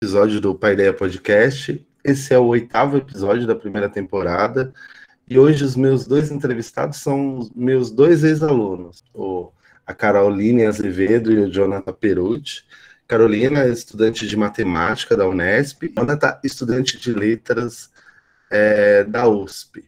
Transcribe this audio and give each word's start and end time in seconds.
episódio 0.00 0.40
do 0.40 0.54
Paideia 0.54 0.92
Podcast. 0.92 1.84
Esse 2.04 2.32
é 2.32 2.38
o 2.38 2.46
oitavo 2.46 2.96
episódio 2.96 3.48
da 3.48 3.56
primeira 3.56 3.88
temporada. 3.88 4.72
E 5.28 5.36
hoje 5.36 5.64
os 5.64 5.74
meus 5.74 6.06
dois 6.06 6.30
entrevistados 6.30 6.98
são 6.98 7.38
os 7.38 7.50
meus 7.50 7.90
dois 7.90 8.22
ex-alunos, 8.22 9.02
a 9.84 9.92
Caroline 9.92 10.66
Azevedo 10.66 11.32
e 11.32 11.40
o 11.40 11.50
Jonathan 11.50 11.92
Perucci. 11.92 12.62
Carolina 13.08 13.64
é 13.64 13.70
estudante 13.70 14.24
de 14.28 14.36
matemática 14.36 15.16
da 15.16 15.26
Unesp, 15.26 15.92
Jonathan 15.92 16.38
estudante 16.44 16.96
de 16.96 17.12
letras 17.12 17.90
é, 18.52 19.02
da 19.02 19.28
USP. 19.28 19.84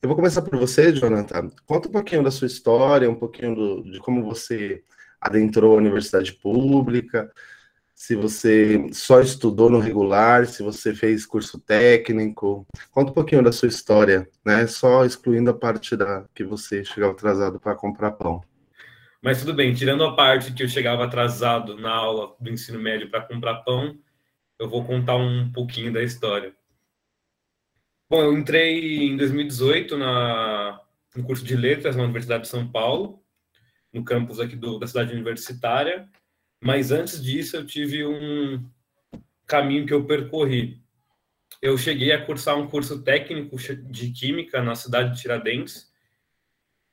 Eu 0.00 0.08
vou 0.08 0.14
começar 0.14 0.42
por 0.42 0.56
você, 0.56 0.92
Jonathan. 0.92 1.50
Conta 1.66 1.88
um 1.88 1.92
pouquinho 1.92 2.22
da 2.22 2.30
sua 2.30 2.46
história, 2.46 3.10
um 3.10 3.16
pouquinho 3.16 3.56
do, 3.56 3.90
de 3.90 3.98
como 3.98 4.22
você 4.22 4.84
adentrou 5.20 5.74
a 5.74 5.78
universidade 5.78 6.32
pública, 6.32 7.28
se 8.02 8.16
você 8.16 8.92
só 8.92 9.20
estudou 9.20 9.70
no 9.70 9.78
regular, 9.78 10.44
se 10.46 10.60
você 10.60 10.92
fez 10.92 11.24
curso 11.24 11.60
técnico. 11.60 12.66
Conta 12.90 13.12
um 13.12 13.14
pouquinho 13.14 13.44
da 13.44 13.52
sua 13.52 13.68
história, 13.68 14.28
né? 14.44 14.66
Só 14.66 15.04
excluindo 15.04 15.50
a 15.50 15.54
parte 15.54 15.94
da 15.94 16.24
que 16.34 16.42
você 16.42 16.84
chegava 16.84 17.12
atrasado 17.12 17.60
para 17.60 17.76
comprar 17.76 18.10
pão. 18.10 18.42
Mas 19.22 19.38
tudo 19.38 19.54
bem, 19.54 19.72
tirando 19.72 20.02
a 20.02 20.16
parte 20.16 20.52
que 20.52 20.64
eu 20.64 20.68
chegava 20.68 21.04
atrasado 21.04 21.76
na 21.76 21.92
aula 21.92 22.34
do 22.40 22.50
ensino 22.50 22.80
médio 22.80 23.08
para 23.08 23.20
comprar 23.20 23.62
pão, 23.62 23.96
eu 24.58 24.68
vou 24.68 24.84
contar 24.84 25.14
um 25.14 25.52
pouquinho 25.52 25.92
da 25.92 26.02
história. 26.02 26.52
Bom, 28.10 28.20
eu 28.20 28.36
entrei 28.36 29.10
em 29.12 29.16
2018 29.16 29.96
na, 29.96 30.80
no 31.14 31.22
curso 31.22 31.44
de 31.44 31.54
letras 31.54 31.94
na 31.94 32.02
Universidade 32.02 32.42
de 32.42 32.48
São 32.48 32.66
Paulo, 32.66 33.22
no 33.92 34.02
campus 34.04 34.40
aqui 34.40 34.56
do, 34.56 34.80
da 34.80 34.88
cidade 34.88 35.12
universitária, 35.12 36.10
mas 36.62 36.92
antes 36.92 37.20
disso, 37.20 37.56
eu 37.56 37.66
tive 37.66 38.06
um 38.06 38.64
caminho 39.44 39.84
que 39.84 39.92
eu 39.92 40.04
percorri. 40.04 40.80
Eu 41.60 41.76
cheguei 41.76 42.12
a 42.12 42.24
cursar 42.24 42.56
um 42.56 42.68
curso 42.68 43.02
técnico 43.02 43.56
de 43.90 44.10
Química 44.12 44.62
na 44.62 44.76
cidade 44.76 45.12
de 45.12 45.20
Tiradentes, 45.20 45.92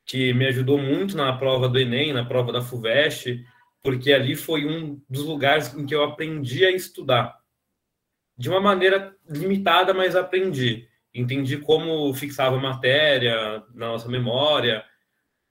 que 0.07 0.33
me 0.33 0.47
ajudou 0.47 0.79
muito 0.79 1.15
na 1.15 1.31
prova 1.37 1.69
do 1.69 1.77
Enem, 1.77 2.11
na 2.13 2.25
prova 2.25 2.51
da 2.51 2.63
FUVEST, 2.63 3.45
porque 3.83 4.11
ali 4.11 4.35
foi 4.35 4.65
um 4.65 4.99
dos 5.07 5.23
lugares 5.23 5.71
em 5.75 5.85
que 5.85 5.93
eu 5.93 6.03
aprendi 6.03 6.65
a 6.65 6.71
estudar. 6.71 7.37
De 8.35 8.49
uma 8.49 8.59
maneira 8.59 9.15
limitada, 9.29 9.93
mas 9.93 10.15
aprendi. 10.15 10.87
Entendi 11.13 11.57
como 11.57 12.11
fixava 12.15 12.57
matéria 12.57 13.63
na 13.75 13.89
nossa 13.89 14.09
memória, 14.09 14.83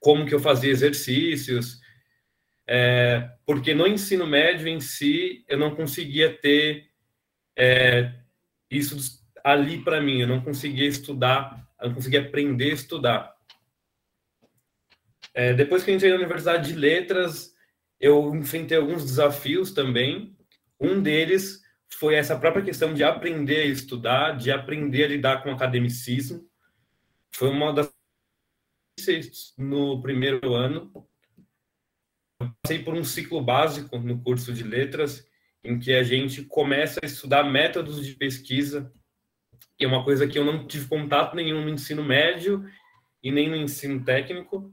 como 0.01 0.27
que 0.27 0.35
eu 0.35 0.41
fazia 0.41 0.73
exercícios, 0.73 1.81
é, 2.71 3.31
porque 3.47 3.73
no 3.73 3.87
ensino 3.87 4.27
médio 4.27 4.69
em 4.69 4.79
si 4.79 5.43
eu 5.49 5.57
não 5.57 5.75
conseguia 5.75 6.31
ter 6.31 6.91
é, 7.57 8.13
isso 8.71 9.27
ali 9.43 9.83
para 9.83 10.03
mim, 10.03 10.21
eu 10.21 10.29
não 10.29 10.43
conseguia 10.43 10.87
estudar, 10.87 11.67
eu 11.81 11.89
não 11.89 11.95
conseguia 11.95 12.21
aprender 12.21 12.71
a 12.71 12.75
estudar. 12.75 13.37
É, 15.33 15.55
depois 15.55 15.83
que 15.83 15.91
eu 15.91 15.95
entrei 15.95 16.11
na 16.11 16.19
Universidade 16.19 16.71
de 16.71 16.79
Letras, 16.79 17.55
eu 17.99 18.35
enfrentei 18.35 18.77
alguns 18.77 19.03
desafios 19.03 19.73
também. 19.73 20.37
Um 20.79 21.01
deles 21.01 21.63
foi 21.89 22.17
essa 22.17 22.39
própria 22.39 22.63
questão 22.63 22.93
de 22.93 23.03
aprender 23.03 23.61
a 23.61 23.65
estudar, 23.65 24.33
de 24.33 24.51
aprender 24.51 25.05
a 25.05 25.09
lidar 25.09 25.43
com 25.43 25.49
o 25.49 25.55
academicismo. 25.55 26.47
Foi 27.33 27.49
uma 27.49 27.73
das 27.73 27.91
no 29.57 30.03
primeiro 30.03 30.55
ano, 30.55 31.08
passei 32.39 32.79
por 32.83 32.95
um 32.95 33.03
ciclo 33.03 33.41
básico 33.41 33.99
no 33.99 34.23
curso 34.23 34.53
de 34.53 34.63
letras, 34.63 35.27
em 35.65 35.79
que 35.79 35.93
a 35.93 36.03
gente 36.03 36.43
começa 36.45 37.01
a 37.03 37.07
estudar 37.07 37.43
métodos 37.43 38.07
de 38.07 38.15
pesquisa, 38.15 38.93
que 39.77 39.85
é 39.85 39.89
uma 39.89 40.05
coisa 40.05 40.27
que 40.27 40.39
eu 40.39 40.45
não 40.45 40.67
tive 40.67 40.87
contato 40.87 41.35
nenhum 41.35 41.63
no 41.63 41.71
ensino 41.71 42.05
médio 42.05 42.65
e 43.23 43.31
nem 43.33 43.49
no 43.49 43.57
ensino 43.57 44.05
técnico, 44.05 44.73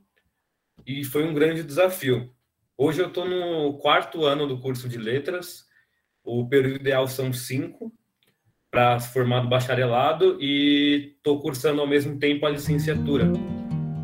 e 0.85 1.03
foi 1.03 1.23
um 1.23 1.33
grande 1.33 1.63
desafio. 1.63 2.31
Hoje 2.77 3.01
eu 3.01 3.07
estou 3.07 3.27
no 3.27 3.77
quarto 3.79 4.25
ano 4.25 4.45
do 4.47 4.59
curso 4.59 4.87
de 4.87 4.97
letras, 4.97 5.65
o 6.23 6.47
período 6.47 6.75
ideal 6.75 7.07
são 7.07 7.33
cinco, 7.33 7.91
para 8.69 8.99
formar 8.99 9.39
do 9.39 9.47
bacharelado, 9.47 10.37
e 10.41 11.13
estou 11.17 11.39
cursando 11.39 11.81
ao 11.81 11.87
mesmo 11.87 12.19
tempo 12.19 12.45
a 12.45 12.49
licenciatura 12.49 13.31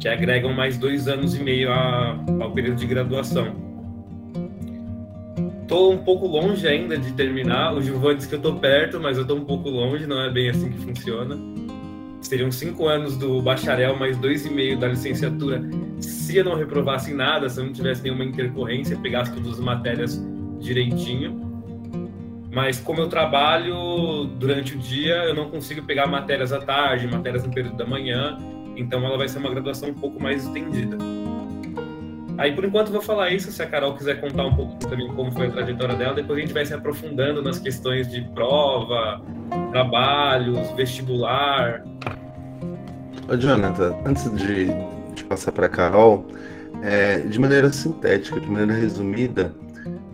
que 0.02 0.08
agregam 0.08 0.52
mais 0.52 0.80
dois 0.80 1.08
anos 1.08 1.36
e 1.36 1.44
meio 1.44 1.72
a, 1.72 2.18
ao 2.42 2.52
período 2.52 2.78
de 2.78 2.88
graduação. 2.88 3.56
Estou 5.62 5.94
um 5.94 6.00
pouco 6.00 6.26
longe 6.26 6.68
ainda 6.68 6.98
de 6.98 7.14
terminar. 7.14 7.76
O 7.76 7.82
Gilvan 7.82 8.16
disse 8.16 8.28
que 8.28 8.34
eu 8.34 8.40
estou 8.40 8.56
perto, 8.56 9.00
mas 9.00 9.16
eu 9.16 9.22
estou 9.22 9.38
um 9.38 9.46
pouco 9.46 9.70
longe, 9.70 10.08
não 10.08 10.20
é 10.20 10.30
bem 10.30 10.50
assim 10.50 10.72
que 10.72 10.80
funciona. 10.80 11.38
Seriam 12.20 12.52
cinco 12.52 12.88
anos 12.88 13.16
do 13.16 13.42
bacharel, 13.44 13.96
mais 13.96 14.18
dois 14.18 14.44
e 14.44 14.50
meio 14.50 14.78
da 14.78 14.88
licenciatura. 14.88 15.62
Se 16.00 16.36
eu 16.36 16.46
não 16.46 16.56
reprovasse 16.56 17.14
nada, 17.14 17.48
se 17.48 17.60
eu 17.60 17.66
não 17.66 17.72
tivesse 17.72 18.02
nenhuma 18.02 18.26
intercorrência, 18.26 18.98
pegasse 18.98 19.32
todas 19.34 19.54
as 19.54 19.60
matérias 19.60 20.20
direitinho. 20.60 21.40
Mas 22.52 22.80
como 22.80 23.02
eu 23.02 23.08
trabalho 23.08 24.26
durante 24.40 24.76
o 24.76 24.80
dia, 24.80 25.26
eu 25.26 25.36
não 25.36 25.50
consigo 25.50 25.84
pegar 25.84 26.08
matérias 26.08 26.52
à 26.52 26.60
tarde, 26.60 27.08
matérias 27.08 27.46
no 27.46 27.54
período 27.54 27.78
da 27.78 27.86
manhã 27.86 28.38
então 28.76 29.04
ela 29.06 29.18
vai 29.18 29.28
ser 29.28 29.40
uma 29.40 29.50
graduação 29.50 29.90
um 29.90 29.94
pouco 29.94 30.22
mais 30.22 30.46
estendida. 30.46 30.98
Aí 32.38 32.54
por 32.56 32.66
enquanto 32.66 32.88
eu 32.88 32.94
vou 32.94 33.02
falar 33.02 33.30
isso, 33.32 33.52
se 33.52 33.62
a 33.62 33.68
Carol 33.68 33.94
quiser 33.96 34.20
contar 34.20 34.46
um 34.46 34.56
pouco 34.56 34.76
também 34.78 35.08
como 35.10 35.32
foi 35.32 35.48
a 35.48 35.52
trajetória 35.52 35.96
dela, 35.96 36.14
depois 36.16 36.40
a 36.40 36.42
gente 36.42 36.54
vai 36.54 36.66
se 36.66 36.74
aprofundando 36.74 37.42
nas 37.42 37.60
questões 37.60 38.10
de 38.10 38.22
prova, 38.34 39.22
trabalhos, 39.72 40.72
vestibular. 40.72 41.84
Ô 43.30 43.38
Jonathan, 43.38 43.96
antes 44.06 44.30
de, 44.36 44.68
de 45.14 45.24
passar 45.26 45.52
para 45.52 45.68
a 45.68 45.70
Carol, 45.70 46.26
é, 46.82 47.20
de 47.20 47.40
maneira 47.40 47.72
sintética, 47.72 48.40
de 48.40 48.50
maneira 48.50 48.74
resumida, 48.74 49.54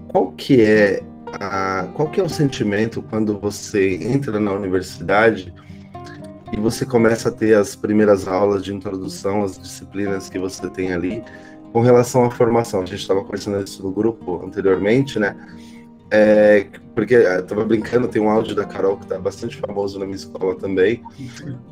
qual 0.08 0.32
que 0.32 0.62
é 0.62 1.02
a, 1.34 1.88
qual 1.94 2.10
que 2.10 2.20
é 2.20 2.24
o 2.24 2.30
sentimento 2.30 3.02
quando 3.02 3.40
você 3.40 3.96
entra 4.02 4.40
na 4.40 4.52
universidade 4.52 5.54
e 6.52 6.58
você 6.58 6.86
começa 6.86 7.30
a 7.30 7.32
ter 7.32 7.56
as 7.56 7.76
primeiras 7.76 8.28
aulas 8.28 8.64
de 8.64 8.74
introdução 8.74 9.44
às 9.44 9.58
disciplinas 9.60 10.30
que 10.30 10.40
você 10.40 10.70
tem 10.70 10.94
ali 10.94 11.24
com 11.74 11.82
relação 11.82 12.26
à 12.26 12.32
formação. 12.32 12.82
A 12.82 12.86
gente 12.86 13.02
estava 13.02 13.22
conversando 13.22 13.64
isso 13.64 13.84
no 13.84 13.92
grupo 13.92 14.44
anteriormente, 14.46 15.20
né? 15.20 15.36
É, 16.10 16.66
porque 16.96 17.16
eu 17.16 17.46
tava 17.46 17.66
brincando, 17.66 18.08
tem 18.08 18.22
um 18.22 18.30
áudio 18.30 18.56
da 18.56 18.64
Carol 18.64 18.96
que 18.96 19.04
está 19.04 19.20
bastante 19.20 19.58
famoso 19.58 20.00
na 20.00 20.06
minha 20.06 20.16
escola 20.16 20.56
também, 20.56 21.04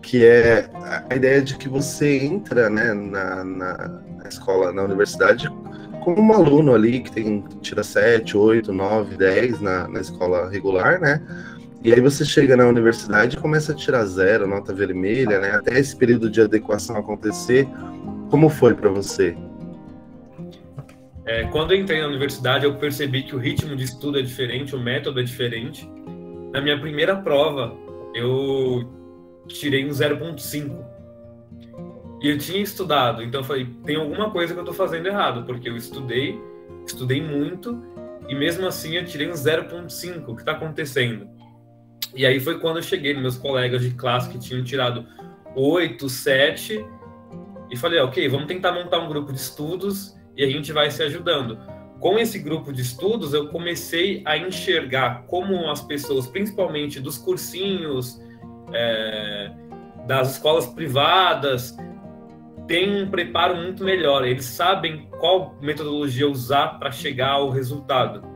que 0.01 0.25
é 0.25 0.69
a 1.09 1.15
ideia 1.15 1.41
de 1.41 1.57
que 1.57 1.69
você 1.69 2.17
entra 2.17 2.69
né, 2.69 2.93
na, 2.93 3.45
na, 3.45 4.01
na 4.17 4.27
escola, 4.27 4.73
na 4.73 4.83
universidade, 4.83 5.49
como 6.03 6.21
um 6.21 6.33
aluno 6.33 6.75
ali 6.75 6.99
que 6.99 7.11
tem 7.11 7.45
tira 7.61 7.81
7, 7.81 8.35
8, 8.35 8.73
9, 8.73 9.15
10 9.15 9.61
na, 9.61 9.87
na 9.87 10.01
escola 10.01 10.49
regular, 10.49 10.99
né? 10.99 11.21
E 11.85 11.93
aí 11.93 12.01
você 12.01 12.25
chega 12.25 12.57
na 12.57 12.65
universidade 12.65 13.37
e 13.37 13.39
começa 13.39 13.71
a 13.71 13.75
tirar 13.75 14.03
zero, 14.05 14.47
nota 14.47 14.73
vermelha, 14.73 15.39
né? 15.39 15.51
Até 15.51 15.77
esse 15.77 15.95
período 15.95 16.31
de 16.31 16.41
adequação 16.41 16.97
acontecer. 16.97 17.67
Como 18.31 18.49
foi 18.49 18.73
para 18.73 18.89
você? 18.89 19.37
É, 21.25 21.43
quando 21.43 21.73
eu 21.75 21.79
entrei 21.79 22.01
na 22.01 22.07
universidade, 22.07 22.65
eu 22.65 22.73
percebi 22.73 23.21
que 23.21 23.35
o 23.35 23.37
ritmo 23.37 23.75
de 23.75 23.83
estudo 23.83 24.17
é 24.17 24.23
diferente, 24.23 24.75
o 24.75 24.79
método 24.79 25.19
é 25.19 25.23
diferente. 25.23 25.87
Na 26.51 26.59
minha 26.59 26.79
primeira 26.79 27.17
prova, 27.17 27.77
eu 28.15 28.91
tirei 29.47 29.85
um 29.85 29.91
0.5. 29.91 30.83
E 32.19 32.29
eu 32.29 32.39
tinha 32.39 32.63
estudado, 32.63 33.21
então 33.21 33.41
eu 33.41 33.45
falei, 33.45 33.67
tem 33.85 33.97
alguma 33.97 34.31
coisa 34.31 34.53
que 34.53 34.59
eu 34.59 34.63
estou 34.63 34.73
fazendo 34.73 35.05
errado, 35.05 35.45
porque 35.45 35.69
eu 35.69 35.77
estudei, 35.77 36.41
estudei 36.83 37.21
muito, 37.21 37.79
e 38.27 38.33
mesmo 38.33 38.65
assim 38.65 38.95
eu 38.95 39.05
tirei 39.05 39.29
um 39.29 39.33
0.5. 39.33 40.23
O 40.27 40.35
que 40.35 40.41
está 40.41 40.53
acontecendo? 40.53 41.34
E 42.15 42.25
aí 42.25 42.39
foi 42.39 42.59
quando 42.59 42.77
eu 42.77 42.83
cheguei 42.83 43.13
meus 43.13 43.37
colegas 43.37 43.81
de 43.81 43.91
classe 43.91 44.29
que 44.29 44.39
tinham 44.39 44.63
tirado 44.63 45.05
8, 45.55 46.07
7, 46.07 46.85
e 47.69 47.75
falei, 47.75 47.99
ok, 47.99 48.27
vamos 48.29 48.47
tentar 48.47 48.71
montar 48.71 48.99
um 48.99 49.07
grupo 49.07 49.33
de 49.33 49.39
estudos 49.39 50.15
e 50.35 50.43
a 50.43 50.47
gente 50.47 50.71
vai 50.71 50.91
se 50.91 51.01
ajudando. 51.03 51.57
Com 51.99 52.19
esse 52.19 52.37
grupo 52.39 52.71
de 52.71 52.81
estudos, 52.81 53.33
eu 53.33 53.47
comecei 53.49 54.21
a 54.25 54.37
enxergar 54.37 55.25
como 55.27 55.69
as 55.69 55.81
pessoas, 55.81 56.27
principalmente 56.27 56.99
dos 56.99 57.17
cursinhos, 57.17 58.21
é, 58.73 59.51
das 60.05 60.33
escolas 60.33 60.67
privadas, 60.67 61.75
têm 62.67 63.03
um 63.03 63.09
preparo 63.09 63.55
muito 63.55 63.83
melhor. 63.83 64.25
Eles 64.25 64.45
sabem 64.45 65.07
qual 65.19 65.57
metodologia 65.61 66.29
usar 66.29 66.79
para 66.79 66.91
chegar 66.91 67.31
ao 67.31 67.49
resultado. 67.49 68.34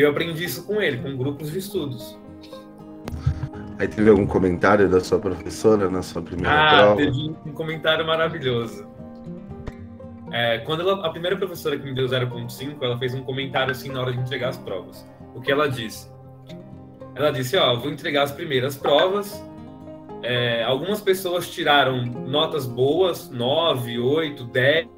Eu 0.00 0.10
aprendi 0.10 0.44
isso 0.44 0.66
com 0.66 0.82
ele, 0.82 0.98
com 0.98 1.16
grupos 1.16 1.52
de 1.52 1.58
estudos. 1.58 2.18
Aí 3.78 3.86
teve 3.86 4.10
algum 4.10 4.26
comentário 4.26 4.88
da 4.88 5.00
sua 5.00 5.18
professora 5.18 5.88
na 5.88 6.02
sua 6.02 6.22
primeira 6.22 6.52
ah, 6.52 6.76
prova? 6.76 6.92
Ah, 6.92 6.96
teve 6.96 7.36
um 7.46 7.52
comentário 7.52 8.06
maravilhoso. 8.06 8.86
É, 10.32 10.58
quando 10.58 10.80
ela, 10.80 11.06
a 11.06 11.10
primeira 11.10 11.36
professora 11.36 11.78
que 11.78 11.84
me 11.84 11.94
deu 11.94 12.06
0.5, 12.06 12.76
ela 12.82 12.98
fez 12.98 13.14
um 13.14 13.22
comentário 13.22 13.70
assim 13.70 13.88
na 13.88 14.00
hora 14.00 14.12
de 14.12 14.18
entregar 14.18 14.48
as 14.48 14.58
provas. 14.58 15.08
O 15.32 15.40
que 15.40 15.52
ela 15.52 15.68
disse? 15.68 16.10
Ela 17.14 17.30
disse: 17.30 17.56
Ó, 17.56 17.76
vou 17.76 17.90
entregar 17.90 18.24
as 18.24 18.32
primeiras 18.32 18.76
provas. 18.76 19.44
É, 20.22 20.64
algumas 20.64 21.00
pessoas 21.00 21.48
tiraram 21.48 22.04
notas 22.04 22.66
boas, 22.66 23.30
9, 23.30 23.98
8, 23.98 24.44
10. 24.44 24.88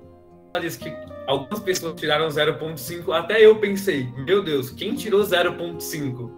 Ela 0.55 0.65
disse 0.65 0.79
que 0.79 1.06
algumas 1.27 1.61
pessoas 1.61 1.99
tiraram 2.01 2.29
0,5. 2.29 3.13
Até 3.13 3.45
eu 3.45 3.57
pensei: 3.59 4.09
Meu 4.19 4.43
Deus, 4.43 4.71
quem 4.71 4.95
tirou 4.95 5.23
0,5? 5.23 6.31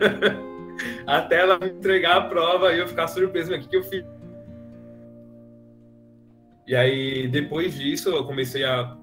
Até 1.06 1.40
ela 1.40 1.58
me 1.58 1.68
entregar 1.68 2.16
a 2.16 2.20
prova 2.22 2.72
e 2.72 2.78
eu 2.78 2.88
ficar 2.88 3.08
surpreso: 3.08 3.54
o 3.54 3.58
que, 3.58 3.68
que 3.68 3.76
eu 3.76 3.82
fiz? 3.82 4.04
E 6.66 6.76
aí, 6.76 7.26
depois 7.28 7.74
disso, 7.74 8.10
eu 8.10 8.24
comecei 8.24 8.64
a, 8.64 8.96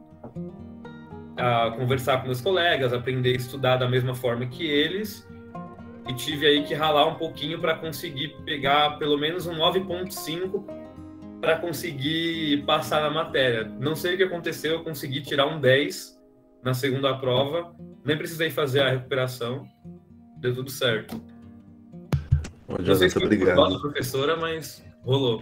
a 1.35 1.71
conversar 1.71 2.19
com 2.19 2.27
meus 2.27 2.39
colegas, 2.39 2.93
aprender 2.93 3.33
a 3.33 3.35
estudar 3.35 3.77
da 3.77 3.89
mesma 3.89 4.15
forma 4.15 4.45
que 4.45 4.65
eles, 4.65 5.27
e 6.07 6.13
tive 6.13 6.47
aí 6.47 6.63
que 6.63 6.73
ralar 6.73 7.05
um 7.07 7.15
pouquinho 7.15 7.59
para 7.59 7.75
conseguir 7.75 8.29
pegar 8.45 8.97
pelo 8.97 9.17
menos 9.17 9.45
um 9.47 9.53
9.5 9.53 10.63
para 11.41 11.57
conseguir 11.57 12.63
passar 12.65 13.01
na 13.01 13.09
matéria. 13.09 13.71
Não 13.79 13.95
sei 13.95 14.15
o 14.15 14.17
que 14.17 14.23
aconteceu, 14.23 14.73
eu 14.73 14.83
consegui 14.83 15.21
tirar 15.21 15.47
um 15.47 15.59
10 15.59 16.17
na 16.63 16.73
segunda 16.73 17.15
prova, 17.17 17.73
nem 18.03 18.17
precisei 18.17 18.49
fazer 18.49 18.81
a 18.81 18.89
recuperação, 18.89 19.65
deu 20.37 20.53
tudo 20.53 20.71
certo. 20.71 21.21
Ô, 22.67 22.81
Não 22.81 22.95
sei 22.95 23.09
se 23.09 23.17
obrigado. 23.17 23.79
professora, 23.79 24.35
mas 24.35 24.83
rolou. 25.03 25.41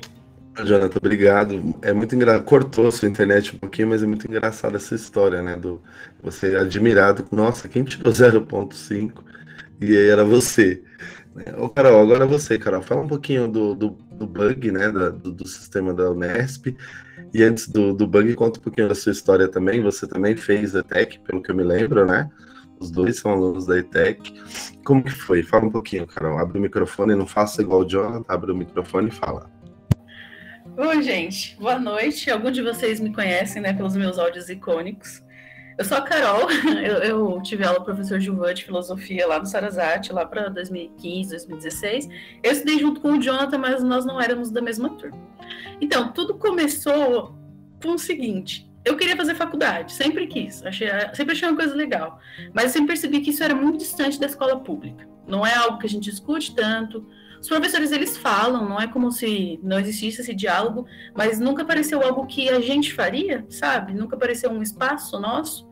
Jonathan, 0.64 0.98
obrigado. 0.98 1.76
É 1.82 1.92
muito 1.92 2.16
engraçado. 2.16 2.46
Cortou 2.46 2.88
a 2.88 2.92
sua 2.92 3.10
internet 3.10 3.56
um 3.56 3.60
pouquinho, 3.60 3.90
mas 3.90 4.04
é 4.04 4.06
muito 4.06 4.26
engraçada 4.26 4.78
essa 4.78 4.96
história, 4.96 5.42
né? 5.42 5.58
Do 5.58 5.82
você 6.22 6.56
admirado. 6.56 7.26
Nossa, 7.32 7.68
quem 7.68 7.84
tirou 7.84 8.14
0.5? 8.14 9.12
E 9.82 9.98
aí 9.98 10.08
era 10.08 10.24
você. 10.24 10.82
Ô, 11.58 11.68
Carol, 11.68 12.02
agora 12.02 12.24
é 12.24 12.28
você, 12.28 12.58
Carol. 12.58 12.82
Fala 12.82 13.02
um 13.02 13.08
pouquinho 13.08 13.48
do, 13.50 13.76
do, 13.76 13.98
do 14.16 14.28
bug, 14.28 14.72
né? 14.72 14.92
do, 14.92 15.32
do, 15.32 15.48
sistema 15.48 15.94
da 15.94 16.10
Unesp. 16.10 16.76
E 17.34 17.44
antes 17.44 17.68
do, 17.68 17.94
do 17.94 18.08
bug, 18.08 18.34
conta 18.36 18.60
um 18.60 18.64
pouquinho 18.64 18.88
da 18.88 18.96
sua 18.96 19.12
história 19.12 19.48
também. 19.48 19.82
Você 19.82 20.08
também 20.08 20.36
fez 20.36 20.74
ETEC, 20.74 21.20
pelo 21.20 21.42
que 21.42 21.52
eu 21.52 21.56
me 21.56 21.64
lembro, 21.64 22.06
né? 22.06 22.30
Os 22.80 22.92
dois 22.92 23.18
são 23.20 23.32
alunos 23.32 23.66
da 23.66 23.78
ETEC. 23.78 24.34
Como 24.84 25.04
que 25.04 25.12
foi? 25.12 25.44
Fala 25.44 25.66
um 25.66 25.72
pouquinho, 25.72 26.06
Carol. 26.06 26.38
Abre 26.38 26.58
o 26.58 26.62
microfone, 26.62 27.16
não 27.16 27.28
faça 27.28 27.62
igual 27.62 27.82
o 27.82 27.86
Jonathan, 27.86 28.26
abre 28.28 28.52
o 28.52 28.56
microfone 28.56 29.10
e 29.10 29.12
fala. 29.12 29.50
Oi, 30.78 31.02
gente. 31.02 31.58
Boa 31.58 31.80
noite. 31.80 32.30
Alguns 32.30 32.54
de 32.54 32.62
vocês 32.62 33.00
me 33.00 33.14
conhecem, 33.14 33.62
né, 33.62 33.74
pelos 33.74 33.96
meus 33.96 34.20
áudios 34.20 34.50
icônicos. 34.50 35.25
Eu 35.78 35.84
sou 35.84 35.98
a 35.98 36.02
Carol. 36.02 36.48
Eu, 36.86 36.96
eu 36.98 37.42
tive 37.42 37.66
aula 37.66 37.84
professor 37.84 38.20
Gilvan 38.20 38.54
de 38.54 38.64
filosofia 38.64 39.28
lá 39.28 39.40
no 39.40 39.46
Sarasate, 39.46 40.14
lá 40.14 40.26
para 40.26 40.50
2015, 40.50 41.30
2016. 41.32 42.10
Eu 42.44 42.52
estudei 42.52 42.80
junto 42.80 43.02
com 43.02 43.14
o 43.14 43.22
Jonathan, 43.22 43.58
mas 43.58 43.84
nós 43.84 44.06
não 44.06 44.22
éramos 44.22 44.52
da 44.52 44.62
mesma 44.62 44.90
turma. 44.92 45.18
Então, 45.82 46.12
tudo 46.12 46.36
começou 46.36 47.36
com 47.82 47.94
o 47.94 48.00
seguinte: 48.00 48.70
eu 48.86 48.96
queria 48.96 49.18
fazer 49.18 49.36
faculdade, 49.36 49.94
sempre 49.94 50.28
quis, 50.28 50.64
achei, 50.66 50.88
sempre 51.14 51.34
achei 51.34 51.48
uma 51.50 51.58
coisa 51.58 51.76
legal, 51.76 52.20
mas 52.54 52.66
eu 52.66 52.70
sempre 52.72 52.88
percebi 52.90 53.20
que 53.20 53.32
isso 53.32 53.44
era 53.44 53.56
muito 53.56 53.80
distante 53.80 54.20
da 54.20 54.28
escola 54.28 54.60
pública. 54.60 55.08
Não 55.28 55.46
é 55.46 55.56
algo 55.56 55.80
que 55.80 55.88
a 55.88 55.90
gente 55.90 56.10
discute 56.10 56.54
tanto, 56.54 57.06
os 57.46 57.50
professores 57.50 57.92
eles 57.92 58.18
falam, 58.18 58.68
não 58.68 58.82
é 58.82 58.88
como 58.88 59.12
se 59.12 59.60
não 59.62 59.80
existisse 59.80 60.22
esse 60.22 60.34
diálogo, 60.34 60.88
mas 61.14 61.40
nunca 61.40 61.62
apareceu 61.62 62.02
algo 62.04 62.26
que 62.26 62.50
a 62.50 62.60
gente 62.60 62.92
faria, 62.92 63.46
sabe? 63.50 63.94
Nunca 63.94 64.16
apareceu 64.16 64.50
um 64.50 64.64
espaço 64.64 65.20
nosso. 65.20 65.65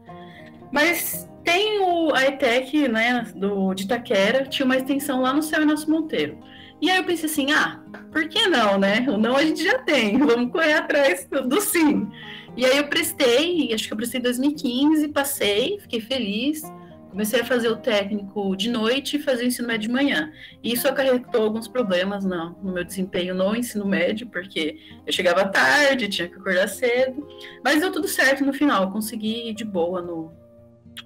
Mas 0.73 1.29
tem 1.43 1.79
o, 1.81 2.15
a 2.15 2.25
ETEC, 2.25 2.87
né, 2.87 3.31
do, 3.35 3.75
de 3.75 3.83
Itaquera, 3.83 4.43
tinha 4.45 4.65
uma 4.65 4.75
extensão 4.75 5.21
lá 5.21 5.31
no 5.31 5.43
Céu 5.43 5.61
Inácio 5.61 5.87
Monteiro. 5.87 6.39
E 6.81 6.89
aí 6.89 6.97
eu 6.97 7.03
pensei 7.03 7.29
assim, 7.29 7.51
ah, 7.51 7.79
por 8.11 8.27
que 8.27 8.47
não, 8.47 8.79
né? 8.79 9.05
O 9.07 9.15
não 9.15 9.37
a 9.37 9.43
gente 9.45 9.63
já 9.63 9.77
tem, 9.77 10.17
vamos 10.25 10.51
correr 10.51 10.73
atrás 10.73 11.27
do, 11.29 11.61
sim. 11.61 12.09
E 12.57 12.65
aí 12.65 12.77
eu 12.77 12.87
prestei, 12.87 13.71
acho 13.71 13.85
que 13.87 13.93
eu 13.93 13.97
prestei 13.97 14.19
em 14.19 14.23
2015, 14.23 15.07
passei, 15.09 15.79
fiquei 15.79 16.01
feliz. 16.01 16.63
Comecei 17.11 17.41
a 17.41 17.45
fazer 17.45 17.69
o 17.69 17.75
técnico 17.75 18.55
de 18.55 18.71
noite 18.71 19.17
e 19.17 19.19
fazer 19.19 19.43
o 19.43 19.47
ensino 19.47 19.67
médio 19.67 19.87
de 19.87 19.93
manhã. 19.93 20.31
E 20.63 20.73
isso 20.73 20.87
acarretou 20.87 21.43
alguns 21.43 21.67
problemas 21.67 22.25
no, 22.25 22.57
no 22.63 22.73
meu 22.73 22.83
desempenho 22.83 23.35
no 23.35 23.55
ensino 23.55 23.85
médio, 23.85 24.25
porque 24.25 24.79
eu 25.05 25.13
chegava 25.13 25.45
tarde, 25.45 26.09
tinha 26.09 26.27
que 26.27 26.33
acordar 26.33 26.67
cedo. 26.67 27.27
Mas 27.63 27.81
deu 27.81 27.91
tudo 27.91 28.07
certo 28.07 28.43
no 28.43 28.51
final, 28.51 28.91
consegui 28.91 29.49
ir 29.49 29.53
de 29.53 29.63
boa 29.63 30.01
no, 30.01 30.33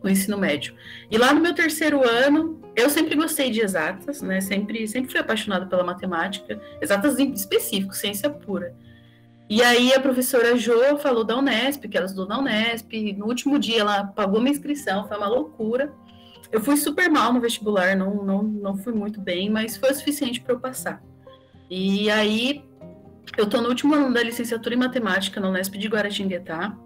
no 0.03 0.09
ensino 0.09 0.37
médio. 0.37 0.75
E 1.09 1.17
lá 1.17 1.33
no 1.33 1.41
meu 1.41 1.53
terceiro 1.53 2.07
ano, 2.07 2.61
eu 2.75 2.89
sempre 2.89 3.15
gostei 3.15 3.49
de 3.49 3.61
exatas, 3.61 4.21
né? 4.21 4.41
Sempre, 4.41 4.87
sempre 4.87 5.11
fui 5.11 5.19
apaixonada 5.19 5.65
pela 5.65 5.83
matemática, 5.83 6.59
exatas 6.81 7.17
em 7.19 7.31
específico, 7.31 7.95
ciência 7.95 8.29
pura. 8.29 8.75
E 9.49 9.63
aí 9.63 9.93
a 9.93 9.99
professora 9.99 10.57
Jo 10.57 10.97
falou 10.97 11.23
da 11.23 11.37
Unesp, 11.37 11.87
que 11.87 11.95
ela 11.95 12.05
estudou 12.05 12.27
na 12.27 12.39
Unesp. 12.39 12.91
No 13.17 13.25
último 13.27 13.57
dia 13.57 13.79
ela 13.79 14.03
pagou 14.03 14.41
minha 14.41 14.51
inscrição, 14.51 15.07
foi 15.07 15.17
uma 15.17 15.27
loucura. 15.27 15.93
Eu 16.51 16.61
fui 16.61 16.75
super 16.77 17.09
mal 17.09 17.31
no 17.33 17.39
vestibular, 17.39 17.95
não, 17.95 18.23
não, 18.23 18.43
não 18.43 18.77
fui 18.77 18.93
muito 18.93 19.21
bem, 19.21 19.49
mas 19.49 19.77
foi 19.77 19.91
o 19.91 19.95
suficiente 19.95 20.41
para 20.41 20.53
eu 20.53 20.59
passar. 20.59 21.01
E 21.69 22.09
aí 22.09 22.63
eu 23.37 23.45
estou 23.45 23.61
no 23.61 23.69
último 23.69 23.93
ano 23.93 24.13
da 24.13 24.21
licenciatura 24.21 24.75
em 24.75 24.77
matemática 24.77 25.39
na 25.39 25.49
Unesp 25.49 25.77
de 25.77 25.87
Guaratinguetá. 25.87 26.77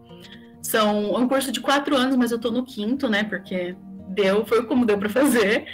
São 0.62 1.16
é 1.16 1.18
um 1.18 1.28
curso 1.28 1.52
de 1.52 1.60
quatro 1.60 1.96
anos, 1.96 2.16
mas 2.16 2.32
eu 2.32 2.38
estou 2.38 2.52
no 2.52 2.64
quinto, 2.64 3.10
né? 3.10 3.24
Porque 3.24 3.76
deu, 4.10 4.46
foi 4.46 4.66
como 4.66 4.86
deu 4.86 4.98
para 4.98 5.10
fazer. 5.10 5.66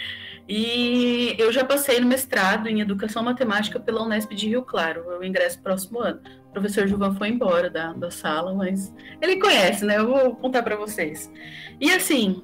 E 0.48 1.34
eu 1.38 1.52
já 1.52 1.62
passei 1.62 2.00
no 2.00 2.06
mestrado 2.06 2.68
em 2.68 2.80
Educação 2.80 3.22
Matemática 3.22 3.78
pela 3.78 4.02
Unesp 4.02 4.32
de 4.34 4.48
Rio 4.48 4.62
Claro, 4.62 5.04
eu 5.10 5.22
ingresso 5.22 5.60
próximo 5.60 6.00
ano. 6.00 6.20
O 6.48 6.52
professor 6.52 6.88
Gilvan 6.88 7.14
foi 7.14 7.28
embora 7.28 7.68
da, 7.68 7.92
da 7.92 8.10
sala, 8.10 8.54
mas 8.54 8.92
ele 9.20 9.38
conhece, 9.38 9.84
né? 9.84 9.98
Eu 9.98 10.06
vou 10.06 10.36
contar 10.36 10.62
para 10.62 10.74
vocês. 10.74 11.30
E 11.78 11.92
assim, 11.92 12.42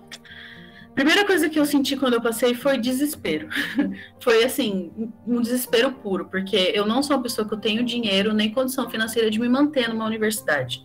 primeira 0.94 1.24
coisa 1.24 1.48
que 1.48 1.58
eu 1.58 1.64
senti 1.64 1.96
quando 1.96 2.12
eu 2.12 2.20
passei 2.20 2.54
foi 2.54 2.76
desespero. 2.76 3.48
foi 4.20 4.44
assim, 4.44 5.10
um 5.26 5.40
desespero 5.40 5.90
puro, 5.92 6.26
porque 6.26 6.72
eu 6.74 6.84
não 6.84 7.02
sou 7.02 7.16
uma 7.16 7.22
pessoa 7.22 7.48
que 7.48 7.54
eu 7.54 7.58
tenho 7.58 7.82
dinheiro 7.82 8.34
nem 8.34 8.52
condição 8.52 8.90
financeira 8.90 9.30
de 9.30 9.40
me 9.40 9.48
manter 9.48 9.88
numa 9.88 10.04
universidade. 10.04 10.84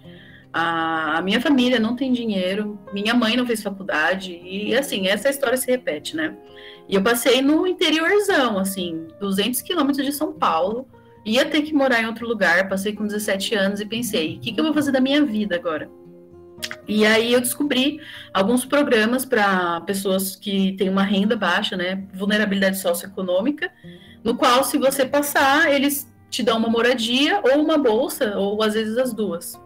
A, 0.52 1.22
minha 1.24 1.40
família 1.40 1.80
não 1.80 1.96
tem 1.96 2.12
dinheiro, 2.12 2.80
minha 2.92 3.14
mãe 3.14 3.38
não 3.38 3.46
fez 3.46 3.62
faculdade, 3.62 4.40
e 4.44 4.76
assim, 4.76 5.08
essa 5.08 5.30
história 5.30 5.58
se 5.58 5.70
repete, 5.70 6.16
né? 6.16 6.36
E 6.88 6.96
eu 6.96 7.04
passei 7.04 7.42
no 7.42 7.68
interiorzão, 7.68 8.58
assim, 8.58 9.08
200 9.20 9.62
quilômetros 9.62 10.06
de 10.06 10.12
São 10.12 10.34
Paulo, 10.34 10.88
ia 11.24 11.46
ter 11.46 11.62
que 11.62 11.74
morar 11.74 12.02
em 12.02 12.08
outro 12.08 12.28
lugar, 12.28 12.68
passei 12.68 12.94
com 12.94 13.06
17 13.06 13.54
anos 13.54 13.80
e 13.80 13.86
pensei, 13.86 14.38
o 14.38 14.40
que, 14.40 14.52
que 14.52 14.60
eu 14.60 14.64
vou 14.64 14.74
fazer 14.74 14.92
da 14.92 15.00
minha 15.00 15.24
vida 15.24 15.56
agora? 15.56 15.90
E 16.88 17.06
aí 17.06 17.32
eu 17.32 17.40
descobri 17.40 18.02
alguns 18.34 18.66
programas 18.66 19.24
para 19.24 19.82
pessoas 19.82 20.36
que 20.36 20.74
têm 20.74 20.90
uma 20.90 21.04
renda 21.04 21.36
baixa, 21.36 21.78
né, 21.78 22.04
vulnerabilidade 22.14 22.80
socioeconômica, 22.80 23.72
no 24.24 24.36
qual 24.36 24.64
se 24.64 24.78
você 24.78 25.06
passar, 25.06 25.72
eles 25.72 26.12
te 26.30 26.44
dão 26.44 26.58
uma 26.58 26.70
moradia 26.70 27.42
ou 27.44 27.64
uma 27.64 27.78
bolsa, 27.78 28.38
ou 28.38 28.62
às 28.64 28.74
vezes 28.74 28.98
as 28.98 29.14
duas. 29.14 29.60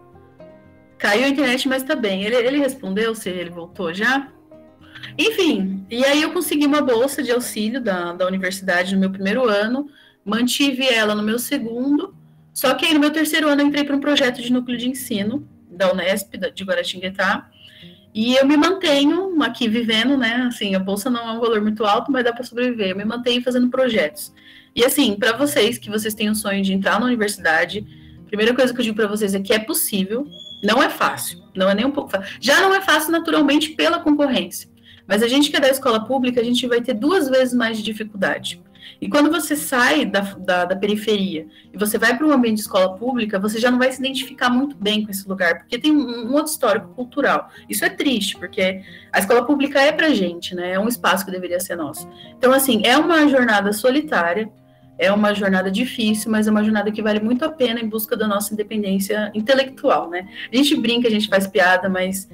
Caiu 1.04 1.26
a 1.26 1.28
internet, 1.28 1.68
mas 1.68 1.82
tá 1.82 1.94
bem. 1.94 2.24
Ele, 2.24 2.34
ele 2.34 2.58
respondeu 2.58 3.14
se 3.14 3.28
ele 3.28 3.50
voltou 3.50 3.92
já? 3.92 4.26
Enfim, 5.18 5.84
e 5.90 6.02
aí 6.02 6.22
eu 6.22 6.32
consegui 6.32 6.64
uma 6.64 6.80
bolsa 6.80 7.22
de 7.22 7.30
auxílio 7.30 7.78
da, 7.78 8.14
da 8.14 8.26
universidade 8.26 8.94
no 8.94 9.00
meu 9.02 9.10
primeiro 9.10 9.46
ano, 9.46 9.86
mantive 10.24 10.82
ela 10.88 11.14
no 11.14 11.22
meu 11.22 11.38
segundo, 11.38 12.16
só 12.54 12.72
que 12.72 12.86
aí 12.86 12.94
no 12.94 13.00
meu 13.00 13.10
terceiro 13.10 13.46
ano 13.50 13.60
eu 13.60 13.66
entrei 13.66 13.84
para 13.84 13.94
um 13.94 14.00
projeto 14.00 14.40
de 14.40 14.50
núcleo 14.50 14.78
de 14.78 14.88
ensino 14.88 15.46
da 15.68 15.92
Unesp, 15.92 16.38
de 16.38 16.64
Guaratinguetá, 16.64 17.50
e 18.14 18.36
eu 18.36 18.46
me 18.46 18.56
mantenho 18.56 19.42
aqui 19.42 19.68
vivendo, 19.68 20.16
né? 20.16 20.46
Assim, 20.48 20.74
a 20.74 20.78
bolsa 20.78 21.10
não 21.10 21.28
é 21.28 21.32
um 21.32 21.40
valor 21.40 21.60
muito 21.60 21.84
alto, 21.84 22.10
mas 22.10 22.24
dá 22.24 22.32
para 22.32 22.44
sobreviver. 22.44 22.92
Eu 22.92 22.96
me 22.96 23.04
mantenho 23.04 23.42
fazendo 23.42 23.68
projetos. 23.68 24.32
E 24.74 24.82
assim, 24.82 25.16
para 25.16 25.36
vocês 25.36 25.76
que 25.76 25.90
vocês 25.90 26.14
têm 26.14 26.30
o 26.30 26.34
sonho 26.34 26.62
de 26.62 26.72
entrar 26.72 26.98
na 26.98 27.04
universidade, 27.04 27.86
primeira 28.36 28.54
coisa 28.54 28.74
que 28.74 28.80
eu 28.80 28.84
digo 28.84 28.96
para 28.96 29.06
vocês 29.06 29.32
é 29.32 29.40
que 29.40 29.52
é 29.52 29.58
possível, 29.60 30.26
não 30.62 30.82
é 30.82 30.90
fácil, 30.90 31.40
não 31.54 31.70
é 31.70 31.74
nem 31.74 31.84
um 31.84 31.92
pouco 31.92 32.10
fácil. 32.10 32.36
Já 32.40 32.60
não 32.60 32.74
é 32.74 32.80
fácil 32.80 33.12
naturalmente 33.12 33.70
pela 33.70 34.00
concorrência. 34.00 34.68
Mas 35.06 35.22
a 35.22 35.28
gente 35.28 35.50
que 35.50 35.56
é 35.56 35.60
da 35.60 35.68
escola 35.68 36.04
pública, 36.04 36.40
a 36.40 36.44
gente 36.44 36.66
vai 36.66 36.80
ter 36.80 36.94
duas 36.94 37.28
vezes 37.28 37.54
mais 37.54 37.76
de 37.76 37.84
dificuldade. 37.84 38.60
E 39.00 39.08
quando 39.08 39.30
você 39.30 39.54
sai 39.54 40.04
da, 40.04 40.20
da, 40.20 40.64
da 40.64 40.76
periferia 40.76 41.46
e 41.72 41.78
você 41.78 41.96
vai 41.96 42.16
para 42.16 42.26
um 42.26 42.32
ambiente 42.32 42.56
de 42.56 42.62
escola 42.62 42.96
pública, 42.96 43.38
você 43.38 43.58
já 43.58 43.70
não 43.70 43.78
vai 43.78 43.92
se 43.92 43.98
identificar 43.98 44.50
muito 44.50 44.76
bem 44.76 45.04
com 45.04 45.10
esse 45.10 45.28
lugar, 45.28 45.58
porque 45.58 45.78
tem 45.78 45.92
um, 45.92 46.28
um 46.28 46.32
outro 46.32 46.52
histórico 46.52 46.88
cultural. 46.88 47.50
Isso 47.68 47.84
é 47.84 47.90
triste, 47.90 48.36
porque 48.36 48.82
a 49.12 49.18
escola 49.18 49.44
pública 49.44 49.80
é 49.80 49.92
para 49.92 50.10
gente, 50.10 50.54
né? 50.54 50.72
É 50.72 50.80
um 50.80 50.88
espaço 50.88 51.24
que 51.24 51.30
deveria 51.30 51.60
ser 51.60 51.76
nosso. 51.76 52.08
Então, 52.36 52.52
assim, 52.52 52.82
é 52.84 52.96
uma 52.96 53.28
jornada 53.28 53.72
solitária, 53.72 54.50
é 54.98 55.12
uma 55.12 55.34
jornada 55.34 55.70
difícil, 55.70 56.30
mas 56.30 56.46
é 56.46 56.50
uma 56.50 56.62
jornada 56.62 56.90
que 56.90 57.02
vale 57.02 57.20
muito 57.20 57.44
a 57.44 57.50
pena 57.50 57.80
em 57.80 57.88
busca 57.88 58.16
da 58.16 58.26
nossa 58.28 58.54
independência 58.54 59.30
intelectual, 59.34 60.08
né? 60.08 60.28
A 60.52 60.56
gente 60.56 60.76
brinca, 60.76 61.08
a 61.08 61.10
gente 61.10 61.28
faz 61.28 61.46
piada, 61.46 61.88
mas 61.88 62.28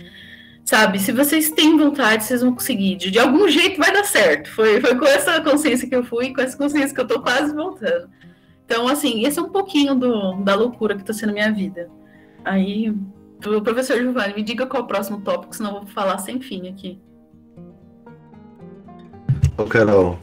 sabe, 0.65 0.99
se 0.99 1.11
vocês 1.11 1.51
têm 1.51 1.77
vontade, 1.77 2.25
vocês 2.25 2.43
vão 2.43 2.55
conseguir. 2.55 2.97
De, 2.97 3.11
de 3.11 3.19
algum 3.19 3.49
jeito 3.49 3.79
vai 3.79 3.93
dar 3.93 4.05
certo. 4.05 4.51
Foi, 4.51 4.81
foi 4.81 4.95
com 4.95 5.07
essa 5.07 5.41
consciência 5.41 5.89
que 5.89 5.97
eu 5.97 6.05
fui, 6.05 6.33
com 6.33 6.41
essa 6.41 6.57
consciência 6.57 6.95
que 6.95 7.01
eu 7.01 7.07
tô 7.07 7.21
quase 7.21 7.55
voltando. 7.55 8.09
Então, 8.65 8.87
assim, 8.87 9.25
esse 9.27 9.39
é 9.39 9.43
um 9.43 9.51
pouquinho 9.51 9.95
do, 9.95 10.35
da 10.45 10.55
loucura 10.55 10.97
que 10.97 11.05
tá 11.05 11.13
sendo 11.13 11.33
minha 11.33 11.53
vida. 11.53 11.91
Aí, 12.45 12.95
professor 13.65 13.97
Giovanni, 13.99 14.35
me 14.35 14.43
diga 14.43 14.67
qual 14.67 14.83
é 14.83 14.85
o 14.85 14.89
próximo 14.89 15.21
tópico, 15.23 15.57
senão 15.57 15.75
eu 15.75 15.81
vou 15.81 15.89
falar 15.89 16.19
sem 16.19 16.41
fim 16.41 16.69
aqui. 16.69 17.01
Ô, 19.59 19.65
Carol, 19.65 20.19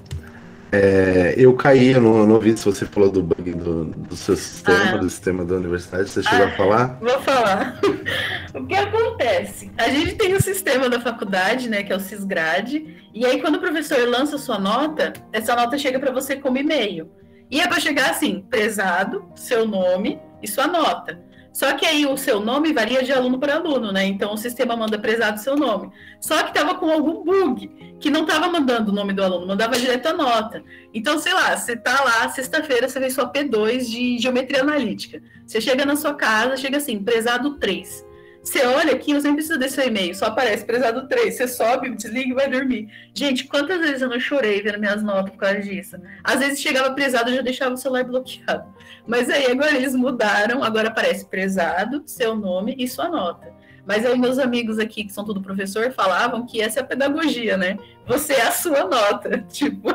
é, 0.72 1.34
eu 1.38 1.54
caí, 1.54 1.92
eu 1.92 2.02
não, 2.02 2.28
não 2.28 2.40
vi 2.40 2.58
se 2.58 2.66
você 2.66 2.86
falou 2.86 3.10
do 3.10 3.24
bug 3.24 3.54
do, 3.54 3.86
do 3.86 4.16
seu 4.16 4.36
sistema, 4.36 4.96
ah. 4.96 4.98
do 4.98 5.10
sistema 5.10 5.46
da 5.46 5.56
universidade. 5.56 6.10
Você 6.10 6.22
chegou 6.22 6.46
ah, 6.46 6.50
a 6.50 6.52
falar? 6.52 6.98
Vou 7.00 7.22
falar. 7.22 7.80
o 8.54 8.66
que 8.66 8.76
acontece? 8.76 9.72
A 9.78 9.90
gente 9.90 10.16
tem 10.16 10.34
o 10.34 10.42
sistema 10.42 10.90
da 10.90 11.00
faculdade, 11.00 11.70
né, 11.70 11.84
que 11.84 11.94
é 11.94 11.96
o 11.96 12.00
Cisgrade, 12.00 13.10
e 13.14 13.26
aí 13.26 13.40
quando 13.42 13.56
o 13.56 13.60
professor 13.60 14.08
lança 14.08 14.38
sua 14.38 14.60
nota, 14.60 15.14
essa 15.32 15.56
nota 15.56 15.78
chega 15.78 16.00
para 16.00 16.12
você 16.12 16.36
como 16.36 16.58
e-mail. 16.58 17.10
E 17.50 17.62
é 17.62 17.68
para 17.68 17.80
chegar 17.80 18.10
assim, 18.10 18.42
prezado, 18.50 19.26
seu 19.36 19.66
nome 19.66 20.20
e 20.44 20.48
sua 20.48 20.68
nota. 20.68 21.27
Só 21.58 21.74
que 21.74 21.88
aí 21.88 22.06
o 22.06 22.16
seu 22.16 22.40
nome 22.40 22.72
varia 22.72 23.02
de 23.02 23.12
aluno 23.12 23.40
para 23.40 23.56
aluno, 23.56 23.92
né? 23.92 24.06
Então 24.06 24.32
o 24.32 24.38
sistema 24.38 24.76
manda 24.76 25.00
prezado 25.00 25.40
seu 25.40 25.56
nome. 25.56 25.90
Só 26.22 26.44
que 26.44 26.50
estava 26.50 26.76
com 26.76 26.88
algum 26.88 27.24
bug, 27.24 27.96
que 28.00 28.12
não 28.12 28.26
estava 28.26 28.48
mandando 28.48 28.92
o 28.92 28.94
nome 28.94 29.12
do 29.12 29.24
aluno, 29.24 29.48
mandava 29.48 29.76
direto 29.76 30.06
a 30.06 30.14
nota. 30.14 30.64
Então, 30.94 31.18
sei 31.18 31.34
lá, 31.34 31.58
você 31.58 31.76
tá 31.76 32.00
lá, 32.04 32.30
sexta-feira, 32.30 32.88
você 32.88 33.00
fez 33.00 33.16
sua 33.16 33.34
P2 33.34 33.90
de 33.90 34.20
geometria 34.20 34.62
analítica. 34.62 35.20
Você 35.48 35.60
chega 35.60 35.84
na 35.84 35.96
sua 35.96 36.14
casa, 36.14 36.58
chega 36.58 36.78
assim, 36.78 37.04
prezado 37.04 37.58
3. 37.58 38.06
Você 38.48 38.66
olha 38.66 38.94
aqui, 38.94 39.14
você 39.14 39.28
nem 39.28 39.36
precisa 39.36 39.58
desse 39.58 39.82
e-mail, 39.82 40.16
só 40.16 40.28
aparece 40.28 40.64
prezado 40.64 41.06
3. 41.06 41.36
Você 41.36 41.50
sobe, 41.50 41.90
desliga 41.90 42.30
e 42.30 42.34
vai 42.34 42.50
dormir. 42.50 42.88
Gente, 43.14 43.44
quantas 43.44 43.78
vezes 43.78 44.02
eu 44.02 44.08
não 44.08 44.22
chorei 44.22 44.62
vendo 44.62 44.80
minhas 44.80 45.04
notas 45.04 45.32
por 45.32 45.40
causa 45.40 45.60
disso? 45.60 45.98
Às 46.24 46.40
vezes 46.40 46.62
chegava 46.62 46.94
prezado, 46.94 47.30
eu 47.30 47.36
já 47.36 47.42
deixava 47.42 47.74
o 47.74 47.78
celular 47.78 48.06
bloqueado. 48.06 48.74
Mas 49.06 49.30
aí 49.30 49.52
agora 49.52 49.76
eles 49.76 49.94
mudaram, 49.94 50.64
agora 50.64 50.88
aparece 50.88 51.26
prezado, 51.26 52.02
seu 52.06 52.38
nome 52.38 52.74
e 52.80 52.88
sua 52.88 53.10
nota. 53.10 53.54
Mas 53.86 54.06
aí 54.06 54.18
meus 54.18 54.40
amigos 54.40 54.80
aqui, 54.80 55.04
que 55.04 55.12
são 55.12 55.26
tudo 55.26 55.42
professor, 55.42 55.92
falavam 55.92 56.46
que 56.46 56.62
essa 56.62 56.80
é 56.80 56.84
a 56.84 56.86
pedagogia, 56.86 57.58
né? 57.58 57.78
Você 58.08 58.32
é 58.32 58.44
a 58.44 58.52
sua 58.52 58.86
nota, 58.86 59.40
tipo. 59.52 59.90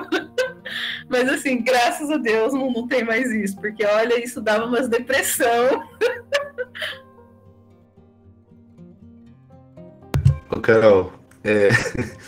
Mas 1.09 1.27
assim, 1.27 1.63
graças 1.63 2.11
a 2.11 2.19
Deus 2.19 2.53
não, 2.53 2.71
não 2.71 2.87
tem 2.87 3.03
mais 3.03 3.31
isso, 3.31 3.57
porque 3.57 3.83
olha, 3.83 4.23
isso 4.23 4.43
dava 4.43 4.67
umas 4.67 4.91
depressão. 4.91 5.89
Ô, 10.55 10.61
Carol, 10.61 11.11
é, 11.43 11.71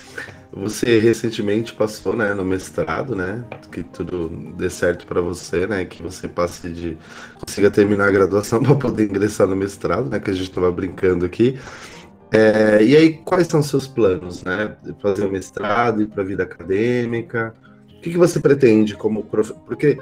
você 0.51 0.99
recentemente 0.99 1.75
passou 1.75 2.17
né, 2.17 2.33
no 2.33 2.43
mestrado, 2.43 3.15
né? 3.15 3.45
Que 3.71 3.83
tudo 3.83 4.29
dê 4.57 4.71
certo 4.71 5.07
para 5.07 5.21
você, 5.21 5.67
né? 5.67 5.85
Que 5.85 6.03
você 6.03 6.27
passe 6.27 6.71
de. 6.71 6.97
consiga 7.39 7.71
terminar 7.71 8.09
a 8.09 8.13
graduação 8.13 8.63
para 8.65 8.77
poder 8.77 9.05
ingressar 9.05 9.47
no 9.47 9.55
mestrado, 9.55 10.09
né? 10.09 10.19
Que 10.19 10.31
a 10.31 10.35
gente 10.35 10.49
estava 10.49 10.73
brincando 10.73 11.27
aqui. 11.27 11.59
É, 12.33 12.83
e 12.83 12.97
aí, 12.97 13.13
quais 13.13 13.47
são 13.47 13.63
seus 13.63 13.87
planos, 13.87 14.43
né? 14.43 14.75
Fazer 15.03 15.27
o 15.27 15.31
mestrado, 15.31 16.03
ir 16.03 16.07
para 16.07 16.23
a 16.23 16.27
vida 16.27 16.45
acadêmica? 16.45 17.55
O 17.99 18.01
que, 18.01 18.11
que 18.11 18.19
você 18.19 18.41
pretende 18.41 18.97
como? 18.97 19.23
Porque 19.23 19.99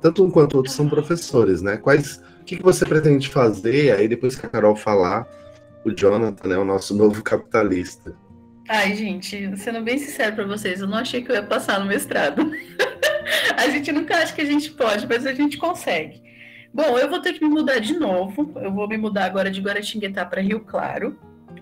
tanto 0.00 0.24
um 0.24 0.30
quanto 0.30 0.56
outro 0.56 0.72
são 0.72 0.88
professores, 0.88 1.60
né? 1.60 1.76
Quais, 1.76 2.22
o 2.40 2.44
que, 2.44 2.56
que 2.56 2.62
você 2.62 2.86
pretende 2.86 3.28
fazer? 3.28 3.92
Aí 3.92 4.08
depois 4.08 4.34
que 4.34 4.46
a 4.46 4.48
Carol 4.48 4.74
falar, 4.74 5.28
o 5.86 5.94
Jonathan, 5.94 6.48
né, 6.48 6.58
o 6.58 6.64
nosso 6.64 6.96
novo 6.96 7.22
capitalista. 7.22 8.16
Ai, 8.68 8.96
gente, 8.96 9.56
sendo 9.56 9.80
bem 9.82 9.96
sincero 9.96 10.34
para 10.34 10.44
vocês, 10.44 10.80
eu 10.80 10.88
não 10.88 10.98
achei 10.98 11.22
que 11.22 11.30
eu 11.30 11.36
ia 11.36 11.42
passar 11.44 11.78
no 11.78 11.86
mestrado. 11.86 12.42
a 13.56 13.68
gente 13.68 13.92
nunca 13.92 14.16
acha 14.16 14.34
que 14.34 14.40
a 14.40 14.44
gente 14.44 14.72
pode, 14.72 15.06
mas 15.06 15.24
a 15.24 15.32
gente 15.32 15.56
consegue. 15.56 16.20
Bom, 16.74 16.98
eu 16.98 17.08
vou 17.08 17.20
ter 17.20 17.34
que 17.34 17.44
me 17.44 17.48
mudar 17.48 17.78
de 17.78 17.96
novo. 17.96 18.52
Eu 18.56 18.72
vou 18.72 18.88
me 18.88 18.96
mudar 18.96 19.26
agora 19.26 19.48
de 19.48 19.60
Guaratinguetá 19.60 20.26
para 20.26 20.42
Rio 20.42 20.60
Claro. 20.60 21.16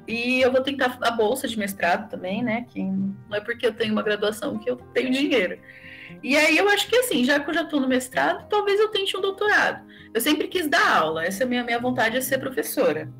E 0.08 0.40
eu 0.40 0.50
vou 0.50 0.62
tentar 0.62 0.96
a 1.02 1.10
bolsa 1.10 1.46
de 1.46 1.58
mestrado 1.58 2.08
também, 2.08 2.42
né? 2.42 2.64
Que 2.70 2.82
não 2.82 3.36
é 3.36 3.40
porque 3.40 3.66
eu 3.66 3.74
tenho 3.74 3.92
uma 3.92 4.02
graduação 4.02 4.58
que 4.58 4.70
eu 4.70 4.76
tenho 4.94 5.12
dinheiro. 5.12 5.58
E 6.22 6.34
aí 6.34 6.56
eu 6.56 6.68
acho 6.70 6.88
que 6.88 6.96
assim, 6.96 7.24
já 7.24 7.38
que 7.38 7.50
eu 7.50 7.54
já 7.54 7.62
estou 7.62 7.78
no 7.78 7.88
mestrado, 7.88 8.48
talvez 8.48 8.80
eu 8.80 8.88
tente 8.88 9.14
um 9.16 9.20
doutorado. 9.20 9.84
Eu 10.12 10.20
sempre 10.20 10.48
quis 10.48 10.66
dar 10.66 10.96
aula, 10.96 11.24
essa 11.24 11.42
é 11.42 11.46
a 11.46 11.48
minha, 11.48 11.62
minha 11.62 11.78
vontade 11.78 12.16
é 12.16 12.20
ser 12.22 12.38
professora 12.38 13.12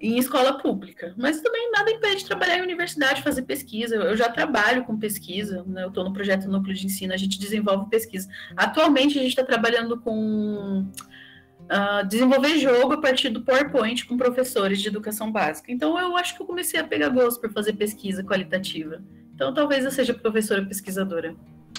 em 0.00 0.18
escola 0.18 0.58
pública. 0.58 1.14
Mas 1.16 1.40
também 1.40 1.70
nada 1.70 1.90
impede 1.90 2.18
de 2.18 2.26
trabalhar 2.26 2.58
em 2.58 2.62
universidade, 2.62 3.22
fazer 3.22 3.42
pesquisa. 3.42 3.96
Eu 3.96 4.16
já 4.16 4.28
trabalho 4.28 4.84
com 4.84 4.98
pesquisa, 4.98 5.64
né? 5.66 5.84
eu 5.84 5.88
estou 5.88 6.04
no 6.04 6.12
projeto 6.12 6.48
Núcleo 6.48 6.74
de 6.74 6.86
Ensino, 6.86 7.12
a 7.12 7.16
gente 7.16 7.38
desenvolve 7.38 7.88
pesquisa. 7.88 8.28
Atualmente 8.56 9.18
a 9.18 9.22
gente 9.22 9.30
está 9.30 9.44
trabalhando 9.44 9.98
com 10.00 10.86
uh, 11.66 12.06
desenvolver 12.06 12.58
jogo 12.58 12.94
a 12.94 13.00
partir 13.00 13.30
do 13.30 13.42
PowerPoint 13.42 14.06
com 14.06 14.16
professores 14.16 14.80
de 14.80 14.88
educação 14.88 15.32
básica. 15.32 15.72
Então 15.72 15.98
eu 15.98 16.16
acho 16.16 16.36
que 16.36 16.42
eu 16.42 16.46
comecei 16.46 16.78
a 16.78 16.84
pegar 16.84 17.08
gosto 17.08 17.40
por 17.40 17.52
fazer 17.52 17.72
pesquisa 17.74 18.22
qualitativa. 18.22 19.02
Então 19.34 19.52
talvez 19.52 19.84
eu 19.84 19.90
seja 19.90 20.14
professora 20.14 20.64
pesquisadora. 20.64 21.34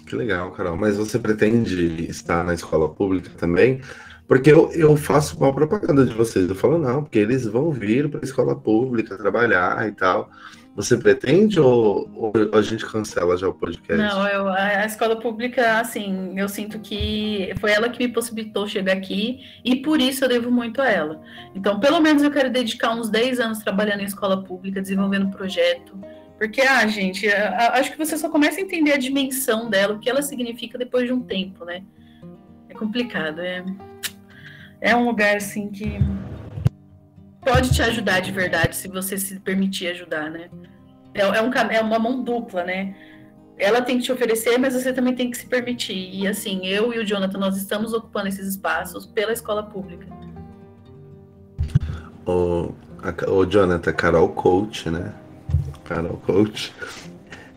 Que 0.05 0.15
legal, 0.15 0.51
Carol. 0.51 0.77
Mas 0.77 0.95
você 0.95 1.19
pretende 1.19 2.05
estar 2.09 2.43
na 2.43 2.53
escola 2.53 2.87
pública 2.89 3.29
também? 3.37 3.81
Porque 4.27 4.51
eu, 4.51 4.69
eu 4.73 4.97
faço 4.97 5.37
uma 5.37 5.53
propaganda 5.53 6.05
de 6.05 6.13
vocês. 6.13 6.49
Eu 6.49 6.55
falo, 6.55 6.77
não, 6.77 7.03
porque 7.03 7.17
eles 7.17 7.45
vão 7.45 7.71
vir 7.71 8.09
para 8.09 8.19
a 8.19 8.23
escola 8.23 8.55
pública 8.55 9.17
trabalhar 9.17 9.87
e 9.87 9.93
tal. 9.93 10.29
Você 10.75 10.95
pretende 10.95 11.59
ou, 11.59 12.07
ou, 12.13 12.33
a 12.53 12.61
gente 12.61 12.85
cancela 12.85 13.35
já 13.35 13.47
o 13.47 13.53
podcast? 13.53 13.97
Não, 13.97 14.27
eu, 14.27 14.47
a, 14.47 14.85
escola 14.85 15.15
pública, 15.15 15.79
assim, 15.79 16.37
eu 16.37 16.47
sinto 16.47 16.77
que 16.77 17.51
foi 17.59 17.71
ela 17.71 17.89
que 17.89 17.97
me 17.97 18.13
possibilitou 18.13 18.67
chegar 18.67 18.93
aqui 18.93 19.39
e 19.65 19.77
por 19.77 19.99
isso 19.99 20.23
eu 20.25 20.29
devo 20.29 20.51
muito 20.51 20.79
a 20.79 20.87
ela. 20.87 21.19
Então, 21.55 21.79
pelo 21.79 21.99
menos 21.99 22.21
eu 22.21 22.29
quero 22.29 22.51
dedicar 22.51 22.93
uns 22.93 23.09
10 23.09 23.39
anos 23.39 23.59
trabalhando 23.59 24.01
em 24.01 24.05
escola 24.05 24.43
pública, 24.43 24.79
desenvolvendo 24.79 25.31
projeto. 25.31 25.97
Porque, 26.37 26.61
ah, 26.61 26.85
gente, 26.85 27.27
acho 27.27 27.91
que 27.91 27.97
você 27.97 28.15
só 28.15 28.29
começa 28.29 28.59
a 28.59 28.61
entender 28.61 28.91
a 28.91 28.97
dimensão 28.97 29.71
dela, 29.71 29.95
o 29.95 29.99
que 29.99 30.07
ela 30.07 30.21
significa 30.21 30.77
depois 30.77 31.07
de 31.07 31.13
um 31.13 31.21
tempo, 31.21 31.65
né? 31.65 31.81
É 32.69 32.75
complicado, 32.75 33.39
é 33.39 33.65
é 34.81 34.95
um 34.95 35.05
lugar 35.05 35.37
assim 35.37 35.69
que 35.69 35.99
pode 37.41 37.73
te 37.73 37.81
ajudar 37.81 38.19
de 38.19 38.31
verdade 38.31 38.75
se 38.75 38.87
você 38.87 39.17
se 39.17 39.39
permitir 39.39 39.87
ajudar, 39.87 40.29
né? 40.29 40.49
É, 41.13 41.21
é, 41.21 41.41
um, 41.41 41.53
é 41.53 41.81
uma 41.81 41.97
mão 41.97 42.23
dupla, 42.23 42.63
né? 42.63 42.95
Ela 43.57 43.81
tem 43.81 43.97
que 43.97 44.03
te 44.03 44.11
oferecer, 44.11 44.57
mas 44.59 44.73
você 44.73 44.93
também 44.93 45.15
tem 45.15 45.31
que 45.31 45.37
se 45.37 45.47
permitir. 45.47 46.13
E 46.13 46.27
assim, 46.27 46.67
eu 46.67 46.93
e 46.93 46.99
o 46.99 47.05
Jonathan, 47.05 47.39
nós 47.39 47.57
estamos 47.57 47.93
ocupando 47.93 48.27
esses 48.27 48.47
espaços 48.47 49.05
pela 49.07 49.33
escola 49.33 49.63
pública. 49.63 50.05
O, 52.25 52.71
a, 53.01 53.31
o 53.31 53.45
Jonathan, 53.45 53.93
Carol 53.93 54.29
Coach, 54.29 54.89
né? 54.89 55.13
Carol 55.85 56.17
Coach. 56.17 56.73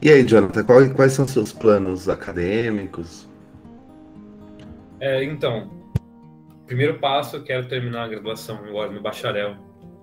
E 0.01 0.09
aí, 0.09 0.25
Jonathan, 0.25 0.65
qual, 0.65 0.89
quais 0.91 1.13
são 1.13 1.29
seus 1.29 1.53
planos 1.53 2.09
acadêmicos? 2.09 3.29
É, 4.99 5.23
então, 5.25 5.80
primeiro 6.71 7.01
passo, 7.01 7.35
eu 7.35 7.43
quero 7.43 7.67
terminar 7.67 8.05
a 8.05 8.07
graduação 8.07 8.65
agora 8.65 8.93
no 8.93 9.01
bacharel 9.01 9.57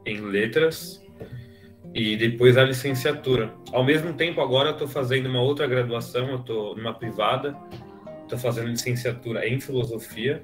em 0.06 0.20
letras 0.20 1.02
e 1.94 2.18
depois 2.18 2.58
a 2.58 2.64
licenciatura. 2.66 3.54
Ao 3.72 3.86
mesmo 3.86 4.12
tempo, 4.12 4.42
agora 4.42 4.68
eu 4.68 4.74
estou 4.74 4.86
fazendo 4.86 5.30
uma 5.30 5.42
outra 5.42 5.66
graduação, 5.66 6.28
eu 6.28 6.36
estou 6.36 6.76
numa 6.76 6.94
privada, 6.94 7.58
estou 8.24 8.38
fazendo 8.38 8.68
licenciatura 8.68 9.48
em 9.48 9.62
filosofia. 9.62 10.44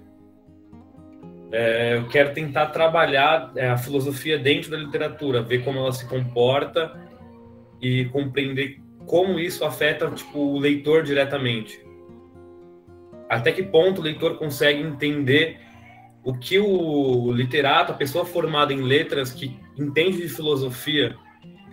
É, 1.52 1.98
eu 1.98 2.08
quero 2.08 2.34
tentar 2.34 2.68
trabalhar 2.68 3.52
é, 3.58 3.68
a 3.68 3.78
filosofia 3.78 4.40
dentro 4.40 4.72
da 4.72 4.78
literatura, 4.78 5.42
ver 5.42 5.62
como 5.66 5.78
ela 5.80 5.92
se 5.92 6.08
comporta 6.08 7.06
e 7.82 8.06
compreender 8.06 8.80
como 9.06 9.38
isso 9.38 9.66
afeta 9.66 10.10
tipo, 10.10 10.40
o 10.40 10.58
leitor 10.58 11.04
diretamente. 11.04 11.86
Até 13.28 13.52
que 13.52 13.62
ponto 13.62 14.00
o 14.00 14.04
leitor 14.06 14.38
consegue 14.38 14.82
entender 14.82 15.60
o 16.24 16.34
que 16.34 16.60
o 16.60 17.32
literato, 17.32 17.92
a 17.92 17.96
pessoa 17.96 18.26
formada 18.26 18.74
em 18.74 18.82
letras 18.82 19.32
que 19.32 19.60
entende 19.78 20.18
de 20.18 20.30
filosofia 20.30 21.16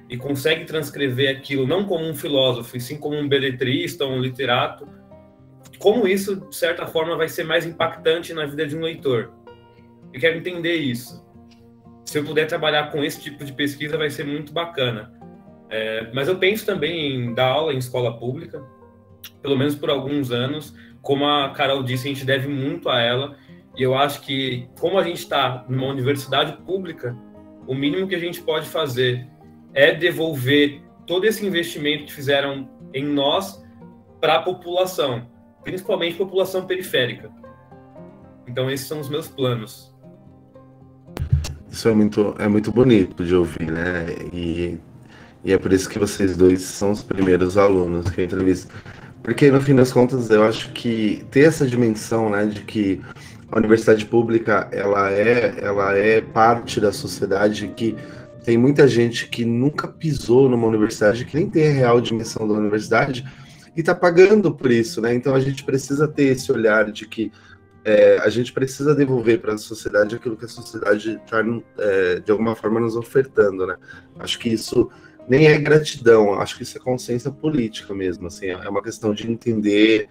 e 0.08 0.16
consegue 0.16 0.64
transcrever 0.64 1.36
aquilo 1.36 1.66
não 1.66 1.84
como 1.84 2.04
um 2.04 2.14
filósofo, 2.14 2.76
e 2.76 2.80
sim 2.80 2.98
como 2.98 3.16
um 3.16 3.28
beletrista, 3.28 4.04
um 4.04 4.20
literato, 4.20 4.88
como 5.80 6.06
isso, 6.06 6.36
de 6.36 6.54
certa 6.54 6.86
forma, 6.86 7.16
vai 7.16 7.28
ser 7.28 7.44
mais 7.44 7.64
impactante 7.64 8.34
na 8.34 8.44
vida 8.44 8.66
de 8.66 8.76
um 8.76 8.82
leitor. 8.82 9.32
Eu 10.12 10.20
quero 10.20 10.36
entender 10.36 10.74
isso. 10.74 11.24
Se 12.04 12.18
eu 12.18 12.24
puder 12.24 12.46
trabalhar 12.46 12.90
com 12.90 13.02
esse 13.02 13.18
tipo 13.18 13.42
de 13.44 13.52
pesquisa, 13.52 13.96
vai 13.96 14.10
ser 14.10 14.26
muito 14.26 14.52
bacana. 14.52 15.10
É, 15.70 16.10
mas 16.12 16.28
eu 16.28 16.36
penso 16.36 16.66
também 16.66 17.14
em 17.14 17.34
dar 17.34 17.46
aula 17.46 17.72
em 17.72 17.78
escola 17.78 18.18
pública, 18.18 18.62
pelo 19.40 19.56
menos 19.56 19.74
por 19.74 19.88
alguns 19.88 20.30
anos. 20.30 20.74
Como 21.00 21.24
a 21.24 21.50
Carol 21.50 21.82
disse, 21.82 22.08
a 22.08 22.12
gente 22.12 22.26
deve 22.26 22.46
muito 22.46 22.90
a 22.90 23.00
ela 23.00 23.38
e 23.80 23.82
eu 23.82 23.94
acho 23.94 24.20
que, 24.20 24.68
como 24.78 24.98
a 24.98 25.02
gente 25.02 25.20
está 25.20 25.64
numa 25.66 25.86
universidade 25.86 26.52
pública, 26.66 27.16
o 27.66 27.74
mínimo 27.74 28.06
que 28.06 28.14
a 28.14 28.18
gente 28.18 28.42
pode 28.42 28.68
fazer 28.68 29.26
é 29.72 29.94
devolver 29.94 30.82
todo 31.06 31.24
esse 31.24 31.46
investimento 31.46 32.04
que 32.04 32.12
fizeram 32.12 32.68
em 32.92 33.02
nós 33.02 33.64
para 34.20 34.34
a 34.34 34.42
população, 34.42 35.26
principalmente 35.64 36.18
população 36.18 36.66
periférica. 36.66 37.30
Então 38.46 38.70
esses 38.70 38.86
são 38.86 39.00
os 39.00 39.08
meus 39.08 39.28
planos. 39.28 39.94
Isso 41.70 41.88
é 41.88 41.94
muito, 41.94 42.34
é 42.38 42.48
muito 42.48 42.70
bonito 42.70 43.24
de 43.24 43.34
ouvir, 43.34 43.72
né? 43.72 44.08
E, 44.30 44.78
e 45.42 45.54
é 45.54 45.56
por 45.56 45.72
isso 45.72 45.88
que 45.88 45.98
vocês 45.98 46.36
dois 46.36 46.60
são 46.60 46.90
os 46.90 47.02
primeiros 47.02 47.56
alunos 47.56 48.10
que 48.10 48.20
eu 48.20 48.26
entrevisto. 48.26 48.70
Porque 49.22 49.50
no 49.50 49.60
fim 49.62 49.74
das 49.74 49.90
contas 49.90 50.28
eu 50.28 50.42
acho 50.44 50.70
que 50.72 51.24
ter 51.30 51.46
essa 51.46 51.66
dimensão, 51.66 52.28
né, 52.28 52.44
de 52.44 52.60
que 52.60 53.00
a 53.50 53.58
universidade 53.58 54.04
pública 54.06 54.68
ela 54.72 55.10
é, 55.10 55.54
ela 55.60 55.96
é 55.96 56.20
parte 56.20 56.80
da 56.80 56.92
sociedade 56.92 57.68
que 57.68 57.96
tem 58.44 58.56
muita 58.56 58.88
gente 58.88 59.28
que 59.28 59.44
nunca 59.44 59.86
pisou 59.88 60.48
numa 60.48 60.66
universidade, 60.66 61.24
que 61.24 61.36
nem 61.36 61.48
tem 61.48 61.68
a 61.68 61.72
real 61.72 62.00
dimensão 62.00 62.46
da 62.48 62.54
universidade, 62.54 63.24
e 63.76 63.80
está 63.80 63.94
pagando 63.94 64.54
por 64.54 64.70
isso, 64.70 65.00
né? 65.00 65.14
Então 65.14 65.34
a 65.34 65.40
gente 65.40 65.64
precisa 65.64 66.08
ter 66.08 66.24
esse 66.24 66.50
olhar 66.50 66.90
de 66.90 67.06
que 67.06 67.30
é, 67.84 68.18
a 68.18 68.28
gente 68.28 68.52
precisa 68.52 68.94
devolver 68.94 69.40
para 69.40 69.54
a 69.54 69.58
sociedade 69.58 70.14
aquilo 70.14 70.36
que 70.36 70.44
a 70.44 70.48
sociedade 70.48 71.20
está, 71.24 71.42
é, 71.78 72.20
de 72.20 72.30
alguma 72.30 72.54
forma, 72.54 72.80
nos 72.80 72.96
ofertando, 72.96 73.66
né? 73.66 73.76
Acho 74.18 74.38
que 74.38 74.48
isso 74.48 74.90
nem 75.28 75.46
é 75.46 75.58
gratidão, 75.58 76.34
acho 76.40 76.56
que 76.56 76.62
isso 76.62 76.76
é 76.76 76.80
consciência 76.80 77.30
política 77.30 77.94
mesmo, 77.94 78.26
assim, 78.26 78.46
é 78.46 78.68
uma 78.68 78.82
questão 78.82 79.14
de 79.14 79.30
entender 79.30 80.08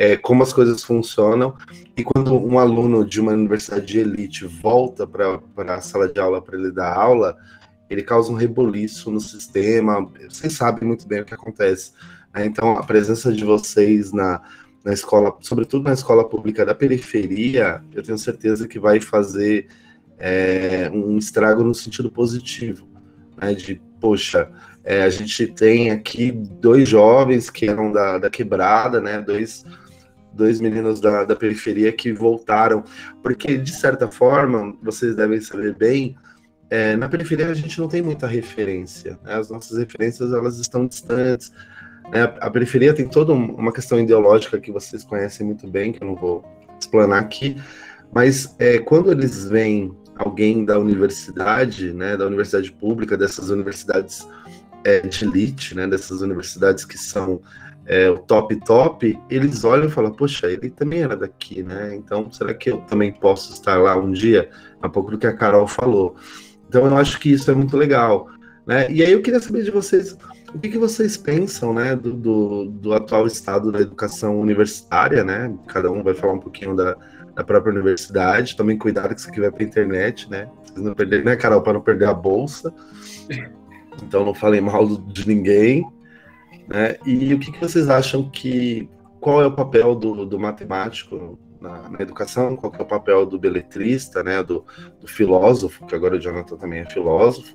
é, 0.00 0.16
como 0.16 0.42
as 0.42 0.50
coisas 0.50 0.82
funcionam, 0.82 1.54
e 1.94 2.02
quando 2.02 2.34
um 2.34 2.58
aluno 2.58 3.04
de 3.04 3.20
uma 3.20 3.32
universidade 3.32 3.84
de 3.84 3.98
elite 3.98 4.46
volta 4.46 5.06
para 5.06 5.74
a 5.74 5.80
sala 5.82 6.10
de 6.10 6.18
aula 6.18 6.40
para 6.40 6.56
ele 6.56 6.72
dar 6.72 6.96
aula, 6.96 7.36
ele 7.90 8.02
causa 8.02 8.32
um 8.32 8.34
reboliço 8.34 9.10
no 9.10 9.20
sistema, 9.20 10.10
vocês 10.26 10.54
sabem 10.54 10.88
muito 10.88 11.06
bem 11.06 11.20
o 11.20 11.24
que 11.26 11.34
acontece. 11.34 11.92
Né? 12.34 12.46
Então, 12.46 12.78
a 12.78 12.82
presença 12.82 13.30
de 13.30 13.44
vocês 13.44 14.10
na, 14.10 14.40
na 14.82 14.94
escola, 14.94 15.36
sobretudo 15.42 15.84
na 15.84 15.92
escola 15.92 16.26
pública 16.26 16.64
da 16.64 16.74
periferia, 16.74 17.82
eu 17.92 18.02
tenho 18.02 18.16
certeza 18.16 18.66
que 18.66 18.78
vai 18.78 19.00
fazer 19.00 19.68
é, 20.18 20.90
um 20.94 21.18
estrago 21.18 21.62
no 21.62 21.74
sentido 21.74 22.10
positivo, 22.10 22.88
né? 23.36 23.52
de, 23.52 23.82
poxa, 24.00 24.50
é, 24.82 25.02
a 25.02 25.10
gente 25.10 25.46
tem 25.48 25.90
aqui 25.90 26.32
dois 26.32 26.88
jovens 26.88 27.50
que 27.50 27.66
eram 27.66 27.92
da, 27.92 28.16
da 28.16 28.30
quebrada, 28.30 28.98
né? 28.98 29.20
dois, 29.20 29.62
dois 30.40 30.60
meninos 30.60 31.00
da, 31.00 31.24
da 31.24 31.36
periferia 31.36 31.92
que 31.92 32.12
voltaram, 32.12 32.82
porque, 33.22 33.58
de 33.58 33.72
certa 33.72 34.08
forma, 34.08 34.74
vocês 34.82 35.14
devem 35.14 35.40
saber 35.40 35.76
bem, 35.76 36.16
é, 36.70 36.96
na 36.96 37.08
periferia 37.08 37.48
a 37.48 37.54
gente 37.54 37.78
não 37.78 37.88
tem 37.88 38.00
muita 38.00 38.26
referência, 38.26 39.18
né? 39.22 39.34
as 39.34 39.50
nossas 39.50 39.76
referências 39.76 40.32
elas 40.32 40.58
estão 40.58 40.86
distantes. 40.86 41.52
Né? 42.10 42.22
A 42.40 42.50
periferia 42.50 42.94
tem 42.94 43.06
toda 43.06 43.32
uma 43.32 43.72
questão 43.72 44.00
ideológica 44.00 44.58
que 44.58 44.72
vocês 44.72 45.04
conhecem 45.04 45.46
muito 45.46 45.68
bem, 45.68 45.92
que 45.92 46.02
eu 46.02 46.06
não 46.06 46.16
vou 46.16 46.44
explanar 46.78 47.20
aqui, 47.20 47.60
mas 48.12 48.54
é, 48.58 48.78
quando 48.78 49.12
eles 49.12 49.44
veem 49.44 49.92
alguém 50.16 50.64
da 50.64 50.78
universidade, 50.78 51.92
né, 51.92 52.16
da 52.16 52.26
universidade 52.26 52.70
pública, 52.72 53.16
dessas 53.16 53.50
universidades 53.50 54.26
é, 54.84 55.00
de 55.00 55.24
elite, 55.24 55.74
né, 55.74 55.86
dessas 55.86 56.20
universidades 56.20 56.84
que 56.84 56.98
são 56.98 57.40
é, 57.86 58.08
o 58.08 58.18
top 58.18 58.54
top, 58.64 59.18
eles 59.28 59.64
olham 59.64 59.86
e 59.86 59.90
falam, 59.90 60.12
poxa, 60.12 60.46
ele 60.46 60.70
também 60.70 61.02
era 61.02 61.16
daqui, 61.16 61.62
né? 61.62 61.94
Então, 61.94 62.30
será 62.30 62.54
que 62.54 62.70
eu 62.70 62.78
também 62.82 63.12
posso 63.12 63.52
estar 63.52 63.76
lá 63.78 63.96
um 63.96 64.12
dia? 64.12 64.50
Um 64.82 64.88
pouco 64.88 65.10
do 65.10 65.18
que 65.18 65.26
a 65.26 65.36
Carol 65.36 65.66
falou. 65.66 66.16
Então 66.68 66.86
eu 66.86 66.96
acho 66.96 67.18
que 67.18 67.32
isso 67.32 67.50
é 67.50 67.54
muito 67.54 67.76
legal. 67.76 68.28
Né? 68.64 68.90
E 68.90 69.02
aí 69.02 69.10
eu 69.10 69.20
queria 69.20 69.40
saber 69.40 69.64
de 69.64 69.70
vocês 69.72 70.16
o 70.54 70.58
que, 70.58 70.68
que 70.68 70.78
vocês 70.78 71.16
pensam 71.16 71.74
né, 71.74 71.96
do, 71.96 72.12
do, 72.12 72.64
do, 72.66 72.92
atual 72.94 73.26
estado 73.26 73.72
da 73.72 73.80
educação 73.80 74.38
universitária, 74.38 75.24
né? 75.24 75.52
Cada 75.66 75.90
um 75.90 76.02
vai 76.02 76.14
falar 76.14 76.34
um 76.34 76.40
pouquinho 76.40 76.74
da, 76.74 76.96
da 77.34 77.44
própria 77.44 77.72
universidade. 77.72 78.56
Também 78.56 78.78
cuidado 78.78 79.14
que 79.14 79.20
isso 79.20 79.28
aqui 79.28 79.40
vai 79.40 79.50
para 79.50 79.62
a 79.62 79.66
internet, 79.66 80.30
né? 80.30 80.48
Vocês 80.64 80.84
não 80.84 80.94
perderem, 80.94 81.24
né, 81.24 81.36
Carol, 81.36 81.62
para 81.62 81.72
não 81.72 81.80
perder 81.80 82.06
a 82.06 82.14
bolsa. 82.14 82.72
Então 84.02 84.24
não 84.24 84.32
falem 84.32 84.60
mal 84.60 84.86
de 84.86 85.26
ninguém. 85.26 85.84
Né? 86.70 86.96
E 87.04 87.34
o 87.34 87.38
que, 87.40 87.50
que 87.50 87.60
vocês 87.60 87.90
acham 87.90 88.30
que. 88.30 88.88
Qual 89.20 89.42
é 89.42 89.46
o 89.46 89.52
papel 89.52 89.94
do, 89.94 90.24
do 90.24 90.38
matemático 90.38 91.38
na, 91.60 91.90
na, 91.90 92.00
educação, 92.00 92.56
qual 92.56 92.72
é 92.78 92.82
o 92.82 92.86
papel 92.86 93.26
do 93.26 93.38
beletrista, 93.38 94.22
né, 94.22 94.42
do, 94.42 94.64
do, 94.98 95.06
filósofo, 95.06 95.84
que 95.86 95.94
agora 95.94 96.16
o 96.16 96.18
Jonathan 96.18 96.56
também 96.56 96.80
é 96.80 96.86
filósofo. 96.86 97.54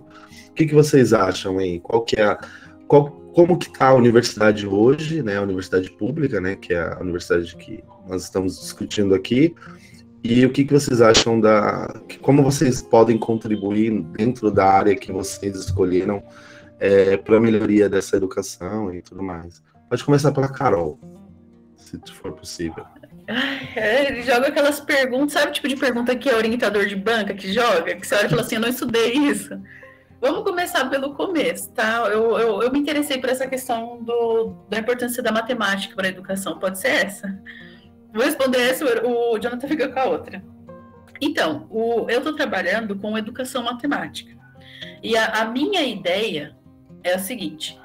O 0.49 0.53
que, 0.53 0.67
que 0.67 0.75
vocês 0.75 1.11
acham 1.11 1.57
aí? 1.57 1.79
Qual 1.79 2.03
que 2.03 2.19
é 2.19 2.25
a, 2.25 2.39
qual, 2.87 3.09
como 3.33 3.57
que 3.57 3.67
está 3.67 3.87
a 3.87 3.93
universidade 3.95 4.67
hoje, 4.67 5.23
né, 5.23 5.37
a 5.37 5.41
universidade 5.41 5.89
pública, 5.91 6.39
né, 6.39 6.55
que 6.55 6.73
é 6.73 6.81
a 6.81 6.99
universidade 7.01 7.55
que 7.55 7.83
nós 8.07 8.23
estamos 8.23 8.59
discutindo 8.59 9.15
aqui, 9.15 9.55
e 10.23 10.45
o 10.45 10.51
que, 10.51 10.65
que 10.65 10.73
vocês 10.73 11.01
acham 11.01 11.39
da, 11.39 12.01
como 12.21 12.43
vocês 12.43 12.81
podem 12.81 13.17
contribuir 13.17 14.01
dentro 14.17 14.51
da 14.51 14.65
área 14.65 14.95
que 14.95 15.11
vocês 15.11 15.55
escolheram 15.55 16.21
é, 16.85 17.17
para 17.17 17.37
a 17.37 17.39
melhoria 17.39 17.89
dessa 17.89 18.15
educação 18.15 18.93
e 18.93 19.01
tudo 19.01 19.23
mais. 19.23 19.63
Pode 19.89 20.03
começar 20.03 20.31
pela 20.31 20.47
Carol, 20.47 20.99
se 21.75 21.99
for 22.13 22.33
possível. 22.33 22.85
É, 23.75 24.07
ele 24.07 24.21
joga 24.21 24.47
aquelas 24.47 24.79
perguntas, 24.79 25.33
sabe 25.33 25.49
o 25.49 25.53
tipo 25.53 25.67
de 25.67 25.75
pergunta 25.75 26.15
que 26.15 26.29
é 26.29 26.35
orientador 26.35 26.85
de 26.85 26.95
banca 26.95 27.33
que 27.33 27.51
joga? 27.51 27.95
Que 27.95 28.05
você 28.05 28.15
olha 28.15 28.27
e 28.27 28.29
fala 28.29 28.41
assim, 28.41 28.55
eu 28.55 28.61
não 28.61 28.69
estudei 28.69 29.13
isso. 29.13 29.59
Vamos 30.21 30.43
começar 30.43 30.89
pelo 30.89 31.13
começo, 31.13 31.71
tá? 31.71 32.07
Eu, 32.07 32.37
eu, 32.37 32.61
eu 32.61 32.71
me 32.71 32.79
interessei 32.79 33.19
por 33.19 33.29
essa 33.29 33.47
questão 33.47 34.01
do, 34.03 34.55
da 34.69 34.79
importância 34.79 35.21
da 35.21 35.31
matemática 35.31 35.95
para 35.95 36.05
a 36.05 36.09
educação. 36.09 36.59
Pode 36.59 36.79
ser 36.79 36.89
essa? 36.89 37.39
Vou 38.13 38.23
responder 38.23 38.59
essa, 38.59 38.85
o 39.05 39.37
Jonathan 39.39 39.67
fica 39.67 39.89
com 39.89 39.99
a 39.99 40.05
outra. 40.05 40.43
Então, 41.19 41.67
o, 41.69 42.09
eu 42.09 42.19
estou 42.19 42.33
trabalhando 42.35 42.95
com 42.95 43.17
educação 43.17 43.63
matemática. 43.63 44.35
E 45.03 45.15
a, 45.17 45.41
a 45.41 45.45
minha 45.45 45.83
ideia 45.83 46.55
é 47.05 47.13
a 47.13 47.19
seguinte: 47.19 47.79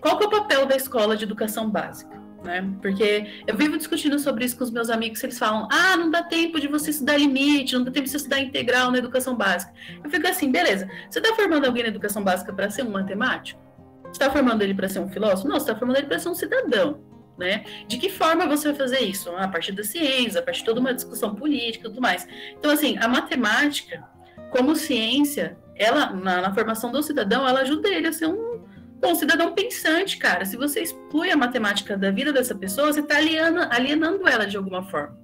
qual 0.00 0.16
que 0.16 0.24
é 0.24 0.26
o 0.26 0.30
papel 0.30 0.66
da 0.66 0.76
escola 0.76 1.16
de 1.16 1.24
educação 1.24 1.68
básica? 1.68 2.18
né? 2.42 2.64
Porque 2.80 3.42
eu 3.46 3.56
vivo 3.56 3.76
discutindo 3.76 4.18
sobre 4.18 4.44
isso 4.44 4.56
com 4.56 4.64
os 4.64 4.70
meus 4.70 4.90
amigos, 4.90 5.22
eles 5.22 5.38
falam: 5.38 5.68
"Ah, 5.70 5.96
não 5.96 6.10
dá 6.10 6.22
tempo 6.22 6.60
de 6.60 6.68
você 6.68 6.90
estudar 6.90 7.16
limite, 7.16 7.74
não 7.74 7.84
dá 7.84 7.90
tempo 7.90 8.04
de 8.04 8.10
você 8.10 8.16
estudar 8.16 8.40
integral 8.40 8.90
na 8.90 8.98
educação 8.98 9.34
básica". 9.36 9.72
Eu 10.02 10.10
fico 10.10 10.26
assim, 10.26 10.50
beleza. 10.50 10.88
Você 11.10 11.18
está 11.18 11.34
formando 11.34 11.66
alguém 11.66 11.82
na 11.82 11.88
educação 11.88 12.22
básica 12.22 12.52
para 12.52 12.70
ser 12.70 12.82
um 12.82 12.90
matemático? 12.90 13.60
Você 14.04 14.12
está 14.12 14.30
formando 14.30 14.62
ele 14.62 14.74
para 14.74 14.88
ser 14.88 15.00
um 15.00 15.08
filósofo? 15.08 15.48
Não, 15.48 15.56
você 15.56 15.64
está 15.64 15.76
formando 15.76 15.98
ele 15.98 16.06
para 16.06 16.18
ser 16.18 16.28
um 16.28 16.34
cidadão. 16.34 17.00
Né? 17.36 17.64
De 17.86 17.98
que 17.98 18.10
forma 18.10 18.48
você 18.48 18.68
vai 18.68 18.76
fazer 18.76 18.98
isso? 19.00 19.30
A 19.30 19.46
partir 19.46 19.70
da 19.70 19.84
ciência, 19.84 20.40
a 20.40 20.42
partir 20.42 20.60
de 20.60 20.64
toda 20.64 20.80
uma 20.80 20.92
discussão 20.92 21.36
política 21.36 21.86
e 21.86 21.90
tudo 21.90 22.00
mais. 22.00 22.26
Então, 22.58 22.68
assim, 22.68 22.98
a 22.98 23.06
matemática, 23.06 24.02
como 24.50 24.74
ciência, 24.74 25.56
ela, 25.78 26.12
na, 26.12 26.40
na 26.40 26.54
formação 26.54 26.90
do 26.90 27.02
cidadão, 27.02 27.46
ela 27.46 27.60
ajuda 27.60 27.88
ele 27.88 28.08
a 28.08 28.12
ser 28.12 28.26
um, 28.26 28.58
Bom, 29.00 29.14
cidadão 29.14 29.54
pensante, 29.54 30.18
cara, 30.18 30.44
se 30.44 30.56
você 30.56 30.82
exclui 30.82 31.30
a 31.30 31.36
matemática 31.36 31.96
da 31.96 32.10
vida 32.10 32.32
dessa 32.32 32.54
pessoa, 32.54 32.92
você 32.92 32.98
está 32.98 33.16
alienando, 33.16 33.72
alienando 33.72 34.28
ela 34.28 34.44
de 34.44 34.56
alguma 34.56 34.82
forma. 34.82 35.16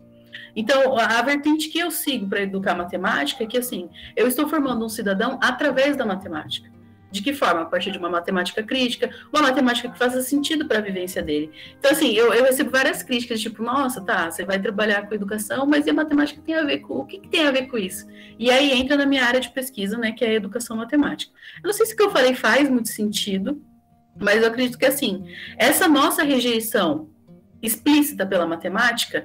Então, 0.54 0.96
a, 0.96 1.18
a 1.18 1.22
vertente 1.22 1.68
que 1.68 1.80
eu 1.80 1.90
sigo 1.90 2.28
para 2.28 2.42
educar 2.42 2.76
matemática 2.76 3.42
é 3.42 3.46
que, 3.46 3.58
assim, 3.58 3.90
eu 4.14 4.28
estou 4.28 4.48
formando 4.48 4.84
um 4.84 4.88
cidadão 4.88 5.40
através 5.42 5.96
da 5.96 6.06
matemática. 6.06 6.70
De 7.14 7.22
que 7.22 7.33
forma? 7.33 7.61
A 7.61 7.64
partir 7.64 7.92
de 7.92 7.98
uma 7.98 8.11
matemática 8.11 8.61
crítica, 8.61 9.09
uma 9.33 9.40
matemática 9.40 9.88
que 9.88 9.96
faça 9.96 10.20
sentido 10.20 10.66
para 10.66 10.79
a 10.79 10.81
vivência 10.81 11.22
dele. 11.22 11.53
Então, 11.79 11.92
assim, 11.92 12.12
eu, 12.12 12.35
eu, 12.35 12.42
recebo 12.42 12.70
várias 12.72 13.05
críticas, 13.05 13.40
tipo, 13.40 13.62
nossa, 13.62 14.00
tá, 14.00 14.29
você 14.29 14.44
vai 14.44 14.61
trabalhar 14.61 15.07
com 15.07 15.14
educação, 15.14 15.64
mas 15.64 15.87
e 15.87 15.90
a 15.90 15.94
matemática 15.94 16.42
tem 16.44 16.57
a 16.57 16.64
ver 16.64 16.79
com. 16.79 16.94
O 16.94 17.07
que, 17.07 17.20
que 17.20 17.29
tem 17.29 17.46
a 17.46 17.53
ver 17.53 17.68
com 17.68 17.79
isso? 17.79 18.05
E 18.37 18.50
aí 18.50 18.72
entra 18.72 18.96
na 18.96 19.07
minha 19.07 19.24
área 19.24 19.38
de 19.38 19.48
pesquisa, 19.48 19.96
né, 19.96 20.11
que 20.11 20.24
é 20.24 20.31
a 20.31 20.33
educação 20.35 20.77
matemática. 20.77 21.33
Eu 21.62 21.68
não 21.68 21.72
sei 21.72 21.87
se 21.87 21.94
o 21.94 21.96
que 21.96 22.03
eu 22.03 22.11
falei 22.11 22.35
faz 22.35 22.68
muito 22.68 22.88
sentido, 22.88 23.62
mas 24.20 24.42
eu 24.42 24.48
acredito 24.48 24.77
que, 24.77 24.85
assim, 24.85 25.24
essa 25.57 25.87
nossa 25.87 26.24
rejeição 26.24 27.09
explícita 27.62 28.27
pela 28.27 28.44
matemática 28.44 29.24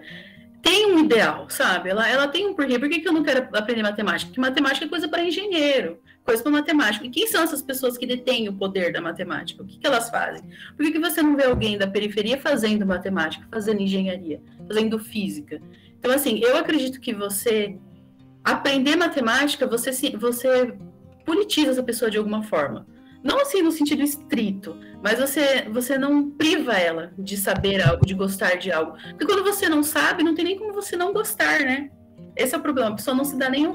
tem 0.61 0.93
um 0.93 0.99
ideal, 0.99 1.49
sabe? 1.49 1.89
Ela, 1.89 2.07
ela 2.07 2.27
tem 2.27 2.45
um 2.45 2.53
porquê. 2.53 2.77
Por 2.77 2.87
que, 2.87 2.99
que 2.99 3.07
eu 3.07 3.13
não 3.13 3.23
quero 3.23 3.49
aprender 3.57 3.81
matemática? 3.81 4.29
Porque 4.29 4.39
matemática 4.39 4.85
é 4.85 4.89
coisa 4.89 5.07
para 5.07 5.23
engenheiro 5.23 5.99
coisa 6.29 6.43
para 6.43 6.51
matemática. 6.51 7.05
E 7.07 7.09
quem 7.09 7.25
são 7.25 7.41
essas 7.41 7.61
pessoas 7.61 7.97
que 7.97 8.05
detêm 8.05 8.47
o 8.47 8.53
poder 8.53 8.93
da 8.93 9.01
matemática? 9.01 9.63
O 9.63 9.65
que, 9.65 9.79
que 9.79 9.87
elas 9.87 10.11
fazem? 10.11 10.47
Por 10.77 10.85
que, 10.85 10.91
que 10.91 10.99
você 10.99 11.23
não 11.23 11.35
vê 11.35 11.45
alguém 11.45 11.75
da 11.75 11.87
periferia 11.87 12.39
fazendo 12.39 12.85
matemática, 12.85 13.47
fazendo 13.51 13.81
engenharia, 13.81 14.39
fazendo 14.67 14.99
física? 14.99 15.59
Então, 15.97 16.11
assim, 16.11 16.39
eu 16.39 16.55
acredito 16.55 17.01
que 17.01 17.13
você 17.15 17.75
aprender 18.43 18.95
matemática, 18.95 19.65
você, 19.65 19.91
você 20.17 20.75
politiza 21.25 21.71
essa 21.71 21.83
pessoa 21.83 22.11
de 22.11 22.19
alguma 22.19 22.43
forma. 22.43 22.85
Não 23.23 23.41
assim 23.41 23.63
no 23.63 23.71
sentido 23.71 24.03
estrito, 24.03 24.77
mas 25.03 25.19
você, 25.19 25.63
você 25.63 25.97
não 25.97 26.29
priva 26.29 26.73
ela 26.73 27.11
de 27.17 27.37
saber 27.37 27.81
algo, 27.81 28.05
de 28.05 28.13
gostar 28.13 28.55
de 28.55 28.71
algo. 28.71 28.93
Porque 29.09 29.25
quando 29.25 29.43
você 29.43 29.67
não 29.67 29.81
sabe, 29.81 30.23
não 30.23 30.35
tem 30.35 30.45
nem 30.45 30.59
como 30.59 30.73
você 30.73 30.95
não 30.95 31.11
gostar, 31.11 31.59
né? 31.61 31.89
Esse 32.35 32.53
é 32.53 32.57
o 32.57 32.61
problema. 32.61 32.91
A 32.91 32.95
pessoa 32.95 33.17
não 33.17 33.25
se 33.25 33.35
dá 33.35 33.49
nem 33.49 33.67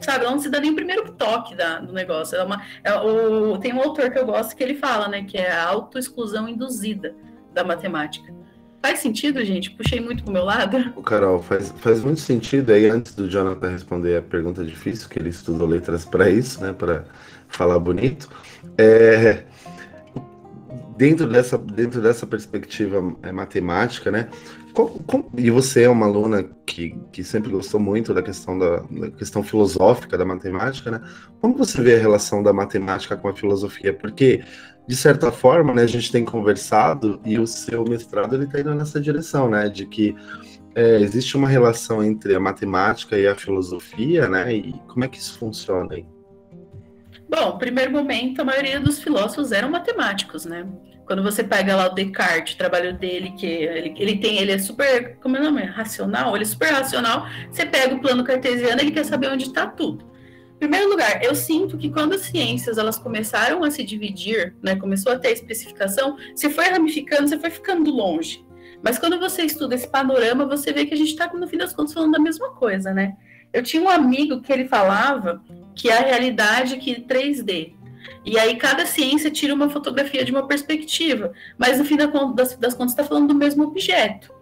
sabe, 0.00 0.24
ela 0.24 0.32
não 0.32 0.40
se 0.40 0.48
dá 0.48 0.60
nem 0.60 0.70
o 0.70 0.74
primeiro 0.74 1.10
toque 1.12 1.54
da, 1.54 1.78
do 1.78 1.92
negócio. 1.92 2.36
É 2.36 2.42
uma, 2.42 2.62
é, 2.82 2.94
o, 2.94 3.58
tem 3.58 3.72
um 3.72 3.80
autor 3.80 4.10
que 4.10 4.18
eu 4.18 4.26
gosto 4.26 4.56
que 4.56 4.62
ele 4.62 4.74
fala, 4.74 5.08
né, 5.08 5.24
que 5.24 5.36
é 5.36 5.50
a 5.50 5.66
autoexclusão 5.66 6.48
induzida 6.48 7.14
da 7.52 7.64
matemática. 7.64 8.34
Faz 8.82 9.00
sentido, 9.00 9.44
gente? 9.44 9.70
Puxei 9.70 9.98
muito 9.98 10.22
pro 10.22 10.32
meu 10.32 10.44
lado. 10.44 10.92
O 10.94 11.02
Carol, 11.02 11.42
faz, 11.42 11.74
faz 11.78 12.04
muito 12.04 12.20
sentido. 12.20 12.72
Aí, 12.72 12.88
antes 12.88 13.14
do 13.14 13.28
Jonathan 13.28 13.68
responder 13.68 14.16
a 14.16 14.22
pergunta 14.22 14.64
difícil, 14.64 15.08
que 15.08 15.18
ele 15.18 15.30
estudou 15.30 15.66
letras 15.66 16.04
para 16.04 16.30
isso, 16.30 16.62
né, 16.62 16.72
para 16.72 17.04
falar 17.48 17.78
bonito, 17.80 18.28
é, 18.78 19.44
dentro 20.96 21.26
dessa, 21.26 21.58
dentro 21.58 22.00
dessa 22.00 22.26
perspectiva 22.26 23.16
é, 23.22 23.32
matemática, 23.32 24.10
né? 24.10 24.28
E 25.36 25.50
você 25.50 25.84
é 25.84 25.88
uma 25.88 26.06
aluna 26.06 26.44
que, 26.66 26.94
que 27.10 27.24
sempre 27.24 27.50
gostou 27.50 27.80
muito 27.80 28.12
da 28.12 28.22
questão 28.22 28.58
da, 28.58 28.80
da, 28.90 29.10
questão 29.10 29.42
filosófica 29.42 30.18
da 30.18 30.24
matemática, 30.24 30.90
né? 30.90 31.00
Como 31.40 31.56
você 31.56 31.80
vê 31.80 31.96
a 31.96 31.98
relação 31.98 32.42
da 32.42 32.52
matemática 32.52 33.16
com 33.16 33.28
a 33.28 33.34
filosofia? 33.34 33.94
Porque 33.94 34.44
de 34.86 34.94
certa 34.94 35.32
forma, 35.32 35.74
né, 35.74 35.82
a 35.82 35.86
gente 35.86 36.12
tem 36.12 36.24
conversado 36.24 37.20
e 37.24 37.38
o 37.38 37.46
seu 37.46 37.84
mestrado 37.84 38.34
ele 38.34 38.44
está 38.44 38.60
indo 38.60 38.74
nessa 38.74 39.00
direção, 39.00 39.50
né, 39.50 39.68
de 39.68 39.84
que 39.84 40.14
é, 40.76 41.00
existe 41.00 41.36
uma 41.36 41.48
relação 41.48 42.04
entre 42.04 42.34
a 42.34 42.40
matemática 42.40 43.18
e 43.18 43.26
a 43.26 43.34
filosofia, 43.34 44.28
né? 44.28 44.54
E 44.54 44.72
como 44.86 45.04
é 45.04 45.08
que 45.08 45.18
isso 45.18 45.38
funciona 45.38 45.94
aí? 45.94 46.06
Bom, 47.28 47.56
primeiro 47.56 47.90
momento, 47.90 48.42
a 48.42 48.44
maioria 48.44 48.78
dos 48.78 49.02
filósofos 49.02 49.52
eram 49.52 49.70
matemáticos, 49.70 50.44
né? 50.44 50.68
Quando 51.06 51.22
você 51.22 51.44
pega 51.44 51.76
lá 51.76 51.86
o 51.86 51.94
Descartes, 51.94 52.54
o 52.54 52.58
trabalho 52.58 52.92
dele, 52.92 53.32
que 53.38 53.46
ele, 53.46 53.94
ele 53.96 54.18
tem, 54.18 54.38
ele 54.38 54.52
é 54.52 54.58
super, 54.58 55.16
como 55.22 55.36
é 55.36 55.40
o 55.40 55.44
nome? 55.44 55.62
Racional, 55.62 56.34
ele 56.34 56.44
é 56.44 56.48
super 56.48 56.70
racional. 56.70 57.26
Você 57.50 57.64
pega 57.64 57.94
o 57.94 58.00
plano 58.00 58.24
cartesiano, 58.24 58.80
ele 58.80 58.90
quer 58.90 59.04
saber 59.04 59.28
onde 59.28 59.44
está 59.44 59.66
tudo. 59.66 60.04
Em 60.56 60.58
primeiro 60.58 60.88
lugar, 60.88 61.22
eu 61.22 61.34
sinto 61.34 61.76
que 61.76 61.90
quando 61.90 62.14
as 62.14 62.22
ciências 62.22 62.78
elas 62.78 62.98
começaram 62.98 63.62
a 63.62 63.70
se 63.70 63.84
dividir, 63.84 64.56
né, 64.62 64.74
começou 64.74 65.12
a 65.12 65.18
ter 65.18 65.30
especificação, 65.30 66.16
você 66.34 66.50
foi 66.50 66.64
ramificando, 66.64 67.28
você 67.28 67.38
foi 67.38 67.50
ficando 67.50 67.90
longe. 67.90 68.44
Mas 68.82 68.98
quando 68.98 69.18
você 69.18 69.42
estuda 69.42 69.74
esse 69.74 69.88
panorama, 69.88 70.46
você 70.46 70.72
vê 70.72 70.86
que 70.86 70.94
a 70.94 70.96
gente 70.96 71.10
está, 71.10 71.32
no 71.32 71.46
fim 71.46 71.58
das 71.58 71.74
contas, 71.74 71.92
falando 71.92 72.12
da 72.12 72.18
mesma 72.18 72.50
coisa, 72.50 72.92
né? 72.92 73.16
Eu 73.52 73.62
tinha 73.62 73.82
um 73.82 73.88
amigo 73.88 74.40
que 74.40 74.52
ele 74.52 74.66
falava 74.66 75.42
que 75.74 75.90
a 75.90 76.00
realidade 76.00 76.78
que 76.78 77.02
3D. 77.02 77.75
E 78.24 78.38
aí 78.38 78.56
cada 78.56 78.86
ciência 78.86 79.30
tira 79.30 79.54
uma 79.54 79.68
fotografia 79.68 80.24
de 80.24 80.32
uma 80.32 80.46
perspectiva, 80.46 81.32
mas 81.56 81.78
no 81.78 81.84
fim 81.84 81.96
das, 81.96 82.56
das 82.56 82.74
contas 82.74 82.92
está 82.92 83.04
falando 83.04 83.28
do 83.28 83.34
mesmo 83.34 83.64
objeto. 83.64 84.32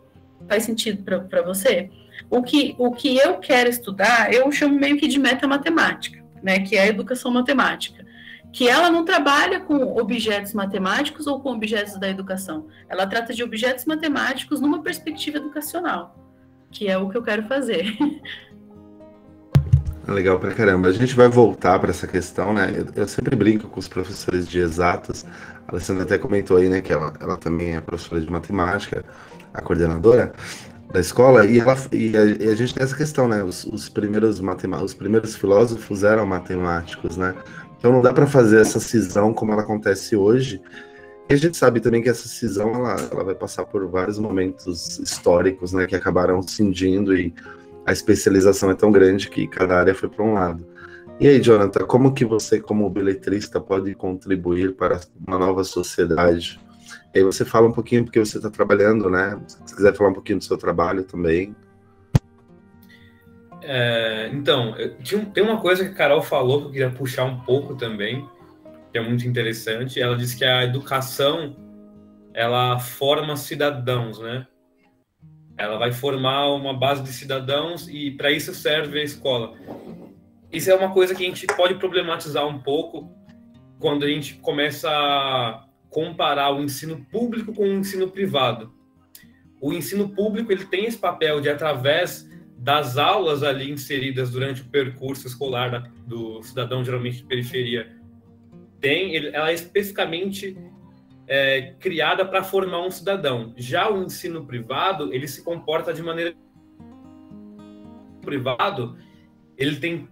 Faz 0.49 0.65
sentido 0.65 1.03
para 1.03 1.43
você? 1.43 1.91
O 2.31 2.43
que, 2.43 2.75
o 2.79 2.91
que 2.91 3.17
eu 3.17 3.39
quero 3.39 3.69
estudar, 3.69 4.33
eu 4.33 4.51
chamo 4.51 4.79
meio 4.79 4.97
que 4.97 5.07
de 5.07 5.19
metamatemática, 5.19 6.23
né, 6.43 6.61
que 6.61 6.77
é 6.77 6.83
a 6.83 6.87
educação 6.87 7.31
matemática, 7.31 8.05
que 8.53 8.69
ela 8.69 8.89
não 8.89 9.05
trabalha 9.05 9.61
com 9.61 9.99
objetos 9.99 10.53
matemáticos 10.55 11.27
ou 11.27 11.41
com 11.41 11.51
objetos 11.51 11.99
da 11.99 12.09
educação. 12.09 12.69
Ela 12.89 13.07
trata 13.07 13.35
de 13.35 13.43
objetos 13.43 13.85
matemáticos 13.85 14.61
numa 14.61 14.81
perspectiva 14.81 15.39
educacional, 15.39 16.17
que 16.71 16.89
é 16.89 16.97
o 16.97 17.09
que 17.09 17.17
eu 17.17 17.23
quero 17.23 17.43
fazer. 17.49 17.97
Legal 20.07 20.39
pra 20.39 20.53
caramba. 20.53 20.89
A 20.89 20.93
gente 20.93 21.15
vai 21.15 21.29
voltar 21.29 21.79
para 21.79 21.91
essa 21.91 22.07
questão, 22.07 22.53
né? 22.53 22.73
Eu, 22.77 22.87
eu, 23.03 23.09
sempre 23.09 23.35
brinco 23.35 23.69
com 23.69 23.81
os 23.81 23.89
professores 23.89 24.47
de 24.47 24.59
exatas. 24.59 25.25
A 25.67 25.73
Alessandra 25.73 26.03
até 26.03 26.19
comentou 26.19 26.59
aí, 26.59 26.69
né, 26.69 26.81
que 26.81 26.93
ela, 26.93 27.13
ela 27.21 27.37
também 27.37 27.75
é 27.75 27.81
professora 27.81 28.21
de 28.21 28.31
matemática, 28.31 29.05
a 29.53 29.63
coordenadora 29.63 30.33
da 30.93 31.01
escola, 31.01 31.47
e, 31.47 31.59
ela, 31.59 31.77
e, 31.91 32.17
a, 32.17 32.25
e 32.25 32.49
a 32.49 32.55
gente 32.55 32.75
tem 32.75 32.85
essa 32.85 32.97
questão, 32.97 33.27
né? 33.27 33.43
Os, 33.43 33.65
os 33.65 33.89
primeiros 33.89 34.41
os 34.83 34.95
primeiros 34.95 35.35
filósofos 35.35 36.05
eram 36.05 36.27
matemáticos, 36.27 37.17
né? 37.17 37.35
Então 37.79 37.93
não 37.93 38.03
dá 38.03 38.13
para 38.13 38.27
fazer 38.27 38.61
essa 38.61 38.79
cisão 38.79 39.33
como 39.33 39.53
ela 39.53 39.63
acontece 39.63 40.15
hoje. 40.15 40.61
E 41.29 41.35
a 41.35 41.37
gente 41.37 41.57
sabe 41.57 41.81
também 41.81 42.03
que 42.03 42.09
essa 42.09 42.29
cisão 42.29 42.75
ela, 42.75 42.97
ela 43.11 43.25
vai 43.25 43.35
passar 43.35 43.65
por 43.65 43.87
vários 43.89 44.19
momentos 44.19 44.99
históricos, 44.99 45.73
né, 45.73 45.87
que 45.87 45.97
acabaram 45.97 46.43
cindindo 46.43 47.17
e 47.17 47.35
a 47.87 47.93
especialização 47.93 48.71
é 48.71 48.75
tão 48.75 48.91
grande 48.91 49.29
que 49.29 49.47
cada 49.47 49.79
área 49.79 49.95
foi 49.95 50.09
para 50.09 50.25
um 50.25 50.35
lado. 50.35 50.67
E 51.21 51.29
aí, 51.29 51.41
Jonathan, 51.41 51.87
como 51.87 52.13
que 52.13 52.25
você, 52.25 52.61
como 52.61 52.91
beletrista, 52.91 53.61
pode 53.61 53.95
contribuir 53.95 54.75
para 54.75 55.01
uma 55.27 55.39
nova 55.39 55.63
sociedade? 55.63 56.61
E 57.15 57.19
aí 57.19 57.25
você 57.25 57.45
fala 57.45 57.69
um 57.69 57.73
pouquinho 57.73 58.05
porque 58.05 58.19
você 58.19 58.39
está 58.39 58.51
trabalhando, 58.51 59.09
né? 59.09 59.41
Se 59.47 59.77
quiser 59.77 59.95
falar 59.95 60.11
um 60.11 60.15
pouquinho 60.15 60.39
do 60.39 60.45
seu 60.45 60.59
trabalho 60.59 61.05
também. 61.05 61.55
É, 63.63 64.29
então, 64.33 64.75
tem 65.33 65.43
uma 65.43 65.61
coisa 65.61 65.85
que 65.85 65.93
a 65.93 65.95
Carol 65.95 66.21
falou 66.21 66.61
que 66.61 66.67
eu 66.67 66.73
queria 66.73 66.91
puxar 66.91 67.25
um 67.25 67.41
pouco 67.41 67.77
também, 67.77 68.29
que 68.91 68.99
é 68.99 69.01
muito 69.01 69.27
interessante. 69.27 70.01
Ela 70.01 70.17
disse 70.17 70.37
que 70.37 70.45
a 70.45 70.65
educação 70.65 71.57
ela 72.35 72.81
forma 72.81 73.37
cidadãos, 73.37 74.19
né? 74.19 74.47
Ela 75.57 75.79
vai 75.79 75.93
formar 75.93 76.49
uma 76.49 76.75
base 76.75 77.03
de 77.03 77.13
cidadãos 77.13 77.89
e 77.89 78.11
para 78.11 78.31
isso 78.31 78.55
serve 78.55 79.01
a 79.01 79.05
escola. 79.05 79.55
Isso 80.53 80.71
é 80.71 80.75
uma 80.75 80.93
coisa 80.93 81.15
que 81.15 81.25
a 81.25 81.27
gente 81.27 81.47
pode 81.47 81.75
problematizar 81.75 82.47
um 82.47 82.59
pouco 82.59 83.11
quando 83.79 84.05
a 84.05 84.09
gente 84.09 84.35
começa 84.37 84.89
a 84.89 85.65
comparar 85.91 86.53
o 86.53 86.63
ensino 86.63 87.05
público 87.11 87.53
com 87.53 87.63
o 87.63 87.73
ensino 87.73 88.09
privado. 88.09 88.73
O 89.61 89.73
ensino 89.73 90.09
público 90.09 90.53
ele 90.53 90.65
tem 90.65 90.87
esse 90.87 90.99
papel 90.99 91.41
de 91.41 91.49
através 91.49 92.29
das 92.57 92.97
aulas 92.97 93.43
ali 93.43 93.71
inseridas 93.71 94.31
durante 94.31 94.63
o 94.63 94.67
percurso 94.67 95.27
escolar 95.27 95.91
do 96.07 96.43
cidadão 96.43 96.85
geralmente 96.85 97.19
de 97.19 97.25
periferia 97.25 98.05
tem 98.85 99.17
ela 99.17 99.49
é 99.49 99.55
especificamente 99.55 100.55
é, 101.27 101.75
criada 101.79 102.25
para 102.25 102.43
formar 102.43 102.81
um 102.81 102.91
cidadão. 102.91 103.53
Já 103.57 103.91
o 103.91 104.03
ensino 104.03 104.47
privado, 104.47 105.13
ele 105.13 105.27
se 105.27 105.43
comporta 105.43 105.93
de 105.93 106.03
maneira 106.03 106.35
privado, 108.21 108.97
ele 109.57 109.77
tem 109.77 110.09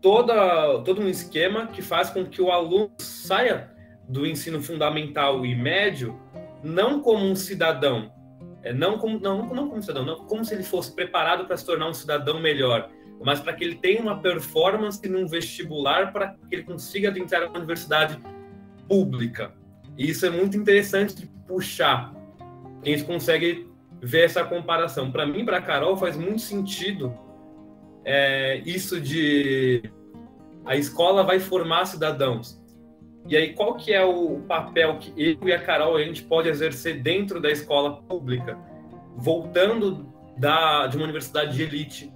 toda, 0.00 0.82
todo 0.82 1.00
um 1.00 1.08
esquema 1.08 1.66
que 1.66 1.82
faz 1.82 2.10
com 2.10 2.24
que 2.24 2.42
o 2.42 2.50
aluno 2.50 2.90
saia 2.98 3.70
do 4.08 4.26
ensino 4.26 4.62
fundamental 4.62 5.44
e 5.46 5.54
médio 5.54 6.18
não 6.62 7.00
como 7.00 7.24
um 7.24 7.34
cidadão, 7.36 8.12
é, 8.62 8.72
não 8.72 8.98
como 8.98 9.18
não, 9.18 9.46
não 9.46 9.68
como 9.68 9.82
cidadão, 9.82 10.04
não 10.04 10.16
como 10.26 10.44
se 10.44 10.54
ele 10.54 10.62
fosse 10.62 10.94
preparado 10.94 11.46
para 11.46 11.56
se 11.56 11.66
tornar 11.66 11.88
um 11.88 11.94
cidadão 11.94 12.40
melhor, 12.40 12.90
mas 13.22 13.40
para 13.40 13.52
que 13.52 13.64
ele 13.64 13.76
tenha 13.76 14.00
uma 14.00 14.18
performance 14.20 15.06
num 15.08 15.26
vestibular 15.26 16.12
para 16.12 16.34
que 16.48 16.54
ele 16.54 16.62
consiga 16.64 17.08
adentrar 17.08 17.42
na 17.42 17.58
universidade 17.58 18.18
pública. 18.88 19.54
E 19.96 20.10
isso 20.10 20.26
é 20.26 20.30
muito 20.30 20.56
interessante 20.56 21.14
de 21.14 21.26
puxar. 21.46 22.14
A 22.82 22.88
gente 22.88 23.04
consegue 23.04 23.68
ver 24.00 24.24
essa 24.24 24.44
comparação. 24.44 25.10
Para 25.10 25.26
mim, 25.26 25.44
para 25.44 25.60
Carol, 25.62 25.96
faz 25.96 26.16
muito 26.16 26.40
sentido 26.40 27.16
é, 28.04 28.58
isso 28.66 29.00
de 29.00 29.82
a 30.64 30.76
escola 30.76 31.22
vai 31.22 31.40
formar 31.40 31.86
cidadãos. 31.86 32.62
E 33.26 33.36
aí, 33.36 33.54
qual 33.54 33.74
que 33.74 33.92
é 33.92 34.04
o 34.04 34.40
papel 34.40 34.98
que 34.98 35.12
eu 35.16 35.48
e 35.48 35.52
a 35.52 35.58
Carol 35.58 35.96
a 35.96 36.02
gente 36.02 36.22
pode 36.22 36.48
exercer 36.48 37.02
dentro 37.02 37.40
da 37.40 37.50
escola 37.50 38.02
pública, 38.02 38.58
voltando 39.16 40.12
da, 40.36 40.86
de 40.86 40.96
uma 40.96 41.04
universidade 41.04 41.56
de 41.56 41.62
elite, 41.62 42.12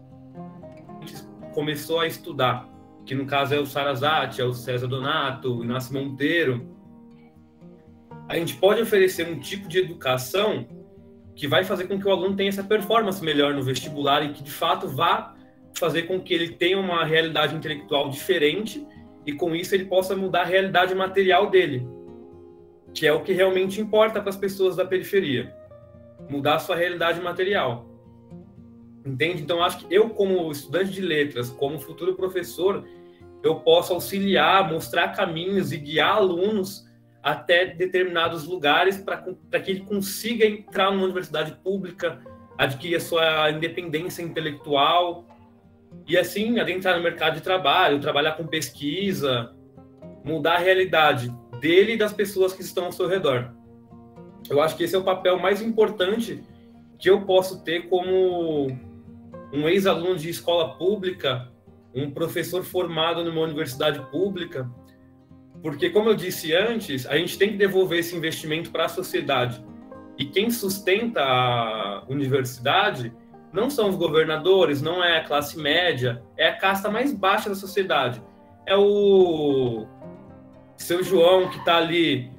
a 1.00 1.06
gente 1.06 1.22
começou 1.54 2.00
a 2.00 2.06
estudar, 2.06 2.68
que 3.06 3.14
no 3.14 3.24
caso 3.24 3.54
é 3.54 3.58
o 3.58 3.64
Sarazate, 3.64 4.42
é 4.42 4.44
o 4.44 4.52
César 4.52 4.86
Donato, 4.86 5.58
o 5.60 5.64
Inácio 5.64 5.94
Monteiro, 5.94 6.77
a 8.28 8.36
gente 8.36 8.56
pode 8.56 8.82
oferecer 8.82 9.26
um 9.26 9.40
tipo 9.40 9.66
de 9.66 9.78
educação 9.78 10.66
que 11.34 11.48
vai 11.48 11.64
fazer 11.64 11.86
com 11.86 11.98
que 11.98 12.06
o 12.06 12.10
aluno 12.10 12.36
tenha 12.36 12.50
essa 12.50 12.62
performance 12.62 13.24
melhor 13.24 13.54
no 13.54 13.62
vestibular 13.62 14.22
e 14.22 14.32
que 14.32 14.42
de 14.42 14.50
fato 14.50 14.86
vá 14.86 15.34
fazer 15.74 16.02
com 16.02 16.20
que 16.20 16.34
ele 16.34 16.50
tenha 16.50 16.78
uma 16.78 17.04
realidade 17.04 17.54
intelectual 17.54 18.10
diferente 18.10 18.86
e 19.24 19.32
com 19.32 19.54
isso 19.54 19.74
ele 19.74 19.86
possa 19.86 20.14
mudar 20.14 20.42
a 20.42 20.44
realidade 20.44 20.94
material 20.94 21.48
dele, 21.48 21.88
que 22.92 23.06
é 23.06 23.12
o 23.12 23.22
que 23.22 23.32
realmente 23.32 23.80
importa 23.80 24.20
para 24.20 24.30
as 24.30 24.36
pessoas 24.36 24.76
da 24.76 24.84
periferia, 24.84 25.54
mudar 26.28 26.56
a 26.56 26.58
sua 26.58 26.76
realidade 26.76 27.20
material. 27.20 27.86
Entende? 29.06 29.42
Então 29.42 29.62
acho 29.62 29.86
que 29.86 29.94
eu 29.94 30.10
como 30.10 30.50
estudante 30.50 30.90
de 30.90 31.00
letras, 31.00 31.48
como 31.48 31.78
futuro 31.78 32.14
professor, 32.14 32.84
eu 33.42 33.60
posso 33.60 33.94
auxiliar, 33.94 34.70
mostrar 34.70 35.08
caminhos 35.08 35.72
e 35.72 35.78
guiar 35.78 36.16
alunos 36.16 36.87
até 37.22 37.66
determinados 37.66 38.44
lugares 38.44 38.96
para 38.98 39.60
que 39.60 39.70
ele 39.70 39.80
consiga 39.80 40.46
entrar 40.46 40.90
numa 40.90 41.04
universidade 41.04 41.52
pública, 41.62 42.20
adquirir 42.56 42.96
a 42.96 43.00
sua 43.00 43.50
independência 43.50 44.22
intelectual 44.22 45.26
e 46.06 46.16
assim 46.16 46.58
adentrar 46.58 46.96
no 46.96 47.02
mercado 47.02 47.34
de 47.34 47.40
trabalho, 47.40 48.00
trabalhar 48.00 48.32
com 48.32 48.46
pesquisa, 48.46 49.54
mudar 50.24 50.56
a 50.56 50.58
realidade 50.58 51.32
dele 51.60 51.92
e 51.92 51.96
das 51.96 52.12
pessoas 52.12 52.52
que 52.52 52.62
estão 52.62 52.86
ao 52.86 52.92
seu 52.92 53.08
redor. 53.08 53.52
Eu 54.48 54.62
acho 54.62 54.76
que 54.76 54.84
esse 54.84 54.94
é 54.94 54.98
o 54.98 55.04
papel 55.04 55.38
mais 55.38 55.60
importante 55.60 56.42
que 56.98 57.10
eu 57.10 57.22
posso 57.22 57.62
ter 57.62 57.88
como 57.88 58.68
um 59.52 59.68
ex-aluno 59.68 60.16
de 60.16 60.28
escola 60.28 60.76
pública, 60.76 61.48
um 61.94 62.10
professor 62.10 62.62
formado 62.62 63.24
numa 63.24 63.40
universidade 63.40 64.00
pública, 64.10 64.70
porque, 65.62 65.90
como 65.90 66.10
eu 66.10 66.14
disse 66.14 66.54
antes, 66.54 67.06
a 67.06 67.16
gente 67.16 67.36
tem 67.36 67.50
que 67.50 67.56
devolver 67.56 67.98
esse 67.98 68.14
investimento 68.16 68.70
para 68.70 68.84
a 68.84 68.88
sociedade. 68.88 69.64
E 70.16 70.24
quem 70.24 70.50
sustenta 70.50 71.22
a 71.22 72.04
universidade 72.08 73.12
não 73.52 73.70
são 73.70 73.88
os 73.88 73.96
governadores, 73.96 74.82
não 74.82 75.02
é 75.02 75.18
a 75.18 75.24
classe 75.24 75.58
média, 75.58 76.22
é 76.36 76.48
a 76.48 76.56
casta 76.56 76.90
mais 76.90 77.12
baixa 77.12 77.48
da 77.48 77.54
sociedade. 77.54 78.22
É 78.66 78.76
o 78.76 79.86
seu 80.76 81.02
João 81.02 81.48
que 81.48 81.58
está 81.58 81.78
ali 81.78 82.30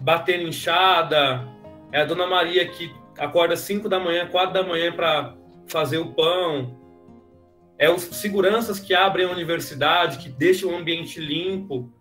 batendo 0.00 0.48
enxada, 0.48 1.46
é 1.92 2.02
a 2.02 2.04
dona 2.04 2.26
Maria 2.26 2.66
que 2.66 2.92
acorda 3.18 3.56
5 3.56 3.88
da 3.88 3.98
manhã, 3.98 4.26
4 4.26 4.52
da 4.52 4.62
manhã 4.62 4.92
para 4.92 5.34
fazer 5.66 5.98
o 5.98 6.12
pão, 6.12 6.76
é 7.78 7.90
os 7.90 8.02
seguranças 8.02 8.78
que 8.78 8.94
abrem 8.94 9.26
a 9.26 9.30
universidade, 9.30 10.18
que 10.18 10.28
deixam 10.28 10.70
o 10.70 10.76
ambiente 10.76 11.18
limpo, 11.18 11.92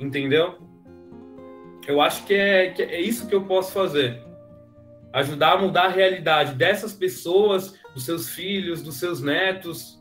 entendeu? 0.00 0.58
Eu 1.86 2.00
acho 2.00 2.24
que 2.24 2.34
é, 2.34 2.70
que 2.70 2.82
é 2.82 3.00
isso 3.00 3.26
que 3.26 3.34
eu 3.34 3.42
posso 3.42 3.72
fazer. 3.72 4.22
Ajudar 5.12 5.52
a 5.52 5.58
mudar 5.58 5.86
a 5.86 5.88
realidade 5.88 6.54
dessas 6.54 6.92
pessoas, 6.92 7.74
dos 7.94 8.04
seus 8.04 8.28
filhos, 8.30 8.82
dos 8.82 8.96
seus 8.96 9.20
netos. 9.20 10.00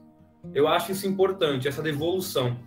Eu 0.54 0.68
acho 0.68 0.92
isso 0.92 1.08
importante, 1.08 1.68
essa 1.68 1.82
devolução. 1.82 2.58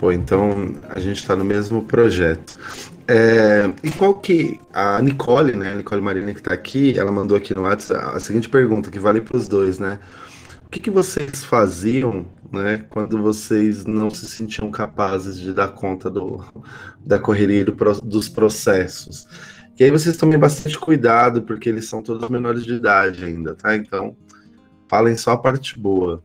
Pô, 0.00 0.12
então 0.12 0.76
a 0.88 0.98
gente 0.98 1.18
está 1.18 1.36
no 1.36 1.44
mesmo 1.44 1.84
projeto. 1.84 2.58
É, 3.06 3.72
e 3.82 3.90
qual 3.90 4.14
que. 4.14 4.60
A 4.72 5.00
Nicole, 5.00 5.56
né? 5.56 5.72
A 5.72 5.74
Nicole 5.74 6.00
Marina 6.00 6.32
que 6.32 6.40
está 6.40 6.54
aqui, 6.54 6.98
ela 6.98 7.10
mandou 7.10 7.36
aqui 7.36 7.54
no 7.54 7.62
WhatsApp 7.62 8.16
a 8.16 8.20
seguinte 8.20 8.48
pergunta, 8.48 8.90
que 8.90 8.98
vale 8.98 9.20
para 9.20 9.36
os 9.36 9.48
dois, 9.48 9.78
né? 9.78 9.98
O 10.68 10.70
que, 10.70 10.80
que 10.80 10.90
vocês 10.90 11.42
faziam 11.42 12.26
né, 12.52 12.84
quando 12.90 13.22
vocês 13.22 13.86
não 13.86 14.10
se 14.10 14.26
sentiam 14.26 14.70
capazes 14.70 15.40
de 15.40 15.54
dar 15.54 15.68
conta 15.68 16.10
do, 16.10 16.44
da 17.00 17.18
correria 17.18 17.64
do, 17.64 17.72
dos 18.02 18.28
processos? 18.28 19.26
E 19.80 19.84
aí 19.84 19.90
vocês 19.90 20.18
tomem 20.18 20.38
bastante 20.38 20.78
cuidado, 20.78 21.40
porque 21.40 21.70
eles 21.70 21.88
são 21.88 22.02
todos 22.02 22.28
menores 22.28 22.66
de 22.66 22.74
idade 22.74 23.24
ainda, 23.24 23.54
tá? 23.54 23.74
Então, 23.74 24.14
falem 24.90 25.16
só 25.16 25.32
a 25.32 25.38
parte 25.38 25.78
boa. 25.78 26.22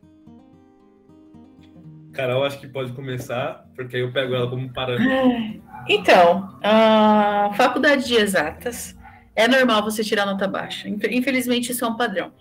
Carol, 2.11 2.43
acho 2.43 2.59
que 2.59 2.67
pode 2.67 2.91
começar, 2.91 3.65
porque 3.73 3.95
aí 3.95 4.01
eu 4.01 4.11
pego 4.11 4.35
ela 4.35 4.49
como 4.49 4.73
parâmetro. 4.73 5.61
Então, 5.87 6.59
a 6.61 7.49
faculdade 7.55 8.07
de 8.07 8.15
exatas 8.15 8.93
é 9.35 9.47
normal 9.47 9.83
você 9.83 10.03
tirar 10.03 10.25
nota 10.25 10.47
baixa. 10.47 10.87
Infelizmente, 10.87 11.71
isso 11.71 11.83
é 11.83 11.87
um 11.87 11.97
padrão. 11.97 12.31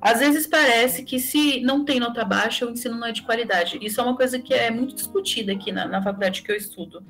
Às 0.00 0.20
vezes 0.20 0.46
parece 0.46 1.02
que 1.02 1.18
se 1.18 1.60
não 1.60 1.84
tem 1.84 1.98
nota 1.98 2.24
baixa, 2.24 2.64
o 2.64 2.70
ensino 2.70 2.96
não 2.96 3.08
é 3.08 3.12
de 3.12 3.22
qualidade. 3.22 3.78
Isso 3.82 4.00
é 4.00 4.04
uma 4.04 4.16
coisa 4.16 4.38
que 4.38 4.54
é 4.54 4.70
muito 4.70 4.94
discutida 4.94 5.52
aqui 5.52 5.72
na, 5.72 5.86
na 5.86 6.00
faculdade 6.00 6.42
que 6.42 6.52
eu 6.52 6.56
estudo. 6.56 7.04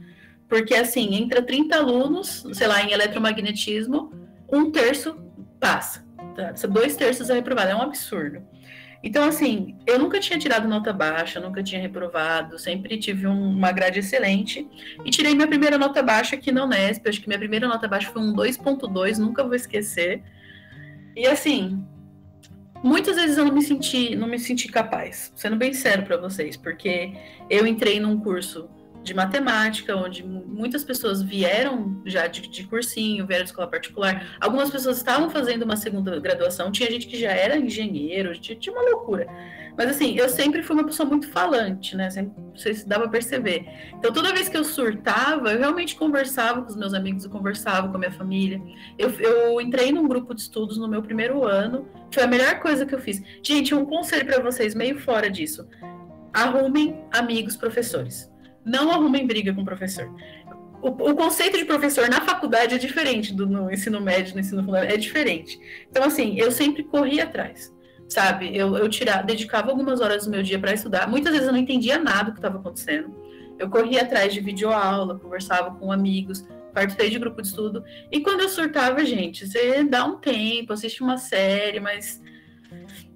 Porque, 0.49 0.75
assim, 0.75 1.15
entra 1.15 1.43
30 1.43 1.77
alunos, 1.77 2.47
sei 2.53 2.67
lá, 2.67 2.83
em 2.83 2.93
eletromagnetismo, 2.93 4.13
um 4.51 4.71
terço 4.71 5.17
passa. 5.61 6.07
Tá? 6.35 6.53
Dois 6.69 6.97
terços 6.97 7.29
é 7.29 7.35
reprovado. 7.35 7.71
É 7.71 7.77
um 7.77 7.83
absurdo. 7.83 8.43
Então, 9.07 9.23
assim, 9.23 9.77
eu 9.87 10.01
nunca 10.01 10.19
tinha 10.19 10.37
tirado 10.37 10.67
nota 10.67 10.93
baixa, 10.93 11.39
nunca 11.39 11.63
tinha 11.63 11.81
reprovado, 11.81 12.59
sempre 12.59 12.99
tive 12.99 13.25
um, 13.29 13.51
uma 13.51 13.71
grade 13.71 14.01
excelente. 14.01 14.69
E 15.05 15.11
tirei 15.13 15.33
minha 15.33 15.47
primeira 15.47 15.79
nota 15.79 16.03
baixa 16.03 16.35
aqui 16.35 16.51
na 16.51 16.65
Unesp. 16.65 17.07
Acho 17.07 17.21
que 17.21 17.29
minha 17.29 17.39
primeira 17.39 17.69
nota 17.69 17.87
baixa 17.87 18.11
foi 18.11 18.21
um 18.21 18.35
2,2, 18.35 19.19
nunca 19.19 19.45
vou 19.45 19.55
esquecer. 19.55 20.25
E 21.15 21.25
assim, 21.25 21.87
muitas 22.83 23.15
vezes 23.15 23.39
eu 23.39 23.45
não 23.45 23.55
me 23.55 23.63
senti, 23.63 24.17
não 24.17 24.27
me 24.27 24.41
senti 24.41 24.67
capaz, 24.67 25.33
sendo 25.37 25.55
bem 25.55 25.73
sério 25.73 26.05
para 26.05 26.17
vocês, 26.17 26.57
porque 26.57 27.13
eu 27.49 27.65
entrei 27.65 28.01
num 28.01 28.19
curso 28.19 28.69
de 29.07 29.15
matemática, 29.15 29.97
onde 29.97 30.25
muitas 30.25 30.83
pessoas 30.83 31.23
vieram 31.23 32.03
já 32.05 32.27
de, 32.27 32.43
de, 32.49 32.65
cursinho, 32.65 33.25
vieram 33.25 33.45
de 33.45 33.51
escola 33.51 33.69
particular. 33.69 34.37
Algumas 34.41 34.69
pessoas 34.69 34.97
estavam 34.97 35.31
fazendo 35.31 35.63
uma 35.63 35.77
segunda 35.77 36.19
graduação, 36.19 36.73
tinha 36.73 36.91
gente 36.91 37.07
que 37.07 37.17
já 37.17 37.31
era 37.31 37.57
engenheiro, 37.57 38.37
tinha, 38.39 38.59
tinha 38.59 38.75
uma 38.75 38.83
loucura. 38.91 39.29
Mas 39.79 39.91
assim, 39.91 40.17
eu 40.17 40.29
sempre 40.29 40.63
fui 40.63 40.75
uma 40.75 40.85
pessoa 40.85 41.09
muito 41.09 41.29
falante, 41.29 41.95
né? 41.97 42.11
Sempre, 42.11 42.35
vocês 42.53 42.83
dá 42.85 42.99
para 42.99 43.09
perceber. 43.09 43.65
Então, 43.95 44.13
toda 44.13 44.33
vez 44.33 44.49
que 44.49 44.57
eu 44.57 44.65
surtava, 44.65 45.53
eu 45.53 45.59
realmente 45.59 45.95
conversava 45.95 46.63
com 46.63 46.69
os 46.69 46.77
meus 46.77 46.93
amigos, 46.93 47.25
eu 47.25 47.31
conversava 47.31 47.89
com 47.89 47.97
a 47.97 47.99
minha 47.99 48.13
família. 48.13 48.61
Eu, 48.99 49.11
eu 49.21 49.61
entrei 49.61 49.93
num 49.93 50.09
grupo 50.09 50.35
de 50.35 50.41
estudos 50.41 50.79
no 50.79 50.89
meu 50.89 51.03
primeiro 51.03 51.45
ano, 51.45 51.87
foi 52.11 52.25
a 52.25 52.27
melhor 52.27 52.59
coisa 52.59 52.85
que 52.85 52.95
eu 52.95 52.99
fiz. 52.99 53.23
Gente, 53.41 53.73
um 53.73 53.85
conselho 53.85 54.27
para 54.27 54.43
vocês, 54.43 54.75
meio 54.75 54.99
fora 54.99 55.31
disso. 55.31 55.69
Arrumem 56.33 57.05
amigos 57.13 57.57
professores 57.57 58.35
não 58.67 58.91
arrumem 58.91 59.25
briga 59.27 59.55
com 59.55 59.63
o 59.63 59.65
professor. 59.65 60.13
O, 60.83 60.89
o, 60.89 61.15
conceito 61.15 61.57
de 61.57 61.65
professor 61.65 62.09
na 62.09 62.21
faculdade 62.21 62.75
é 62.75 62.79
diferente 62.79 63.33
do 63.33 63.47
no 63.47 63.71
ensino 63.73 64.01
médio, 64.01 64.35
no 64.35 64.41
ensino 64.41 64.63
fundamental, 64.63 64.95
é 64.95 64.99
diferente. 64.99 65.59
Então, 65.89 66.05
assim, 66.05 66.39
eu 66.39 66.51
sempre 66.51 66.83
corri 66.83 67.21
atrás, 67.21 67.73
sabe? 68.09 68.55
Eu, 68.55 68.77
eu 68.77 68.89
tirava, 68.89 69.23
dedicava 69.23 69.71
algumas 69.71 70.01
horas 70.01 70.25
do 70.25 70.31
meu 70.31 70.43
dia 70.43 70.59
para 70.59 70.75
estudar. 70.75 71.09
Muitas 71.09 71.33
vezes 71.33 71.47
eu 71.47 71.53
não 71.53 71.61
entendia 71.61 71.99
nada 71.99 72.25
do 72.25 72.33
que 72.33 72.39
estava 72.39 72.59
acontecendo. 72.59 73.15
Eu 73.59 73.71
corria 73.71 74.03
atrás 74.03 74.35
de 74.35 74.41
videoaula, 74.41 75.19
conversava 75.19 75.75
com 75.77 75.91
amigos, 75.91 76.45
participei 76.75 77.09
de 77.09 77.19
grupo 77.19 77.41
de 77.41 77.49
estudo. 77.49 77.83
E 78.13 78.21
quando 78.21 78.43
eu 78.43 78.49
surtava, 78.49 79.03
gente, 79.05 79.47
você 79.47 79.83
dá 79.83 80.05
um 80.05 80.19
tempo, 80.19 80.73
assiste 80.73 81.03
uma 81.03 81.17
série, 81.17 81.81
mas 81.81 82.21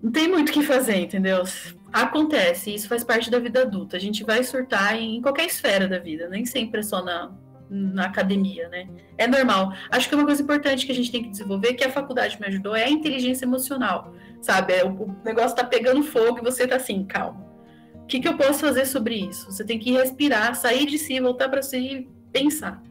não 0.02 0.10
tem 0.10 0.28
muito 0.28 0.48
o 0.48 0.52
que 0.52 0.62
fazer, 0.62 0.96
entendeu? 0.96 1.44
Acontece, 1.92 2.72
isso 2.72 2.88
faz 2.88 3.02
parte 3.02 3.30
da 3.30 3.38
vida 3.38 3.62
adulta. 3.62 3.96
A 3.96 4.00
gente 4.00 4.22
vai 4.22 4.44
surtar 4.44 4.96
em 4.96 5.20
qualquer 5.20 5.46
esfera 5.46 5.88
da 5.88 5.98
vida, 5.98 6.28
nem 6.28 6.46
sempre 6.46 6.80
é 6.80 6.82
só 6.82 7.04
na, 7.04 7.32
na 7.68 8.06
academia, 8.06 8.68
né? 8.68 8.88
É 9.18 9.26
normal. 9.26 9.72
Acho 9.90 10.08
que 10.08 10.14
uma 10.14 10.24
coisa 10.24 10.42
importante 10.42 10.86
que 10.86 10.92
a 10.92 10.94
gente 10.94 11.10
tem 11.10 11.22
que 11.22 11.30
desenvolver, 11.30 11.74
que 11.74 11.84
a 11.84 11.90
faculdade 11.90 12.38
me 12.40 12.46
ajudou, 12.46 12.76
é 12.76 12.84
a 12.84 12.90
inteligência 12.90 13.44
emocional, 13.44 14.14
sabe? 14.40 14.74
É, 14.74 14.84
o, 14.84 14.90
o, 14.90 15.16
negócio 15.24 15.56
tá 15.56 15.64
pegando 15.64 16.02
fogo 16.02 16.38
e 16.38 16.42
você 16.42 16.66
tá 16.66 16.76
assim, 16.76 17.04
calma. 17.04 17.48
O 17.94 18.06
que, 18.06 18.20
que 18.20 18.28
eu 18.28 18.36
posso 18.36 18.60
fazer 18.60 18.86
sobre 18.86 19.16
isso? 19.16 19.50
Você 19.50 19.64
tem 19.64 19.78
que 19.78 19.92
respirar, 19.92 20.54
sair 20.54 20.86
de 20.86 20.98
si, 20.98 21.20
voltar 21.20 21.48
para 21.48 21.62
si 21.62 21.76
e 21.78 22.08
pensar. 22.32 22.82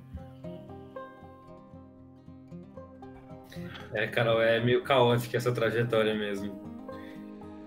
É, 3.94 4.08
Carol, 4.08 4.42
é 4.42 4.60
meio 4.60 4.84
caótica 4.84 5.36
essa 5.36 5.52
trajetória 5.52 6.14
mesmo. 6.14 6.69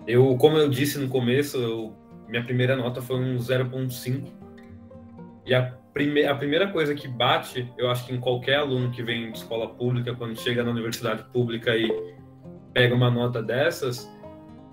Eu, 0.05 0.35
como 0.37 0.57
eu 0.57 0.69
disse 0.69 0.99
no 0.99 1.07
começo, 1.07 1.57
eu, 1.57 1.93
minha 2.27 2.43
primeira 2.43 2.75
nota 2.75 3.01
foi 3.01 3.17
um 3.17 3.37
0.5. 3.37 4.27
E 5.45 5.53
a, 5.53 5.71
prime 5.93 6.25
a 6.25 6.35
primeira 6.35 6.67
coisa 6.71 6.93
que 6.93 7.07
bate, 7.07 7.71
eu 7.77 7.89
acho 7.89 8.05
que 8.05 8.13
em 8.13 8.19
qualquer 8.19 8.55
aluno 8.55 8.91
que 8.91 9.03
vem 9.03 9.31
de 9.31 9.37
escola 9.37 9.67
pública, 9.67 10.13
quando 10.15 10.37
chega 10.37 10.63
na 10.63 10.71
universidade 10.71 11.23
pública 11.31 11.75
e 11.75 11.89
pega 12.73 12.93
uma 12.93 13.09
nota 13.09 13.41
dessas, 13.41 14.11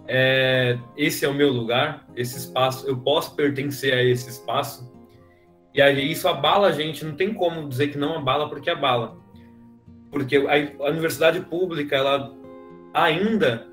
é, 0.09 0.79
esse 0.97 1.25
é 1.25 1.29
o 1.29 1.35
meu 1.35 1.51
lugar, 1.51 2.07
esse 2.17 2.37
espaço, 2.37 2.87
eu 2.89 2.99
posso 2.99 3.37
pertencer 3.37 3.95
a 3.95 4.03
esse 4.03 4.31
espaço. 4.31 4.91
E 5.73 5.81
aí 5.81 6.11
isso 6.11 6.27
abala 6.27 6.69
a 6.69 6.73
gente, 6.73 7.05
não 7.05 7.15
tem 7.15 7.33
como 7.33 7.69
dizer 7.69 7.89
que 7.89 7.99
não 7.99 8.17
abala, 8.17 8.49
porque 8.49 8.71
abala. 8.71 9.17
Porque 10.11 10.37
a, 10.37 10.85
a 10.85 10.91
universidade 10.91 11.41
pública, 11.43 11.95
ela 11.95 12.35
ainda 12.93 13.70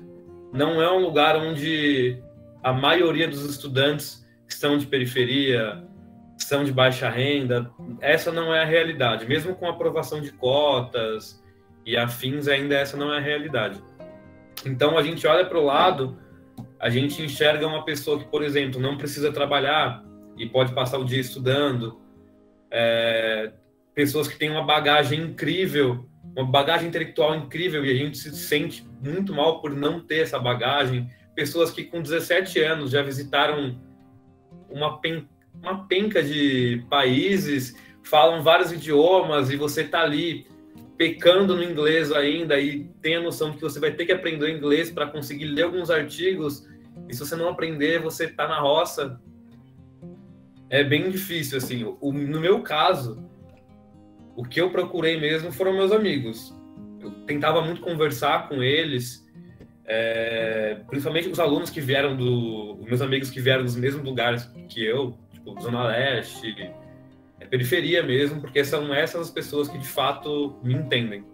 não 0.52 0.80
é 0.80 0.90
um 0.90 1.00
lugar 1.00 1.36
onde 1.36 2.22
a 2.62 2.72
maioria 2.72 3.28
dos 3.28 3.44
estudantes 3.44 4.26
estão 4.48 4.78
de 4.78 4.86
periferia, 4.86 5.84
são 6.38 6.64
de 6.64 6.72
baixa 6.72 7.08
renda. 7.08 7.70
Essa 8.00 8.32
não 8.32 8.54
é 8.54 8.62
a 8.62 8.64
realidade. 8.64 9.26
Mesmo 9.26 9.54
com 9.54 9.66
a 9.66 9.70
aprovação 9.70 10.20
de 10.20 10.32
cotas 10.32 11.42
e 11.84 11.96
afins, 11.96 12.48
ainda 12.48 12.74
essa 12.74 12.96
não 12.96 13.12
é 13.12 13.18
a 13.18 13.20
realidade. 13.20 13.82
Então 14.64 14.96
a 14.96 15.02
gente 15.02 15.26
olha 15.26 15.44
para 15.44 15.58
o 15.58 15.64
lado, 15.64 16.18
a 16.80 16.88
gente 16.88 17.22
enxerga 17.22 17.66
uma 17.66 17.84
pessoa 17.84 18.18
que, 18.18 18.24
por 18.26 18.42
exemplo, 18.42 18.80
não 18.80 18.96
precisa 18.96 19.32
trabalhar 19.32 20.02
e 20.36 20.46
pode 20.46 20.72
passar 20.72 20.98
o 20.98 21.04
dia 21.04 21.20
estudando. 21.20 22.00
É, 22.70 23.52
pessoas 23.94 24.28
que 24.28 24.38
têm 24.38 24.50
uma 24.50 24.64
bagagem 24.64 25.20
incrível 25.20 26.07
uma 26.36 26.44
bagagem 26.44 26.88
intelectual 26.88 27.34
incrível 27.34 27.84
e 27.84 27.90
a 27.90 27.94
gente 27.94 28.18
se 28.18 28.34
sente 28.36 28.86
muito 29.02 29.34
mal 29.34 29.60
por 29.60 29.70
não 29.70 30.00
ter 30.00 30.20
essa 30.20 30.38
bagagem. 30.38 31.08
Pessoas 31.34 31.70
que 31.70 31.84
com 31.84 32.02
17 32.02 32.60
anos 32.60 32.90
já 32.90 33.02
visitaram 33.02 33.80
uma, 34.68 35.00
pen, 35.00 35.28
uma 35.54 35.86
penca 35.86 36.22
de 36.22 36.84
países, 36.90 37.76
falam 38.02 38.42
vários 38.42 38.72
idiomas 38.72 39.50
e 39.50 39.56
você 39.56 39.82
está 39.82 40.02
ali 40.02 40.46
pecando 40.96 41.54
no 41.54 41.62
inglês 41.62 42.10
ainda 42.10 42.58
e 42.58 42.84
tem 43.00 43.16
a 43.16 43.20
noção 43.20 43.52
que 43.52 43.60
você 43.60 43.78
vai 43.78 43.92
ter 43.92 44.04
que 44.04 44.12
aprender 44.12 44.50
inglês 44.50 44.90
para 44.90 45.06
conseguir 45.06 45.46
ler 45.46 45.62
alguns 45.62 45.90
artigos 45.90 46.66
e 47.08 47.14
se 47.14 47.20
você 47.20 47.36
não 47.36 47.48
aprender, 47.48 48.00
você 48.00 48.24
está 48.24 48.48
na 48.48 48.58
roça. 48.58 49.20
É 50.70 50.82
bem 50.82 51.10
difícil, 51.10 51.58
assim. 51.58 51.84
O, 52.00 52.12
no 52.12 52.40
meu 52.40 52.62
caso, 52.62 53.27
o 54.38 54.44
que 54.44 54.60
eu 54.60 54.70
procurei 54.70 55.18
mesmo 55.18 55.50
foram 55.50 55.72
meus 55.72 55.90
amigos. 55.90 56.56
Eu 57.00 57.10
tentava 57.26 57.60
muito 57.60 57.80
conversar 57.80 58.48
com 58.48 58.62
eles, 58.62 59.26
É, 59.90 60.82
principalmente 60.86 61.30
os 61.30 61.40
alunos 61.40 61.70
que 61.70 61.80
vieram 61.80 62.14
do. 62.14 62.78
Meus 62.82 63.00
amigos 63.00 63.30
que 63.30 63.40
vieram 63.40 63.64
dos 63.64 63.74
mesmos 63.74 64.04
lugares 64.04 64.44
que 64.68 64.84
eu, 64.84 65.16
tipo, 65.32 65.58
Zona 65.62 65.82
Leste, 65.84 66.54
é 67.40 67.46
periferia 67.46 68.02
mesmo, 68.02 68.38
porque 68.42 68.62
são 68.62 68.92
essas 68.92 69.22
as 69.22 69.30
pessoas 69.30 69.66
que 69.66 69.78
de 69.78 69.88
fato 69.88 70.58
me 70.62 70.74
entendem. 70.74 71.24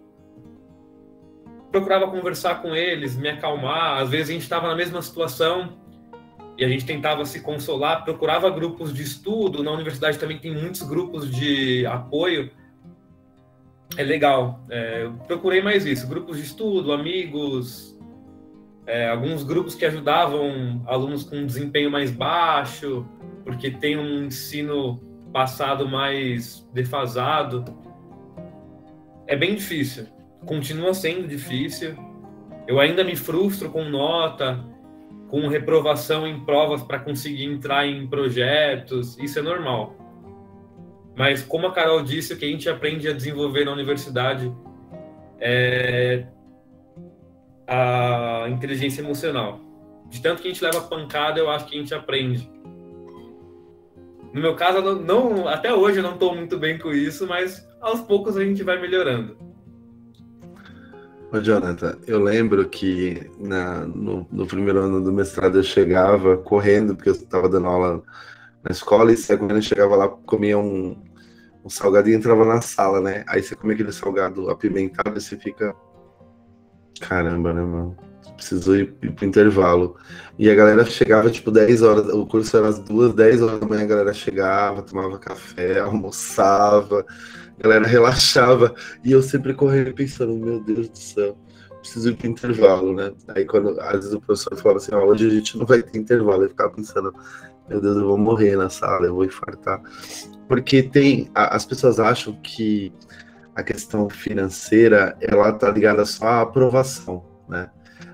Procurava 1.69 2.07
conversar 2.07 2.61
com 2.61 2.73
eles, 2.73 3.17
me 3.17 3.27
acalmar. 3.27 4.01
Às 4.01 4.09
vezes 4.09 4.29
a 4.29 4.33
gente 4.33 4.43
estava 4.43 4.69
na 4.69 4.75
mesma 4.75 5.01
situação 5.01 5.77
e 6.57 6.63
a 6.63 6.69
gente 6.69 6.85
tentava 6.85 7.25
se 7.25 7.41
consolar, 7.41 8.05
procurava 8.05 8.49
grupos 8.49 8.93
de 8.93 9.03
estudo. 9.03 9.61
Na 9.63 9.71
universidade 9.71 10.17
também 10.17 10.39
tem 10.39 10.53
muitos 10.55 10.81
grupos 10.81 11.29
de 11.29 11.85
apoio 11.85 12.49
é 13.97 14.03
legal. 14.03 14.63
É, 14.69 15.03
eu 15.03 15.13
procurei 15.27 15.61
mais 15.61 15.85
isso, 15.85 16.07
grupos 16.07 16.37
de 16.37 16.43
estudo, 16.43 16.91
amigos, 16.91 17.97
é, 18.87 19.09
alguns 19.09 19.43
grupos 19.43 19.75
que 19.75 19.85
ajudavam 19.85 20.83
alunos 20.85 21.23
com 21.23 21.45
desempenho 21.45 21.89
mais 21.89 22.11
baixo, 22.11 23.05
porque 23.43 23.71
tem 23.71 23.97
um 23.97 24.25
ensino 24.25 25.01
passado 25.33 25.87
mais 25.87 26.67
defasado. 26.73 27.65
É 29.27 29.35
bem 29.35 29.55
difícil, 29.55 30.05
continua 30.45 30.93
sendo 30.93 31.27
difícil. 31.27 31.95
Eu 32.67 32.79
ainda 32.79 33.03
me 33.03 33.15
frustro 33.15 33.69
com 33.69 33.85
nota, 33.85 34.63
com 35.29 35.47
reprovação 35.47 36.27
em 36.27 36.39
provas 36.45 36.83
para 36.83 36.99
conseguir 36.99 37.45
entrar 37.45 37.87
em 37.87 38.07
projetos, 38.07 39.17
isso 39.17 39.39
é 39.39 39.41
normal. 39.41 40.04
Mas 41.15 41.41
como 41.41 41.67
a 41.67 41.73
Carol 41.73 42.03
disse, 42.03 42.33
o 42.33 42.37
que 42.37 42.45
a 42.45 42.49
gente 42.49 42.69
aprende 42.69 43.07
a 43.07 43.13
desenvolver 43.13 43.65
na 43.65 43.71
universidade 43.71 44.51
é 45.39 46.25
a 47.67 48.45
inteligência 48.49 49.01
emocional. 49.01 49.59
De 50.09 50.21
tanto 50.21 50.41
que 50.41 50.47
a 50.47 50.51
gente 50.51 50.63
leva 50.63 50.81
pancada, 50.81 51.39
eu 51.39 51.49
acho 51.49 51.65
que 51.65 51.75
a 51.75 51.79
gente 51.79 51.93
aprende. 51.93 52.49
No 54.33 54.41
meu 54.41 54.55
caso, 54.55 54.81
não, 54.81 54.95
não 55.29 55.47
até 55.47 55.73
hoje 55.73 55.97
eu 55.97 56.03
não 56.03 56.13
estou 56.13 56.35
muito 56.35 56.57
bem 56.57 56.77
com 56.77 56.91
isso, 56.91 57.25
mas 57.25 57.65
aos 57.79 58.01
poucos 58.01 58.35
a 58.35 58.43
gente 58.43 58.63
vai 58.63 58.79
melhorando. 58.79 59.37
Ô, 61.31 61.39
Jonathan, 61.39 61.97
eu 62.05 62.21
lembro 62.21 62.67
que 62.67 63.29
na, 63.39 63.85
no, 63.85 64.27
no, 64.31 64.45
primeiro 64.45 64.79
ano 64.79 65.01
do 65.01 65.11
mestrado 65.11 65.57
eu 65.57 65.63
chegava 65.63 66.37
correndo, 66.37 66.95
porque 66.95 67.09
eu 67.09 67.13
estava 67.13 67.49
dando 67.49 67.67
aula 67.67 68.03
na 68.63 68.71
escola 68.71 69.11
e 69.11 69.37
quando 69.37 69.51
eu 69.51 69.61
chegava 69.61 69.95
lá, 69.95 70.07
comia 70.07 70.57
um, 70.57 70.95
salgado 71.69 72.09
e 72.09 72.13
entrava 72.13 72.45
na 72.45 72.61
sala, 72.61 73.01
né? 73.01 73.23
Aí 73.27 73.41
você 73.41 73.55
come 73.55 73.73
aquele 73.73 73.91
salgado 73.91 74.49
apimentado 74.49 75.17
e 75.17 75.21
você 75.21 75.37
fica. 75.37 75.75
Caramba, 76.99 77.53
né, 77.53 77.61
mano? 77.61 77.97
Preciso 78.35 78.75
ir, 78.75 78.95
ir 79.01 79.11
pro 79.11 79.25
intervalo. 79.25 79.95
E 80.37 80.49
a 80.49 80.55
galera 80.55 80.85
chegava, 80.85 81.29
tipo, 81.29 81.51
10 81.51 81.81
horas, 81.81 82.07
o 82.09 82.25
curso 82.25 82.55
era 82.57 82.67
às 82.67 82.79
duas, 82.79 83.13
10 83.13 83.41
horas 83.41 83.59
da 83.59 83.67
manhã, 83.67 83.83
a 83.83 83.87
galera 83.87 84.13
chegava, 84.13 84.81
tomava 84.81 85.17
café, 85.17 85.79
almoçava, 85.81 87.05
a 87.57 87.63
galera 87.63 87.87
relaxava. 87.87 88.73
E 89.03 89.11
eu 89.11 89.21
sempre 89.21 89.53
correndo 89.53 89.93
pensando, 89.93 90.33
meu 90.35 90.59
Deus 90.59 90.89
do 90.89 90.97
céu, 90.97 91.37
preciso 91.79 92.09
ir 92.09 92.15
pro 92.17 92.27
intervalo, 92.27 92.93
né? 92.93 93.13
Aí 93.29 93.45
quando 93.45 93.79
às 93.79 93.93
vezes 93.93 94.13
o 94.13 94.19
professor 94.19 94.57
falava 94.57 94.79
assim, 94.79 94.93
ah, 94.93 95.03
hoje 95.03 95.27
a 95.27 95.29
gente 95.29 95.57
não 95.57 95.65
vai 95.65 95.81
ter 95.81 95.97
intervalo, 95.97 96.43
eu 96.43 96.49
ficava 96.49 96.71
pensando, 96.71 97.13
meu 97.69 97.79
Deus, 97.79 97.97
eu 97.97 98.07
vou 98.07 98.17
morrer 98.17 98.55
na 98.57 98.69
sala, 98.69 99.05
eu 99.05 99.15
vou 99.15 99.25
infartar. 99.25 99.81
Porque 100.47 100.83
tem, 100.83 101.29
as 101.33 101.65
pessoas 101.65 101.99
acham 101.99 102.33
que 102.41 102.93
a 103.55 103.63
questão 103.63 104.09
financeira, 104.09 105.17
ela 105.21 105.51
tá 105.53 105.71
ligada 105.71 106.05
só 106.05 106.27
à 106.27 106.41
aprovação, 106.41 107.23
né? 107.47 107.69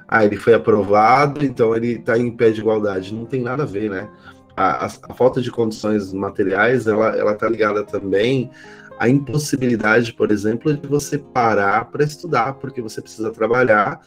Ah, 0.08 0.24
ele 0.24 0.36
foi 0.36 0.54
aprovado, 0.54 1.44
então 1.44 1.76
ele 1.76 1.94
está 1.94 2.18
em 2.18 2.30
pé 2.30 2.52
de 2.52 2.60
igualdade. 2.60 3.14
Não 3.14 3.26
tem 3.26 3.42
nada 3.42 3.64
a 3.64 3.66
ver, 3.66 3.90
né? 3.90 4.10
A, 4.56 4.86
a, 4.86 4.90
a 5.10 5.14
falta 5.14 5.42
de 5.42 5.50
condições 5.50 6.14
materiais, 6.14 6.86
ela, 6.86 7.18
ela 7.18 7.34
tá 7.34 7.50
ligada 7.50 7.84
também 7.84 8.52
à 9.00 9.10
impossibilidade, 9.10 10.14
por 10.14 10.30
exemplo, 10.32 10.78
de 10.78 10.88
você 10.88 11.18
parar 11.18 11.86
para 11.86 12.04
estudar, 12.04 12.54
porque 12.56 12.82
você 12.82 13.02
precisa 13.02 13.32
trabalhar, 13.32 14.00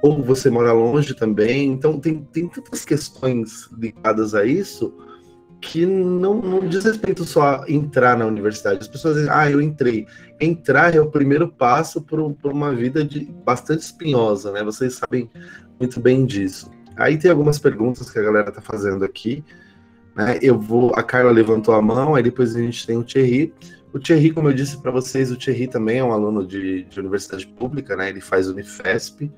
ou 0.00 0.22
você 0.22 0.48
mora 0.48 0.72
longe 0.72 1.12
também. 1.12 1.66
Então, 1.72 2.00
tem, 2.00 2.22
tem 2.32 2.48
tantas 2.48 2.84
questões 2.84 3.68
ligadas 3.76 4.34
a 4.34 4.46
isso 4.46 4.94
que 5.60 5.84
não, 5.84 6.40
não 6.40 6.60
diz 6.60 6.84
respeito 6.84 7.24
só 7.24 7.62
a 7.62 7.64
entrar 7.68 8.16
na 8.16 8.26
universidade. 8.26 8.80
As 8.80 8.88
pessoas 8.88 9.16
dizem, 9.16 9.30
ah, 9.32 9.50
eu 9.50 9.60
entrei. 9.60 10.06
Entrar 10.40 10.94
é 10.94 11.00
o 11.00 11.10
primeiro 11.10 11.48
passo 11.48 12.00
para 12.00 12.22
uma 12.50 12.74
vida 12.74 13.04
de 13.04 13.24
bastante 13.44 13.80
espinhosa, 13.80 14.52
né? 14.52 14.62
Vocês 14.62 14.94
sabem 14.94 15.28
muito 15.78 16.00
bem 16.00 16.24
disso. 16.24 16.70
Aí 16.96 17.16
tem 17.16 17.30
algumas 17.30 17.58
perguntas 17.58 18.10
que 18.10 18.18
a 18.18 18.22
galera 18.22 18.52
tá 18.52 18.60
fazendo 18.60 19.04
aqui. 19.04 19.44
Né? 20.14 20.38
Eu 20.40 20.58
vou, 20.58 20.92
a 20.94 21.02
Carla 21.02 21.30
levantou 21.30 21.74
a 21.74 21.82
mão, 21.82 22.14
aí 22.14 22.22
depois 22.22 22.54
a 22.54 22.60
gente 22.60 22.86
tem 22.86 22.96
o 22.96 23.04
Thierry. 23.04 23.52
O 23.92 23.98
Thierry, 23.98 24.30
como 24.30 24.48
eu 24.48 24.54
disse 24.54 24.80
para 24.80 24.90
vocês, 24.90 25.30
o 25.32 25.36
Thierry 25.36 25.66
também 25.66 25.98
é 25.98 26.04
um 26.04 26.12
aluno 26.12 26.46
de, 26.46 26.84
de 26.84 27.00
universidade 27.00 27.46
pública, 27.46 27.96
né? 27.96 28.10
Ele 28.10 28.20
faz 28.20 28.48
Unifesp, 28.48 29.30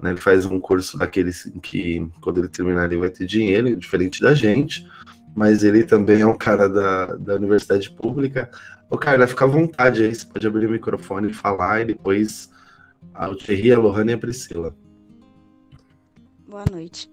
né? 0.00 0.10
Ele 0.10 0.20
faz 0.20 0.46
um 0.46 0.60
curso 0.60 0.96
daqueles 0.96 1.50
que, 1.60 2.08
quando 2.20 2.38
ele 2.38 2.48
terminar, 2.48 2.84
ele 2.84 3.00
vai 3.00 3.10
ter 3.10 3.26
dinheiro, 3.26 3.74
diferente 3.74 4.20
da 4.20 4.32
gente 4.32 4.88
mas 5.34 5.62
ele 5.62 5.84
também 5.84 6.20
é 6.20 6.26
um 6.26 6.36
cara 6.36 6.68
da, 6.68 7.06
da 7.16 7.34
universidade 7.34 7.90
pública. 7.90 8.50
Ô, 8.88 8.98
Carla, 8.98 9.26
fica 9.26 9.44
à 9.44 9.48
vontade 9.48 10.02
aí, 10.02 10.14
você 10.14 10.26
pode 10.26 10.46
abrir 10.46 10.66
o 10.66 10.70
microfone 10.70 11.30
e 11.30 11.34
falar, 11.34 11.82
e 11.82 11.86
depois 11.86 12.50
a 13.14 13.34
Thierry, 13.34 13.72
a 13.72 13.78
Lohane 13.78 14.12
e 14.12 14.14
a 14.14 14.18
Priscila. 14.18 14.74
Boa 16.48 16.64
noite. 16.70 17.10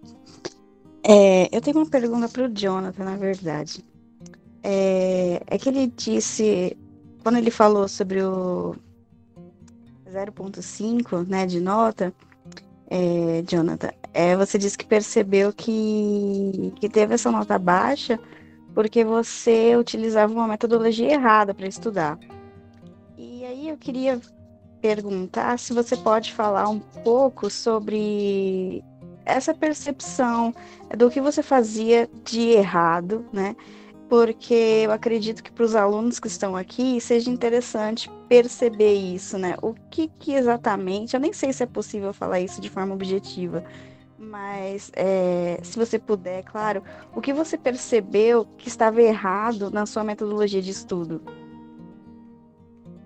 É, 1.03 1.55
eu 1.55 1.61
tenho 1.61 1.77
uma 1.77 1.85
pergunta 1.85 2.27
para 2.27 2.45
o 2.45 2.53
Jonathan, 2.53 3.03
na 3.03 3.15
verdade. 3.15 3.85
É, 4.63 5.41
é 5.45 5.57
que 5.57 5.69
ele 5.69 5.87
disse, 5.87 6.75
quando 7.23 7.37
ele 7.37 7.51
falou 7.51 7.87
sobre 7.87 8.21
o 8.23 8.75
0.5 10.11 11.27
né, 11.27 11.45
de 11.45 11.61
nota, 11.61 12.13
é, 12.89 13.43
Jonathan, 13.47 13.91
é, 14.13 14.35
você 14.35 14.57
disse 14.57 14.77
que 14.77 14.85
percebeu 14.85 15.51
que, 15.53 16.73
que 16.79 16.87
teve 16.87 17.13
essa 17.13 17.31
nota 17.31 17.59
baixa 17.59 18.19
porque 18.73 19.03
você 19.03 19.75
utilizava 19.75 20.31
uma 20.31 20.47
metodologia 20.47 21.11
errada 21.11 21.53
para 21.53 21.67
estudar. 21.67 22.17
E 23.17 23.43
aí 23.43 23.69
eu 23.69 23.77
queria 23.77 24.21
perguntar 24.79 25.57
se 25.57 25.73
você 25.73 25.97
pode 25.97 26.31
falar 26.31 26.69
um 26.69 26.79
pouco 26.79 27.49
sobre 27.49 28.83
essa 29.25 29.53
percepção 29.53 30.53
do 30.95 31.09
que 31.09 31.19
você 31.19 31.43
fazia 31.43 32.09
de 32.23 32.51
errado, 32.51 33.25
né? 33.33 33.55
Porque 34.09 34.83
eu 34.85 34.91
acredito 34.91 35.43
que 35.43 35.51
para 35.51 35.65
os 35.65 35.75
alunos 35.75 36.19
que 36.19 36.27
estão 36.27 36.55
aqui 36.55 36.99
seja 37.01 37.29
interessante 37.29 38.09
perceber 38.29 38.93
isso, 38.93 39.37
né? 39.37 39.55
O 39.61 39.73
que, 39.91 40.07
que, 40.19 40.33
exatamente, 40.33 41.13
eu 41.15 41.19
nem 41.19 41.33
sei 41.33 41.51
se 41.51 41.63
é 41.63 41.65
possível 41.65 42.13
falar 42.13 42.39
isso 42.39 42.61
de 42.61 42.69
forma 42.69 42.93
objetiva, 42.93 43.63
mas 44.17 44.91
é, 44.95 45.59
se 45.63 45.77
você 45.77 45.99
puder, 45.99 46.43
claro, 46.43 46.83
o 47.15 47.21
que 47.21 47.33
você 47.33 47.57
percebeu 47.57 48.45
que 48.57 48.67
estava 48.67 49.01
errado 49.01 49.69
na 49.69 49.85
sua 49.85 50.03
metodologia 50.03 50.61
de 50.61 50.71
estudo? 50.71 51.21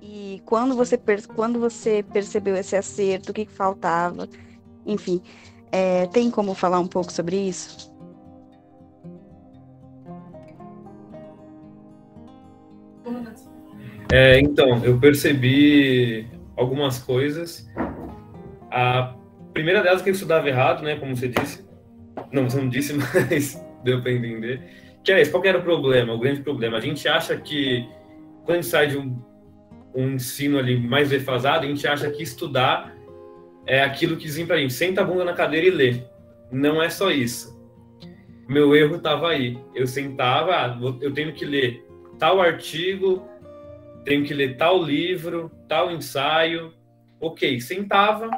E 0.01 0.41
quando 0.45 0.75
você, 0.75 0.99
quando 1.35 1.59
você 1.59 2.03
percebeu 2.03 2.55
esse 2.55 2.75
acerto, 2.75 3.31
o 3.31 3.33
que, 3.33 3.45
que 3.45 3.51
faltava? 3.51 4.27
Enfim, 4.85 5.21
é, 5.71 6.05
tem 6.07 6.29
como 6.29 6.53
falar 6.53 6.79
um 6.79 6.87
pouco 6.87 7.11
sobre 7.11 7.37
isso? 7.37 7.90
É, 14.12 14.39
então, 14.39 14.84
eu 14.84 15.00
percebi 15.00 16.28
algumas 16.58 17.00
coisas. 17.00 17.65
A 18.69 19.15
primeira 19.54 19.82
delas 19.82 20.02
é 20.02 20.04
que 20.04 20.10
eu 20.10 20.13
estudava 20.13 20.50
errado, 20.50 20.84
né? 20.84 20.97
Como 20.97 21.15
você 21.15 21.30
disse. 21.30 21.65
Não, 22.32 22.50
você 22.50 22.58
não 22.58 22.67
disse, 22.67 22.93
mas 23.00 23.63
deu 23.83 24.02
para 24.02 24.12
entender. 24.12 24.62
Que 25.04 25.13
é 25.13 25.21
isso, 25.21 25.31
qual 25.31 25.44
era 25.46 25.58
o 25.58 25.63
problema? 25.63 26.13
O 26.13 26.19
grande 26.19 26.42
problema. 26.42 26.77
A 26.77 26.81
gente 26.81 27.08
acha 27.08 27.38
que 27.38 27.88
quando 28.44 28.52
a 28.52 28.62
gente 28.62 28.67
sai 28.67 28.88
de 28.88 28.98
um, 28.98 29.17
um 29.96 30.12
ensino 30.12 30.60
ali 30.60 30.77
mais 30.77 31.10
defasado, 31.10 31.65
a 31.65 31.69
gente 31.69 31.88
acha 31.88 32.10
que 32.12 32.21
estudar 32.21 32.94
é 33.65 33.81
aquilo 33.81 34.17
que 34.17 34.25
dizem 34.25 34.46
pra 34.46 34.58
gente, 34.58 34.73
senta 34.73 35.02
a 35.02 35.04
bunda 35.04 35.23
na 35.23 35.33
cadeira 35.33 35.67
e 35.67 35.71
lê. 35.71 36.04
Não 36.52 36.83
é 36.83 36.90
só 36.90 37.10
isso. 37.10 37.58
Meu 38.50 38.75
erro 38.75 38.98
estava 38.98 39.29
aí. 39.29 39.58
Eu 39.73 39.88
sentava, 39.88 40.52
ah, 40.54 40.77
eu 41.00 41.13
tenho 41.13 41.31
que 41.31 41.46
ler 41.46 41.85
tal 42.19 42.42
artigo, 42.42 43.25
tenho 44.04 44.23
que 44.23 44.33
ler 44.33 44.58
tal 44.58 44.81
livro, 44.81 45.52
tal 45.67 45.91
ensaio. 45.91 46.73
Ok, 47.19 47.60
sentava, 47.62 48.29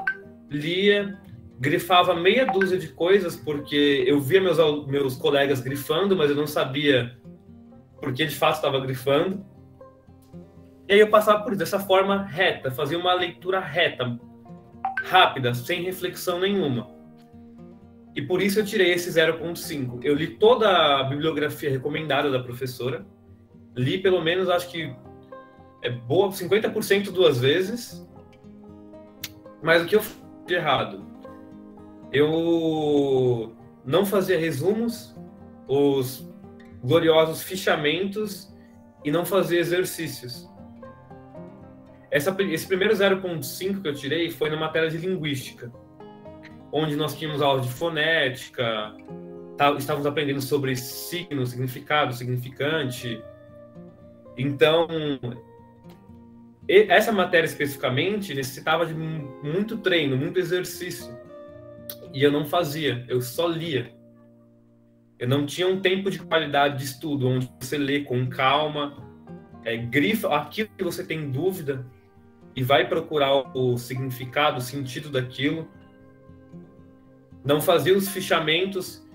lia, 0.49 1.17
grifava 1.59 2.13
meia 2.13 2.45
dúzia 2.45 2.77
de 2.77 2.89
coisas, 2.89 3.35
porque 3.35 4.03
eu 4.05 4.19
via 4.19 4.41
meus, 4.41 4.57
meus 4.87 5.15
colegas 5.15 5.61
grifando, 5.61 6.15
mas 6.15 6.29
eu 6.29 6.35
não 6.35 6.47
sabia 6.47 7.17
porque 8.01 8.25
de 8.25 8.35
fato 8.35 8.55
estava 8.55 8.79
grifando. 8.81 9.45
E 10.89 10.93
aí 10.93 10.99
eu 10.99 11.09
passava 11.09 11.41
por 11.41 11.53
isso, 11.53 11.59
dessa 11.59 11.79
forma 11.79 12.21
reta, 12.21 12.69
fazia 12.69 12.99
uma 12.99 13.13
leitura 13.13 13.59
reta, 13.61 14.19
rápida, 15.05 15.53
sem 15.53 15.81
reflexão 15.81 16.39
nenhuma. 16.39 16.89
E 18.13 18.21
por 18.21 18.41
isso 18.41 18.59
eu 18.59 18.65
tirei 18.65 18.91
esse 18.91 19.09
0.5. 19.09 20.01
Eu 20.03 20.13
li 20.13 20.27
toda 20.27 20.99
a 20.99 21.03
bibliografia 21.03 21.69
recomendada 21.69 22.29
da 22.29 22.39
professora. 22.39 23.05
Li 23.75 23.97
pelo 23.97 24.21
menos, 24.21 24.49
acho 24.49 24.69
que 24.69 24.93
é 25.83 25.89
boa 25.89 26.29
50% 26.29 27.11
duas 27.11 27.39
vezes. 27.39 28.07
Mas 29.61 29.83
o 29.83 29.85
que 29.85 29.95
eu 29.95 30.01
fiz 30.01 30.17
errado? 30.47 31.05
Eu 32.11 33.55
não 33.85 34.05
fazia 34.05 34.37
resumos, 34.37 35.15
os 35.67 36.27
gloriosos 36.83 37.43
fichamentos 37.43 38.53
e 39.03 39.11
não 39.11 39.25
fazia 39.25 39.59
exercícios. 39.59 40.49
Essa, 42.11 42.35
esse 42.41 42.67
primeiro 42.67 42.93
0.5 42.93 43.81
que 43.81 43.87
eu 43.87 43.93
tirei 43.93 44.29
foi 44.29 44.49
na 44.49 44.57
matéria 44.57 44.89
de 44.89 44.97
linguística 44.97 45.71
onde 46.73 46.95
nós 46.95 47.15
tínhamos 47.15 47.39
aula 47.39 47.61
de 47.61 47.69
fonética, 47.69 48.95
tá, 49.55 49.71
estávamos 49.73 50.07
aprendendo 50.07 50.41
sobre 50.41 50.75
signo, 50.75 51.45
significado, 51.45 52.13
significante. 52.13 53.23
Então, 54.35 54.87
essa 56.67 57.11
matéria 57.11 57.45
especificamente 57.45 58.33
necessitava 58.33 58.85
de 58.85 58.93
muito 58.93 59.77
treino, 59.77 60.15
muito 60.15 60.39
exercício. 60.39 61.17
E 62.13 62.23
eu 62.23 62.31
não 62.31 62.45
fazia, 62.45 63.05
eu 63.07 63.21
só 63.21 63.47
lia. 63.47 63.93
Eu 65.19 65.27
não 65.27 65.45
tinha 65.45 65.67
um 65.67 65.81
tempo 65.81 66.09
de 66.09 66.19
qualidade 66.19 66.77
de 66.77 66.85
estudo, 66.85 67.27
onde 67.27 67.51
você 67.59 67.77
lê 67.77 68.01
com 68.01 68.27
calma, 68.27 68.97
é, 69.63 69.77
grifa 69.77 70.33
aquilo 70.35 70.69
que 70.77 70.83
você 70.83 71.03
tem 71.03 71.29
dúvida 71.29 71.85
e 72.55 72.63
vai 72.63 72.87
procurar 72.87 73.55
o 73.55 73.77
significado, 73.77 74.57
o 74.57 74.61
sentido 74.61 75.09
daquilo 75.09 75.67
não 77.43 77.59
fazia 77.59 77.95
os 77.95 78.07
fichamentos, 78.07 79.05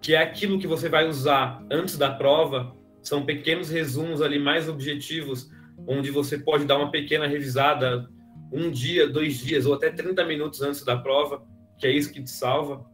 que 0.00 0.14
é 0.14 0.18
aquilo 0.18 0.58
que 0.58 0.66
você 0.66 0.88
vai 0.88 1.06
usar 1.06 1.64
antes 1.70 1.98
da 1.98 2.10
prova, 2.10 2.74
são 3.02 3.24
pequenos 3.24 3.68
resumos 3.68 4.22
ali 4.22 4.38
mais 4.38 4.68
objetivos, 4.68 5.50
onde 5.86 6.10
você 6.10 6.38
pode 6.38 6.64
dar 6.64 6.76
uma 6.78 6.90
pequena 6.90 7.26
revisada 7.26 8.08
um 8.52 8.70
dia, 8.70 9.08
dois 9.08 9.38
dias 9.38 9.66
ou 9.66 9.74
até 9.74 9.90
30 9.90 10.24
minutos 10.24 10.60
antes 10.60 10.84
da 10.84 10.96
prova, 10.96 11.42
que 11.78 11.86
é 11.86 11.90
isso 11.90 12.12
que 12.12 12.22
te 12.22 12.30
salva. 12.30 12.84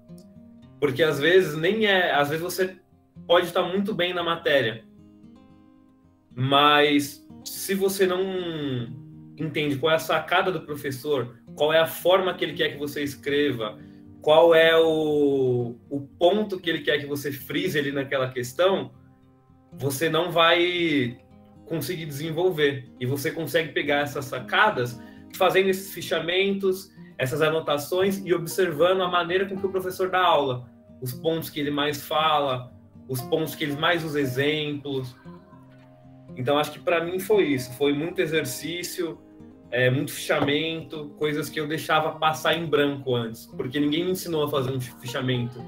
Porque 0.81 1.03
às 1.03 1.19
vezes 1.19 1.57
nem 1.57 1.87
é, 1.87 2.15
às 2.15 2.29
vezes 2.29 2.43
você 2.43 2.77
pode 3.27 3.47
estar 3.47 3.63
muito 3.63 3.93
bem 3.93 4.15
na 4.15 4.23
matéria, 4.23 4.85
mas 6.35 7.27
se 7.45 7.75
você 7.75 8.07
não 8.07 8.23
entende 9.37 9.77
qual 9.77 9.93
é 9.93 9.97
a 9.97 10.01
sacada 10.01 10.53
do 10.53 10.61
professor, 10.61 11.37
qual 11.57 11.73
é 11.73 11.81
a 11.81 11.87
forma 11.87 12.33
que 12.35 12.45
ele 12.45 12.55
quer 12.55 12.71
que 12.71 12.79
você 12.79 13.03
escreva, 13.03 13.79
qual 14.23 14.55
é 14.55 14.77
o, 14.77 15.77
o 15.91 16.01
ponto 16.19 16.61
que 16.61 16.71
ele 16.71 16.81
quer 16.81 16.99
que 16.99 17.07
você 17.07 17.33
frise 17.33 17.79
ali 17.79 17.91
naquela 17.91 18.31
questão, 18.31 18.93
você 19.73 20.09
não 20.09 20.31
vai 20.31 21.19
conseguir 21.69 22.07
desenvolver. 22.07 22.91
E 22.99 23.07
você 23.07 23.31
consegue 23.31 23.73
pegar 23.73 24.01
essas 24.01 24.25
sacadas 24.25 25.01
fazendo 25.37 25.69
esses 25.69 25.93
fichamentos, 25.93 26.91
essas 27.17 27.43
anotações 27.43 28.19
e 28.25 28.33
observando 28.33 29.03
a 29.03 29.09
maneira 29.09 29.47
com 29.47 29.57
que 29.57 29.67
o 29.67 29.71
professor 29.71 30.11
dá 30.11 30.21
aula, 30.21 30.71
os 31.01 31.13
pontos 31.13 31.51
que 31.51 31.61
ele 31.61 31.71
mais 31.71 32.03
fala, 32.03 32.73
os 33.09 33.21
pontos 33.21 33.55
que 33.55 33.65
ele 33.65 33.77
mais 33.77 34.05
usa 34.05 34.21
exemplos. 34.21 35.15
Então 36.37 36.59
acho 36.59 36.73
que 36.73 36.79
para 36.79 37.05
mim 37.05 37.19
foi 37.19 37.45
isso, 37.45 37.73
foi 37.75 37.93
muito 37.93 38.21
exercício, 38.21 39.19
é, 39.71 39.91
muito 39.91 40.13
fichamento, 40.13 41.11
coisas 41.19 41.49
que 41.49 41.61
eu 41.61 41.67
deixava 41.67 42.13
passar 42.13 42.55
em 42.55 42.67
branco 42.67 43.15
antes, 43.15 43.47
porque 43.47 43.79
ninguém 43.79 44.05
me 44.05 44.13
ensinou 44.13 44.45
a 44.45 44.51
fazer 44.51 44.71
um 44.71 44.81
fichamento. 44.81 45.65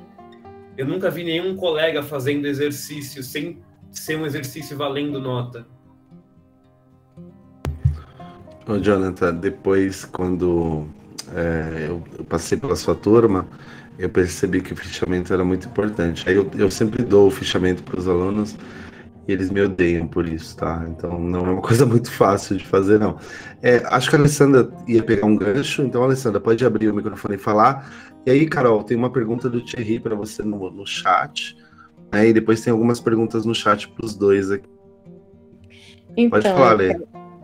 Eu 0.76 0.86
nunca 0.86 1.10
vi 1.10 1.24
nenhum 1.24 1.56
colega 1.56 2.02
fazendo 2.02 2.46
exercício 2.46 3.22
sem 3.22 3.62
ser 3.90 4.16
um 4.16 4.24
exercício 4.24 4.76
valendo 4.76 5.20
nota. 5.20 5.66
Ô, 8.70 8.78
Jonathan, 8.78 9.34
depois, 9.34 10.04
quando 10.04 10.86
é, 11.34 11.86
eu, 11.88 12.00
eu, 12.16 12.24
passei 12.24 12.56
pela 12.56 12.76
sua 12.76 12.94
turma, 12.94 13.48
eu 13.98 14.08
percebi 14.08 14.60
que 14.60 14.72
o 14.72 14.76
fichamento 14.76 15.32
era 15.32 15.44
muito 15.44 15.66
importante. 15.66 16.28
Aí 16.28 16.36
eu, 16.36 16.48
eu 16.56 16.70
sempre 16.70 17.02
dou 17.02 17.26
o 17.26 17.30
fichamento 17.32 17.82
para 17.82 17.98
os 17.98 18.06
alunos 18.06 18.56
e 19.26 19.32
eles 19.32 19.50
me 19.50 19.60
odeiam 19.60 20.06
por 20.06 20.24
isso, 20.28 20.56
tá? 20.56 20.86
Então 20.88 21.18
não 21.18 21.46
é 21.46 21.50
uma 21.50 21.62
coisa 21.62 21.84
muito 21.84 22.12
fácil 22.12 22.56
de 22.56 22.64
fazer, 22.64 23.00
não. 23.00 23.18
É, 23.60 23.82
acho 23.86 24.08
que 24.08 24.14
a 24.14 24.18
Alessandra 24.20 24.70
ia 24.86 25.02
pegar 25.02 25.26
um 25.26 25.34
gancho, 25.34 25.82
então, 25.82 26.04
Alessandra, 26.04 26.38
pode 26.38 26.64
abrir 26.64 26.88
o 26.90 26.94
microfone 26.94 27.34
e 27.34 27.38
falar. 27.38 27.90
E 28.24 28.30
aí, 28.30 28.46
Carol, 28.46 28.84
tem 28.84 28.96
uma 28.96 29.10
pergunta 29.10 29.50
do 29.50 29.64
Thierry 29.64 29.98
para 29.98 30.14
você 30.14 30.44
no, 30.44 30.70
no 30.70 30.86
chat, 30.86 31.56
né? 32.12 32.28
E 32.28 32.32
depois 32.32 32.60
tem 32.60 32.70
algumas 32.70 33.00
perguntas 33.00 33.44
no 33.44 33.52
chat 33.52 33.88
para 33.88 34.06
os 34.06 34.14
dois 34.14 34.52
aqui. 34.52 34.68
Então, 36.16 36.30
pode 36.30 36.48
falar, 36.48 36.74
Lê. 36.74 36.96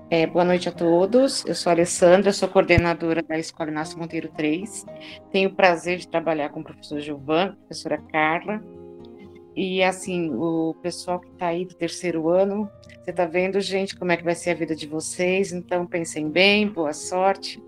É, 0.09 0.25
boa 0.25 0.45
noite 0.45 0.69
a 0.69 0.73
todos. 0.73 1.45
Eu 1.45 1.55
sou 1.55 1.71
a 1.71 1.75
Alessandra, 1.75 2.33
sou 2.33 2.49
coordenadora 2.49 3.25
da 3.25 3.37
Escola 3.37 3.71
Inácio 3.71 3.99
Monteiro 3.99 4.31
3. 4.37 4.87
Tenho 5.33 5.49
o 5.51 5.55
prazer 5.55 5.99
de 5.99 6.07
trabalhar 6.07 6.51
com 6.51 6.61
o 6.61 6.65
professor 6.65 7.01
Gilvan, 7.01 7.57
professora 7.57 7.99
Carla, 8.13 8.63
e 9.57 9.83
assim, 9.83 10.31
o 10.33 10.75
pessoal 10.83 11.19
que 11.19 11.29
está 11.31 11.47
aí 11.49 11.65
do 11.65 11.75
terceiro 11.75 12.29
ano, 12.29 12.71
você 13.03 13.11
está 13.11 13.25
vendo, 13.25 13.59
gente, 13.59 13.97
como 13.97 14.13
é 14.13 14.17
que 14.17 14.23
vai 14.23 14.35
ser 14.35 14.51
a 14.51 14.55
vida 14.55 14.77
de 14.77 14.87
vocês, 14.87 15.51
então 15.51 15.87
pensem 15.87 16.31
bem, 16.31 16.69
boa 16.69 16.93
sorte. 16.93 17.61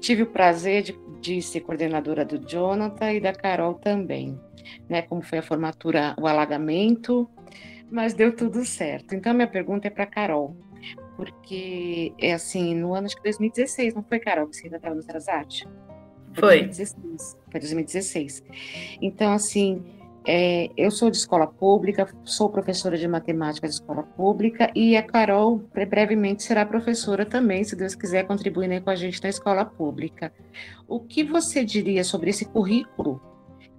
Tive 0.00 0.22
o 0.22 0.26
prazer 0.32 0.82
de, 0.82 0.98
de 1.20 1.42
ser 1.42 1.60
coordenadora 1.60 2.24
do 2.24 2.38
Jonathan 2.38 3.12
e 3.12 3.20
da 3.20 3.34
Carol 3.34 3.74
também, 3.74 4.40
né? 4.88 5.02
Como 5.02 5.22
foi 5.22 5.38
a 5.38 5.42
formatura, 5.42 6.16
o 6.18 6.26
alagamento, 6.26 7.30
mas 7.90 8.14
deu 8.14 8.34
tudo 8.34 8.64
certo. 8.64 9.14
Então, 9.14 9.34
minha 9.34 9.46
pergunta 9.46 9.88
é 9.88 9.90
para 9.90 10.06
Carol, 10.06 10.56
porque 11.16 12.12
é 12.18 12.32
assim, 12.34 12.74
no 12.74 12.94
ano 12.94 13.08
de 13.08 13.16
2016, 13.22 13.94
não 13.94 14.02
foi, 14.02 14.20
Carol, 14.20 14.46
que 14.46 14.56
você 14.56 14.64
ainda 14.64 14.76
estava 14.76 14.94
no 14.94 15.02
Sarasate? 15.02 15.66
Foi. 16.34 16.64
2016, 16.64 17.38
foi 17.50 17.60
2016. 17.60 18.44
Então, 19.00 19.32
assim, 19.32 19.82
é, 20.26 20.68
eu 20.76 20.90
sou 20.90 21.10
de 21.10 21.16
escola 21.16 21.46
pública, 21.46 22.08
sou 22.24 22.50
professora 22.50 22.98
de 22.98 23.06
matemática 23.06 23.66
de 23.66 23.74
escola 23.74 24.02
pública 24.02 24.70
e 24.74 24.96
a 24.96 25.02
Carol 25.02 25.62
brevemente 25.72 26.42
será 26.42 26.66
professora 26.66 27.24
também, 27.24 27.62
se 27.64 27.76
Deus 27.76 27.94
quiser 27.94 28.26
contribuir 28.26 28.68
né, 28.68 28.80
com 28.80 28.90
a 28.90 28.96
gente 28.96 29.22
na 29.22 29.28
escola 29.28 29.64
pública. 29.64 30.32
O 30.86 31.00
que 31.00 31.22
você 31.22 31.64
diria 31.64 32.02
sobre 32.02 32.30
esse 32.30 32.44
currículo 32.44 33.20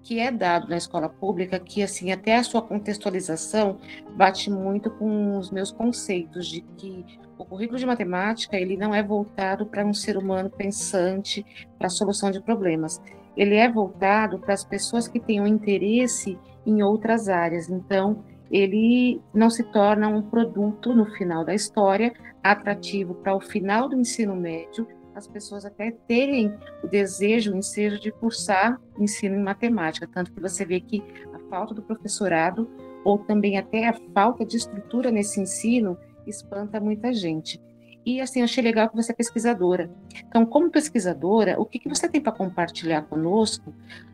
que 0.08 0.20
é 0.20 0.32
dado 0.32 0.70
na 0.70 0.78
escola 0.78 1.10
pública, 1.10 1.60
que 1.60 1.84
assim 1.84 2.14
até 2.14 2.38
a 2.38 2.44
sua 2.44 2.62
contextualização 2.62 3.78
bate 4.16 4.50
muito 4.50 4.90
com 4.90 5.38
os 5.38 5.52
meus 5.52 5.70
conceitos 5.70 6.48
de 6.48 6.62
que 6.78 7.06
o 7.38 7.44
currículo 7.44 7.78
de 7.78 7.86
matemática 7.86 8.56
ele 8.56 8.78
não 8.78 8.96
é 8.96 9.04
voltado 9.04 9.66
para 9.66 9.86
um 9.86 9.94
ser 9.94 10.18
humano 10.18 10.50
pensante 10.50 11.46
para 11.78 11.88
a 11.88 11.90
solução 11.90 12.32
de 12.32 12.42
problemas 12.42 13.02
ele 13.38 13.56
é 13.56 13.70
voltado 13.70 14.40
para 14.40 14.54
as 14.54 14.64
pessoas 14.64 15.08
que 15.08 15.20
têm 15.20 15.40
um 15.40 15.46
interesse 15.48 16.38
em 16.66 16.82
outras 16.82 17.30
áreas. 17.30 17.70
Então, 17.70 18.24
ele 18.50 19.22
não 19.34 19.50
se 19.50 19.64
torna 19.64 20.08
um 20.08 20.24
produto 20.24 20.94
no 20.94 21.06
final 21.06 21.46
da 21.46 21.54
história 21.54 22.12
atrativo 22.44 23.14
para 23.14 23.36
o 23.36 23.42
final 23.42 23.88
do 23.88 24.00
ensino 24.00 24.36
médio, 24.36 24.88
as 25.18 25.28
pessoas 25.28 25.66
até 25.66 25.90
terem 26.08 26.54
o 26.84 26.88
desejo, 26.88 27.52
o 27.52 27.58
ensejo 27.58 28.00
de 28.00 28.12
cursar 28.12 28.80
ensino 29.00 29.36
em 29.36 29.42
matemática, 29.42 30.08
tanto 30.08 30.32
que 30.32 30.40
você 30.40 30.64
vê 30.64 30.80
que 30.80 31.04
a 31.34 31.40
falta 31.50 31.74
do 31.74 31.82
professorado 31.82 32.70
ou 33.04 33.18
também 33.18 33.58
até 33.58 33.88
a 33.88 33.94
falta 34.14 34.46
de 34.46 34.58
estrutura 34.58 35.10
nesse 35.10 35.42
ensino 35.42 35.98
espanta 36.28 36.80
muita 36.80 37.12
gente. 37.12 37.60
E 38.06 38.22
assim, 38.22 38.42
achei 38.42 38.64
legal 38.64 38.90
que 38.90 38.96
você 38.96 39.12
é 39.12 39.16
pesquisadora. 39.16 39.90
Então, 40.28 40.46
como 40.46 40.70
pesquisadora, 40.70 41.60
o 41.60 41.66
que, 41.66 41.80
que 41.80 41.90
você 41.90 42.08
tem 42.08 42.22
para 42.22 42.32
compartilhar 42.32 43.02
conosco 43.02 43.74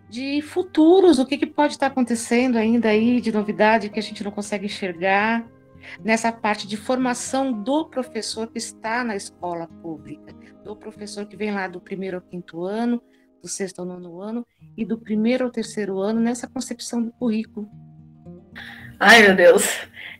de 0.09 0.41
futuros? 0.41 1.19
O 1.19 1.25
que, 1.25 1.37
que 1.37 1.45
pode 1.45 1.73
estar 1.73 1.87
acontecendo 1.87 2.57
ainda 2.57 2.89
aí 2.89 3.19
de 3.19 3.31
novidade 3.31 3.89
que 3.89 3.99
a 3.99 4.03
gente 4.03 4.23
não 4.23 4.31
consegue 4.31 4.67
enxergar 4.67 5.45
nessa 6.03 6.31
parte 6.31 6.67
de 6.67 6.77
formação 6.77 7.51
do 7.51 7.85
professor 7.89 8.47
que 8.47 8.57
está 8.57 9.03
na 9.03 9.15
escola 9.15 9.67
pública, 9.81 10.33
do 10.63 10.75
professor 10.75 11.25
que 11.25 11.35
vem 11.35 11.51
lá 11.51 11.67
do 11.67 11.81
primeiro 11.81 12.17
ao 12.17 12.21
quinto 12.21 12.63
ano, 12.63 13.01
do 13.41 13.47
sexto 13.47 13.79
ao 13.79 13.85
nono 13.85 14.21
ano 14.21 14.47
e 14.77 14.85
do 14.85 14.97
primeiro 14.97 15.43
ao 15.43 15.51
terceiro 15.51 15.99
ano 15.99 16.19
nessa 16.19 16.47
concepção 16.47 17.03
do 17.03 17.11
currículo. 17.11 17.69
Ai, 19.05 19.21
meu 19.21 19.35
Deus. 19.35 19.65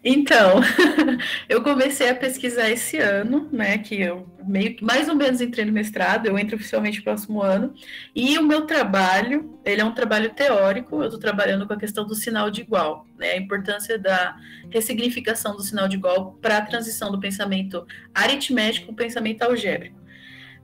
Então, 0.04 0.60
eu 1.48 1.64
comecei 1.64 2.10
a 2.10 2.16
pesquisar 2.16 2.70
esse 2.70 2.98
ano, 2.98 3.48
né? 3.50 3.78
Que 3.78 4.02
eu 4.02 4.28
meio 4.46 4.76
que 4.76 4.84
mais 4.84 5.08
ou 5.08 5.16
menos 5.16 5.40
entrei 5.40 5.64
no 5.64 5.72
mestrado, 5.72 6.26
eu 6.26 6.38
entro 6.38 6.58
oficialmente 6.58 6.98
no 6.98 7.06
próximo 7.06 7.42
ano. 7.42 7.74
E 8.14 8.38
o 8.38 8.44
meu 8.44 8.66
trabalho, 8.66 9.58
ele 9.64 9.80
é 9.80 9.86
um 9.86 9.94
trabalho 9.94 10.32
teórico, 10.32 10.98
eu 10.98 11.06
estou 11.06 11.18
trabalhando 11.18 11.66
com 11.66 11.72
a 11.72 11.80
questão 11.80 12.06
do 12.06 12.14
sinal 12.14 12.52
de 12.52 12.60
igual, 12.60 13.08
né? 13.18 13.32
A 13.32 13.38
importância 13.38 13.98
da 13.98 14.36
ressignificação 14.70 15.56
do 15.56 15.64
sinal 15.64 15.88
de 15.88 15.96
igual 15.96 16.34
para 16.42 16.58
a 16.58 16.62
transição 16.62 17.10
do 17.10 17.22
pensamento 17.22 17.88
aritmético 18.14 18.88
para 18.88 18.94
o 18.94 18.98
pensamento 18.98 19.44
algébrico. 19.44 19.98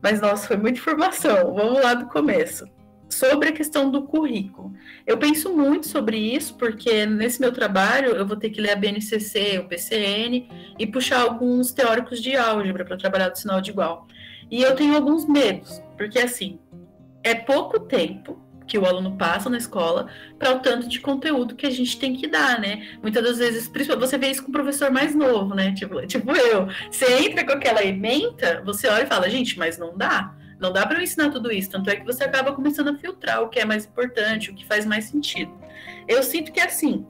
Mas, 0.02 0.20
nossa, 0.20 0.46
foi 0.46 0.58
muita 0.58 0.78
informação. 0.78 1.54
Vamos 1.54 1.82
lá 1.82 1.94
do 1.94 2.08
começo. 2.08 2.66
Sobre 3.10 3.50
a 3.50 3.52
questão 3.52 3.90
do 3.90 4.04
currículo. 4.04 4.74
Eu 5.06 5.18
penso 5.18 5.56
muito 5.56 5.88
sobre 5.88 6.18
isso, 6.18 6.56
porque 6.56 7.06
nesse 7.06 7.42
meu 7.42 7.52
trabalho 7.52 8.12
eu 8.12 8.26
vou 8.26 8.38
ter 8.38 8.50
que 8.50 8.62
ler 8.62 8.72
a 8.72 8.76
BNCC, 8.76 9.60
o 9.60 9.68
PCN 9.68 10.48
e 10.78 10.86
puxar 10.86 11.22
alguns 11.22 11.72
teóricos 11.72 12.22
de 12.22 12.36
álgebra 12.36 12.86
para 12.86 12.98
trabalhar 12.98 13.30
do 13.30 13.38
sinal 13.38 13.60
de 13.60 13.72
igual. 13.72 14.08
E 14.52 14.62
eu 14.62 14.76
tenho 14.76 14.96
alguns 14.96 15.28
medos, 15.28 15.82
porque 15.98 16.20
assim, 16.20 16.60
é 17.24 17.36
pouco 17.36 17.80
tempo 17.80 18.40
que 18.70 18.78
o 18.78 18.86
aluno 18.86 19.18
passa 19.18 19.50
na 19.50 19.58
escola 19.58 20.08
para 20.38 20.56
o 20.56 20.60
tanto 20.60 20.88
de 20.88 21.00
conteúdo 21.00 21.56
que 21.56 21.66
a 21.66 21.72
gente 21.72 22.00
tem 22.00 22.16
que 22.16 22.28
dar, 22.28 22.60
né? 22.60 22.88
Muitas 23.02 23.24
das 23.24 23.38
vezes, 23.40 23.68
você 23.98 24.18
vê 24.18 24.30
isso 24.30 24.44
com 24.44 24.50
o 24.50 24.54
professor 24.54 24.92
mais 24.92 25.16
novo, 25.16 25.56
né? 25.56 25.74
Tipo, 25.74 26.06
tipo 26.06 26.32
eu. 26.32 26.68
Você 26.90 27.26
entra 27.26 27.44
com 27.44 27.54
aquela 27.54 27.84
ementa, 27.84 28.62
você 28.64 28.88
olha 28.88 29.04
e 29.04 29.08
fala, 29.08 29.28
gente, 29.28 29.58
mas 29.58 29.80
não 29.80 29.98
dá. 29.98 30.36
Não 30.60 30.74
dá 30.74 30.86
para 30.86 31.00
eu 31.00 31.04
ensinar 31.04 31.30
tudo 31.30 31.52
isso. 31.52 31.70
Tanto 31.70 31.90
é 31.90 31.96
que 31.96 32.06
você 32.06 32.24
acaba 32.24 32.52
começando 32.52 32.90
a 32.90 32.98
filtrar 32.98 33.42
o 33.42 33.50
que 33.50 33.60
é 33.60 33.66
mais 33.66 33.86
importante, 33.86 34.52
o 34.52 34.56
que 34.56 34.66
faz 34.66 34.86
mais 34.86 35.06
sentido. 35.06 35.52
Eu 36.08 36.22
sinto 36.22 36.52
que 36.52 36.60
é 36.60 36.66
assim. 36.66 37.06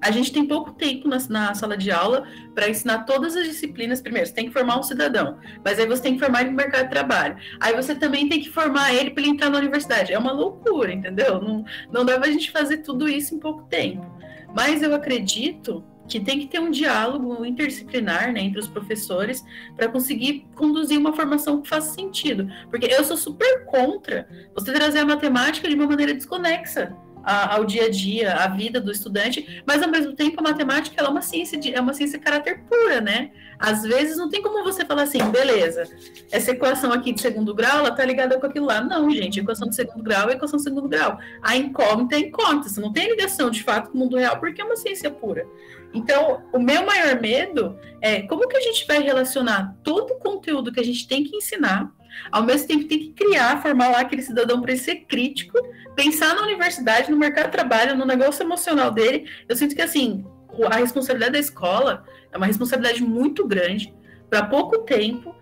A 0.00 0.12
gente 0.12 0.32
tem 0.32 0.46
pouco 0.46 0.72
tempo 0.72 1.08
na, 1.08 1.18
na 1.28 1.54
sala 1.54 1.76
de 1.76 1.90
aula 1.90 2.24
para 2.54 2.68
ensinar 2.68 3.00
todas 3.00 3.36
as 3.36 3.44
disciplinas. 3.46 4.00
Primeiro, 4.00 4.28
você 4.28 4.34
tem 4.34 4.46
que 4.46 4.52
formar 4.52 4.78
um 4.78 4.82
cidadão, 4.82 5.38
mas 5.64 5.78
aí 5.78 5.86
você 5.86 6.02
tem 6.02 6.14
que 6.14 6.20
formar 6.20 6.42
ele 6.42 6.50
no 6.50 6.56
mercado 6.56 6.84
de 6.84 6.90
trabalho. 6.90 7.36
Aí 7.58 7.74
você 7.74 7.94
também 7.94 8.28
tem 8.28 8.40
que 8.40 8.48
formar 8.48 8.94
ele 8.94 9.10
para 9.10 9.22
ele 9.22 9.32
entrar 9.32 9.50
na 9.50 9.58
universidade. 9.58 10.12
É 10.12 10.18
uma 10.18 10.32
loucura, 10.32 10.92
entendeu? 10.92 11.42
Não, 11.42 11.64
não 11.90 12.04
dá 12.04 12.16
para 12.16 12.28
a 12.28 12.32
gente 12.32 12.50
fazer 12.52 12.78
tudo 12.78 13.08
isso 13.08 13.34
em 13.34 13.40
pouco 13.40 13.64
tempo. 13.64 14.06
Mas 14.54 14.82
eu 14.82 14.94
acredito 14.94 15.84
que 16.08 16.20
tem 16.20 16.38
que 16.40 16.46
ter 16.46 16.60
um 16.60 16.70
diálogo 16.70 17.44
interdisciplinar 17.44 18.32
né, 18.32 18.40
entre 18.40 18.58
os 18.58 18.66
professores 18.66 19.44
para 19.76 19.88
conseguir 19.88 20.46
conduzir 20.54 20.98
uma 20.98 21.12
formação 21.12 21.60
que 21.60 21.68
faça 21.68 21.94
sentido. 21.94 22.48
Porque 22.70 22.86
eu 22.86 23.04
sou 23.04 23.16
super 23.16 23.64
contra 23.66 24.28
você 24.54 24.72
trazer 24.72 25.00
a 25.00 25.04
matemática 25.04 25.68
de 25.68 25.74
uma 25.74 25.86
maneira 25.86 26.14
desconexa 26.14 26.96
ao 27.24 27.64
dia 27.64 27.86
a 27.86 27.90
dia, 27.90 28.34
à 28.34 28.48
vida 28.48 28.80
do 28.80 28.90
estudante, 28.90 29.62
mas 29.66 29.82
ao 29.82 29.90
mesmo 29.90 30.14
tempo 30.14 30.40
a 30.40 30.42
matemática 30.42 31.02
é 31.02 31.08
uma 31.08 31.20
ciência 31.20 31.58
de, 31.58 31.74
é 31.74 31.80
uma 31.80 31.92
ciência 31.92 32.18
de 32.18 32.24
caráter 32.24 32.60
pura, 32.68 33.00
né? 33.00 33.30
Às 33.58 33.82
vezes 33.82 34.16
não 34.16 34.30
tem 34.30 34.40
como 34.40 34.62
você 34.62 34.84
falar 34.84 35.02
assim, 35.02 35.18
beleza, 35.30 35.84
essa 36.30 36.52
equação 36.52 36.92
aqui 36.92 37.12
de 37.12 37.20
segundo 37.20 37.54
grau, 37.54 37.80
ela 37.80 37.90
tá 37.90 38.04
ligada 38.04 38.38
com 38.38 38.46
aquilo 38.46 38.66
lá. 38.66 38.80
Não, 38.80 39.10
gente, 39.10 39.40
equação 39.40 39.68
de 39.68 39.74
segundo 39.74 40.02
grau 40.02 40.30
é 40.30 40.34
equação 40.34 40.58
de 40.58 40.62
segundo 40.62 40.88
grau. 40.88 41.18
A 41.42 41.56
incógnita 41.56 42.16
é 42.16 42.20
incógnita, 42.20 42.68
você 42.68 42.80
não 42.80 42.92
tem 42.92 43.10
ligação 43.10 43.50
de 43.50 43.62
fato 43.62 43.90
com 43.90 43.98
o 43.98 44.00
mundo 44.00 44.16
real 44.16 44.38
porque 44.38 44.62
é 44.62 44.64
uma 44.64 44.76
ciência 44.76 45.10
pura. 45.10 45.46
Então, 45.94 46.42
o 46.52 46.58
meu 46.58 46.84
maior 46.84 47.20
medo 47.20 47.78
é 48.00 48.22
como 48.22 48.46
que 48.46 48.56
a 48.56 48.60
gente 48.60 48.86
vai 48.86 49.02
relacionar 49.02 49.74
todo 49.82 50.12
o 50.12 50.18
conteúdo 50.18 50.72
que 50.72 50.80
a 50.80 50.84
gente 50.84 51.08
tem 51.08 51.24
que 51.24 51.36
ensinar 51.36 51.90
ao 52.30 52.42
mesmo 52.42 52.66
tempo, 52.66 52.88
tem 52.88 52.98
que 52.98 53.12
criar, 53.12 53.62
formar 53.62 53.88
lá 53.88 54.00
aquele 54.00 54.22
cidadão 54.22 54.60
para 54.60 54.72
ele 54.72 54.80
ser 54.80 54.96
crítico, 55.06 55.58
pensar 55.94 56.34
na 56.34 56.42
universidade, 56.42 57.10
no 57.10 57.16
mercado 57.16 57.46
de 57.46 57.52
trabalho, 57.52 57.96
no 57.96 58.04
negócio 58.04 58.42
emocional 58.42 58.90
dele. 58.90 59.28
Eu 59.48 59.56
sinto 59.56 59.74
que, 59.74 59.82
assim, 59.82 60.24
a 60.70 60.76
responsabilidade 60.76 61.32
da 61.32 61.38
escola 61.38 62.04
é 62.32 62.36
uma 62.36 62.46
responsabilidade 62.46 63.02
muito 63.02 63.46
grande, 63.46 63.94
para 64.28 64.44
pouco 64.44 64.78
tempo, 64.78 65.34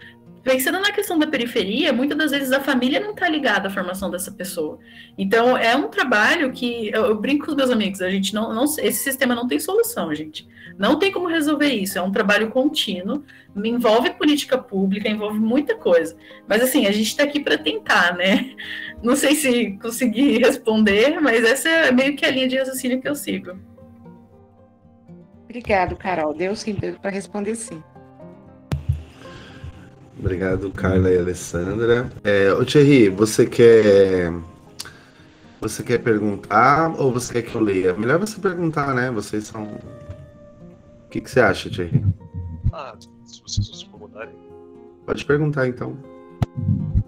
pensando 0.47 0.78
na 0.78 0.92
questão 0.92 1.18
da 1.18 1.26
periferia, 1.26 1.92
muitas 1.92 2.16
das 2.16 2.30
vezes 2.30 2.53
a 2.53 2.61
família 2.61 3.01
não 3.01 3.11
está 3.11 3.28
ligada 3.28 3.66
à 3.66 3.70
formação 3.70 4.09
dessa 4.09 4.30
pessoa. 4.30 4.78
Então, 5.18 5.59
é 5.59 5.74
um 5.74 5.88
trabalho 5.88 6.53
que 6.53 6.88
eu, 6.94 7.07
eu, 7.07 7.16
brinco 7.20 7.47
com 7.47 7.51
os 7.51 7.57
meus 7.57 7.68
amigos, 7.68 8.01
a 8.01 8.09
gente 8.09 8.32
não, 8.32 8.55
não, 8.55 8.62
esse 8.62 8.92
sistema 8.92 9.34
não 9.34 9.49
tem 9.49 9.59
solução, 9.59 10.14
gente. 10.14 10.47
Não 10.78 11.01
tem 11.01 11.11
como 11.11 11.26
resolver 11.26 11.66
isso. 11.66 11.99
É 11.99 12.03
um 12.03 12.12
trabalho 12.12 12.49
contínuo, 12.51 13.24
envolve 13.57 14.11
política 14.11 14.57
pública, 14.57 15.09
envolve 15.09 15.40
muita 15.40 15.74
coisa. 15.74 16.16
Mas 16.47 16.62
assim, 16.62 16.86
a 16.86 16.92
gente 16.92 17.09
está 17.09 17.24
aqui 17.24 17.40
para 17.40 17.59
tentar, 17.59 18.14
né? 18.14 18.55
Não 19.03 19.16
sei 19.16 19.34
se 19.34 19.76
consegui 19.82 20.38
responder, 20.38 21.20
mas 21.20 21.44
essa 21.44 21.68
é 21.68 21.90
meio 21.90 22.14
que 22.14 22.24
a 22.24 22.30
linha 22.30 22.47
de 22.47 22.57
raciocínio 22.57 23.03
que 23.03 23.09
eu 23.09 23.16
sigo. 23.16 23.59
Obrigado, 25.42 25.97
Carol. 25.97 26.32
Deu 26.32 26.55
sim, 26.55 26.72
deu 26.74 26.94
para 26.94 27.11
responder 27.11 27.57
sim. 27.57 27.82
Obrigado, 30.19 30.71
Carla 30.71 31.11
e 31.11 31.19
Alessandra. 31.19 32.11
É, 32.25 32.51
ô 32.53 32.64
Thierry, 32.64 33.11
você 33.11 33.47
quer. 33.47 34.33
Você 35.61 35.83
quer 35.83 35.99
perguntar 35.99 36.89
ou 36.99 37.12
você 37.12 37.35
quer 37.35 37.43
que 37.43 37.55
eu 37.55 37.61
leia? 37.61 37.93
Melhor 37.95 38.19
você 38.19 38.41
perguntar, 38.41 38.95
né? 38.95 39.11
Vocês 39.11 39.45
são. 39.45 39.64
O 39.64 41.09
que, 41.11 41.21
que 41.21 41.31
você 41.31 41.41
acha, 41.41 41.69
Thierry? 41.69 42.03
Ah, 42.73 42.95
se 43.27 43.43
vocês 43.43 43.69
não 43.69 43.75
se 43.77 43.85
incomodarem. 43.85 44.35
Pode 45.05 45.25
perguntar, 45.25 45.69
então. 45.69 45.99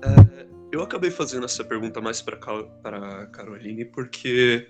É, 0.03 0.47
eu 0.71 0.83
acabei 0.83 1.11
fazendo 1.11 1.47
essa 1.47 1.65
pergunta 1.65 2.03
mais 2.03 2.21
para 2.21 2.37
para 2.37 3.27
Caroline 3.29 3.87
porque. 3.87 4.69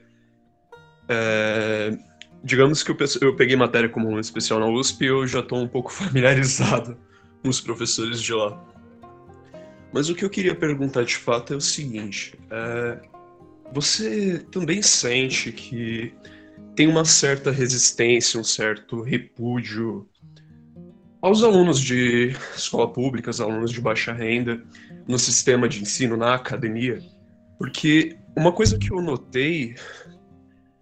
É, 1.08 1.98
digamos 2.44 2.84
que 2.84 2.92
eu, 2.92 2.96
eu 3.20 3.34
peguei 3.34 3.56
matéria 3.56 3.88
como 3.88 4.08
um 4.08 4.20
especial 4.20 4.60
na 4.60 4.66
USP 4.66 5.04
e 5.04 5.08
eu 5.08 5.26
já 5.26 5.40
estou 5.40 5.58
um 5.58 5.66
pouco 5.66 5.90
familiarizado 5.92 6.96
os 7.44 7.60
professores 7.60 8.22
de 8.22 8.32
lá. 8.32 8.62
Mas 9.92 10.08
o 10.08 10.14
que 10.14 10.24
eu 10.24 10.30
queria 10.30 10.54
perguntar 10.54 11.04
de 11.04 11.16
fato 11.16 11.52
é 11.52 11.56
o 11.56 11.60
seguinte: 11.60 12.38
é, 12.50 13.00
você 13.72 14.38
também 14.50 14.82
sente 14.82 15.52
que 15.52 16.12
tem 16.74 16.86
uma 16.86 17.04
certa 17.04 17.50
resistência, 17.50 18.38
um 18.38 18.44
certo 18.44 19.02
repúdio 19.02 20.08
aos 21.20 21.42
alunos 21.42 21.80
de 21.80 22.34
escola 22.54 22.88
pública, 22.88 23.30
aos 23.30 23.40
alunos 23.40 23.72
de 23.72 23.80
baixa 23.80 24.12
renda, 24.12 24.62
no 25.06 25.18
sistema 25.18 25.68
de 25.68 25.82
ensino, 25.82 26.16
na 26.16 26.34
academia? 26.34 27.02
Porque 27.58 28.16
uma 28.36 28.52
coisa 28.52 28.78
que 28.78 28.92
eu 28.92 29.02
notei 29.02 29.74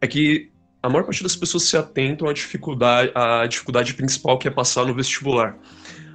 é 0.01 0.07
que 0.07 0.51
a 0.83 0.89
maior 0.89 1.05
parte 1.05 1.23
das 1.23 1.35
pessoas 1.35 1.65
se 1.65 1.77
atentam 1.77 2.29
à 2.29 2.33
dificuldade, 2.33 3.11
à 3.15 3.47
dificuldade 3.47 3.95
principal 3.95 4.39
que 4.39 4.47
é 4.47 4.51
passar 4.51 4.85
no 4.85 4.95
vestibular 4.95 5.59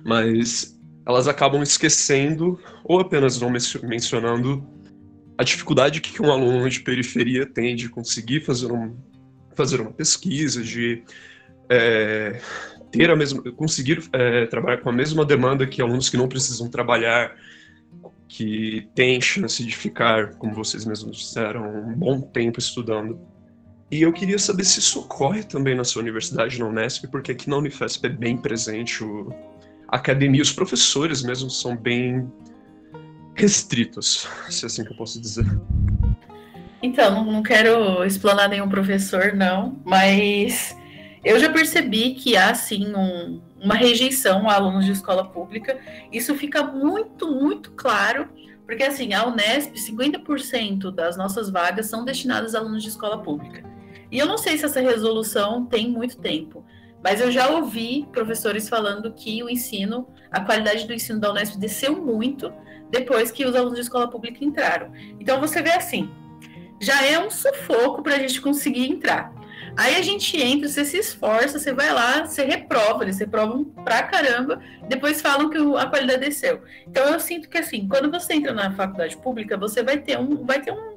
mas 0.05 0.79
elas 1.05 1.27
acabam 1.27 1.61
esquecendo 1.61 2.59
ou 2.83 2.99
apenas 2.99 3.39
não 3.39 3.49
mencionando 3.83 4.63
a 5.37 5.43
dificuldade 5.43 6.01
que 6.01 6.21
um 6.21 6.31
aluno 6.31 6.69
de 6.69 6.81
periferia 6.81 7.45
tem 7.45 7.75
de 7.75 7.89
conseguir 7.89 8.41
fazer, 8.41 8.71
um, 8.71 8.95
fazer 9.55 9.81
uma 9.81 9.91
pesquisa, 9.91 10.61
de 10.61 11.03
é, 11.67 12.39
ter 12.91 13.09
a 13.09 13.15
mesma, 13.15 13.41
conseguir 13.53 14.03
é, 14.13 14.45
trabalhar 14.45 14.81
com 14.81 14.89
a 14.89 14.93
mesma 14.93 15.25
demanda 15.25 15.65
que 15.65 15.81
alunos 15.81 16.09
que 16.09 16.17
não 16.17 16.27
precisam 16.27 16.69
trabalhar, 16.69 17.35
que 18.27 18.87
têm 18.93 19.19
chance 19.19 19.65
de 19.65 19.75
ficar, 19.75 20.35
como 20.35 20.53
vocês 20.53 20.85
mesmos 20.85 21.17
disseram, 21.17 21.87
um 21.87 21.93
bom 21.95 22.21
tempo 22.21 22.59
estudando. 22.59 23.19
E 23.89 24.03
eu 24.03 24.13
queria 24.13 24.37
saber 24.37 24.63
se 24.63 24.79
isso 24.79 24.99
ocorre 24.99 25.43
também 25.43 25.75
na 25.75 25.83
sua 25.83 26.01
universidade, 26.01 26.59
na 26.59 26.67
Unesp, 26.67 27.07
porque 27.07 27.31
aqui 27.31 27.49
na 27.49 27.57
Unifesp 27.57 28.05
é 28.05 28.09
bem 28.09 28.37
presente 28.37 29.03
o, 29.03 29.33
academia, 29.91 30.41
os 30.41 30.51
professores 30.51 31.21
mesmo 31.21 31.49
são 31.49 31.75
bem 31.75 32.31
restritos, 33.35 34.27
se 34.49 34.65
é 34.65 34.67
assim 34.67 34.83
que 34.83 34.91
eu 34.91 34.97
posso 34.97 35.19
dizer. 35.19 35.45
Então, 36.81 37.23
não 37.25 37.43
quero 37.43 38.03
explanar 38.03 38.49
nenhum 38.49 38.67
professor, 38.67 39.33
não, 39.33 39.79
mas 39.85 40.75
eu 41.23 41.39
já 41.39 41.51
percebi 41.51 42.15
que 42.15 42.35
há, 42.35 42.53
sim, 42.55 42.93
um, 42.95 43.41
uma 43.61 43.75
rejeição 43.75 44.49
a 44.49 44.55
alunos 44.55 44.85
de 44.85 44.91
escola 44.91 45.25
pública. 45.25 45.77
Isso 46.11 46.33
fica 46.35 46.63
muito, 46.63 47.27
muito 47.27 47.71
claro, 47.71 48.27
porque, 48.65 48.83
assim, 48.83 49.13
a 49.13 49.27
Unesp, 49.27 49.75
50% 49.75 50.89
das 50.91 51.15
nossas 51.15 51.49
vagas 51.51 51.85
são 51.85 52.03
destinadas 52.03 52.55
a 52.55 52.59
alunos 52.59 52.81
de 52.81 52.89
escola 52.89 53.21
pública. 53.21 53.63
E 54.11 54.17
eu 54.17 54.25
não 54.25 54.37
sei 54.37 54.57
se 54.57 54.65
essa 54.65 54.81
resolução 54.81 55.65
tem 55.65 55.87
muito 55.87 56.17
tempo, 56.17 56.65
mas 57.03 57.19
eu 57.19 57.31
já 57.31 57.49
ouvi 57.49 58.07
professores 58.11 58.69
falando 58.69 59.11
que 59.13 59.41
o 59.43 59.49
ensino, 59.49 60.07
a 60.31 60.41
qualidade 60.41 60.85
do 60.85 60.93
ensino 60.93 61.19
da 61.19 61.31
Unesp 61.31 61.57
desceu 61.57 62.01
muito 62.01 62.53
depois 62.89 63.31
que 63.31 63.45
os 63.45 63.55
alunos 63.55 63.75
de 63.75 63.81
escola 63.81 64.09
pública 64.09 64.43
entraram. 64.43 64.91
Então 65.19 65.39
você 65.39 65.61
vê 65.61 65.71
assim, 65.71 66.09
já 66.79 67.03
é 67.05 67.17
um 67.19 67.29
sufoco 67.29 68.03
para 68.03 68.15
a 68.15 68.19
gente 68.19 68.41
conseguir 68.41 68.89
entrar. 68.89 69.33
Aí 69.77 69.95
a 69.95 70.01
gente 70.01 70.39
entra, 70.39 70.67
você 70.67 70.83
se 70.83 70.97
esforça, 70.97 71.57
você 71.57 71.71
vai 71.71 71.93
lá, 71.93 72.25
você 72.25 72.43
reprova, 72.43 73.03
eles 73.03 73.19
reprovam 73.19 73.63
pra 73.63 74.03
caramba, 74.03 74.61
depois 74.89 75.21
falam 75.21 75.49
que 75.49 75.57
a 75.57 75.85
qualidade 75.85 76.19
desceu. 76.19 76.61
Então 76.85 77.05
eu 77.05 77.19
sinto 77.19 77.49
que 77.49 77.57
assim, 77.57 77.87
quando 77.87 78.11
você 78.11 78.33
entra 78.33 78.53
na 78.53 78.71
faculdade 78.71 79.15
pública, 79.17 79.55
você 79.55 79.81
vai 79.81 79.97
ter 79.97 80.19
um, 80.19 80.45
vai 80.45 80.61
ter 80.61 80.73
um 80.73 80.90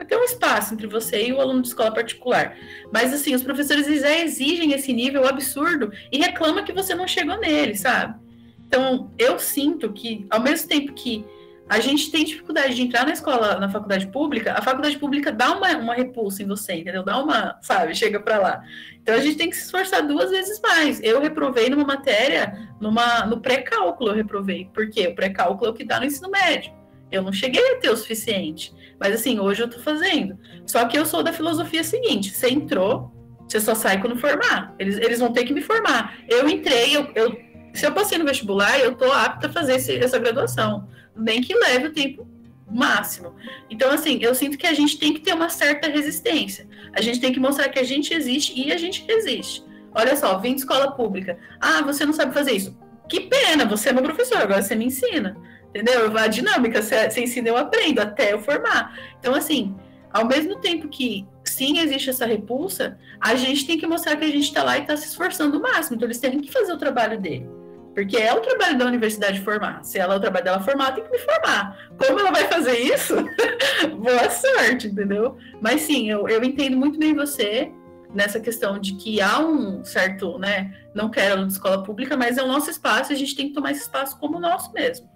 vai 0.00 0.06
ter 0.06 0.16
um 0.16 0.24
espaço 0.24 0.72
entre 0.72 0.86
você 0.86 1.26
e 1.26 1.32
o 1.32 1.40
aluno 1.40 1.60
de 1.60 1.68
escola 1.68 1.92
particular. 1.92 2.56
Mas, 2.90 3.12
assim, 3.12 3.34
os 3.34 3.42
professores 3.42 3.86
já 3.86 4.18
exigem 4.18 4.72
esse 4.72 4.92
nível 4.92 5.26
absurdo 5.28 5.92
e 6.10 6.18
reclamam 6.18 6.64
que 6.64 6.72
você 6.72 6.94
não 6.94 7.06
chegou 7.06 7.38
nele, 7.38 7.74
sabe? 7.74 8.18
Então, 8.66 9.10
eu 9.18 9.38
sinto 9.38 9.92
que, 9.92 10.26
ao 10.30 10.40
mesmo 10.40 10.68
tempo 10.68 10.92
que 10.94 11.24
a 11.68 11.78
gente 11.80 12.10
tem 12.10 12.24
dificuldade 12.24 12.74
de 12.74 12.82
entrar 12.82 13.04
na 13.04 13.12
escola, 13.12 13.60
na 13.60 13.68
faculdade 13.68 14.06
pública, 14.06 14.54
a 14.54 14.62
faculdade 14.62 14.98
pública 14.98 15.30
dá 15.30 15.54
uma, 15.54 15.68
uma 15.76 15.94
repulsa 15.94 16.42
em 16.42 16.46
você, 16.46 16.72
entendeu? 16.74 17.04
Dá 17.04 17.22
uma, 17.22 17.58
sabe, 17.60 17.94
chega 17.94 18.18
para 18.18 18.38
lá. 18.38 18.64
Então 19.02 19.14
a 19.14 19.20
gente 19.20 19.36
tem 19.36 19.50
que 19.50 19.56
se 19.56 19.66
esforçar 19.66 20.04
duas 20.04 20.30
vezes 20.30 20.60
mais. 20.60 21.00
Eu 21.02 21.20
reprovei 21.20 21.68
numa 21.68 21.84
matéria, 21.84 22.68
numa, 22.80 23.24
no 23.26 23.40
pré-cálculo 23.40 24.10
eu 24.10 24.14
reprovei. 24.14 24.68
Por 24.72 24.90
quê? 24.90 25.08
O 25.08 25.14
pré-cálculo 25.14 25.68
é 25.68 25.70
o 25.70 25.74
que 25.74 25.84
dá 25.84 26.00
no 26.00 26.06
ensino 26.06 26.30
médio. 26.30 26.72
Eu 27.12 27.22
não 27.22 27.32
cheguei 27.32 27.62
a 27.74 27.76
ter 27.78 27.90
o 27.90 27.96
suficiente. 27.96 28.72
Mas 29.00 29.14
assim, 29.14 29.40
hoje 29.40 29.62
eu 29.62 29.70
tô 29.70 29.78
fazendo. 29.78 30.38
Só 30.66 30.84
que 30.84 30.96
eu 30.96 31.06
sou 31.06 31.22
da 31.22 31.32
filosofia 31.32 31.82
seguinte: 31.82 32.30
você 32.30 32.50
entrou, 32.50 33.10
você 33.48 33.58
só 33.58 33.74
sai 33.74 34.00
quando 34.00 34.16
formar. 34.16 34.74
Eles, 34.78 34.98
eles 34.98 35.18
vão 35.18 35.32
ter 35.32 35.44
que 35.44 35.54
me 35.54 35.62
formar. 35.62 36.18
Eu 36.28 36.48
entrei, 36.48 36.94
eu, 36.94 37.10
eu 37.14 37.50
se 37.72 37.86
eu 37.86 37.92
passei 37.92 38.18
no 38.18 38.24
vestibular, 38.24 38.78
eu 38.78 38.94
tô 38.94 39.10
apta 39.10 39.46
a 39.46 39.52
fazer 39.52 39.76
esse, 39.76 39.96
essa 39.96 40.18
graduação. 40.18 40.88
Nem 41.16 41.40
que 41.40 41.54
leve 41.54 41.86
o 41.86 41.92
tempo 41.92 42.26
máximo. 42.70 43.34
Então, 43.68 43.90
assim, 43.90 44.18
eu 44.20 44.34
sinto 44.34 44.58
que 44.58 44.66
a 44.66 44.74
gente 44.74 44.98
tem 44.98 45.12
que 45.12 45.20
ter 45.20 45.32
uma 45.34 45.48
certa 45.48 45.88
resistência. 45.88 46.68
A 46.92 47.00
gente 47.00 47.20
tem 47.20 47.32
que 47.32 47.40
mostrar 47.40 47.68
que 47.68 47.78
a 47.78 47.84
gente 47.84 48.12
existe 48.12 48.58
e 48.60 48.72
a 48.72 48.76
gente 48.76 49.04
resiste. 49.06 49.64
Olha 49.92 50.16
só, 50.16 50.38
vim 50.38 50.54
de 50.54 50.60
escola 50.60 50.92
pública. 50.92 51.38
Ah, 51.60 51.82
você 51.82 52.04
não 52.04 52.12
sabe 52.12 52.32
fazer 52.32 52.52
isso. 52.52 52.76
Que 53.08 53.20
pena, 53.20 53.64
você 53.64 53.88
é 53.88 53.92
meu 53.92 54.04
professor, 54.04 54.38
agora 54.38 54.62
você 54.62 54.76
me 54.76 54.86
ensina. 54.86 55.36
Entendeu? 55.70 56.16
A 56.16 56.26
dinâmica, 56.26 56.82
você 56.82 57.20
ensina, 57.20 57.48
eu 57.48 57.56
aprendo 57.56 58.00
até 58.00 58.32
eu 58.32 58.40
formar. 58.40 58.98
Então, 59.18 59.34
assim, 59.34 59.74
ao 60.12 60.26
mesmo 60.26 60.56
tempo 60.56 60.88
que 60.88 61.26
sim 61.44 61.78
existe 61.78 62.10
essa 62.10 62.26
repulsa, 62.26 62.98
a 63.20 63.34
gente 63.36 63.66
tem 63.66 63.78
que 63.78 63.86
mostrar 63.86 64.16
que 64.16 64.24
a 64.24 64.28
gente 64.28 64.44
está 64.44 64.62
lá 64.62 64.78
e 64.78 64.82
está 64.82 64.96
se 64.96 65.06
esforçando 65.06 65.58
o 65.58 65.62
máximo. 65.62 65.96
Então, 65.96 66.06
eles 66.06 66.18
têm 66.18 66.40
que 66.40 66.50
fazer 66.50 66.72
o 66.72 66.78
trabalho 66.78 67.20
dele. 67.20 67.48
Porque 67.94 68.16
é 68.16 68.32
o 68.32 68.40
trabalho 68.40 68.78
da 68.78 68.86
universidade 68.86 69.40
formar. 69.40 69.84
Se 69.84 69.98
ela 69.98 70.14
é 70.14 70.16
o 70.16 70.20
trabalho 70.20 70.44
dela 70.44 70.60
formar, 70.60 70.92
tem 70.92 71.04
que 71.04 71.10
me 71.10 71.18
formar. 71.18 71.76
Como 71.98 72.18
ela 72.18 72.30
vai 72.30 72.44
fazer 72.46 72.78
isso? 72.78 73.14
Boa 73.98 74.30
sorte, 74.30 74.86
entendeu? 74.86 75.36
Mas 75.60 75.82
sim, 75.82 76.10
eu, 76.10 76.28
eu 76.28 76.42
entendo 76.42 76.76
muito 76.76 76.98
bem 76.98 77.14
você 77.14 77.70
nessa 78.14 78.40
questão 78.40 78.78
de 78.78 78.94
que 78.94 79.20
há 79.20 79.40
um 79.40 79.84
certo, 79.84 80.38
né? 80.38 80.72
Não 80.94 81.10
quero 81.10 81.32
aluno 81.32 81.48
de 81.48 81.52
escola 81.52 81.82
pública, 81.82 82.16
mas 82.16 82.38
é 82.38 82.42
o 82.42 82.48
nosso 82.48 82.70
espaço 82.70 83.12
a 83.12 83.16
gente 83.16 83.36
tem 83.36 83.48
que 83.48 83.54
tomar 83.54 83.72
esse 83.72 83.82
espaço 83.82 84.18
como 84.18 84.38
nosso 84.38 84.72
mesmo. 84.72 85.09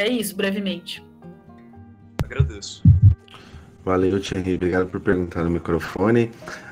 É 0.00 0.08
isso, 0.08 0.34
brevemente. 0.34 1.04
Agradeço. 2.24 2.82
Valeu, 3.84 4.18
Thierry. 4.18 4.54
Obrigado 4.54 4.88
por 4.88 4.98
perguntar 4.98 5.44
no 5.44 5.50
microfone. 5.50 6.30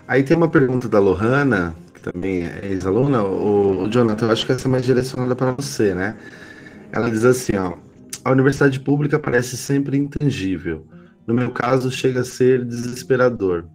Aí 0.08 0.22
tem 0.22 0.34
uma 0.34 0.48
pergunta 0.48 0.88
da 0.88 0.98
Lohana, 0.98 1.76
que 1.92 2.00
também 2.00 2.46
é 2.46 2.60
ex-aluna. 2.62 3.22
O, 3.22 3.86
Jonathan, 3.90 4.28
eu 4.28 4.32
acho 4.32 4.46
que 4.46 4.52
essa 4.52 4.66
é 4.66 4.70
mais 4.70 4.86
direcionada 4.86 5.36
para 5.36 5.52
você, 5.52 5.94
né? 5.94 6.16
Ela 6.90 7.10
diz 7.10 7.22
assim, 7.22 7.54
ó. 7.56 7.74
A 8.24 8.30
universidade 8.30 8.80
pública 8.80 9.18
parece 9.18 9.58
sempre 9.58 9.98
intangível. 9.98 10.86
No 11.26 11.34
meu 11.34 11.50
caso, 11.50 11.90
chega 11.90 12.20
a 12.20 12.24
ser 12.24 12.64
desesperador. 12.64 13.66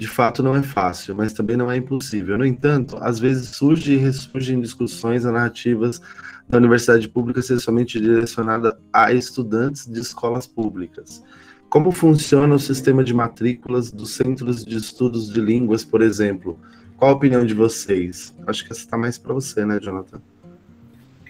De 0.00 0.08
fato, 0.08 0.42
não 0.42 0.56
é 0.56 0.62
fácil, 0.62 1.14
mas 1.14 1.34
também 1.34 1.58
não 1.58 1.70
é 1.70 1.76
impossível. 1.76 2.38
No 2.38 2.46
entanto, 2.46 2.96
às 3.02 3.18
vezes 3.18 3.50
surge 3.50 3.92
e 3.92 3.96
ressurge 3.98 4.54
em 4.54 4.58
discussões 4.62 5.26
a 5.26 5.30
narrativas 5.30 6.00
da 6.48 6.56
universidade 6.56 7.06
pública 7.06 7.42
ser 7.42 7.60
somente 7.60 8.00
direcionada 8.00 8.80
a 8.90 9.12
estudantes 9.12 9.86
de 9.86 10.00
escolas 10.00 10.46
públicas. 10.46 11.22
Como 11.68 11.92
funciona 11.92 12.54
o 12.54 12.58
sistema 12.58 13.04
de 13.04 13.12
matrículas 13.12 13.92
dos 13.92 14.14
centros 14.14 14.64
de 14.64 14.78
estudos 14.78 15.30
de 15.30 15.38
línguas, 15.38 15.84
por 15.84 16.00
exemplo? 16.00 16.58
Qual 16.96 17.10
a 17.10 17.14
opinião 17.14 17.44
de 17.44 17.52
vocês? 17.52 18.34
Acho 18.46 18.64
que 18.64 18.72
essa 18.72 18.80
está 18.80 18.96
mais 18.96 19.18
para 19.18 19.34
você, 19.34 19.66
né, 19.66 19.78
Jonathan? 19.78 20.22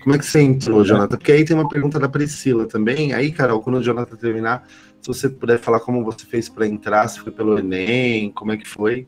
Como 0.02 0.14
é 0.14 0.18
que 0.18 0.24
você 0.24 0.40
entrou, 0.40 0.84
Jonathan? 0.84 1.16
Porque 1.16 1.32
aí 1.32 1.44
tem 1.44 1.56
uma 1.56 1.68
pergunta 1.68 1.98
da 1.98 2.08
Priscila 2.08 2.66
também. 2.66 3.12
Aí, 3.12 3.30
Carol, 3.30 3.60
quando 3.60 3.76
o 3.76 3.82
Jonathan 3.82 4.16
terminar, 4.16 4.66
se 5.00 5.06
você 5.06 5.28
puder 5.28 5.58
falar 5.58 5.80
como 5.80 6.04
você 6.04 6.24
fez 6.26 6.48
para 6.48 6.66
entrar, 6.66 7.06
se 7.08 7.20
foi 7.20 7.32
pelo 7.32 7.58
Enem, 7.58 8.30
como 8.30 8.52
é 8.52 8.56
que 8.56 8.66
foi? 8.66 9.06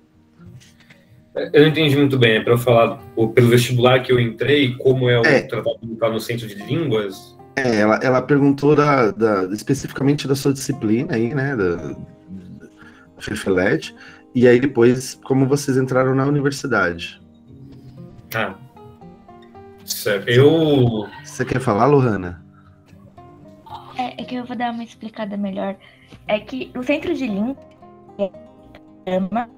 Eu 1.35 1.63
não 1.63 1.69
entendi 1.69 1.97
muito 1.97 2.19
bem, 2.19 2.37
é 2.37 2.41
para 2.41 2.53
eu 2.53 2.59
falar 2.59 2.99
pelo 3.35 3.49
vestibular 3.49 4.03
que 4.03 4.13
eu 4.13 4.21
entrei, 4.21 4.75
como 4.77 5.09
é 5.09 5.19
o 5.19 5.25
é. 5.25 5.41
trabalho 5.41 6.13
no 6.13 6.21
centro 6.21 6.47
de 6.47 6.55
línguas? 6.57 7.35
É, 7.57 7.81
ela, 7.81 7.97
ela 8.03 8.21
perguntou 8.21 8.77
da, 8.77 9.11
da, 9.11 9.45
especificamente 9.45 10.29
da 10.29 10.35
sua 10.35 10.53
disciplina 10.53 11.15
aí, 11.15 11.35
né, 11.35 11.57
da, 11.57 11.77
da 11.77 11.97
FEFELET, 13.19 13.95
e 14.35 14.47
aí 14.47 14.61
depois 14.61 15.19
como 15.25 15.47
vocês 15.47 15.79
entraram 15.79 16.15
na 16.15 16.27
universidade. 16.27 17.19
Ah, 18.35 18.55
certo. 19.93 20.29
Eu... 20.29 21.09
Você 21.25 21.45
quer 21.45 21.61
falar, 21.61 21.87
Lohana? 21.87 22.45
É, 23.97 24.23
é 24.23 24.25
que 24.25 24.35
eu 24.35 24.45
vou 24.45 24.57
dar 24.57 24.73
uma 24.73 24.85
explicada 24.85 25.37
melhor. 25.37 25.77
É 26.27 26.39
que 26.41 26.71
o 26.77 26.83
centro 26.83 27.15
de 27.15 27.27
língua 27.27 27.57
é 29.07 29.19
uma 29.19 29.49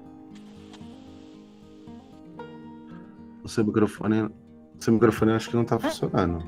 O 3.45 3.47
seu 3.47 3.63
microfone. 3.63 4.23
O 4.23 4.31
seu 4.79 4.91
microfone 4.91 5.33
acho 5.33 5.51
que 5.51 5.55
não 5.55 5.63
tá 5.63 5.77
funcionando. 5.77 6.43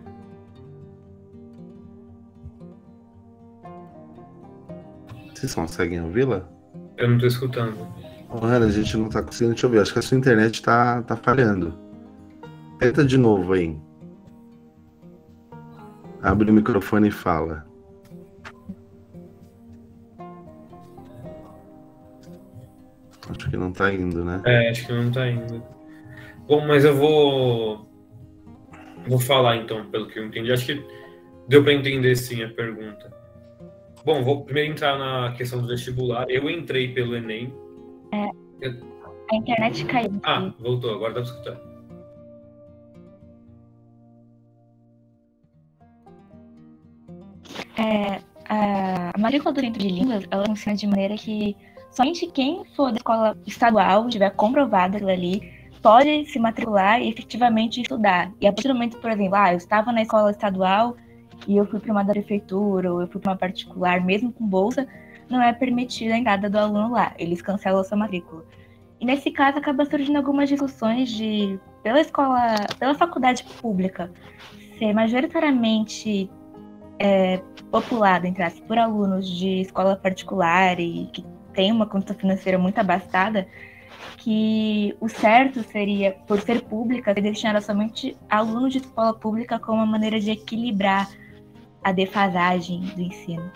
Vocês 5.32 5.54
conseguem 5.54 6.02
ouvi-la? 6.02 6.50
Eu 6.98 7.12
não 7.12 7.20
tô 7.20 7.28
escutando. 7.28 7.88
Ana, 8.42 8.66
a 8.66 8.72
gente 8.72 8.98
não 8.98 9.10
tá 9.10 9.22
conseguindo 9.22 9.54
te 9.54 9.64
ouvir. 9.64 9.80
Acho 9.80 9.94
que 9.94 10.00
a 10.00 10.02
sua 10.02 10.18
internet 10.18 10.64
tá, 10.64 11.04
tá 11.04 11.16
falhando. 11.16 11.87
Tenta 12.80 13.04
de 13.04 13.18
novo 13.18 13.54
aí. 13.54 13.76
Abre 16.22 16.50
o 16.52 16.54
microfone 16.54 17.08
e 17.08 17.12
fala. 17.12 17.66
Acho 23.30 23.50
que 23.50 23.58
não 23.58 23.72
tá 23.72 23.94
indo, 23.94 24.24
né? 24.24 24.42
É, 24.46 24.70
acho 24.70 24.86
que 24.86 24.94
não 24.94 25.12
tá 25.12 25.28
indo. 25.28 25.64
Bom, 26.48 26.66
mas 26.66 26.86
eu 26.86 26.96
vou 26.96 27.88
vou 29.08 29.20
falar 29.20 29.58
então, 29.58 29.86
pelo 29.90 30.08
que 30.08 30.20
eu 30.20 30.26
entendi. 30.26 30.52
Acho 30.52 30.66
que 30.66 30.86
deu 31.48 31.64
para 31.64 31.74
entender 31.74 32.16
sim 32.16 32.44
a 32.44 32.50
pergunta. 32.50 33.12
Bom, 34.06 34.24
vou 34.24 34.46
primeiro 34.46 34.72
entrar 34.72 34.98
na 34.98 35.34
questão 35.34 35.62
do 35.62 35.68
vestibular. 35.68 36.26
Eu 36.30 36.50
entrei 36.50 36.94
pelo 36.94 37.16
Enem. 37.16 37.54
É, 38.14 38.30
eu... 38.62 38.74
A 39.30 39.36
internet 39.36 39.84
caiu. 39.86 40.20
Ah, 40.24 40.54
voltou, 40.60 40.94
agora 40.94 41.14
dá 41.14 41.22
para 41.22 41.30
escutar. 41.30 41.67
É, 47.78 48.22
a 48.50 49.18
matrícula 49.18 49.54
do 49.54 49.60
Centro 49.60 49.82
de 49.82 49.90
Línguas, 49.90 50.26
ela 50.32 50.46
funciona 50.46 50.78
de 50.78 50.88
maneira 50.88 51.16
que 51.16 51.56
somente 51.92 52.28
quem 52.28 52.64
for 52.76 52.92
da 52.92 52.98
escola 52.98 53.38
estadual 53.46 54.08
tiver 54.10 54.30
comprovado 54.32 54.96
aquilo 54.96 55.12
ali 55.12 55.58
pode 55.82 56.26
se 56.26 56.40
matricular 56.40 57.02
e 57.02 57.10
efetivamente 57.10 57.82
estudar. 57.82 58.32
E 58.42 58.48
a 58.48 58.52
partir 58.52 58.68
do 58.68 58.74
momento, 58.74 58.98
por 58.98 59.12
exemplo, 59.12 59.36
ah, 59.36 59.54
eu 59.54 59.58
estava 59.58 59.92
na 59.92 60.02
escola 60.02 60.32
estadual 60.32 60.96
e 61.48 61.56
eu 61.56 61.66
fui 61.66 61.80
para 61.80 61.92
uma 61.92 62.04
da 62.04 62.14
prefeitura 62.14 62.92
ou 62.92 63.02
eu 63.02 63.08
fui 63.08 63.22
para 63.22 63.32
uma 63.32 63.38
particular, 63.38 64.04
mesmo 64.04 64.32
com 64.32 64.46
bolsa, 64.46 64.88
não 65.30 65.42
é 65.42 65.54
permitida 65.54 66.14
a 66.14 66.18
entrada 66.18 66.50
do 66.50 66.58
aluno 66.58 66.92
lá. 66.92 67.14
Eles 67.18 67.42
cancelam 67.42 67.82
a 67.82 67.84
sua 67.84 67.98
matrícula. 67.98 68.44
E 69.00 69.06
nesse 69.06 69.30
caso 69.30 69.58
acaba 69.58 69.86
surgindo 69.86 70.18
algumas 70.18 70.50
discussões 70.50 71.10
de 71.10 71.60
pela 71.84 72.02
escola, 72.02 72.56
pela 72.80 72.96
faculdade 72.96 73.44
pública 73.62 74.12
ser 74.78 74.94
majoritariamente 74.94 76.30
é, 77.00 77.42
populada, 77.72 78.28
entre 78.28 78.50
por 78.62 78.78
alunos 78.78 79.30
de 79.30 79.62
escola 79.62 79.96
particular 79.96 80.80
e 80.80 81.08
que 81.14 81.24
tem 81.54 81.72
uma 81.72 81.86
conta 81.86 82.14
financeira 82.14 82.58
muito 82.58 82.78
abastada, 82.80 83.48
que 84.18 84.96
o 85.00 85.08
certo 85.08 85.64
seria, 85.64 86.12
por 86.28 86.40
ser 86.42 86.62
pública, 86.64 87.14
ser 87.14 87.22
destinada 87.22 87.62
somente 87.62 88.16
a 88.30 88.38
alunos 88.38 88.74
de 88.74 88.80
escola 88.80 89.14
pública 89.14 89.58
como 89.60 89.78
uma 89.78 89.86
maneira 89.86 90.20
de 90.20 90.32
equilibrar 90.32 91.10
a 91.84 91.92
defasagem 91.92 92.82
do 92.82 93.02
ensino. 93.02 93.52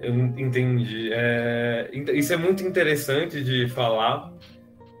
Eu 0.00 0.14
entendi. 0.14 1.10
É, 1.12 1.90
isso 2.12 2.32
é 2.34 2.36
muito 2.36 2.62
interessante 2.62 3.42
de 3.42 3.68
falar, 3.68 4.30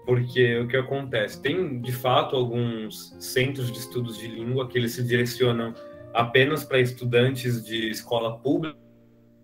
porque 0.04 0.58
o 0.58 0.68
que 0.68 0.76
acontece? 0.76 1.40
Tem, 1.40 1.80
de 1.80 1.92
fato, 1.92 2.36
alguns 2.36 3.16
centros 3.18 3.72
de 3.72 3.78
estudos 3.78 4.18
de 4.18 4.28
língua 4.28 4.68
que 4.68 4.76
eles 4.76 4.92
se 4.92 5.02
direcionam 5.02 5.74
apenas 6.12 6.62
para 6.62 6.78
estudantes 6.78 7.64
de 7.64 7.90
escola 7.90 8.38
pública 8.38 8.78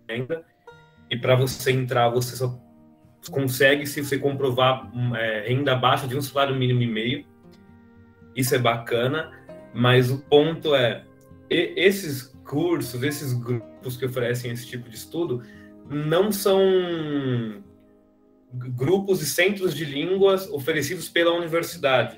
ainda, 0.07 0.45
e 1.09 1.17
para 1.17 1.35
você 1.35 1.71
entrar, 1.71 2.09
você 2.09 2.35
só 2.35 2.57
consegue 3.29 3.85
se 3.85 4.03
você 4.03 4.17
comprovar 4.17 4.89
é, 5.15 5.47
renda 5.47 5.73
abaixo 5.73 6.07
de 6.07 6.17
um 6.17 6.21
salário 6.21 6.55
mínimo 6.55 6.81
e 6.81 6.87
meio. 6.87 7.25
Isso 8.35 8.55
é 8.55 8.57
bacana, 8.57 9.31
mas 9.73 10.09
o 10.09 10.19
ponto 10.19 10.73
é, 10.73 11.03
esses 11.49 12.33
cursos, 12.45 13.03
esses 13.03 13.33
grupos 13.33 13.97
que 13.97 14.05
oferecem 14.05 14.51
esse 14.51 14.65
tipo 14.65 14.89
de 14.89 14.95
estudo, 14.95 15.43
não 15.89 16.31
são 16.31 16.61
grupos 18.53 19.21
e 19.21 19.25
centros 19.25 19.75
de 19.75 19.85
línguas 19.85 20.49
oferecidos 20.49 21.09
pela 21.09 21.33
universidade. 21.33 22.17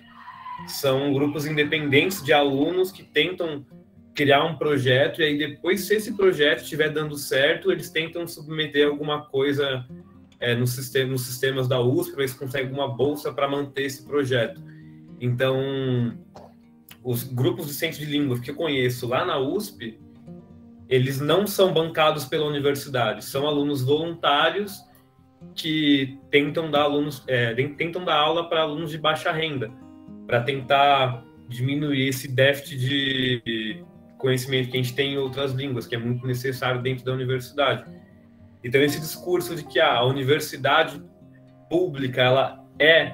São 0.67 1.13
grupos 1.13 1.45
independentes 1.45 2.23
de 2.23 2.33
alunos 2.33 2.91
que 2.91 3.03
tentam 3.03 3.65
criar 4.13 4.43
um 4.43 4.55
projeto 4.55 5.21
e 5.21 5.25
aí 5.25 5.37
depois, 5.37 5.81
se 5.81 5.95
esse 5.95 6.13
projeto 6.13 6.63
estiver 6.63 6.89
dando 6.89 7.17
certo, 7.17 7.71
eles 7.71 7.89
tentam 7.89 8.27
submeter 8.27 8.87
alguma 8.87 9.25
coisa 9.25 9.85
é, 10.39 10.55
no 10.55 10.67
sistema, 10.67 11.11
nos 11.11 11.21
sistemas 11.21 11.67
da 11.67 11.79
USP, 11.79 12.17
eles 12.17 12.33
conseguem 12.33 12.71
uma 12.71 12.87
bolsa 12.87 13.31
para 13.33 13.47
manter 13.47 13.83
esse 13.83 14.03
projeto. 14.03 14.61
Então, 15.19 16.17
os 17.03 17.23
grupos 17.23 17.67
de 17.67 17.73
centro 17.73 17.99
de 17.99 18.05
línguas 18.05 18.39
que 18.39 18.51
eu 18.51 18.55
conheço 18.55 19.07
lá 19.07 19.25
na 19.25 19.39
USP, 19.39 19.99
eles 20.87 21.19
não 21.19 21.47
são 21.47 21.73
bancados 21.73 22.25
pela 22.25 22.45
universidade, 22.45 23.25
são 23.25 23.47
alunos 23.47 23.81
voluntários 23.81 24.83
que 25.55 26.19
tentam 26.29 26.69
dar 26.69 26.83
alunos, 26.83 27.23
é, 27.27 27.53
tentam 27.53 28.03
dar 28.03 28.15
aula 28.15 28.49
para 28.49 28.61
alunos 28.61 28.91
de 28.91 28.97
baixa 28.97 29.31
renda, 29.31 29.71
para 30.25 30.41
tentar 30.41 31.23
diminuir 31.47 32.07
esse 32.07 32.27
déficit 32.27 32.79
de 32.79 33.83
conhecimento 34.17 34.71
que 34.71 34.77
a 34.77 34.81
gente 34.81 34.95
tem 34.95 35.13
em 35.13 35.17
outras 35.17 35.51
línguas, 35.51 35.85
que 35.85 35.95
é 35.95 35.97
muito 35.97 36.25
necessário 36.25 36.81
dentro 36.81 37.03
da 37.03 37.11
universidade. 37.11 37.83
Então 38.63 38.81
esse 38.81 38.99
discurso 38.99 39.55
de 39.55 39.63
que 39.63 39.79
ah, 39.79 39.97
a 39.97 40.05
universidade 40.05 41.03
pública 41.69 42.21
ela 42.21 42.65
é 42.79 43.13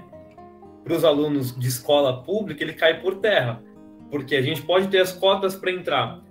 para 0.84 0.94
os 0.94 1.04
alunos 1.04 1.58
de 1.58 1.68
escola 1.68 2.24
pública, 2.24 2.64
ele 2.64 2.74
cai 2.74 3.02
por 3.02 3.16
terra, 3.16 3.62
porque 4.10 4.36
a 4.36 4.42
gente 4.42 4.62
pode 4.62 4.88
ter 4.88 5.00
as 5.00 5.12
cotas 5.12 5.56
para 5.56 5.72
entrar, 5.72 6.22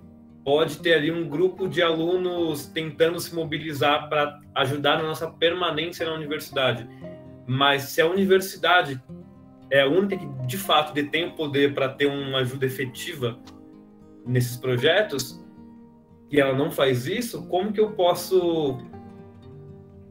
pode 0.49 0.79
ter 0.79 0.95
ali 0.95 1.13
um 1.13 1.29
grupo 1.29 1.69
de 1.69 1.83
alunos 1.83 2.69
tentando 2.69 3.21
se 3.21 3.35
mobilizar 3.35 4.09
para 4.09 4.41
ajudar 4.55 4.97
na 4.97 5.03
nossa 5.03 5.31
permanência 5.31 6.07
na 6.07 6.15
universidade. 6.15 6.89
Mas 7.47 7.83
se 7.83 8.01
a 8.01 8.07
universidade 8.07 8.99
é 9.71 9.83
a 9.83 9.87
única 9.87 10.17
que 10.17 10.27
de 10.47 10.57
fato 10.57 10.95
detém 10.95 11.27
o 11.27 11.33
poder 11.33 11.75
para 11.75 11.91
ter 11.91 12.07
uma 12.07 12.39
ajuda 12.39 12.65
efetiva 12.65 13.39
nesses 14.25 14.57
projetos 14.57 15.39
e 16.31 16.41
ela 16.41 16.57
não 16.57 16.71
faz 16.71 17.07
isso, 17.07 17.47
como 17.49 17.71
que 17.71 17.81
eu 17.81 17.93
posso 17.93 18.79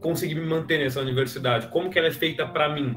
conseguir 0.00 0.36
me 0.36 0.46
manter 0.46 0.78
nessa 0.78 1.00
universidade? 1.00 1.66
Como 1.66 1.90
que 1.90 1.98
ela 1.98 2.06
é 2.06 2.12
feita 2.12 2.46
para 2.46 2.68
mim? 2.68 2.96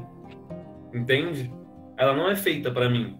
Entende? 0.94 1.52
Ela 1.98 2.14
não 2.14 2.30
é 2.30 2.36
feita 2.36 2.70
para 2.70 2.88
mim 2.88 3.18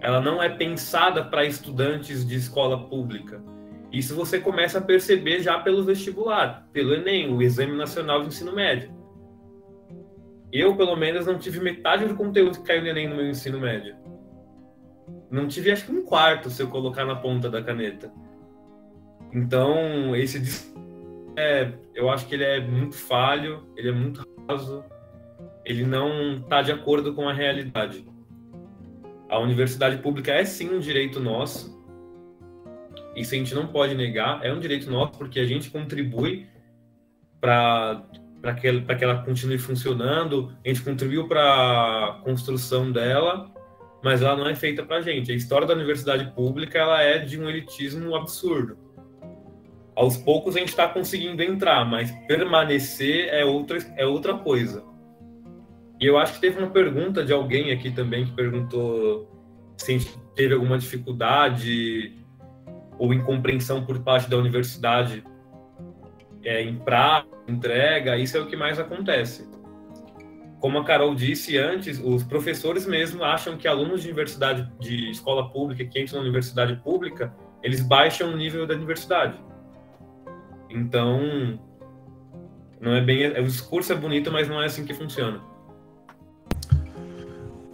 ela 0.00 0.20
não 0.20 0.42
é 0.42 0.48
pensada 0.48 1.24
para 1.24 1.44
estudantes 1.44 2.26
de 2.26 2.36
escola 2.36 2.88
pública. 2.88 3.42
Isso 3.92 4.14
você 4.14 4.38
começa 4.38 4.78
a 4.78 4.82
perceber 4.82 5.40
já 5.40 5.58
pelo 5.58 5.84
vestibular, 5.84 6.68
pelo 6.72 6.94
Enem, 6.94 7.32
o 7.32 7.42
Exame 7.42 7.76
Nacional 7.76 8.20
de 8.22 8.28
Ensino 8.28 8.54
Médio. 8.54 8.90
Eu, 10.52 10.76
pelo 10.76 10.96
menos, 10.96 11.26
não 11.26 11.38
tive 11.38 11.60
metade 11.60 12.06
do 12.06 12.14
conteúdo 12.14 12.58
que 12.58 12.64
caiu 12.64 12.82
no 12.82 12.88
Enem 12.88 13.08
no 13.08 13.16
meu 13.16 13.28
ensino 13.28 13.58
médio. 13.60 13.94
Não 15.30 15.46
tive, 15.46 15.70
acho 15.70 15.86
que 15.86 15.92
um 15.92 16.04
quarto, 16.04 16.50
se 16.50 16.60
eu 16.62 16.68
colocar 16.68 17.04
na 17.04 17.14
ponta 17.14 17.48
da 17.48 17.62
caneta. 17.62 18.12
Então, 19.32 20.14
esse 20.16 20.72
é, 21.36 21.72
eu 21.94 22.10
acho 22.10 22.26
que 22.26 22.34
ele 22.34 22.44
é 22.44 22.60
muito 22.60 22.96
falho, 22.96 23.64
ele 23.76 23.90
é 23.90 23.92
muito 23.92 24.24
raso, 24.48 24.84
ele 25.64 25.84
não 25.84 26.34
está 26.34 26.62
de 26.62 26.72
acordo 26.72 27.14
com 27.14 27.28
a 27.28 27.32
realidade. 27.32 28.04
A 29.30 29.38
universidade 29.38 29.98
pública 29.98 30.32
é 30.32 30.44
sim 30.44 30.68
um 30.70 30.80
direito 30.80 31.20
nosso. 31.20 31.78
Isso 33.14 33.34
a 33.34 33.38
gente 33.38 33.54
não 33.54 33.68
pode 33.68 33.94
negar. 33.94 34.44
É 34.44 34.52
um 34.52 34.58
direito 34.58 34.90
nosso 34.90 35.12
porque 35.12 35.38
a 35.38 35.46
gente 35.46 35.70
contribui 35.70 36.48
para 37.40 38.02
para 38.40 38.54
que, 38.54 38.80
que 38.80 39.04
ela 39.04 39.22
continue 39.22 39.58
funcionando. 39.58 40.52
A 40.64 40.68
gente 40.68 40.82
contribuiu 40.82 41.28
para 41.28 41.42
a 41.42 42.12
construção 42.24 42.90
dela, 42.90 43.52
mas 44.02 44.22
ela 44.22 44.34
não 44.34 44.48
é 44.48 44.54
feita 44.54 44.82
para 44.82 44.96
a 44.96 45.02
gente. 45.02 45.30
A 45.30 45.34
história 45.34 45.66
da 45.66 45.74
universidade 45.74 46.32
pública 46.32 46.78
ela 46.78 47.02
é 47.02 47.18
de 47.18 47.38
um 47.38 47.48
elitismo 47.48 48.16
absurdo. 48.16 48.78
Aos 49.94 50.16
poucos 50.16 50.56
a 50.56 50.60
gente 50.60 50.70
está 50.70 50.88
conseguindo 50.88 51.42
entrar, 51.42 51.84
mas 51.84 52.10
permanecer 52.26 53.28
é 53.28 53.44
outra, 53.44 53.78
é 53.96 54.06
outra 54.06 54.34
coisa. 54.34 54.82
E 56.00 56.06
eu 56.06 56.16
acho 56.16 56.34
que 56.34 56.40
teve 56.40 56.58
uma 56.58 56.70
pergunta 56.70 57.22
de 57.22 57.32
alguém 57.32 57.70
aqui 57.72 57.90
também 57.90 58.24
que 58.24 58.32
perguntou 58.32 59.30
se 59.76 59.98
teve 60.34 60.54
alguma 60.54 60.78
dificuldade 60.78 62.16
ou 62.98 63.12
incompreensão 63.12 63.84
por 63.84 63.98
parte 64.00 64.28
da 64.28 64.36
universidade 64.36 65.22
é, 66.42 66.62
em 66.62 66.76
prazo, 66.76 67.28
entrega, 67.46 68.16
isso 68.16 68.36
é 68.36 68.40
o 68.40 68.46
que 68.46 68.56
mais 68.56 68.78
acontece. 68.78 69.48
Como 70.58 70.78
a 70.78 70.84
Carol 70.84 71.14
disse 71.14 71.56
antes, 71.56 71.98
os 71.98 72.22
professores 72.22 72.86
mesmo 72.86 73.24
acham 73.24 73.56
que 73.56 73.66
alunos 73.66 74.02
de 74.02 74.08
universidade, 74.08 74.70
de 74.78 75.10
escola 75.10 75.50
pública, 75.50 75.84
que 75.84 76.00
entram 76.00 76.18
na 76.18 76.22
universidade 76.22 76.76
pública, 76.76 77.34
eles 77.62 77.80
baixam 77.80 78.32
o 78.32 78.36
nível 78.36 78.66
da 78.66 78.74
universidade. 78.74 79.38
Então, 80.68 81.58
não 82.80 82.92
é 82.94 83.00
bem, 83.00 83.26
o 83.38 83.44
discurso 83.44 83.92
é 83.92 83.96
bonito, 83.96 84.30
mas 84.30 84.48
não 84.48 84.60
é 84.62 84.66
assim 84.66 84.84
que 84.84 84.94
funciona. 84.94 85.49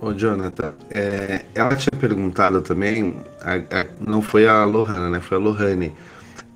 Ô, 0.00 0.12
Jonathan, 0.12 0.74
é, 0.90 1.46
ela 1.54 1.74
tinha 1.74 1.98
perguntado 1.98 2.60
também, 2.60 3.16
a, 3.40 3.54
a, 3.54 3.86
não 3.98 4.20
foi 4.20 4.46
a 4.46 4.64
Lohana, 4.64 5.08
né? 5.08 5.20
Foi 5.20 5.38
a 5.38 5.40
Lohane, 5.40 5.94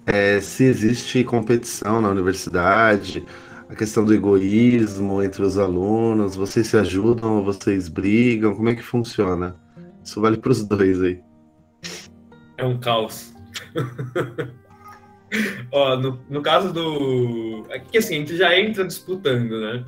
é, 0.06 0.40
se 0.40 0.64
existe 0.64 1.24
competição 1.24 2.02
na 2.02 2.10
universidade, 2.10 3.24
a 3.68 3.74
questão 3.74 4.04
do 4.04 4.12
egoísmo 4.12 5.22
entre 5.22 5.42
os 5.42 5.56
alunos, 5.56 6.36
vocês 6.36 6.66
se 6.66 6.76
ajudam 6.76 7.42
vocês 7.42 7.88
brigam, 7.88 8.54
como 8.54 8.68
é 8.68 8.74
que 8.74 8.82
funciona? 8.82 9.56
Isso 10.04 10.20
vale 10.20 10.36
para 10.36 10.50
os 10.50 10.64
dois 10.64 11.00
aí. 11.02 11.20
É 12.58 12.64
um 12.64 12.78
caos. 12.78 13.32
Ó, 15.72 15.96
no, 15.96 16.20
no 16.28 16.42
caso 16.42 16.72
do. 16.72 17.64
É 17.70 17.80
assim, 17.96 18.16
a 18.16 18.18
gente 18.18 18.36
já 18.36 18.58
entra 18.58 18.84
disputando, 18.84 19.60
né? 19.60 19.84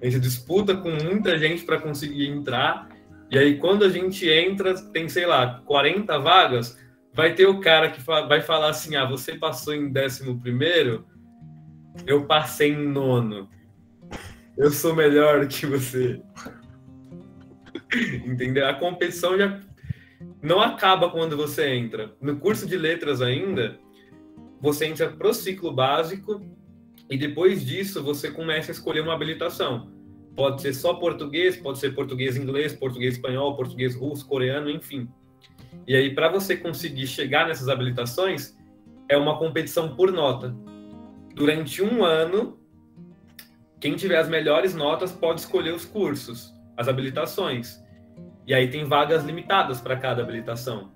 A 0.00 0.04
gente 0.04 0.20
disputa 0.20 0.76
com 0.76 0.90
muita 0.90 1.38
gente 1.38 1.64
para 1.64 1.80
conseguir 1.80 2.28
entrar. 2.28 2.88
E 3.30 3.38
aí, 3.38 3.58
quando 3.58 3.84
a 3.84 3.88
gente 3.88 4.28
entra, 4.28 4.74
tem, 4.92 5.08
sei 5.08 5.26
lá, 5.26 5.60
40 5.66 6.18
vagas, 6.18 6.78
vai 7.12 7.34
ter 7.34 7.46
o 7.46 7.60
cara 7.60 7.90
que 7.90 8.00
vai 8.00 8.40
falar 8.40 8.70
assim: 8.70 8.96
ah, 8.96 9.04
você 9.04 9.34
passou 9.34 9.74
em 9.74 9.90
décimo 9.90 10.40
primeiro, 10.40 11.04
eu 12.06 12.26
passei 12.26 12.72
em 12.72 12.86
nono. 12.86 13.48
Eu 14.56 14.70
sou 14.70 14.94
melhor 14.94 15.46
que 15.46 15.66
você. 15.66 16.20
Entendeu? 18.24 18.68
A 18.68 18.74
competição 18.74 19.36
já 19.36 19.60
não 20.42 20.60
acaba 20.60 21.10
quando 21.10 21.36
você 21.36 21.68
entra. 21.70 22.12
No 22.20 22.36
curso 22.38 22.66
de 22.66 22.76
letras 22.76 23.20
ainda, 23.20 23.78
você 24.60 24.86
entra 24.86 25.10
pro 25.10 25.34
ciclo 25.34 25.72
básico 25.72 26.40
e 27.10 27.16
depois 27.16 27.64
disso, 27.64 28.02
você 28.02 28.30
começa 28.30 28.70
a 28.70 28.74
escolher 28.74 29.00
uma 29.00 29.14
habilitação. 29.14 29.90
Pode 30.36 30.60
ser 30.60 30.74
só 30.74 30.94
português, 30.94 31.56
pode 31.56 31.78
ser 31.78 31.94
português 31.94 32.36
inglês, 32.36 32.74
português 32.74 33.14
espanhol, 33.14 33.56
português 33.56 33.94
russo, 33.94 34.26
coreano, 34.26 34.70
enfim. 34.70 35.08
E 35.86 35.96
aí, 35.96 36.14
para 36.14 36.28
você 36.28 36.56
conseguir 36.56 37.06
chegar 37.06 37.48
nessas 37.48 37.68
habilitações, 37.68 38.56
é 39.08 39.16
uma 39.16 39.38
competição 39.38 39.96
por 39.96 40.12
nota. 40.12 40.54
Durante 41.34 41.82
um 41.82 42.04
ano, 42.04 42.58
quem 43.80 43.96
tiver 43.96 44.18
as 44.18 44.28
melhores 44.28 44.74
notas 44.74 45.10
pode 45.10 45.40
escolher 45.40 45.72
os 45.72 45.84
cursos, 45.84 46.52
as 46.76 46.88
habilitações. 46.88 47.82
E 48.46 48.52
aí 48.52 48.68
tem 48.68 48.84
vagas 48.84 49.24
limitadas 49.24 49.80
para 49.80 49.96
cada 49.96 50.22
habilitação. 50.22 50.92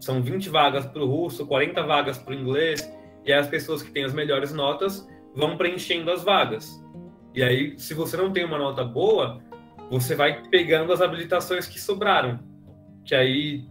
São 0.00 0.22
20 0.22 0.48
vagas 0.48 0.86
para 0.86 1.02
o 1.02 1.06
russo, 1.06 1.46
40 1.46 1.82
vagas 1.82 2.18
para 2.18 2.32
o 2.32 2.34
inglês, 2.34 2.90
e 3.24 3.32
aí 3.32 3.38
as 3.38 3.48
pessoas 3.48 3.82
que 3.82 3.90
têm 3.90 4.04
as 4.04 4.14
melhores 4.14 4.52
notas 4.52 5.06
vão 5.34 5.56
preenchendo 5.56 6.10
as 6.10 6.22
vagas. 6.22 6.82
E 7.34 7.42
aí, 7.42 7.78
se 7.78 7.94
você 7.94 8.16
não 8.16 8.32
tem 8.32 8.44
uma 8.44 8.58
nota 8.58 8.84
boa, 8.84 9.40
você 9.90 10.14
vai 10.14 10.42
pegando 10.48 10.92
as 10.92 11.00
habilitações 11.00 11.66
que 11.66 11.80
sobraram. 11.80 12.38
Que 13.04 13.14
aí. 13.14 13.64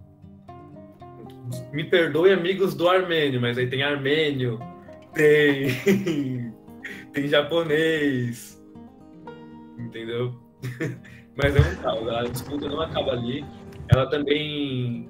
Me 1.71 1.83
perdoe, 1.83 2.31
amigos 2.31 2.73
do 2.75 2.87
armênio, 2.87 3.41
mas 3.41 3.57
aí 3.57 3.67
tem 3.67 3.83
armênio, 3.83 4.59
tem. 5.13 5.69
tem 7.13 7.27
japonês. 7.27 8.61
Entendeu? 9.77 10.33
mas 11.35 11.55
é 11.55 11.59
um 11.59 11.75
caos. 11.81 12.07
A 12.07 12.23
disputa 12.23 12.67
não 12.67 12.81
acaba 12.81 13.11
ali. 13.11 13.45
Ela 13.89 14.09
também 14.09 15.09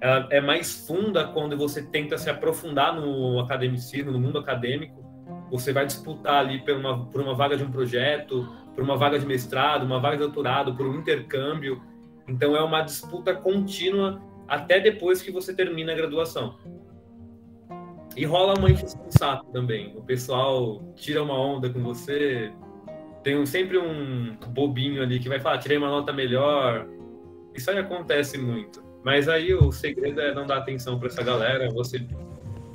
ela 0.00 0.28
é 0.30 0.40
mais 0.40 0.86
funda 0.86 1.24
quando 1.28 1.56
você 1.56 1.82
tenta 1.82 2.18
se 2.18 2.28
aprofundar 2.28 2.94
no 2.94 3.40
academicismo, 3.40 4.12
no 4.12 4.20
mundo 4.20 4.38
acadêmico 4.38 5.05
você 5.50 5.72
vai 5.72 5.86
disputar 5.86 6.44
ali 6.44 6.60
por 6.64 6.74
uma, 6.74 7.06
por 7.06 7.20
uma 7.20 7.34
vaga 7.34 7.56
de 7.56 7.64
um 7.64 7.70
projeto, 7.70 8.48
por 8.74 8.82
uma 8.82 8.96
vaga 8.96 9.18
de 9.18 9.26
mestrado, 9.26 9.84
uma 9.84 10.00
vaga 10.00 10.16
de 10.16 10.22
doutorado, 10.22 10.74
por 10.74 10.86
um 10.86 10.94
intercâmbio. 10.96 11.82
Então 12.28 12.56
é 12.56 12.62
uma 12.62 12.82
disputa 12.82 13.34
contínua 13.34 14.20
até 14.48 14.80
depois 14.80 15.22
que 15.22 15.30
você 15.30 15.54
termina 15.54 15.92
a 15.92 15.96
graduação. 15.96 16.56
E 18.16 18.24
rola 18.24 18.54
uma 18.58 18.68
saco 19.10 19.52
também. 19.52 19.94
O 19.96 20.02
pessoal 20.02 20.82
tira 20.94 21.22
uma 21.22 21.38
onda 21.38 21.68
com 21.68 21.82
você. 21.82 22.50
Tem 23.22 23.44
sempre 23.44 23.76
um 23.76 24.36
bobinho 24.48 25.02
ali 25.02 25.18
que 25.18 25.28
vai 25.28 25.38
falar, 25.38 25.58
tirei 25.58 25.76
uma 25.76 25.90
nota 25.90 26.12
melhor. 26.12 26.86
Isso 27.54 27.70
aí 27.70 27.78
acontece 27.78 28.38
muito. 28.38 28.82
Mas 29.04 29.28
aí 29.28 29.54
o 29.54 29.70
segredo 29.70 30.20
é 30.20 30.34
não 30.34 30.46
dar 30.46 30.58
atenção 30.58 30.98
para 30.98 31.08
essa 31.08 31.22
galera. 31.22 31.70
Você 31.72 32.06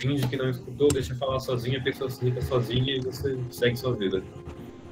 finge 0.02 0.28
que 0.28 0.36
não 0.36 0.50
escutou, 0.50 0.88
deixa 0.88 1.14
falar 1.16 1.40
sozinha, 1.40 1.78
a 1.78 1.82
pessoa 1.82 2.10
se 2.10 2.26
irrita 2.26 2.42
sozinha 2.42 2.96
e 2.96 3.00
você 3.00 3.38
segue 3.52 3.78
sua 3.78 3.94
vida. 3.94 4.24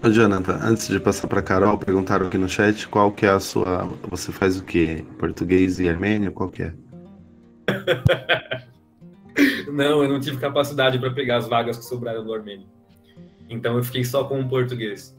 Ô, 0.03 0.09
Jonathan, 0.09 0.59
antes 0.61 0.87
de 0.87 0.99
passar 0.99 1.27
para 1.27 1.41
Carol, 1.41 1.77
perguntaram 1.77 2.27
aqui 2.27 2.37
no 2.37 2.47
chat 2.47 2.87
qual 2.87 3.11
que 3.11 3.25
é 3.25 3.29
a 3.29 3.39
sua. 3.39 3.89
Você 4.09 4.31
faz 4.31 4.57
o 4.57 4.63
quê? 4.63 5.03
Português 5.17 5.79
e 5.79 5.89
armênio? 5.89 6.31
Qual 6.31 6.49
que 6.49 6.63
é? 6.63 6.73
Não, 9.71 10.03
eu 10.03 10.09
não 10.09 10.19
tive 10.19 10.37
capacidade 10.37 10.99
para 10.99 11.11
pegar 11.11 11.37
as 11.37 11.47
vagas 11.47 11.77
que 11.77 11.85
sobraram 11.85 12.23
do 12.23 12.33
Armênio. 12.33 12.67
Então 13.49 13.77
eu 13.77 13.83
fiquei 13.83 14.03
só 14.03 14.23
com 14.23 14.41
o 14.41 14.49
português. 14.49 15.15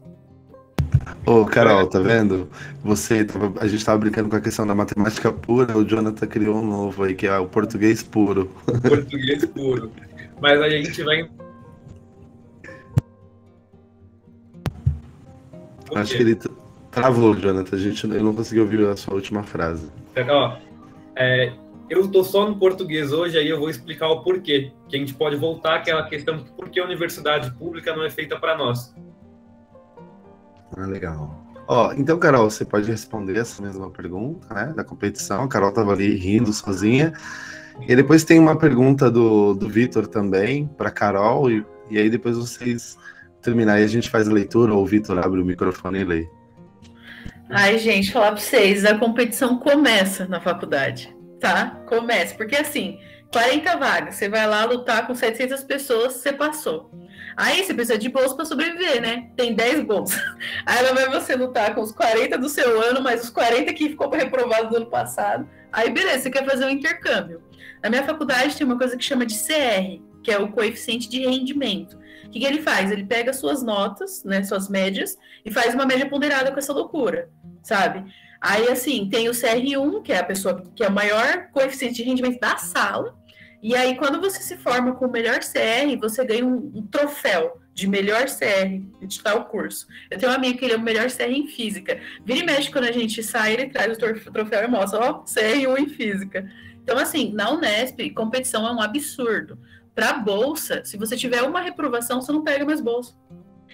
Ô, 1.27 1.45
Carol, 1.45 1.87
tá 1.87 1.99
vendo? 1.99 2.49
Você, 2.83 3.27
a 3.61 3.67
gente 3.67 3.85
tava 3.85 3.99
brincando 3.99 4.29
com 4.29 4.37
a 4.37 4.41
questão 4.41 4.67
da 4.67 4.75
matemática 4.75 5.33
pura, 5.33 5.77
o 5.77 5.85
Jonathan 5.85 6.27
criou 6.27 6.57
um 6.57 6.67
novo 6.67 7.05
aí, 7.05 7.15
que 7.15 7.27
é 7.27 7.39
o 7.39 7.47
português 7.47 8.03
puro. 8.03 8.51
Português 8.87 9.45
puro. 9.47 9.91
Mas 10.41 10.61
a 10.61 10.69
gente 10.69 11.03
vai. 11.03 11.31
Acho 15.95 16.17
que 16.17 16.23
ele 16.23 16.39
travou, 16.91 17.35
Jonathan. 17.37 17.77
A 17.77 17.79
gente, 17.79 18.05
eu 18.05 18.23
não 18.23 18.35
consegui 18.35 18.61
ouvir 18.61 18.87
a 18.87 18.97
sua 18.97 19.15
última 19.15 19.43
frase. 19.43 19.91
Ó, 20.29 20.57
é, 21.17 21.53
eu 21.89 22.03
estou 22.03 22.23
só 22.23 22.49
no 22.49 22.57
português 22.57 23.13
hoje, 23.13 23.37
aí 23.37 23.49
eu 23.49 23.59
vou 23.59 23.69
explicar 23.69 24.09
o 24.09 24.23
porquê. 24.23 24.73
Que 24.89 24.97
a 24.97 24.99
gente 24.99 25.15
pode 25.15 25.37
voltar 25.37 25.77
àquela 25.77 26.05
questão 26.05 26.37
de 26.39 26.45
por 26.53 26.69
que 26.69 26.81
a 26.81 26.85
universidade 26.85 27.51
pública 27.53 27.95
não 27.95 28.05
é 28.05 28.11
feita 28.11 28.39
para 28.39 28.57
nós. 28.57 28.95
Ah, 30.81 30.87
legal. 30.87 31.47
Ó, 31.69 31.93
então, 31.93 32.19
Carol, 32.19 32.51
você 32.51 32.65
pode 32.65 32.91
responder 32.91 33.37
essa 33.37 33.63
mesma 33.63 33.91
pergunta, 33.91 34.53
né, 34.53 34.73
da 34.75 34.83
competição. 34.83 35.45
A 35.45 35.49
Carol 35.49 35.69
estava 35.69 35.93
ali 35.93 36.17
rindo 36.17 36.53
sozinha. 36.53 37.13
E 37.87 37.95
depois 37.95 38.25
tem 38.25 38.39
uma 38.39 38.57
pergunta 38.57 39.11
do, 39.11 39.55
do 39.55 39.69
Vitor 39.69 40.07
também, 40.07 40.67
para 40.67 40.91
Carol, 40.91 41.51
e, 41.51 41.65
e 41.89 41.99
aí 41.99 42.11
depois 42.11 42.37
vocês 42.37 42.97
terminarem, 43.41 43.85
a 43.85 43.89
gente 43.89 44.11
faz 44.11 44.29
a 44.29 44.33
leitura, 44.33 44.75
ou 44.75 44.83
o 44.83 44.87
Vitor 44.87 45.19
abre 45.19 45.41
o 45.41 45.45
microfone 45.45 46.01
e 46.01 46.05
lê. 46.05 46.29
Ai, 47.49 47.79
gente, 47.79 48.13
falar 48.13 48.33
para 48.33 48.41
vocês, 48.41 48.85
a 48.85 48.99
competição 48.99 49.59
começa 49.59 50.27
na 50.27 50.41
faculdade 50.41 51.21
tá? 51.41 51.81
Comece, 51.87 52.37
porque 52.37 52.55
assim, 52.55 53.01
40 53.33 53.77
vagas, 53.77 54.15
você 54.15 54.29
vai 54.29 54.47
lá 54.47 54.65
lutar 54.65 55.07
com 55.07 55.15
700 55.15 55.65
pessoas, 55.65 56.13
você 56.13 56.33
passou. 56.33 56.91
Aí 57.37 57.65
você 57.65 57.73
precisa 57.73 57.99
de 57.99 58.09
bolsa 58.09 58.35
para 58.35 58.45
sobreviver, 58.45 59.01
né? 59.01 59.31
Tem 59.37 59.55
10 59.55 59.85
bolsas. 59.85 60.21
Aí 60.67 60.83
lá 60.83 60.93
vai 60.93 61.09
você 61.09 61.35
lutar 61.35 61.75
com 61.75 61.81
os 61.81 61.93
40 61.93 62.39
do 62.39 62.49
seu 62.49 62.81
ano, 62.83 63.03
mais 63.03 63.25
os 63.25 63.31
40 63.31 63.73
que 63.73 63.91
ficou 63.91 64.11
reprovado 64.11 64.69
do 64.69 64.77
ano 64.77 64.87
passado. 64.87 65.49
Aí 65.73 65.91
beleza, 65.91 66.25
você 66.25 66.31
quer 66.31 66.45
fazer 66.45 66.65
um 66.65 66.71
intercâmbio. 66.71 67.43
Na 67.83 67.89
minha 67.89 68.05
faculdade 68.05 68.57
tem 68.57 68.67
uma 68.67 68.79
coisa 68.79 68.97
que 68.97 69.05
chama 69.05 69.25
de 69.25 69.35
CR, 69.35 70.03
que 70.23 70.31
é 70.31 70.39
o 70.39 70.53
coeficiente 70.53 71.09
de 71.09 71.21
rendimento. 71.21 71.99
O 72.27 72.31
que, 72.31 72.41
que 72.41 72.47
ele 72.47 72.63
faz? 72.63 72.91
Ele 72.91 73.05
pega 73.05 73.33
suas 73.33 73.63
notas, 73.63 74.23
né, 74.25 74.43
suas 74.45 74.69
médias, 74.69 75.17
e 75.45 75.51
faz 75.51 75.75
uma 75.75 75.87
média 75.87 76.09
ponderada 76.09 76.53
com 76.53 76.59
essa 76.59 76.73
loucura, 76.73 77.29
sabe? 77.63 78.05
Aí, 78.41 78.69
assim, 78.69 79.09
tem 79.11 79.29
o 79.29 79.33
CR1, 79.33 80.03
que 80.03 80.13
é 80.13 80.19
a 80.19 80.25
pessoa 80.25 80.63
que 80.75 80.83
é 80.83 80.89
o 80.89 80.93
maior 80.93 81.49
coeficiente 81.53 81.97
de 81.97 82.03
rendimento 82.05 82.41
da 82.41 82.57
sala. 82.57 83.15
E 83.63 83.77
aí, 83.77 83.97
quando 83.97 84.21
você 84.21 84.43
se 84.43 84.57
forma 84.57 84.95
com 84.95 85.07
o 85.07 85.11
melhor 85.11 85.41
CR, 85.41 85.99
você 86.01 86.25
ganha 86.25 86.45
um, 86.45 86.73
um 86.75 86.87
troféu 86.87 87.61
de 87.75 87.87
melhor 87.87 88.25
CR 88.25 89.07
de 89.07 89.23
tal 89.23 89.45
curso. 89.45 89.87
Eu 90.11 90.19
tenho 90.19 90.33
um 90.33 90.35
amigo 90.35 90.59
que 90.59 90.65
ele 90.65 90.75
é 90.75 90.77
o 90.77 90.81
melhor 90.81 91.11
CR 91.11 91.31
em 91.31 91.47
física. 91.47 92.01
Vira 92.25 92.41
e 92.41 92.45
mexe 92.45 92.71
quando 92.71 92.85
a 92.85 92.93
gente 92.93 93.23
sai, 93.23 93.55
ele 93.55 93.69
traz 93.69 93.97
o 93.97 94.33
troféu 94.33 94.65
e 94.65 94.69
mostra, 94.69 95.01
ó, 95.01 95.25
CR1 95.25 95.79
em 95.79 95.89
física. 95.89 96.51
Então, 96.83 96.99
assim, 96.99 97.33
na 97.33 97.51
Unesp, 97.51 98.11
competição 98.15 98.67
é 98.67 98.73
um 98.73 98.81
absurdo. 98.81 99.59
Para 99.95 100.15
bolsa, 100.15 100.83
se 100.85 100.97
você 100.97 101.17
tiver 101.17 101.43
uma 101.43 101.61
reprovação, 101.61 102.21
você 102.21 102.33
não 102.33 102.43
pega 102.43 102.65
mais 102.65 102.81
bolsa. 102.81 103.15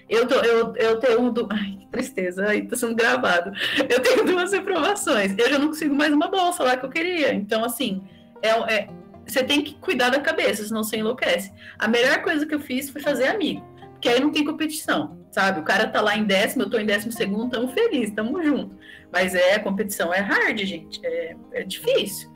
Eu, 0.09 0.27
tô, 0.27 0.35
eu, 0.35 0.75
eu 0.75 0.99
tenho. 0.99 1.31
Du... 1.31 1.47
Ai, 1.51 1.77
que 1.79 1.87
tristeza, 1.87 2.47
aí 2.47 2.67
tá 2.67 2.75
sendo 2.75 2.95
gravado. 2.95 3.51
Eu 3.89 4.01
tenho 4.01 4.25
duas 4.25 4.51
reprovações. 4.51 5.37
Eu 5.37 5.49
já 5.49 5.59
não 5.59 5.67
consigo 5.67 5.95
mais 5.95 6.13
uma 6.13 6.27
bolsa 6.27 6.63
lá 6.63 6.77
que 6.77 6.85
eu 6.85 6.89
queria. 6.89 7.33
Então, 7.33 7.63
assim, 7.63 8.01
é, 8.41 8.49
é, 8.73 8.89
você 9.27 9.43
tem 9.43 9.61
que 9.61 9.75
cuidar 9.75 10.09
da 10.09 10.19
cabeça, 10.19 10.65
senão 10.65 10.83
você 10.83 10.97
enlouquece. 10.97 11.51
A 11.77 11.87
melhor 11.87 12.21
coisa 12.21 12.45
que 12.45 12.55
eu 12.55 12.59
fiz 12.59 12.89
foi 12.89 13.01
fazer 13.01 13.27
amigo. 13.27 13.65
Porque 13.91 14.09
aí 14.09 14.19
não 14.19 14.31
tem 14.31 14.45
competição, 14.45 15.17
sabe? 15.31 15.59
O 15.59 15.63
cara 15.63 15.87
tá 15.87 16.01
lá 16.01 16.15
em 16.15 16.23
décimo, 16.23 16.63
eu 16.63 16.69
tô 16.69 16.77
em 16.77 16.85
décimo 16.85 17.11
segundo, 17.11 17.51
tamo 17.51 17.67
feliz, 17.69 18.11
tamo 18.11 18.43
junto. 18.43 18.77
Mas 19.11 19.33
é, 19.33 19.55
a 19.55 19.59
competição 19.59 20.13
é 20.13 20.19
hard, 20.19 20.59
gente. 20.59 21.03
É, 21.03 21.35
é 21.53 21.63
difícil. 21.63 22.31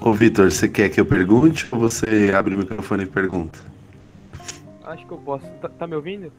Ô, 0.00 0.12
Vitor, 0.12 0.50
você 0.50 0.68
quer 0.68 0.90
que 0.90 1.00
eu 1.00 1.06
pergunte 1.06 1.66
ou 1.72 1.80
você 1.80 2.32
abre 2.36 2.54
o 2.54 2.58
microfone 2.58 3.04
e 3.04 3.06
pergunta? 3.06 3.58
Acho 4.84 5.06
que 5.06 5.12
eu 5.12 5.18
posso. 5.18 5.46
Tá, 5.60 5.68
tá 5.68 5.86
me 5.86 5.96
ouvindo? 5.96 6.30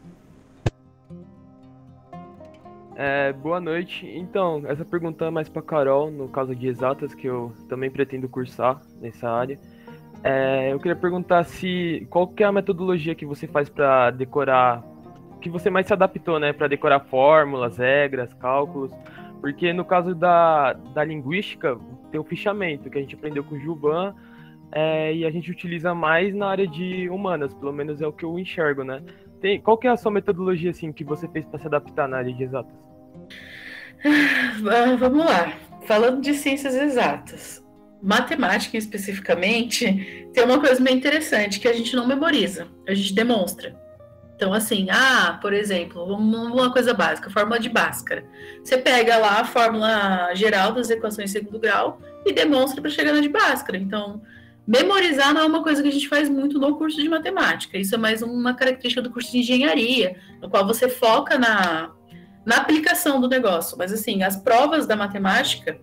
É, 3.00 3.32
boa 3.32 3.62
noite. 3.62 4.08
Então, 4.08 4.64
essa 4.66 4.84
pergunta 4.84 5.26
é 5.26 5.30
mais 5.30 5.48
para 5.48 5.62
Carol, 5.62 6.10
no 6.10 6.28
caso 6.28 6.56
de 6.56 6.68
exatas, 6.68 7.14
que 7.14 7.28
eu 7.28 7.54
também 7.70 7.92
pretendo 7.92 8.28
cursar 8.28 8.82
nessa 9.00 9.30
área. 9.30 9.60
É, 10.24 10.74
eu 10.74 10.80
queria 10.80 10.96
perguntar 10.96 11.44
se 11.44 12.08
qual 12.10 12.28
que 12.28 12.42
é 12.42 12.48
a 12.48 12.52
metodologia 12.52 13.14
que 13.14 13.24
você 13.24 13.46
faz 13.46 13.70
para 13.70 14.10
decorar, 14.10 14.84
que 15.40 15.48
você 15.48 15.70
mais 15.70 15.86
se 15.86 15.94
adaptou, 15.94 16.40
né, 16.40 16.52
para 16.52 16.68
decorar 16.68 17.02
fórmulas, 17.02 17.78
regras, 17.78 18.34
cálculos, 18.34 18.92
porque 19.42 19.72
no 19.72 19.86
caso 19.86 20.16
da, 20.16 20.74
da 20.74 21.04
linguística 21.04 21.78
tem 22.10 22.20
o 22.20 22.24
fichamento 22.24 22.90
que 22.90 22.98
a 22.98 23.02
gente 23.02 23.14
aprendeu 23.14 23.44
com 23.44 23.54
o 23.54 23.60
Gilvan 23.60 24.16
é, 24.72 25.14
e 25.14 25.24
a 25.24 25.30
gente 25.30 25.52
utiliza 25.52 25.94
mais 25.94 26.34
na 26.34 26.48
área 26.48 26.66
de 26.66 27.08
humanas, 27.10 27.54
pelo 27.54 27.72
menos 27.72 28.02
é 28.02 28.08
o 28.08 28.12
que 28.12 28.26
eu 28.26 28.40
enxergo, 28.40 28.84
né? 28.84 29.04
Tem, 29.40 29.62
qual 29.62 29.78
que 29.78 29.86
é 29.86 29.92
a 29.92 29.98
sua 29.98 30.12
metodologia 30.12 30.72
assim 30.72 30.92
que 30.92 31.04
você 31.04 31.28
fez 31.28 31.46
para 31.46 31.60
se 31.60 31.68
adaptar 31.68 32.08
na 32.08 32.18
área 32.18 32.34
de 32.34 32.42
exatas? 32.42 32.87
Ah, 34.06 34.96
vamos 34.98 35.26
lá. 35.26 35.54
Falando 35.86 36.22
de 36.22 36.34
ciências 36.34 36.76
exatas, 36.76 37.64
matemática 38.02 38.78
especificamente, 38.78 40.30
tem 40.34 40.44
uma 40.44 40.60
coisa 40.60 40.82
meio 40.82 40.98
interessante 40.98 41.60
que 41.60 41.68
a 41.68 41.74
gente 41.74 41.96
não 41.96 42.06
memoriza, 42.06 42.68
a 42.88 42.94
gente 42.94 43.14
demonstra. 43.14 43.76
Então, 44.36 44.54
assim, 44.54 44.88
ah, 44.92 45.40
por 45.42 45.52
exemplo, 45.52 46.04
uma 46.04 46.72
coisa 46.72 46.94
básica, 46.94 47.30
fórmula 47.30 47.60
de 47.60 47.70
Bhaskara. 47.70 48.24
Você 48.64 48.78
pega 48.78 49.18
lá 49.18 49.40
a 49.40 49.46
fórmula 49.46 50.34
geral 50.36 50.74
das 50.74 50.90
equações 50.92 51.32
de 51.32 51.40
segundo 51.40 51.60
grau 51.60 52.00
e 52.24 52.32
demonstra 52.32 52.80
para 52.80 52.92
chegar 52.92 53.14
na 53.14 53.20
de 53.20 53.30
Bhaskara. 53.30 53.78
Então, 53.78 54.22
Memorizar 54.68 55.34
não 55.34 55.42
é 55.42 55.46
uma 55.46 55.64
coisa 55.64 55.82
que 55.82 55.88
a 55.88 55.92
gente 55.92 56.10
faz 56.10 56.28
muito 56.28 56.60
no 56.60 56.76
curso 56.76 57.02
de 57.02 57.08
matemática. 57.08 57.78
Isso 57.78 57.96
é 57.96 57.98
mais 57.98 58.22
uma 58.22 58.54
característica 58.54 59.02
do 59.02 59.10
curso 59.10 59.32
de 59.32 59.38
engenharia, 59.38 60.18
no 60.42 60.50
qual 60.50 60.68
você 60.68 60.90
foca 60.90 61.40
na, 61.40 61.90
na 62.48 62.56
aplicação 62.56 63.20
do 63.20 63.28
negócio. 63.28 63.78
Mas, 63.78 63.92
assim, 63.92 64.24
as 64.24 64.38
provas 64.38 64.88
da 64.88 64.96
matemática, 64.96 65.78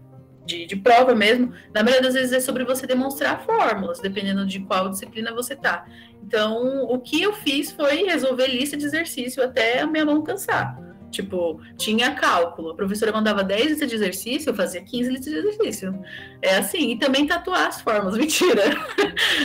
de, 0.46 0.64
de, 0.64 0.76
prova 0.76 1.14
mesmo, 1.14 1.52
na 1.74 1.82
maioria 1.82 2.00
das 2.00 2.14
vezes 2.14 2.32
é 2.32 2.40
sobre 2.40 2.64
você 2.64 2.86
demonstrar 2.86 3.44
fórmulas, 3.44 4.00
dependendo 4.00 4.46
de 4.46 4.60
qual 4.60 4.88
disciplina 4.88 5.30
você 5.30 5.54
tá. 5.54 5.84
Então, 6.22 6.84
o 6.84 6.98
que 6.98 7.20
eu 7.20 7.34
fiz 7.34 7.70
foi 7.70 8.04
resolver 8.04 8.46
lista 8.46 8.78
de 8.78 8.84
exercício 8.86 9.44
até 9.44 9.80
a 9.80 9.86
minha 9.86 10.06
mão 10.06 10.22
cansar. 10.22 10.82
Tipo, 11.10 11.60
tinha 11.76 12.14
cálculo. 12.14 12.70
A 12.70 12.74
professora 12.74 13.12
mandava 13.12 13.44
10 13.44 13.66
listas 13.66 13.90
de 13.90 13.96
exercício, 13.96 14.48
eu 14.48 14.54
fazia 14.54 14.80
15 14.80 15.10
listas 15.10 15.32
de 15.34 15.38
exercício. 15.40 16.02
É 16.40 16.56
assim, 16.56 16.92
e 16.92 16.98
também 16.98 17.26
tatuar 17.26 17.68
as 17.68 17.82
fórmulas, 17.82 18.16
mentira. 18.18 18.62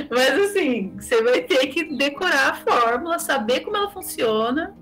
Mas 0.09 0.39
assim, 0.39 0.93
você 0.97 1.21
vai 1.21 1.41
ter 1.41 1.67
que 1.67 1.83
decorar 1.97 2.51
a 2.51 2.55
fórmula, 2.55 3.19
saber 3.19 3.59
como 3.59 3.75
ela 3.75 3.91
funciona, 3.91 4.73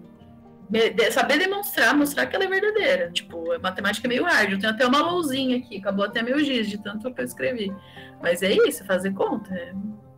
saber 1.12 1.38
demonstrar, 1.40 1.96
mostrar 1.96 2.26
que 2.26 2.36
ela 2.36 2.46
é 2.46 2.48
verdadeira. 2.48 3.12
Tipo, 3.12 3.52
a 3.52 3.60
matemática 3.60 4.08
é 4.08 4.10
meio 4.10 4.24
hard. 4.24 4.52
Eu 4.52 4.60
tenho 4.60 4.74
até 4.74 4.86
uma 4.86 5.02
lousinha 5.02 5.58
aqui, 5.58 5.78
acabou 5.78 6.06
até 6.06 6.22
meu 6.22 6.40
giz 6.40 6.70
de 6.70 6.78
tanto 6.78 7.14
que 7.14 7.22
eu 7.22 7.26
escrevi. 7.26 7.74
Mas 8.22 8.42
é 8.42 8.52
isso, 8.68 8.86
fazer 8.86 9.14
conta. 9.14 9.54
É... 9.54 9.74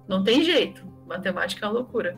Não 0.07 0.23
tem 0.23 0.43
jeito. 0.43 0.87
Matemática 1.07 1.65
é 1.65 1.69
uma 1.69 1.79
loucura. 1.79 2.17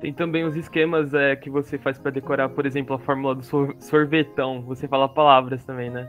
Tem 0.00 0.12
também 0.12 0.44
os 0.44 0.54
esquemas 0.56 1.14
é, 1.14 1.34
que 1.34 1.48
você 1.48 1.78
faz 1.78 1.98
para 1.98 2.10
decorar, 2.10 2.50
por 2.50 2.66
exemplo, 2.66 2.94
a 2.94 2.98
fórmula 2.98 3.34
do 3.34 3.42
sorvetão. 3.80 4.62
Você 4.62 4.86
fala 4.86 5.08
palavras 5.08 5.64
também, 5.64 5.88
né? 5.88 6.08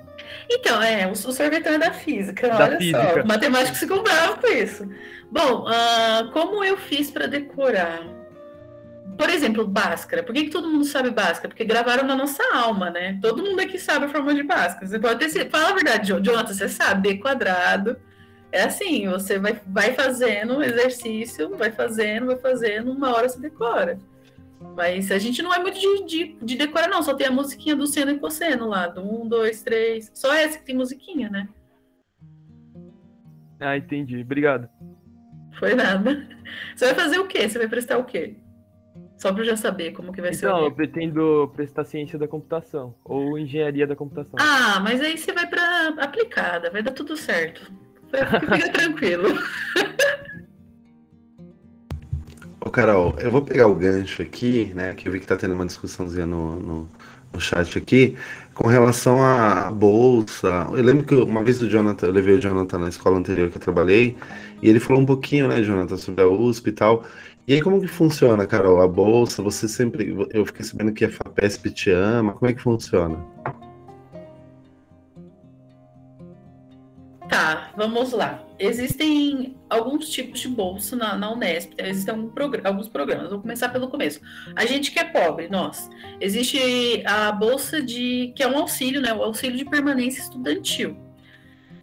Então, 0.50 0.82
é, 0.82 1.08
o 1.08 1.16
sorvetão 1.16 1.74
é 1.74 1.80
da 1.80 1.94
física, 1.94 2.50
da 2.50 2.66
olha 2.66 2.78
física. 2.78 3.14
só. 3.14 3.22
O 3.22 3.28
matemático 3.28 3.78
se 3.78 3.88
comprava 3.88 4.38
com 4.38 4.48
isso. 4.48 4.88
Bom, 5.32 5.66
uh, 5.68 6.32
como 6.32 6.64
eu 6.64 6.78
fiz 6.78 7.10
para 7.10 7.28
decorar? 7.28 8.17
Por 9.18 9.30
exemplo, 9.30 9.68
Bhaskara. 9.68 10.22
Por 10.24 10.34
que, 10.34 10.46
que, 10.46 10.50
todo 10.50 10.70
mundo 10.70 10.86
sabe 10.86 11.10
Bhaskara? 11.10 11.50
Porque 11.50 11.66
gravaram 11.66 12.06
na 12.06 12.16
nossa 12.16 12.44
alma, 12.54 12.90
né? 12.90 13.18
Todo 13.22 13.44
mundo 13.44 13.60
aqui 13.60 13.80
sabe 13.80 14.06
a 14.06 14.10
fórmula 14.10 14.36
de 14.36 14.44
Bhaskara. 14.44 14.86
Você 14.86 15.00
pode 15.00 15.20
ter... 15.20 15.50
Fala 15.50 15.70
a 15.70 15.74
verdade, 15.74 16.08
Jonathan, 16.08 16.54
você 16.54 16.70
sabe, 16.70 17.10
B 17.10 17.18
quadrado 17.18 17.98
é 18.52 18.64
assim, 18.64 19.08
você 19.10 19.38
vai, 19.38 19.60
vai 19.68 19.94
fazendo 19.94 20.64
exercício, 20.64 21.56
vai 21.56 21.72
fazendo, 21.72 22.28
vai 22.28 22.38
fazendo, 22.38 22.92
uma 22.92 23.14
hora 23.14 23.28
você 23.28 23.40
decora. 23.40 24.00
Mas 24.76 25.12
a 25.12 25.20
gente 25.20 25.42
não 25.42 25.54
é 25.54 25.60
muito 25.60 25.80
de, 25.80 26.06
de, 26.06 26.38
de 26.42 26.56
decorar, 26.56 26.88
não. 26.88 27.04
Só 27.04 27.14
tem 27.14 27.28
a 27.28 27.32
musiquinha 27.32 27.76
do 27.76 27.86
seno 27.86 28.12
e 28.12 28.20
cosseno 28.20 28.68
lá, 28.68 28.88
do 28.88 29.02
um, 29.02 29.28
dois, 29.28 29.62
três. 29.62 30.10
Só 30.14 30.34
essa 30.34 30.58
que 30.58 30.66
tem 30.66 30.76
musiquinha, 30.76 31.30
né? 31.30 31.48
Ah, 33.60 33.78
entendi. 33.78 34.22
Obrigado. 34.22 34.68
Foi 35.60 35.76
nada. 35.76 36.28
Você 36.76 36.86
vai 36.86 36.96
fazer 36.96 37.20
o 37.20 37.28
quê? 37.28 37.48
Você 37.48 37.60
vai 37.60 37.68
prestar 37.68 37.98
o 37.98 38.06
quê? 38.06 38.36
Só 39.18 39.34
para 39.34 39.42
eu 39.42 39.46
já 39.46 39.58
saber 39.58 39.94
como 39.94 40.14
que 40.14 40.22
vai 40.22 40.30
então, 40.30 40.40
ser. 40.40 40.46
Então, 40.48 40.64
eu 40.66 40.72
pretendo 40.72 41.52
prestar 41.56 41.84
ciência 41.86 42.20
da 42.20 42.28
computação 42.28 42.94
ou 43.04 43.38
engenharia 43.38 43.88
da 43.88 43.96
computação. 43.96 44.36
Ah, 44.40 44.80
mas 44.80 45.02
aí 45.02 45.18
você 45.18 45.34
vai 45.34 45.48
para 45.48 45.90
aplicada, 46.00 46.70
vai 46.70 46.84
dar 46.84 46.92
tudo 46.92 47.18
certo 47.18 47.72
Fica 48.10 48.70
tranquilo. 48.72 49.38
Ô, 52.62 52.70
Carol, 52.70 53.16
eu 53.20 53.32
vou 53.32 53.42
pegar 53.42 53.68
o 53.68 53.76
gancho 53.76 54.22
aqui, 54.22 54.72
né? 54.76 54.94
Que 54.94 55.08
eu 55.08 55.12
vi 55.12 55.20
que 55.20 55.28
tá 55.28 55.36
tendo 55.36 55.54
uma 55.54 55.66
discussãozinha 55.66 56.26
no, 56.26 56.56
no, 56.56 56.90
no 57.34 57.40
chat 57.40 57.78
aqui, 57.78 58.18
com 58.54 58.68
relação 58.68 59.22
à 59.22 59.72
bolsa. 59.72 60.68
Eu 60.72 60.84
lembro 60.84 61.06
que 61.06 61.16
uma 61.16 61.44
vez 61.44 61.62
o 61.62 61.70
Jonathan, 61.70 62.08
eu 62.08 62.14
levei 62.14 62.36
o 62.36 62.42
Jonathan 62.42 62.80
na 62.80 62.90
escola 62.90 63.18
anterior 63.18 63.50
que 63.50 63.58
eu 63.58 63.62
trabalhei, 63.62 64.18
e 64.62 64.70
ele 64.70 64.80
falou 64.80 65.02
um 65.02 65.06
pouquinho, 65.06 65.48
né, 65.48 65.62
Jonathan, 65.62 65.98
sobre 65.98 66.24
a 66.24 66.28
USP 66.28 66.70
e 66.70 66.72
tal. 66.74 67.06
E 67.48 67.54
aí, 67.54 67.62
como 67.62 67.80
que 67.80 67.88
funciona, 67.88 68.46
Carol? 68.46 68.82
A 68.82 68.88
bolsa, 68.88 69.42
você 69.42 69.70
sempre. 69.70 70.14
Eu 70.34 70.46
fiquei 70.46 70.66
sabendo 70.66 70.92
que 70.92 71.06
a 71.06 71.10
FAPESP 71.10 71.72
te 71.72 71.90
ama. 71.90 72.34
Como 72.34 72.52
é 72.52 72.54
que 72.54 72.62
funciona? 72.62 73.26
Tá, 77.30 77.72
vamos 77.78 78.12
lá. 78.12 78.44
Existem 78.60 79.56
alguns 79.70 80.10
tipos 80.10 80.42
de 80.42 80.50
bolsa 80.50 80.98
na, 80.98 81.16
na 81.16 81.32
Unesp, 81.32 81.72
então 81.72 81.86
existem 81.86 82.14
algum 82.14 82.32
alguns 82.66 82.90
programas. 82.90 83.30
Vou 83.30 83.40
começar 83.40 83.70
pelo 83.70 83.88
começo. 83.88 84.20
A 84.54 84.66
gente 84.66 84.92
que 84.92 85.00
é 85.00 85.06
pobre, 85.06 85.48
nós. 85.48 85.90
Existe 86.20 87.02
a 87.06 87.32
bolsa 87.32 87.82
de. 87.82 88.34
que 88.36 88.44
é 88.44 88.48
um 88.48 88.58
auxílio, 88.58 89.02
né? 89.02 89.14
O 89.14 89.24
auxílio 89.24 89.58
de 89.58 89.64
permanência 89.64 90.22
estudantil 90.22 90.98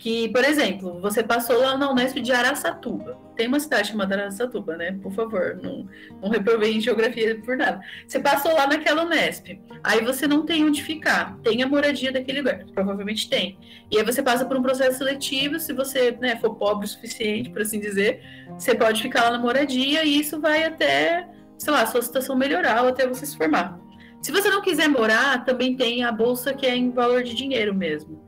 que, 0.05 0.29
por 0.29 0.45
exemplo, 0.45 1.01
você 1.01 1.23
passou 1.23 1.59
lá 1.59 1.79
na 1.79 1.91
Unesp 1.91 2.21
de 2.21 2.31
Araçatuba. 2.31 3.24
Tem 3.37 3.49
uma 3.49 3.59
cidade 3.59 3.89
chamada 3.89 4.15
Araçatuba, 4.15 4.77
né? 4.77 4.99
Por 5.03 5.13
favor, 5.13 5.59
não, 5.63 5.89
não 6.23 6.29
reprovei 6.29 6.73
em 6.75 6.81
geografia 6.81 7.41
por 7.41 7.57
nada. 7.57 7.81
Você 8.07 8.21
passou 8.21 8.53
lá 8.55 8.67
naquela 8.67 9.05
Unesp. 9.05 9.61
Aí 9.83 10.05
você 10.05 10.27
não 10.27 10.45
tem 10.45 10.65
onde 10.65 10.83
ficar. 10.83 11.37
Tem 11.43 11.63
a 11.63 11.67
moradia 11.67 12.13
daquele 12.13 12.39
lugar. 12.39 12.65
Provavelmente 12.73 13.29
tem. 13.29 13.59
E 13.91 13.99
aí 13.99 14.05
você 14.05 14.23
passa 14.23 14.45
por 14.45 14.57
um 14.57 14.63
processo 14.63 14.99
seletivo. 14.99 15.59
Se 15.59 15.73
você 15.73 16.13
né, 16.21 16.37
for 16.37 16.55
pobre 16.55 16.87
o 16.87 16.89
suficiente, 16.89 17.51
por 17.51 17.63
assim 17.63 17.81
dizer, 17.81 18.23
você 18.59 18.75
pode 18.75 19.03
ficar 19.03 19.25
lá 19.25 19.31
na 19.33 19.39
moradia 19.39 20.05
e 20.05 20.21
isso 20.21 20.41
vai 20.41 20.65
até, 20.65 21.29
sei 21.59 21.73
lá, 21.73 21.85
sua 21.87 22.03
situação 22.03 22.37
melhorar 22.37 22.83
ou 22.83 22.89
até 22.89 23.07
você 23.07 23.27
se 23.27 23.37
formar. 23.37 23.79
Se 24.23 24.31
você 24.31 24.49
não 24.49 24.63
quiser 24.63 24.89
morar, 24.89 25.45
também 25.45 25.77
tem 25.77 26.05
a 26.05 26.13
bolsa 26.13 26.55
que 26.55 26.67
é 26.67 26.75
em 26.75 26.91
valor 26.91 27.23
de 27.23 27.35
dinheiro 27.35 27.75
mesmo 27.75 28.25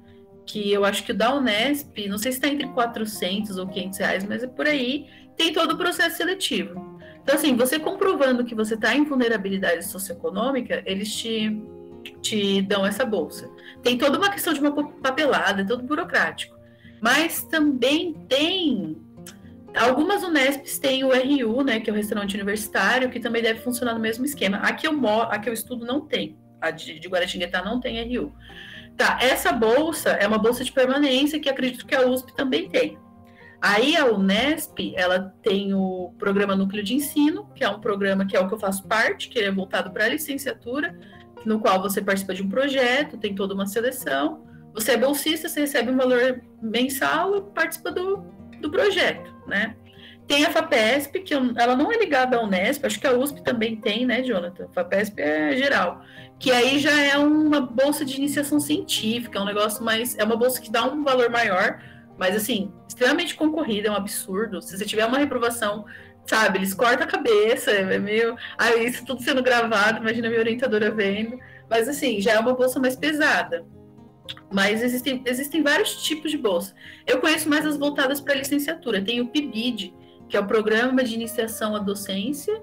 que 0.47 0.73
eu 0.73 0.85
acho 0.85 1.03
que 1.03 1.13
o 1.13 1.15
da 1.15 1.35
Unesp, 1.35 2.07
não 2.09 2.17
sei 2.17 2.31
se 2.31 2.39
está 2.39 2.49
entre 2.49 2.69
400 2.69 3.59
ou 3.59 3.67
500 3.67 3.99
reais, 3.99 4.25
mas 4.25 4.43
é 4.45 4.47
por 4.47 4.67
aí, 4.67 5.07
tem 5.37 5.53
todo 5.53 5.73
o 5.73 5.77
processo 5.77 6.17
seletivo. 6.17 6.97
Então, 7.23 7.35
assim, 7.35 7.57
você 7.57 7.79
comprovando 7.79 8.45
que 8.45 8.55
você 8.55 8.75
está 8.75 8.95
em 8.95 9.05
vulnerabilidade 9.05 9.85
socioeconômica, 9.85 10.83
eles 10.87 11.13
te, 11.13 11.61
te 12.23 12.63
dão 12.63 12.87
essa 12.87 13.05
bolsa. 13.05 13.51
Tem 13.83 13.99
toda 13.99 14.17
uma 14.17 14.31
questão 14.31 14.53
de 14.55 14.61
uma 14.61 14.73
papelada, 15.03 15.63
é 15.63 15.65
todo 15.65 15.83
burocrático. 15.83 16.57
Mas 17.01 17.43
também 17.43 18.15
tem. 18.29 18.97
Algumas 19.75 20.23
Unesps 20.23 20.79
têm 20.79 21.05
o 21.05 21.09
RU, 21.09 21.63
né, 21.63 21.81
que 21.81 21.91
é 21.91 21.93
o 21.93 21.97
restaurante 21.97 22.35
universitário, 22.35 23.11
que 23.11 23.21
também 23.21 23.43
deve 23.43 23.61
funcionar 23.61 23.93
no 23.93 24.01
mesmo 24.01 24.25
esquema. 24.25 24.59
Aqui 24.59 24.87
eu, 24.87 24.93
moro, 24.93 25.29
aqui 25.31 25.49
eu 25.49 25.53
estudo 25.53 25.85
não 25.85 26.01
tem. 26.01 26.39
A 26.61 26.71
de, 26.71 26.99
de 26.99 27.09
Guaratinguetá 27.09 27.63
não 27.63 27.81
tem 27.81 28.17
RU. 28.17 28.33
Tá, 28.97 29.19
essa 29.21 29.53
bolsa 29.53 30.11
é 30.11 30.27
uma 30.27 30.39
bolsa 30.39 30.65
de 30.65 30.73
permanência 30.73 31.39
que 31.39 31.49
acredito 31.49 31.87
que 31.87 31.95
a 31.95 32.07
USP 32.07 32.35
também 32.35 32.69
tem. 32.69 32.99
Aí 33.61 33.97
a 33.97 34.07
Unesp, 34.07 34.95
ela 34.95 35.35
tem 35.43 35.75
o 35.75 36.15
programa 36.19 36.55
Núcleo 36.55 36.83
de 36.83 36.95
Ensino, 36.95 37.49
que 37.55 37.65
é 37.65 37.69
um 37.69 37.81
programa 37.81 38.27
que 38.27 38.37
é 38.37 38.41
o 38.41 38.49
que 38.49 38.55
eu 38.55 38.59
faço 38.59 38.87
parte, 38.87 39.29
que 39.29 39.39
é 39.39 39.51
voltado 39.51 39.91
para 39.91 40.05
a 40.05 40.09
licenciatura, 40.09 40.99
no 41.45 41.61
qual 41.61 41.81
você 41.81 42.01
participa 42.01 42.35
de 42.35 42.43
um 42.43 42.49
projeto, 42.49 43.19
tem 43.19 43.35
toda 43.35 43.55
uma 43.55 43.67
seleção. 43.67 44.47
Você 44.75 44.93
é 44.93 44.97
bolsista, 44.97 45.49
você 45.49 45.61
recebe 45.61 45.91
um 45.91 45.97
valor 45.97 46.43
mensal 46.63 47.37
e 47.37 47.43
participa 47.55 47.91
do, 47.91 48.25
do 48.61 48.71
projeto, 48.71 49.35
né? 49.47 49.77
Tem 50.27 50.45
a 50.45 50.51
FAPESP, 50.51 51.21
que 51.21 51.35
ela 51.35 51.77
não 51.77 51.91
é 51.93 51.99
ligada 51.99 52.37
à 52.37 52.43
Unesp, 52.43 52.85
acho 52.85 52.99
que 52.99 53.07
a 53.07 53.17
USP 53.17 53.43
também 53.43 53.77
tem, 53.77 54.05
né, 54.05 54.23
Jonathan? 54.23 54.65
A 54.65 54.75
FAPESP 54.75 55.21
é 55.21 55.57
geral 55.57 56.03
que 56.39 56.51
aí 56.51 56.79
já 56.79 57.01
é 57.03 57.17
uma 57.17 57.61
bolsa 57.61 58.05
de 58.05 58.17
iniciação 58.17 58.61
científica, 58.61 59.39
é 59.39 59.43
um 59.43 59.47
negócio 59.47 59.83
mais. 59.83 60.17
É 60.19 60.25
uma 60.25 60.37
bolsa 60.37 60.61
que 60.61 60.71
dá 60.71 60.85
um 60.85 61.03
valor 61.03 61.31
maior, 61.31 61.83
mas 62.19 62.37
assim, 62.37 62.73
extremamente 62.87 63.35
concorrida, 63.35 63.89
é 63.89 63.91
um 63.91 63.97
absurdo. 63.97 64.61
Se 64.61 64.77
você 64.77 64.85
tiver 64.85 65.07
uma 65.07 65.19
reprovação, 65.19 65.85
sabe, 66.27 66.59
eles 66.59 66.75
cortam 66.75 67.05
a 67.05 67.11
cabeça, 67.11 67.71
é 67.71 67.99
meio. 67.99 68.37
Aí 68.59 68.87
isso 68.87 69.05
tudo 69.05 69.23
sendo 69.23 69.43
gravado, 69.43 70.01
imagina 70.01 70.27
a 70.27 70.31
minha 70.31 70.41
orientadora 70.41 70.91
vendo. 70.91 71.39
Mas 71.71 71.89
assim, 71.89 72.21
já 72.21 72.33
é 72.33 72.39
uma 72.39 72.55
bolsa 72.55 72.79
mais 72.79 72.97
pesada. 72.97 73.65
Mas 74.53 74.83
existem, 74.83 75.23
existem 75.25 75.63
vários 75.63 76.03
tipos 76.03 76.31
de 76.31 76.39
bolsa. 76.39 76.75
Eu 77.07 77.21
conheço 77.21 77.49
mais 77.49 77.65
as 77.65 77.77
voltadas 77.77 78.21
para 78.21 78.35
licenciatura. 78.35 79.03
Tem 79.03 79.21
o 79.21 79.29
PIBID, 79.29 79.95
que 80.29 80.37
é 80.37 80.41
o 80.41 80.47
Programa 80.47 81.03
de 81.03 81.15
Iniciação 81.15 81.75
à 81.75 81.79
Docência 81.79 82.61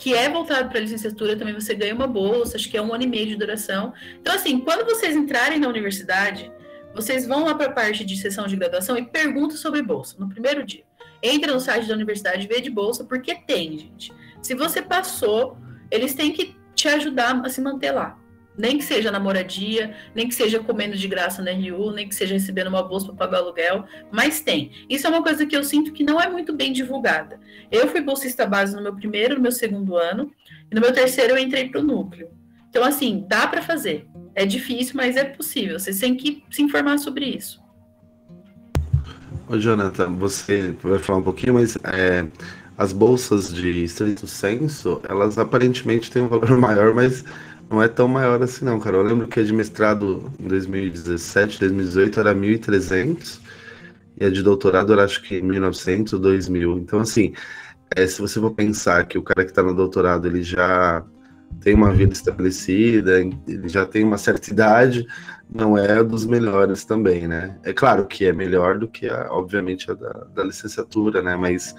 que 0.00 0.14
é 0.14 0.30
voltado 0.30 0.70
para 0.70 0.80
licenciatura, 0.80 1.36
também 1.36 1.52
você 1.52 1.74
ganha 1.74 1.94
uma 1.94 2.06
bolsa, 2.06 2.56
acho 2.56 2.70
que 2.70 2.76
é 2.76 2.80
um 2.80 2.92
ano 2.94 3.04
e 3.04 3.06
meio 3.06 3.26
de 3.26 3.36
duração. 3.36 3.92
Então, 4.18 4.34
assim, 4.34 4.58
quando 4.58 4.82
vocês 4.86 5.14
entrarem 5.14 5.60
na 5.60 5.68
universidade, 5.68 6.50
vocês 6.94 7.26
vão 7.26 7.44
lá 7.44 7.54
para 7.54 7.66
a 7.66 7.72
parte 7.72 8.02
de 8.02 8.16
sessão 8.16 8.46
de 8.46 8.56
graduação 8.56 8.96
e 8.96 9.04
perguntam 9.04 9.58
sobre 9.58 9.82
bolsa 9.82 10.16
no 10.18 10.26
primeiro 10.26 10.64
dia. 10.64 10.84
Entra 11.22 11.52
no 11.52 11.60
site 11.60 11.86
da 11.86 11.92
universidade, 11.92 12.48
vê 12.48 12.62
de 12.62 12.70
bolsa, 12.70 13.04
porque 13.04 13.34
tem, 13.34 13.78
gente. 13.78 14.10
Se 14.40 14.54
você 14.54 14.80
passou, 14.80 15.58
eles 15.90 16.14
têm 16.14 16.32
que 16.32 16.56
te 16.74 16.88
ajudar 16.88 17.38
a 17.44 17.48
se 17.50 17.60
manter 17.60 17.92
lá. 17.92 18.18
Nem 18.60 18.78
que 18.78 18.84
seja 18.84 19.10
na 19.10 19.18
moradia, 19.18 19.94
nem 20.14 20.28
que 20.28 20.34
seja 20.34 20.60
comendo 20.60 20.96
de 20.96 21.08
graça 21.08 21.42
na 21.42 21.50
RU, 21.50 21.92
nem 21.92 22.08
que 22.08 22.14
seja 22.14 22.34
recebendo 22.34 22.68
uma 22.68 22.82
bolsa 22.82 23.06
para 23.06 23.14
pagar 23.16 23.38
aluguel, 23.38 23.84
mas 24.12 24.40
tem. 24.40 24.70
Isso 24.88 25.06
é 25.06 25.10
uma 25.10 25.22
coisa 25.22 25.46
que 25.46 25.56
eu 25.56 25.64
sinto 25.64 25.92
que 25.92 26.04
não 26.04 26.20
é 26.20 26.28
muito 26.28 26.52
bem 26.52 26.72
divulgada. 26.72 27.40
Eu 27.72 27.88
fui 27.88 28.00
bolsista 28.00 28.46
base 28.46 28.76
no 28.76 28.82
meu 28.82 28.94
primeiro, 28.94 29.36
no 29.36 29.40
meu 29.40 29.52
segundo 29.52 29.96
ano, 29.96 30.30
e 30.70 30.74
no 30.74 30.80
meu 30.80 30.92
terceiro 30.92 31.34
eu 31.34 31.38
entrei 31.38 31.68
para 31.68 31.80
o 31.80 31.84
núcleo. 31.84 32.28
Então, 32.68 32.84
assim, 32.84 33.24
dá 33.26 33.46
para 33.46 33.62
fazer. 33.62 34.06
É 34.34 34.46
difícil, 34.46 34.94
mas 34.94 35.16
é 35.16 35.24
possível. 35.24 35.78
Você 35.78 35.92
tem 35.92 36.14
que 36.14 36.44
se 36.50 36.62
informar 36.62 36.98
sobre 36.98 37.24
isso. 37.24 37.60
Ô, 39.48 39.58
Jonathan, 39.58 40.14
você 40.14 40.76
vai 40.80 41.00
falar 41.00 41.18
um 41.18 41.22
pouquinho, 41.22 41.54
mas 41.54 41.76
é, 41.82 42.24
as 42.78 42.92
bolsas 42.92 43.52
de 43.52 43.82
estrito 43.82 44.26
senso, 44.26 45.02
elas 45.08 45.36
aparentemente 45.36 46.10
têm 46.10 46.22
um 46.22 46.28
valor 46.28 46.54
maior, 46.56 46.94
mas 46.94 47.24
não 47.70 47.80
é 47.80 47.86
tão 47.86 48.08
maior 48.08 48.42
assim 48.42 48.64
não, 48.64 48.80
cara. 48.80 48.96
Eu 48.96 49.02
lembro 49.02 49.28
que 49.28 49.38
a 49.38 49.44
de 49.44 49.52
mestrado 49.52 50.30
em 50.40 50.48
2017, 50.48 51.60
2018 51.60 52.18
era 52.20 52.34
1.300 52.34 53.40
e 54.18 54.24
a 54.24 54.30
de 54.30 54.42
doutorado 54.42 54.92
era 54.92 55.04
acho 55.04 55.22
que 55.22 55.40
1.900 55.40 56.12
ou 56.14 56.20
2.000. 56.20 56.78
Então, 56.78 56.98
assim, 57.00 57.32
é, 57.94 58.06
se 58.06 58.20
você 58.20 58.40
for 58.40 58.50
pensar 58.50 59.06
que 59.06 59.16
o 59.16 59.22
cara 59.22 59.44
que 59.44 59.52
está 59.52 59.62
no 59.62 59.72
doutorado 59.72 60.26
ele 60.26 60.42
já 60.42 61.04
tem 61.60 61.74
uma 61.74 61.92
vida 61.92 62.12
estabelecida, 62.12 63.20
ele 63.20 63.68
já 63.68 63.86
tem 63.86 64.04
uma 64.04 64.18
certa 64.18 64.50
idade, 64.50 65.06
não 65.48 65.76
é 65.76 66.02
dos 66.02 66.24
melhores 66.26 66.84
também, 66.84 67.26
né? 67.28 67.56
É 67.62 67.72
claro 67.72 68.06
que 68.06 68.24
é 68.24 68.32
melhor 68.32 68.78
do 68.78 68.88
que, 68.88 69.08
a, 69.08 69.28
obviamente, 69.30 69.90
a 69.90 69.94
da, 69.94 70.12
da 70.34 70.44
licenciatura, 70.44 71.22
né? 71.22 71.36
Mas 71.36 71.74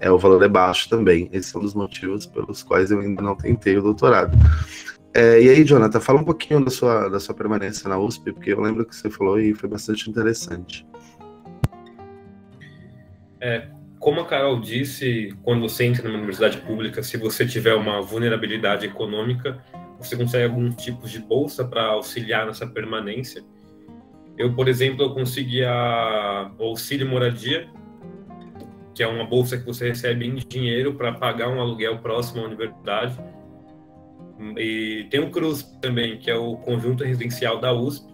é, 0.00 0.10
o 0.10 0.18
valor 0.18 0.42
é 0.42 0.48
baixo 0.48 0.88
também. 0.88 1.28
Esse 1.32 1.54
é 1.56 1.58
um 1.58 1.62
dos 1.62 1.74
motivos 1.74 2.26
pelos 2.26 2.62
quais 2.62 2.90
eu 2.90 3.00
ainda 3.00 3.22
não 3.22 3.36
tentei 3.36 3.76
o 3.78 3.82
doutorado. 3.82 4.36
É, 5.18 5.40
e 5.40 5.48
aí, 5.48 5.64
Jonathan, 5.64 5.98
fala 5.98 6.20
um 6.20 6.24
pouquinho 6.24 6.62
da 6.62 6.70
sua, 6.70 7.08
da 7.08 7.18
sua 7.18 7.34
permanência 7.34 7.88
na 7.88 7.98
USP, 7.98 8.34
porque 8.34 8.52
eu 8.52 8.60
lembro 8.60 8.84
que 8.84 8.94
você 8.94 9.08
falou 9.08 9.40
e 9.40 9.54
foi 9.54 9.66
bastante 9.66 10.10
interessante. 10.10 10.86
É, 13.40 13.66
como 13.98 14.20
a 14.20 14.26
Carol 14.26 14.60
disse, 14.60 15.34
quando 15.42 15.62
você 15.62 15.86
entra 15.86 16.06
numa 16.06 16.18
universidade 16.18 16.58
pública, 16.58 17.02
se 17.02 17.16
você 17.16 17.46
tiver 17.46 17.72
uma 17.72 18.02
vulnerabilidade 18.02 18.84
econômica, 18.84 19.58
você 19.98 20.18
consegue 20.18 20.44
alguns 20.44 20.76
tipos 20.76 21.10
de 21.10 21.18
bolsa 21.18 21.64
para 21.64 21.84
auxiliar 21.84 22.44
nessa 22.44 22.66
permanência. 22.66 23.42
Eu, 24.36 24.52
por 24.52 24.68
exemplo, 24.68 25.02
eu 25.02 25.14
consegui 25.14 25.64
a, 25.64 26.50
auxílio 26.60 27.08
moradia, 27.08 27.70
que 28.94 29.02
é 29.02 29.06
uma 29.06 29.24
bolsa 29.24 29.56
que 29.56 29.64
você 29.64 29.88
recebe 29.88 30.26
em 30.26 30.34
dinheiro 30.34 30.92
para 30.92 31.10
pagar 31.10 31.48
um 31.48 31.58
aluguel 31.58 32.00
próximo 32.00 32.42
à 32.42 32.44
universidade 32.44 33.18
e 34.58 35.06
tem 35.10 35.20
o 35.20 35.30
Cruz 35.30 35.62
também, 35.80 36.18
que 36.18 36.30
é 36.30 36.36
o 36.36 36.56
conjunto 36.56 37.04
residencial 37.04 37.58
da 37.58 37.72
USP. 37.72 38.12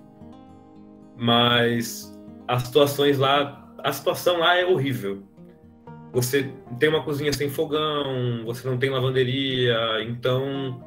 Mas 1.16 2.12
as 2.49 2.64
situações 2.64 3.18
lá, 3.18 3.75
a 3.79 3.93
situação 3.93 4.39
lá 4.39 4.57
é 4.57 4.64
horrível. 4.64 5.23
Você 6.12 6.53
tem 6.79 6.89
uma 6.89 7.03
cozinha 7.03 7.33
sem 7.33 7.49
fogão, 7.49 8.45
você 8.45 8.68
não 8.68 8.77
tem 8.77 8.91
lavanderia, 8.91 10.03
então 10.03 10.85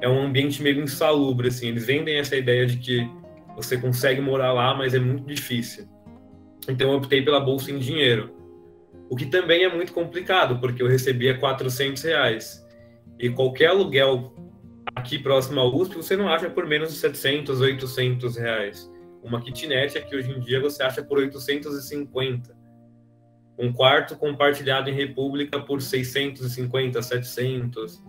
é 0.00 0.08
um 0.08 0.22
ambiente 0.22 0.62
meio 0.62 0.82
insalubre 0.82 1.48
assim. 1.48 1.68
Eles 1.68 1.86
vendem 1.86 2.18
essa 2.18 2.36
ideia 2.36 2.66
de 2.66 2.76
que 2.78 3.08
você 3.54 3.78
consegue 3.78 4.20
morar 4.20 4.52
lá, 4.52 4.74
mas 4.74 4.94
é 4.94 4.98
muito 4.98 5.26
difícil. 5.26 5.86
Então 6.68 6.90
eu 6.90 6.98
optei 6.98 7.22
pela 7.22 7.40
bolsa 7.40 7.70
em 7.70 7.78
dinheiro. 7.78 8.34
O 9.08 9.16
que 9.16 9.26
também 9.26 9.64
é 9.64 9.72
muito 9.72 9.92
complicado, 9.92 10.58
porque 10.58 10.82
eu 10.82 10.88
recebia 10.88 11.38
400 11.38 12.02
reais. 12.02 12.66
E 13.18 13.28
qualquer 13.28 13.68
aluguel 13.68 14.32
aqui 14.94 15.18
próximo 15.18 15.60
ao 15.60 15.74
USP, 15.74 15.96
você 15.96 16.16
não 16.16 16.28
acha 16.28 16.48
por 16.50 16.66
menos 16.66 16.92
de 16.92 16.98
700, 16.98 17.60
800 17.60 18.36
reais. 18.36 18.90
uma 19.22 19.40
kitnet 19.40 19.96
aqui 19.96 20.16
hoje 20.16 20.30
em 20.32 20.40
dia 20.40 20.60
você 20.60 20.82
acha 20.82 21.02
por 21.02 21.18
850. 21.18 22.56
Um 23.58 23.72
quarto 23.72 24.16
compartilhado 24.16 24.90
em 24.90 24.94
república 24.94 25.60
por 25.60 25.80
650, 25.80 27.00
700. 27.00 28.02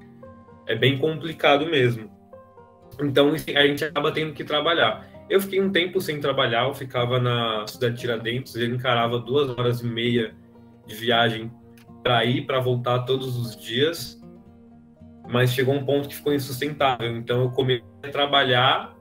É 0.65 0.75
bem 0.75 0.97
complicado 0.97 1.65
mesmo. 1.65 2.09
Então 3.01 3.31
a 3.31 3.67
gente 3.67 3.85
acaba 3.85 4.11
tendo 4.11 4.33
que 4.33 4.43
trabalhar. 4.43 5.07
Eu 5.29 5.39
fiquei 5.41 5.61
um 5.61 5.71
tempo 5.71 6.01
sem 6.01 6.19
trabalhar, 6.19 6.67
eu 6.67 6.73
ficava 6.73 7.19
na 7.19 7.65
cidade 7.67 7.95
de 7.95 8.01
Tiradentes, 8.01 8.55
eu 8.55 8.67
encarava 8.67 9.19
duas 9.19 9.49
horas 9.49 9.81
e 9.81 9.85
meia 9.85 10.35
de 10.85 10.95
viagem 10.95 11.51
para 12.03 12.25
ir, 12.25 12.45
para 12.45 12.59
voltar 12.59 12.99
todos 12.99 13.37
os 13.37 13.55
dias, 13.55 14.21
mas 15.27 15.53
chegou 15.53 15.73
um 15.73 15.85
ponto 15.85 16.09
que 16.09 16.15
ficou 16.15 16.33
insustentável. 16.33 17.15
Então 17.17 17.43
eu 17.43 17.51
comecei 17.51 17.83
a 18.03 18.09
trabalhar 18.09 18.95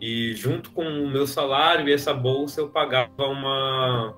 e 0.00 0.34
junto 0.34 0.70
com 0.72 0.82
o 0.82 1.08
meu 1.08 1.26
salário 1.26 1.88
e 1.88 1.92
essa 1.92 2.12
bolsa 2.12 2.60
eu 2.60 2.68
pagava 2.68 3.26
uma 3.26 4.14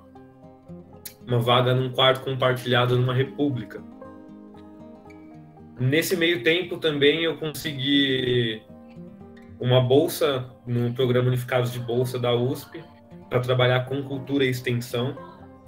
uma 1.27 1.41
vaga 1.41 1.75
num 1.75 1.91
quarto 1.91 2.25
compartilhado 2.25 2.97
numa 2.97 3.13
república. 3.13 3.83
Nesse 5.79 6.17
meio 6.17 6.43
tempo 6.43 6.79
também 6.79 7.25
eu 7.25 7.37
consegui 7.37 8.63
uma 9.59 9.81
bolsa 9.81 10.49
no 10.67 10.93
programa 10.95 11.29
Unificados 11.29 11.73
de 11.73 11.79
Bolsa 11.79 12.19
da 12.19 12.35
USP 12.35 12.83
para 13.29 13.41
trabalhar 13.41 13.87
com 13.87 14.03
cultura 14.03 14.45
e 14.45 14.51
extensão. 14.51 15.17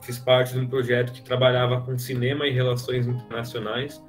Fiz 0.02 0.18
parte 0.18 0.52
de 0.52 0.60
um 0.60 0.66
projeto 0.68 1.12
que 1.12 1.22
trabalhava 1.22 1.80
com 1.80 1.98
cinema 1.98 2.46
e 2.46 2.52
relações 2.52 3.06
internacionais. 3.06 4.02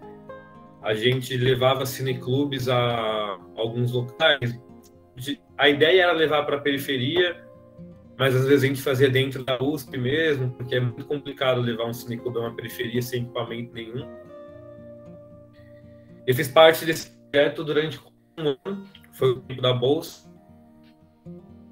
A 0.82 0.94
gente 0.94 1.36
levava 1.36 1.86
cineclubes 1.86 2.70
a 2.70 3.38
alguns 3.56 3.92
locais. 3.92 4.60
A 5.58 5.68
ideia 5.68 6.04
era 6.04 6.14
levar 6.14 6.44
para 6.44 6.58
a 6.58 6.62
periferia, 6.62 7.44
mas 8.18 8.36
às 8.36 8.46
vezes 8.46 8.64
a 8.64 8.68
gente 8.68 8.82
fazia 8.82 9.10
dentro 9.10 9.44
da 9.44 9.62
USP 9.62 9.98
mesmo, 9.98 10.52
porque 10.52 10.76
é 10.76 10.80
muito 10.80 11.06
complicado 11.06 11.60
levar 11.62 11.86
um 11.86 11.94
cineclube 11.94 12.38
a 12.38 12.42
uma 12.42 12.56
periferia 12.56 13.02
sem 13.02 13.24
equipamento 13.24 13.74
nenhum. 13.74 14.08
Eu 16.26 16.36
fiz 16.36 16.48
parte 16.48 16.86
desse 16.86 17.12
projeto 17.32 17.64
durante 17.64 18.00
um 18.00 18.48
ano 18.48 18.60
foi 19.14 19.32
o 19.32 19.42
tempo 19.42 19.62
da 19.62 19.74
bolsa. 19.74 20.30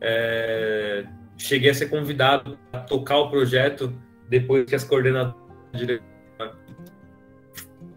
É, 0.01 1.05
cheguei 1.38 1.70
a 1.70 1.74
ser 1.74 1.88
convidado 1.89 2.60
a 2.74 2.80
tocar 2.80 3.18
o 3.20 3.30
projeto 3.30 3.93
depois 4.30 4.66
que 4.66 4.76
as 4.76 4.84
coordenadoras 4.84 5.38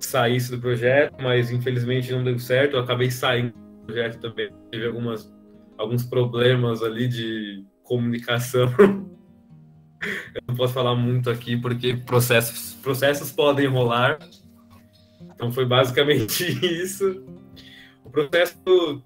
saísse 0.07 0.51
do 0.51 0.59
projeto, 0.59 1.15
mas 1.21 1.51
infelizmente 1.51 2.13
não 2.13 2.25
deu 2.25 2.39
certo. 2.39 2.77
Eu 2.77 2.81
acabei 2.81 3.11
saindo 3.11 3.53
do 3.53 3.87
projeto 3.87 4.21
também. 4.21 4.51
Tive 4.71 4.87
algumas, 4.87 5.33
alguns 5.77 6.05
problemas 6.05 6.83
ali 6.83 7.09
de 7.09 7.65
comunicação. 7.83 8.69
Eu 10.35 10.43
não 10.49 10.55
posso 10.55 10.73
falar 10.73 10.95
muito 10.95 11.29
aqui 11.29 11.59
porque 11.59 11.95
processos, 11.95 12.75
processos 12.83 13.31
podem 13.31 13.67
rolar. 13.67 14.19
Então 15.35 15.53
foi 15.53 15.67
basicamente 15.67 16.45
isso. 16.65 17.23
O 18.05 18.11
processo 18.11 19.03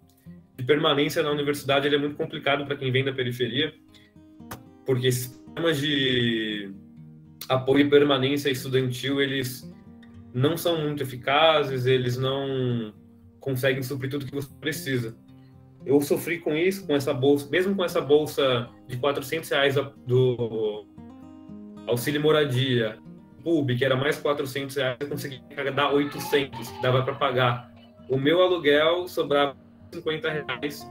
de 0.57 0.65
permanência 0.65 1.23
na 1.23 1.31
universidade 1.31 1.93
é 1.93 1.99
muito 1.99 2.17
complicado 2.17 2.65
para 2.65 2.77
quem 2.77 2.93
vem 2.93 3.05
da 3.05 3.13
periferia, 3.13 3.75
porque 4.87 5.11
sistemas 5.11 5.81
de 5.81 6.73
apoio 7.49 7.87
e 7.87 7.91
permanência 7.91 8.51
estudantil 8.51 9.21
eles 9.21 9.69
não 10.35 10.57
são 10.57 10.83
muito 10.83 11.03
eficazes, 11.03 11.87
eles 11.87 12.19
não 12.19 12.93
conseguem 13.39 13.83
suprir 13.83 14.11
tudo 14.11 14.27
que 14.27 14.35
você 14.35 14.53
precisa. 14.61 15.17
Eu 15.87 16.01
sofri 16.01 16.41
com 16.41 16.57
isso, 16.57 16.87
com 16.87 16.97
essa 16.97 17.15
bolsa, 17.15 17.49
mesmo 17.51 17.77
com 17.77 17.85
essa 17.85 18.01
bolsa 18.01 18.69
de 18.89 18.97
400 18.97 19.49
reais 19.49 19.77
do 20.07 20.87
auxílio 21.87 22.21
moradia, 22.21 22.99
PUB, 23.45 23.77
que 23.77 23.85
era 23.85 23.95
mais 23.95 24.19
400 24.19 24.75
reais, 24.75 24.97
eu 24.99 25.09
consegui 25.09 25.41
dar 25.75 25.93
800, 25.93 26.69
que 26.69 26.83
dava 26.83 27.03
para 27.03 27.15
pagar 27.15 27.73
o 28.09 28.17
meu 28.17 28.43
aluguel, 28.43 29.07
sobrava 29.07 29.57
50 29.93 30.31
reais 30.31 30.91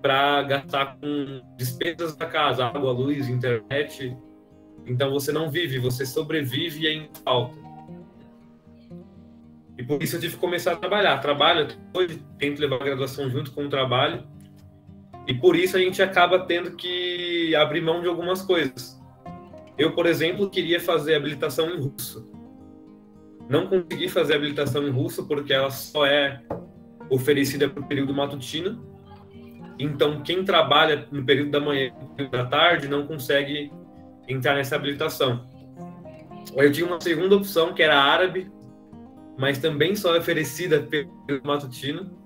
para 0.00 0.42
gastar 0.42 0.96
com 0.96 1.40
despesas 1.56 2.14
da 2.14 2.26
casa, 2.26 2.66
água, 2.66 2.92
luz, 2.92 3.28
internet. 3.28 4.16
Então 4.86 5.10
você 5.10 5.32
não 5.32 5.50
vive, 5.50 5.78
você 5.78 6.04
sobrevive 6.04 6.86
em 6.86 7.08
falta. 7.24 7.61
E 9.82 9.84
por 9.84 10.00
isso 10.00 10.14
eu 10.14 10.20
tive 10.20 10.34
que 10.34 10.40
começar 10.40 10.74
a 10.74 10.76
trabalhar. 10.76 11.18
Trabalho 11.18 11.66
hoje, 11.92 12.24
tento 12.38 12.60
levar 12.60 12.76
a 12.76 12.84
graduação 12.84 13.28
junto 13.28 13.50
com 13.50 13.64
o 13.64 13.68
trabalho. 13.68 14.22
E 15.26 15.34
por 15.34 15.56
isso 15.56 15.76
a 15.76 15.80
gente 15.80 16.00
acaba 16.00 16.46
tendo 16.46 16.76
que 16.76 17.52
abrir 17.56 17.80
mão 17.80 18.00
de 18.00 18.06
algumas 18.06 18.42
coisas. 18.42 18.96
Eu, 19.76 19.92
por 19.92 20.06
exemplo, 20.06 20.48
queria 20.48 20.78
fazer 20.78 21.16
habilitação 21.16 21.68
em 21.68 21.80
russo. 21.80 22.30
Não 23.48 23.66
consegui 23.66 24.08
fazer 24.08 24.36
habilitação 24.36 24.86
em 24.86 24.90
russo 24.90 25.26
porque 25.26 25.52
ela 25.52 25.70
só 25.72 26.06
é 26.06 26.40
oferecida 27.10 27.68
para 27.68 27.82
o 27.82 27.86
período 27.88 28.14
matutino. 28.14 28.86
Então, 29.80 30.22
quem 30.22 30.44
trabalha 30.44 31.08
no 31.10 31.24
período 31.24 31.50
da 31.50 31.58
manhã 31.58 31.90
e 32.16 32.28
da 32.28 32.46
tarde 32.46 32.86
não 32.86 33.04
consegue 33.04 33.72
entrar 34.28 34.54
nessa 34.54 34.76
habilitação. 34.76 35.44
Eu 36.54 36.70
tinha 36.70 36.86
uma 36.86 37.00
segunda 37.00 37.34
opção, 37.34 37.74
que 37.74 37.82
era 37.82 38.00
árabe, 38.00 38.48
mas 39.42 39.58
também 39.58 39.96
só 39.96 40.14
é 40.14 40.20
oferecida 40.20 40.80
pelo 40.80 41.10
matutino. 41.42 42.16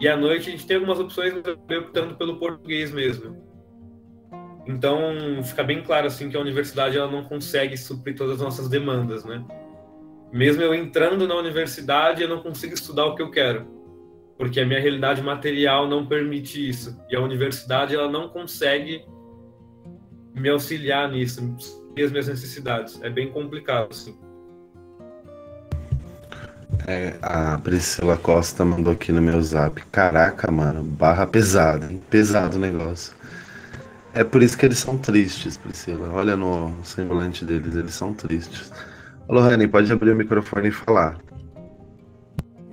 E 0.00 0.08
à 0.08 0.16
noite 0.16 0.48
a 0.48 0.50
gente 0.50 0.66
tem 0.66 0.74
algumas 0.74 0.98
opções, 0.98 1.32
optando 1.32 2.16
pelo 2.16 2.40
português 2.40 2.90
mesmo. 2.90 3.40
Então, 4.66 4.98
fica 5.44 5.62
bem 5.62 5.80
claro 5.80 6.08
assim 6.08 6.28
que 6.28 6.36
a 6.36 6.40
universidade 6.40 6.98
ela 6.98 7.08
não 7.08 7.22
consegue 7.22 7.76
suprir 7.76 8.16
todas 8.16 8.34
as 8.34 8.40
nossas 8.40 8.68
demandas, 8.68 9.24
né? 9.24 9.44
mesmo 10.32 10.60
eu 10.60 10.74
entrando 10.74 11.28
na 11.28 11.36
universidade, 11.36 12.20
eu 12.20 12.28
não 12.28 12.42
consigo 12.42 12.74
estudar 12.74 13.06
o 13.06 13.14
que 13.14 13.22
eu 13.22 13.30
quero, 13.30 13.64
porque 14.36 14.58
a 14.58 14.66
minha 14.66 14.80
realidade 14.80 15.22
material 15.22 15.88
não 15.88 16.04
permite 16.04 16.68
isso. 16.68 17.00
E 17.08 17.14
a 17.14 17.20
universidade 17.20 17.94
ela 17.94 18.10
não 18.10 18.28
consegue 18.28 19.04
me 20.34 20.48
auxiliar 20.48 21.08
nisso, 21.12 21.40
as 21.96 22.10
minhas 22.10 22.26
necessidades. 22.26 23.00
É 23.04 23.08
bem 23.08 23.30
complicado, 23.30 23.92
assim. 23.92 24.18
É, 26.86 27.14
a 27.22 27.58
Priscila 27.58 28.16
Costa 28.16 28.64
mandou 28.64 28.92
aqui 28.92 29.12
no 29.12 29.22
meu 29.22 29.40
zap. 29.42 29.80
Caraca, 29.92 30.50
mano, 30.50 30.82
barra 30.82 31.26
pesada, 31.26 31.90
hein? 31.90 32.02
Pesado 32.10 32.56
o 32.56 32.60
negócio. 32.60 33.14
É 34.12 34.22
por 34.22 34.42
isso 34.42 34.56
que 34.56 34.64
eles 34.64 34.78
são 34.78 34.96
tristes, 34.96 35.56
Priscila. 35.56 36.10
Olha 36.12 36.36
no 36.36 36.72
semblante 36.84 37.44
deles, 37.44 37.74
eles 37.74 37.94
são 37.94 38.14
tristes. 38.14 38.72
Alô, 39.28 39.40
Rani, 39.40 39.66
pode 39.66 39.92
abrir 39.92 40.10
o 40.12 40.16
microfone 40.16 40.68
e 40.68 40.72
falar. 40.72 41.18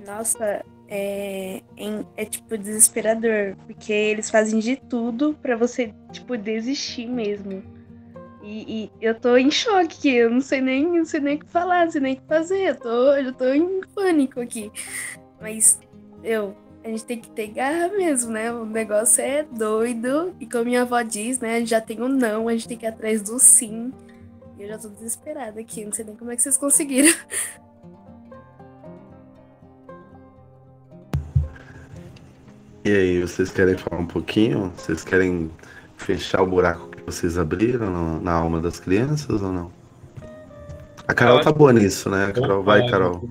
Nossa, 0.06 0.62
é, 0.88 1.62
é, 1.76 2.04
é, 2.18 2.24
tipo 2.26 2.56
desesperador, 2.58 3.56
porque 3.66 3.92
eles 3.92 4.28
fazem 4.30 4.58
de 4.58 4.76
tudo 4.76 5.34
para 5.40 5.56
você, 5.56 5.94
tipo, 6.12 6.36
desistir 6.36 7.06
mesmo. 7.06 7.62
E, 8.42 8.84
e, 8.84 8.92
eu 9.00 9.14
tô 9.14 9.36
em 9.36 9.50
choque, 9.50 10.08
eu 10.08 10.28
não 10.28 10.40
sei 10.40 10.60
nem, 10.60 10.84
não 10.84 11.04
sei 11.04 11.20
nem 11.20 11.36
o 11.36 11.38
que 11.38 11.46
falar, 11.46 11.84
não 11.84 11.92
sei 11.92 12.00
nem 12.00 12.14
o 12.14 12.16
que 12.16 12.26
fazer, 12.26 12.70
eu 12.70 12.74
tô, 12.74 13.12
eu 13.14 13.32
tô 13.32 13.44
em 13.52 13.80
pânico 13.94 14.40
aqui. 14.40 14.70
Mas 15.40 15.78
eu, 16.24 16.56
a 16.84 16.88
gente 16.88 17.04
tem 17.04 17.20
que 17.20 17.30
ter 17.30 17.48
garra 17.48 17.88
mesmo, 17.88 18.32
né? 18.32 18.52
O 18.52 18.64
negócio 18.66 19.22
é 19.22 19.44
doido, 19.44 20.34
e 20.40 20.46
como 20.46 20.64
minha 20.64 20.82
avó 20.82 21.00
diz, 21.02 21.38
né, 21.38 21.56
a 21.56 21.58
gente 21.60 21.70
já 21.70 21.80
tem 21.80 22.00
o 22.00 22.06
um 22.06 22.08
não, 22.08 22.48
a 22.48 22.52
gente 22.52 22.66
tem 22.66 22.76
que 22.76 22.84
ir 22.84 22.88
atrás 22.88 23.22
do 23.22 23.38
sim. 23.38 23.92
Eu 24.58 24.68
já 24.68 24.78
tô 24.78 24.88
desesperada 24.88 25.60
aqui, 25.60 25.84
não 25.84 25.92
sei 25.92 26.04
nem 26.04 26.16
como 26.16 26.30
é 26.32 26.36
que 26.36 26.42
vocês 26.42 26.56
conseguiram. 26.56 27.12
E 32.84 32.90
aí, 32.90 33.20
vocês 33.20 33.48
querem 33.52 33.76
falar 33.76 34.02
um 34.02 34.06
pouquinho? 34.06 34.72
Vocês 34.76 35.04
querem 35.04 35.48
fechar 35.96 36.42
o 36.42 36.46
buraco 36.48 36.91
vocês 37.04 37.38
abriram 37.38 37.90
no, 37.90 38.20
na 38.20 38.32
alma 38.32 38.60
das 38.60 38.80
crianças 38.80 39.42
ou 39.42 39.52
não? 39.52 39.72
A 41.06 41.14
Carol 41.14 41.40
tá 41.40 41.52
boa 41.52 41.72
nisso, 41.72 42.08
né? 42.08 42.26
A 42.26 42.32
Carol, 42.32 42.62
vai, 42.62 42.88
Carol. 42.88 43.28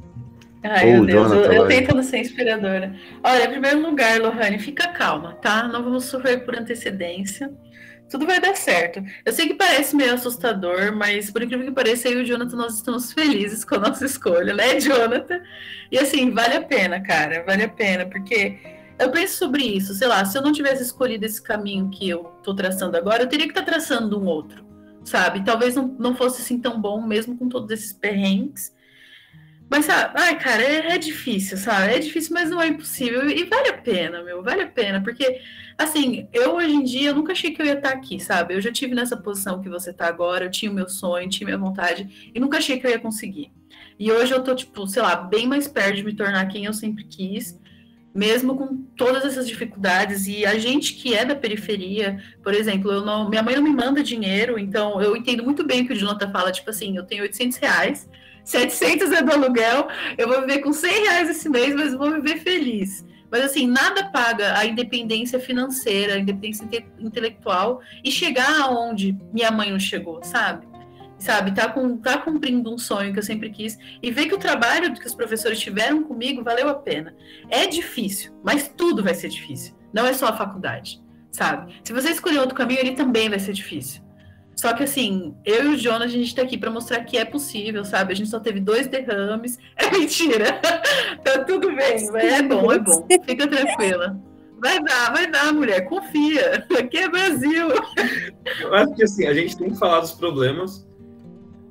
Ai, 0.64 0.92
meu 0.92 1.06
Deus, 1.06 1.30
Jonathan, 1.30 1.54
eu, 1.54 1.64
eu 1.64 1.68
tentando 1.68 2.04
ser 2.04 2.20
inspiradora. 2.20 2.96
Olha, 3.24 3.46
em 3.46 3.50
primeiro 3.50 3.82
lugar, 3.82 4.20
Lohane, 4.20 4.60
fica 4.60 4.88
calma, 4.90 5.34
tá? 5.42 5.68
Não 5.68 5.84
vamos 5.84 6.06
sofrer 6.06 6.46
por 6.46 6.56
antecedência 6.56 7.52
tudo 8.12 8.26
vai 8.26 8.42
dar 8.42 8.56
certo. 8.58 9.02
Eu 9.26 9.32
sei 9.32 9.48
que 9.48 9.54
parece 9.54 9.96
meio 9.96 10.14
assustador, 10.14 10.94
mas 10.94 11.32
por 11.32 11.42
incrível 11.42 11.66
que 11.66 11.72
pareça, 11.72 12.10
eu 12.10 12.20
e 12.20 12.24
o 12.24 12.26
Jonathan 12.26 12.58
nós 12.58 12.76
estamos 12.76 13.14
felizes 13.14 13.64
com 13.64 13.76
a 13.76 13.80
nossa 13.80 14.06
escolha, 14.06 14.54
né, 14.54 14.78
Jonathan? 14.82 15.42
E 15.90 15.98
assim, 15.98 16.30
vale 16.32 16.58
a 16.58 16.62
pena, 16.62 17.00
cara, 17.00 17.44
vale 17.46 17.64
a 17.64 17.70
pena, 17.70 18.06
porque 18.06 18.58
eu 19.02 19.12
penso 19.12 19.38
sobre 19.38 19.64
isso, 19.64 19.94
sei 19.94 20.08
lá, 20.08 20.24
se 20.24 20.38
eu 20.38 20.42
não 20.42 20.52
tivesse 20.52 20.84
escolhido 20.84 21.26
esse 21.26 21.42
caminho 21.42 21.90
que 21.90 22.08
eu 22.08 22.24
tô 22.44 22.54
traçando 22.54 22.96
agora, 22.96 23.24
eu 23.24 23.28
teria 23.30 23.48
que 23.48 23.52
estar 23.52 23.66
tá 23.66 23.72
traçando 23.72 24.20
um 24.20 24.26
outro, 24.26 24.64
sabe? 25.04 25.44
Talvez 25.44 25.76
não, 25.76 25.88
não 26.00 26.16
fosse 26.16 26.42
assim 26.42 26.60
tão 26.60 26.80
bom, 26.80 27.02
mesmo 27.02 27.38
com 27.38 27.50
todos 27.50 27.72
esses 27.72 27.92
perrengues. 27.92 28.74
Mas, 29.72 29.86
sabe, 29.86 30.14
ai, 30.18 30.38
cara, 30.38 30.62
é, 30.62 30.92
é, 30.92 30.98
difícil, 30.98 31.58
sabe? 31.58 31.94
É 31.94 32.00
difícil, 32.00 32.34
mas 32.34 32.50
não 32.50 32.62
é 32.62 32.68
impossível. 32.68 33.30
E 33.30 33.46
vale 33.46 33.70
a 33.70 33.78
pena, 33.78 34.22
meu, 34.22 34.44
vale 34.44 34.64
a 34.64 34.68
pena. 34.68 35.02
Porque, 35.02 35.40
assim, 35.78 36.28
eu 36.34 36.56
hoje 36.56 36.76
em 36.76 36.84
dia, 36.84 37.10
eu 37.10 37.16
nunca 37.16 37.32
achei 37.32 37.52
que 37.52 37.62
eu 37.62 37.66
ia 37.66 37.76
estar 37.76 37.92
aqui, 37.92 38.20
sabe? 38.20 38.54
Eu 38.54 38.60
já 38.60 38.70
tive 38.70 38.94
nessa 38.94 39.16
posição 39.16 39.62
que 39.62 39.70
você 39.70 39.92
está 39.92 40.08
agora, 40.08 40.44
eu 40.44 40.52
tinha 40.52 40.70
o 40.70 40.76
meu 40.76 40.90
sonho, 40.90 41.30
tinha 41.30 41.46
minha 41.46 41.58
vontade, 41.58 42.32
e 42.36 42.40
nunca 42.40 42.58
achei 42.58 42.82
que 42.82 42.86
eu 42.86 42.92
ia 42.92 43.00
conseguir. 43.00 43.50
E 43.98 44.12
hoje 44.12 44.34
eu 44.34 44.44
tô, 44.44 44.54
tipo, 44.54 44.86
sei 44.88 45.02
lá, 45.02 45.16
bem 45.16 45.48
mais 45.48 45.70
perto 45.70 45.96
de 45.96 46.04
me 46.04 46.14
tornar 46.14 46.46
quem 46.48 46.66
eu 46.66 46.74
sempre 46.74 47.06
quis, 47.06 47.58
mesmo 48.14 48.56
com 48.56 48.78
todas 48.98 49.26
essas 49.26 49.48
dificuldades. 49.48 50.28
E 50.28 50.46
a 50.46 50.58
gente 50.58 50.94
que 50.96 51.14
é 51.14 51.24
da 51.26 51.36
periferia, 51.36 52.22
por 52.44 52.54
exemplo, 52.54 52.92
eu 52.92 53.06
não, 53.06 53.30
minha 53.30 53.44
mãe 53.44 53.56
não 53.56 53.64
me 53.64 53.70
manda 53.70 54.04
dinheiro, 54.04 54.60
então 54.60 55.02
eu 55.02 55.16
entendo 55.16 55.44
muito 55.44 55.66
bem 55.66 55.82
o 55.82 55.88
que 55.88 55.94
o 55.94 55.96
Jonathan 55.96 56.32
fala, 56.32 56.52
tipo 56.52 56.70
assim, 56.70 56.98
eu 56.98 57.04
tenho 57.04 57.24
800 57.24 57.58
reais 57.58 58.10
700 58.44 59.12
é 59.12 59.22
do 59.22 59.32
aluguel, 59.32 59.88
eu 60.18 60.28
vou 60.28 60.42
viver 60.42 60.60
com 60.60 60.74
100 60.74 61.04
reais 61.04 61.30
esse 61.30 61.48
mês, 61.50 61.76
mas 61.76 61.94
vou 61.94 62.12
viver 62.12 62.40
feliz. 62.40 63.06
Mas 63.30 63.46
assim, 63.46 63.66
nada 63.66 64.10
paga 64.10 64.58
a 64.58 64.66
independência 64.66 65.40
financeira, 65.40 66.16
a 66.16 66.20
independência 66.20 66.66
inte 66.66 66.86
intelectual 67.00 67.82
e 68.04 68.12
chegar 68.12 68.62
aonde 68.62 69.18
minha 69.32 69.50
mãe 69.52 69.72
não 69.72 69.80
chegou, 69.80 70.22
sabe? 70.22 70.68
Sabe, 71.22 71.54
tá, 71.54 71.70
com, 71.70 71.98
tá 71.98 72.18
cumprindo 72.18 72.74
um 72.74 72.80
sonho 72.80 73.14
que 73.14 73.20
eu 73.20 73.24
sempre 73.24 73.52
quis 73.52 73.78
e 74.02 74.10
ver 74.10 74.26
que 74.26 74.34
o 74.34 74.40
trabalho 74.40 74.92
que 74.92 75.06
os 75.06 75.14
professores 75.14 75.60
tiveram 75.60 76.02
comigo 76.02 76.44
valeu 76.44 76.68
a 76.68 76.74
pena. 76.74 77.16
É 77.48 77.68
difícil, 77.68 78.34
mas 78.44 78.68
tudo 78.68 79.04
vai 79.04 79.14
ser 79.14 79.30
difícil. 79.30 79.76
Não 79.94 80.08
é 80.08 80.14
só 80.14 80.30
a 80.30 80.36
faculdade, 80.36 81.00
sabe? 81.32 81.76
Se 81.84 81.94
você 81.94 82.10
escolher 82.10 82.40
outro 82.40 82.56
caminho, 82.56 82.80
ele 82.80 82.94
também 82.94 83.30
vai 83.30 83.38
ser 83.38 83.54
difícil. 83.54 84.02
Só 84.56 84.74
que 84.74 84.82
assim, 84.82 85.36
eu 85.46 85.66
e 85.66 85.76
o 85.76 85.78
Jonas, 85.78 86.12
a 86.12 86.16
gente 86.16 86.34
tá 86.34 86.42
aqui 86.42 86.58
para 86.58 86.72
mostrar 86.72 87.04
que 87.04 87.20
é 87.20 87.24
possível, 87.24 87.86
sabe? 87.86 88.14
A 88.14 88.16
gente 88.16 88.30
só 88.30 88.40
teve 88.40 88.60
dois 88.60 88.88
derrames. 88.88 89.60
É 89.78 89.92
mentira. 89.92 90.60
tá 91.24 91.44
tudo 91.46 91.68
bem, 91.76 92.10
mas 92.12 92.24
é 92.24 92.42
bom, 92.42 92.72
é 92.72 92.80
bom. 92.80 93.06
Fica 93.26 93.48
tranquila. 93.48 94.20
Vai 94.60 94.84
dar, 94.84 95.12
vai 95.12 95.30
dar, 95.30 95.54
mulher. 95.54 95.82
Confia. 95.86 96.66
Aqui 96.78 96.98
é 96.98 97.10
Brasil. 97.10 97.70
Eu 98.60 98.74
acho 98.76 98.94
que 98.96 99.04
assim, 99.04 99.26
a 99.26 99.34
gente 99.34 99.58
tem 99.58 99.70
que 99.72 99.78
falar 99.78 100.02
dos 100.02 100.12
problemas. 100.12 100.88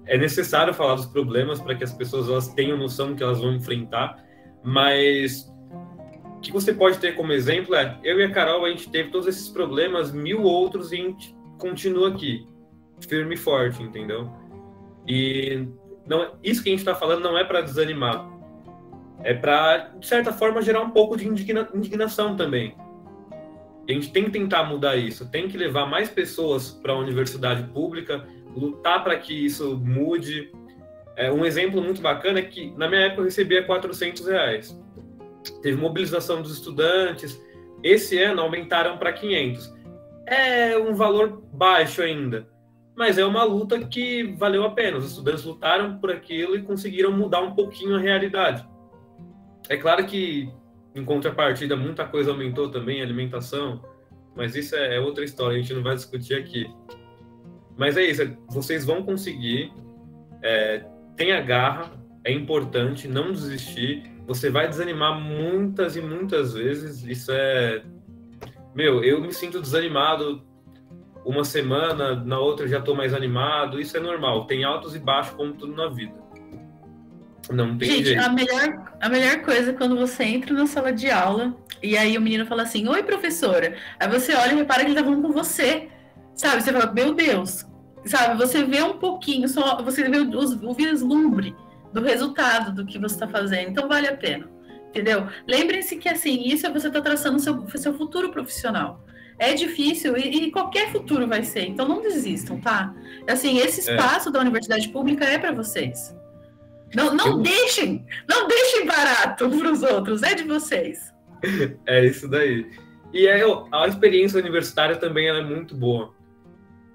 É 0.07 0.19
necessário 0.19 0.75
falar 0.75 0.95
dos 0.97 1.07
problemas 1.07 1.61
para 1.61 1.75
que 1.75 1.85
as 1.85 1.93
pessoas 1.93 2.29
elas 2.29 2.49
tenham 2.55 2.77
noção 2.77 3.15
que 3.15 3.23
elas 3.23 3.41
vão 3.41 3.55
enfrentar. 3.55 4.23
Mas 4.63 5.51
o 6.37 6.41
que 6.41 6.53
você 6.53 6.73
pode 6.73 6.99
ter 6.99 7.15
como 7.15 7.33
exemplo 7.33 7.75
é: 7.75 7.99
eu 8.03 8.19
e 8.21 8.25
a 8.25 8.31
Carol, 8.31 8.65
a 8.65 8.71
gente 8.71 8.91
teve 8.91 9.11
todos 9.11 9.27
esses 9.27 9.49
problemas, 9.49 10.13
mil 10.13 10.43
outros, 10.43 10.93
e 10.93 10.97
a 10.97 10.99
gente 10.99 11.37
continua 11.59 12.09
aqui 12.09 12.47
firme 13.09 13.35
e 13.35 13.39
forte, 13.39 13.83
entendeu? 13.83 14.31
E 15.07 15.67
não, 16.07 16.35
isso 16.43 16.63
que 16.63 16.69
a 16.69 16.73
gente 16.73 16.81
está 16.81 16.95
falando 16.95 17.23
não 17.23 17.39
é 17.39 17.45
para 17.45 17.61
desanimar, 17.61 18.29
é 19.23 19.35
para, 19.35 19.93
de 19.99 20.07
certa 20.07 20.33
forma, 20.33 20.63
gerar 20.63 20.81
um 20.81 20.91
pouco 20.91 21.17
de 21.17 21.27
indigna, 21.27 21.69
indignação 21.75 22.37
também. 22.37 22.75
E 23.87 23.93
a 23.93 23.95
gente 23.95 24.13
tem 24.13 24.25
que 24.25 24.31
tentar 24.31 24.65
mudar 24.65 24.97
isso, 24.97 25.31
tem 25.31 25.49
que 25.49 25.57
levar 25.57 25.87
mais 25.87 26.09
pessoas 26.09 26.71
para 26.71 26.93
a 26.93 26.97
universidade 26.97 27.65
pública, 27.73 28.27
lutar 28.55 29.03
para 29.03 29.17
que 29.19 29.33
isso 29.33 29.77
mude. 29.77 30.53
É, 31.17 31.31
um 31.31 31.45
exemplo 31.45 31.83
muito 31.83 32.01
bacana 32.01 32.39
é 32.39 32.43
que, 32.43 32.71
na 32.77 32.89
minha 32.89 33.03
época, 33.03 33.21
eu 33.21 33.25
recebia 33.25 33.65
400 33.65 34.27
reais. 34.27 34.81
Teve 35.63 35.77
mobilização 35.77 36.43
dos 36.43 36.53
estudantes, 36.53 37.41
esse 37.83 38.23
ano 38.23 38.43
aumentaram 38.43 38.99
para 38.99 39.13
500. 39.13 39.75
É 40.27 40.79
um 40.79 40.95
valor 40.95 41.43
baixo 41.53 42.03
ainda, 42.03 42.49
mas 42.95 43.19
é 43.19 43.25
uma 43.25 43.43
luta 43.43 43.79
que 43.87 44.35
valeu 44.39 44.65
a 44.65 44.71
pena. 44.71 44.99
Os 44.99 45.07
estudantes 45.07 45.45
lutaram 45.45 45.99
por 45.99 46.11
aquilo 46.11 46.57
e 46.57 46.63
conseguiram 46.63 47.11
mudar 47.13 47.41
um 47.41 47.55
pouquinho 47.55 47.97
a 47.97 47.99
realidade. 47.99 48.67
É 49.69 49.77
claro 49.77 50.05
que, 50.07 50.53
em 50.95 51.05
contrapartida, 51.05 51.77
muita 51.77 52.05
coisa 52.05 52.31
aumentou 52.31 52.71
também, 52.71 53.03
alimentação, 53.03 53.83
mas 54.37 54.55
isso 54.55 54.77
é, 54.77 54.97
é 54.97 55.01
outra 55.01 55.25
história, 55.25 55.57
a 55.57 55.61
gente 55.61 55.75
não 55.75 55.83
vai 55.83 55.95
discutir 55.95 56.35
aqui. 56.35 56.71
Mas 57.81 57.97
é 57.97 58.03
isso, 58.05 58.37
vocês 58.51 58.85
vão 58.85 59.03
conseguir, 59.03 59.73
é, 60.43 60.85
tenha 61.17 61.41
garra, 61.41 61.91
é 62.23 62.31
importante, 62.31 63.09
não 63.09 63.33
desistir. 63.33 64.03
Você 64.27 64.51
vai 64.51 64.69
desanimar 64.69 65.19
muitas 65.19 65.97
e 65.97 66.03
muitas 66.03 66.53
vezes, 66.53 67.03
isso 67.05 67.33
é. 67.33 67.83
Meu, 68.75 69.03
eu 69.03 69.19
me 69.23 69.33
sinto 69.33 69.63
desanimado 69.63 70.45
uma 71.25 71.43
semana, 71.43 72.15
na 72.15 72.39
outra 72.39 72.69
já 72.69 72.81
estou 72.81 72.95
mais 72.95 73.15
animado. 73.15 73.81
Isso 73.81 73.97
é 73.97 74.01
normal. 74.01 74.47
Tem 74.47 74.63
altos 74.63 74.95
e 74.95 74.99
baixos, 74.99 75.35
como 75.35 75.55
tudo 75.55 75.75
na 75.75 75.89
vida. 75.89 76.13
Não 77.51 77.79
tem 77.79 77.89
Gente, 77.89 78.05
jeito. 78.09 78.23
A 78.23 78.29
melhor, 78.29 78.93
a 79.01 79.09
melhor 79.09 79.41
coisa 79.41 79.71
é 79.71 79.75
quando 79.75 79.97
você 79.97 80.25
entra 80.25 80.53
na 80.53 80.67
sala 80.67 80.93
de 80.93 81.11
aula 81.11 81.57
e 81.83 81.97
aí 81.97 82.19
o 82.19 82.21
menino 82.21 82.45
fala 82.45 82.65
assim: 82.65 82.87
Oi, 82.87 83.03
professora. 83.03 83.75
Aí 83.99 84.07
você 84.07 84.35
olha 84.35 84.53
e 84.53 84.57
repara 84.57 84.81
que 84.85 84.91
ele 84.91 84.97
tá 84.97 85.03
falando 85.03 85.23
com 85.23 85.33
você. 85.33 85.89
Sabe? 86.35 86.63
Você 86.63 86.71
fala: 86.71 86.93
Meu 86.93 87.15
Deus. 87.15 87.70
Sabe? 88.05 88.37
Você 88.39 88.65
vê 88.65 88.83
um 88.83 88.99
pouquinho, 88.99 89.49
só 89.49 89.83
você 89.83 90.09
vê 90.09 90.19
o, 90.19 90.31
o 90.31 90.75
vislumbre 90.75 91.55
do 91.93 92.01
resultado 92.01 92.73
do 92.73 92.87
que 92.87 92.99
você 92.99 93.15
está 93.15 93.29
fazendo. 93.29 93.71
Então 93.71 93.89
vale 93.89 94.09
a 94.09 94.17
pena. 94.17 94.49
Entendeu? 94.89 95.29
Lembrem-se 95.47 95.97
que 95.97 96.09
assim, 96.09 96.43
isso 96.45 96.67
é 96.67 96.71
você 96.71 96.89
está 96.89 97.01
traçando 97.01 97.39
seu, 97.39 97.69
seu 97.77 97.95
futuro 97.95 98.31
profissional 98.31 99.05
é 99.41 99.55
difícil 99.55 100.19
e, 100.19 100.45
e, 100.45 100.51
qualquer 100.53 100.93
futuro 100.93 101.27
vai 101.27 101.43
ser. 101.43 101.67
Então 101.67 101.89
não 101.89 102.03
desistam, 102.03 102.61
tá? 102.61 102.95
Assim, 103.27 103.57
esse 103.59 103.91
é. 103.91 103.95
espaço 103.95 104.29
é. 104.29 104.33
da 104.33 104.39
universidade 104.39 104.87
pública 104.91 105.25
é 105.25 105.39
para 105.39 105.51
vocês. 105.51 106.15
Não, 106.95 107.15
não 107.15 107.27
Eu... 107.29 107.39
deixem, 107.39 108.05
não 108.29 108.47
deixem 108.47 108.87
barato 108.87 109.49
para 109.49 109.73
os 109.73 109.83
outros, 109.83 110.23
é 110.23 110.35
de 110.35 110.45
vocês. 110.45 111.11
É 111.87 112.05
isso 112.05 112.29
daí. 112.29 112.71
E 113.15 113.27
é, 113.27 113.43
a 113.73 113.89
experiência 113.89 114.39
universitária 114.39 114.95
também 114.97 115.27
é 115.29 115.43
muito 115.43 115.75
boa. 115.75 116.13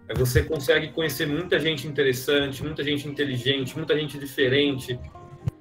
É, 0.07 0.13
você 0.13 0.43
consegue 0.43 0.89
conhecer 0.89 1.25
muita 1.27 1.59
gente 1.59 1.87
interessante, 1.87 2.63
muita 2.63 2.83
gente 2.83 3.07
inteligente, 3.07 3.75
muita 3.75 3.97
gente 3.97 4.17
diferente. 4.19 4.99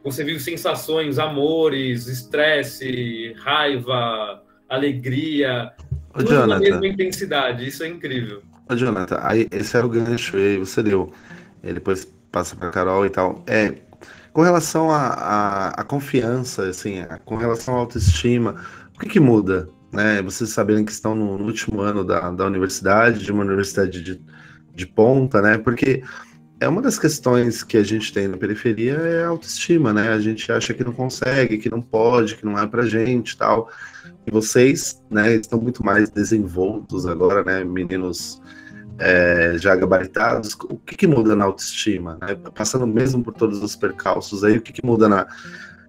Você 0.03 0.23
vive 0.23 0.41
sensações, 0.41 1.19
amores, 1.19 2.07
estresse, 2.07 3.33
raiva, 3.39 4.43
alegria, 4.69 5.73
Ô, 6.15 6.23
Jonathan. 6.23 6.47
na 6.47 6.59
mesma 6.59 6.87
intensidade, 6.87 7.67
isso 7.67 7.83
é 7.83 7.89
incrível. 7.89 8.43
Ô, 8.71 8.77
Jonathan, 8.77 9.19
aí, 9.23 9.49
esse 9.51 9.77
é 9.77 9.85
o 9.85 9.89
gancho 9.89 10.37
aí, 10.37 10.59
você 10.59 10.83
deu. 10.83 11.13
E 11.63 11.73
depois 11.73 12.07
passa 12.31 12.55
para 12.55 12.71
Carol 12.71 13.07
e 13.07 13.11
tal. 13.11 13.43
É, 13.47 13.75
com 14.33 14.43
relação 14.43 14.91
à 14.91 15.85
confiança, 15.89 16.69
assim, 16.69 17.01
a, 17.01 17.19
com 17.19 17.37
relação 17.37 17.75
à 17.75 17.79
autoestima, 17.79 18.57
o 18.95 18.99
que, 18.99 19.09
que 19.09 19.21
muda? 19.21 19.69
Né? 19.95 20.21
Vocês 20.23 20.51
sabendo 20.51 20.85
que 20.85 20.93
estão 20.93 21.15
no, 21.15 21.43
último 21.43 21.81
ano 21.81 22.05
da, 22.05 22.31
da 22.31 22.47
universidade, 22.47 23.25
de 23.25 23.33
uma 23.33 23.45
universidade 23.45 24.03
de, 24.03 24.21
de 24.75 24.87
ponta, 24.87 25.41
né? 25.41 25.57
Porque 25.57 26.03
é 26.61 26.69
uma 26.69 26.83
das 26.83 26.99
questões 26.99 27.63
que 27.63 27.77
a 27.77 27.83
gente 27.83 28.13
tem 28.13 28.27
na 28.27 28.37
periferia 28.37 28.95
é 28.95 29.25
a 29.25 29.29
autoestima, 29.29 29.93
né? 29.93 30.09
A 30.09 30.21
gente 30.21 30.51
acha 30.51 30.75
que 30.75 30.85
não 30.85 30.93
consegue, 30.93 31.59
que 31.59 31.71
não 31.71 31.81
pode, 31.81 32.37
que 32.37 32.45
não 32.45 32.59
é 32.59 32.67
pra 32.67 32.85
gente 32.85 33.37
tal. 33.37 33.71
E 34.27 34.31
vocês, 34.31 35.03
né, 35.11 35.35
estão 35.35 35.61
muito 35.61 35.85
mais 35.85 36.09
desenvoltos 36.09 37.07
agora, 37.07 37.45
né, 37.45 37.63
meninos 37.63 38.41
é, 38.99 39.57
já 39.59 39.75
gabaritados. 39.77 40.55
O 40.65 40.77
que, 40.77 40.97
que, 40.97 41.07
muda 41.07 41.37
na 41.37 41.45
autoestima? 41.45 42.19
Né? 42.21 42.35
Passando 42.55 42.87
mesmo 42.87 43.23
por 43.23 43.35
todos 43.35 43.63
os 43.63 43.77
percalços 43.77 44.45
aí, 44.45 44.57
o 44.57 44.63
que, 44.63 44.73
que 44.73 44.85
muda 44.85 45.09
na, 45.09 45.27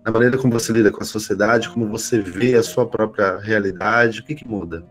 na, 0.06 0.11
maneira 0.11 0.38
como 0.38 0.53
você 0.53 0.72
lida 0.72 0.91
com 0.91 1.02
a 1.02 1.06
sociedade, 1.06 1.69
como 1.69 1.88
você 1.88 2.22
vê 2.22 2.56
a 2.56 2.64
sua 2.64 2.86
própria 2.86 3.38
realidade, 3.40 4.19
o 4.19 4.23
que, 4.23 4.36
que 4.36 4.48
muda? 4.48 4.86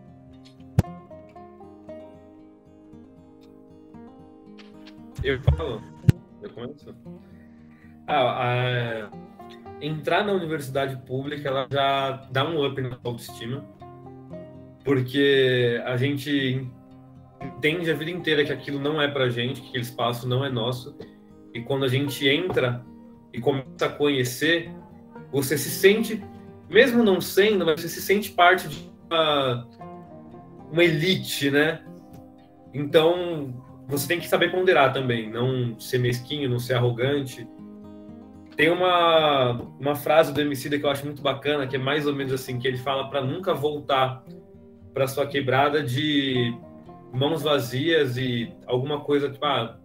Eu 5.23 5.41
falo. 5.41 5.81
Eu 6.41 6.49
começo. 6.51 6.95
Ah, 8.07 9.09
a 9.09 9.09
entrar 9.81 10.23
na 10.23 10.33
universidade 10.33 10.97
pública 11.05 11.49
ela 11.49 11.67
já 11.71 12.27
dá 12.31 12.47
um 12.47 12.65
up 12.65 12.79
na 12.81 12.97
autoestima, 13.03 13.65
porque 14.83 15.81
a 15.85 15.97
gente 15.97 16.69
entende 17.41 17.89
a 17.89 17.95
vida 17.95 18.11
inteira 18.11 18.45
que 18.45 18.51
aquilo 18.51 18.79
não 18.79 19.01
é 19.01 19.07
pra 19.07 19.29
gente, 19.29 19.61
que 19.61 19.69
aquele 19.69 19.83
espaço 19.83 20.27
não 20.27 20.45
é 20.45 20.49
nosso, 20.49 20.95
e 21.53 21.61
quando 21.61 21.85
a 21.85 21.87
gente 21.87 22.27
entra 22.27 22.85
e 23.33 23.39
começa 23.39 23.85
a 23.85 23.89
conhecer, 23.89 24.71
você 25.35 25.57
se 25.57 25.69
sente, 25.69 26.23
mesmo 26.69 27.03
não 27.03 27.19
sendo, 27.19 27.65
mas 27.65 27.81
você 27.81 27.89
se 27.89 28.01
sente 28.01 28.31
parte 28.31 28.69
de 28.69 28.89
uma, 29.09 29.67
uma 30.71 30.83
elite, 30.83 31.51
né? 31.51 31.83
Então, 32.73 33.53
você 33.85 34.07
tem 34.07 34.19
que 34.19 34.29
saber 34.29 34.49
ponderar 34.49 34.93
também, 34.93 35.29
não 35.29 35.77
ser 35.77 35.97
mesquinho, 35.97 36.49
não 36.49 36.57
ser 36.57 36.75
arrogante, 36.75 37.45
tem 38.55 38.69
uma, 38.71 39.51
uma 39.77 39.95
frase 39.95 40.33
do 40.33 40.39
Emicida 40.39 40.79
que 40.79 40.85
eu 40.85 40.89
acho 40.89 41.05
muito 41.05 41.21
bacana, 41.21 41.67
que 41.67 41.75
é 41.75 41.79
mais 41.79 42.07
ou 42.07 42.15
menos 42.15 42.31
assim, 42.31 42.57
que 42.57 42.65
ele 42.65 42.77
fala 42.77 43.09
para 43.09 43.21
nunca 43.21 43.53
voltar 43.53 44.23
para 44.93 45.07
sua 45.07 45.27
quebrada 45.27 45.83
de 45.83 46.57
mãos 47.13 47.43
vazias 47.43 48.15
e 48.15 48.53
alguma 48.65 49.01
coisa, 49.01 49.29
tipo, 49.29 49.45
ah, 49.45 49.77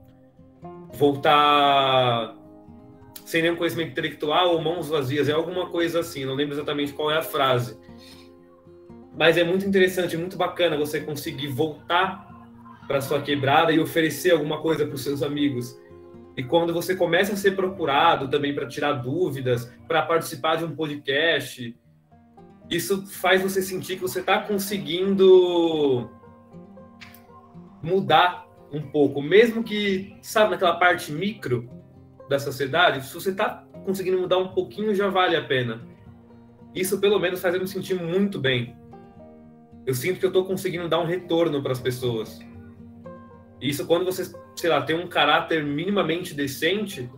voltar 0.92 2.36
sem 3.30 3.42
nenhum 3.42 3.54
conhecimento 3.54 3.92
intelectual 3.92 4.54
ou 4.54 4.60
mãos 4.60 4.88
vazias, 4.88 5.28
é 5.28 5.32
alguma 5.32 5.68
coisa 5.70 6.00
assim, 6.00 6.24
não 6.24 6.34
lembro 6.34 6.54
exatamente 6.54 6.92
qual 6.92 7.10
é 7.10 7.16
a 7.16 7.22
frase. 7.22 7.78
Mas 9.16 9.36
é 9.36 9.44
muito 9.44 9.64
interessante, 9.64 10.16
muito 10.16 10.36
bacana 10.36 10.76
você 10.76 11.00
conseguir 11.00 11.46
voltar 11.46 12.28
para 12.88 13.00
sua 13.00 13.22
quebrada 13.22 13.70
e 13.70 13.78
oferecer 13.78 14.32
alguma 14.32 14.60
coisa 14.60 14.84
para 14.84 14.96
os 14.96 15.04
seus 15.04 15.22
amigos. 15.22 15.78
E 16.36 16.42
quando 16.42 16.72
você 16.72 16.96
começa 16.96 17.34
a 17.34 17.36
ser 17.36 17.54
procurado 17.54 18.28
também 18.28 18.52
para 18.52 18.66
tirar 18.66 18.94
dúvidas, 18.94 19.72
para 19.86 20.02
participar 20.02 20.56
de 20.56 20.64
um 20.64 20.74
podcast, 20.74 21.76
isso 22.68 23.06
faz 23.06 23.42
você 23.42 23.62
sentir 23.62 23.94
que 23.94 24.02
você 24.02 24.20
está 24.20 24.40
conseguindo 24.40 26.10
mudar 27.80 28.46
um 28.72 28.82
pouco, 28.82 29.22
mesmo 29.22 29.62
que, 29.62 30.16
sabe, 30.20 30.50
naquela 30.50 30.76
parte 30.76 31.12
micro 31.12 31.79
da 32.30 32.38
sociedade, 32.38 33.04
se 33.04 33.12
você 33.12 33.30
está 33.30 33.64
conseguindo 33.84 34.16
mudar 34.16 34.38
um 34.38 34.48
pouquinho, 34.48 34.94
já 34.94 35.08
vale 35.08 35.34
a 35.34 35.42
pena. 35.42 35.80
Isso, 36.72 37.00
pelo 37.00 37.18
menos, 37.18 37.40
faz 37.40 37.52
eu 37.52 37.60
me 37.60 37.66
sentir 37.66 37.94
muito 37.94 38.38
bem. 38.38 38.76
Eu 39.84 39.94
sinto 39.94 40.20
que 40.20 40.24
eu 40.24 40.30
estou 40.30 40.44
conseguindo 40.44 40.88
dar 40.88 41.00
um 41.00 41.06
retorno 41.06 41.60
para 41.60 41.72
as 41.72 41.80
pessoas. 41.80 42.38
Isso, 43.60 43.84
quando 43.84 44.04
você, 44.04 44.32
sei 44.54 44.70
lá, 44.70 44.80
tem 44.80 44.94
um 44.94 45.08
caráter 45.08 45.64
minimamente 45.64 46.32
decente, 46.32 47.10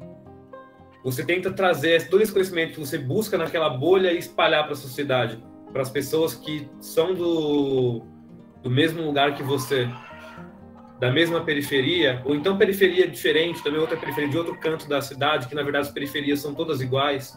você 1.05 1.23
tenta 1.23 1.53
trazer 1.53 2.09
todo 2.09 2.23
esse 2.23 2.33
conhecimento 2.33 2.73
que 2.73 2.81
você 2.81 2.97
busca 2.97 3.37
naquela 3.37 3.69
bolha 3.69 4.13
e 4.13 4.19
espalhar 4.19 4.65
para 4.65 4.73
a 4.73 4.77
sociedade, 4.77 5.45
para 5.75 5.83
as 5.83 5.91
pessoas 5.91 6.35
que 6.35 6.67
são 6.81 7.13
do, 7.13 8.03
do 8.63 8.71
mesmo 8.71 9.03
lugar 9.03 9.35
que 9.35 9.43
você, 9.43 9.91
da 11.03 11.11
mesma 11.11 11.41
periferia, 11.41 12.23
ou 12.24 12.33
então 12.33 12.57
periferia 12.57 13.09
diferente, 13.09 13.61
também 13.61 13.81
outra 13.81 13.97
periferia 13.97 14.31
de 14.31 14.39
outro 14.39 14.57
canto 14.57 14.89
da 14.89 15.03
cidade, 15.03 15.49
que 15.49 15.55
na 15.57 15.65
verdade 15.65 15.89
as 15.89 15.93
periferias 15.93 16.39
são 16.39 16.55
todas 16.55 16.81
iguais, 16.81 17.37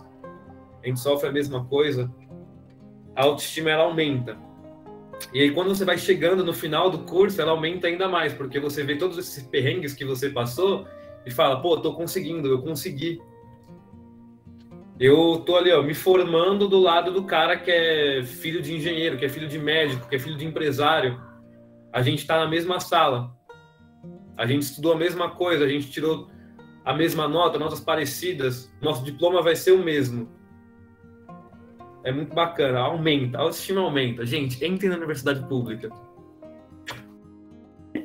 a 0.84 0.88
gente 0.88 1.00
sofre 1.00 1.30
a 1.30 1.32
mesma 1.32 1.66
coisa, 1.66 2.14
a 3.16 3.24
autoestima 3.24 3.72
ela 3.72 3.82
aumenta. 3.82 4.38
E 5.34 5.42
aí, 5.42 5.50
quando 5.50 5.70
você 5.70 5.84
vai 5.84 5.98
chegando 5.98 6.46
no 6.46 6.54
final 6.54 6.92
do 6.92 7.00
curso, 7.00 7.42
ela 7.42 7.54
aumenta 7.54 7.88
ainda 7.88 8.08
mais, 8.08 8.36
porque 8.36 8.60
você 8.60 8.84
vê 8.84 8.98
todos 8.98 9.18
esses 9.18 9.42
perrengues 9.48 9.96
que 9.96 10.06
você 10.06 10.30
passou 10.30 10.86
e 11.26 11.32
fala, 11.32 11.60
pô, 11.60 11.76
tô 11.76 11.96
conseguindo, 11.96 12.48
eu 12.48 12.62
consegui. 12.62 13.20
Eu 15.00 15.42
tô 15.44 15.56
ali, 15.56 15.72
ó, 15.72 15.82
me 15.82 15.96
formando 15.96 16.68
do 16.68 16.80
lado 16.80 17.12
do 17.12 17.24
cara 17.24 17.58
que 17.58 17.72
é 17.72 18.22
filho 18.22 18.62
de 18.62 18.76
engenheiro, 18.76 19.18
que 19.18 19.26
é 19.26 19.30
filho 19.30 19.48
de 19.48 19.58
médico, 19.58 20.08
que 20.08 20.18
é 20.18 20.20
filho 20.20 20.38
de 20.38 20.46
empresário. 20.46 21.20
A 21.92 22.04
gente 22.04 22.28
tá 22.28 22.38
na 22.38 22.48
mesma 22.48 22.80
sala. 22.80 23.35
A 24.38 24.46
gente 24.46 24.64
estudou 24.64 24.94
a 24.94 24.98
mesma 24.98 25.30
coisa, 25.32 25.64
a 25.64 25.68
gente 25.68 25.90
tirou 25.90 26.30
a 26.84 26.94
mesma 26.94 27.28
nota, 27.28 27.58
notas 27.58 27.80
parecidas. 27.80 28.72
Nosso 28.82 29.04
diploma 29.04 29.42
vai 29.42 29.56
ser 29.56 29.72
o 29.72 29.84
mesmo. 29.84 30.30
É 32.04 32.12
muito 32.12 32.36
bacana, 32.36 32.80
aumenta, 32.80 33.38
a 33.38 33.42
autoestima 33.42 33.82
aumenta. 33.82 34.26
Gente, 34.26 34.64
entre 34.64 34.88
na 34.88 34.96
universidade 34.96 35.42
pública. 35.48 35.90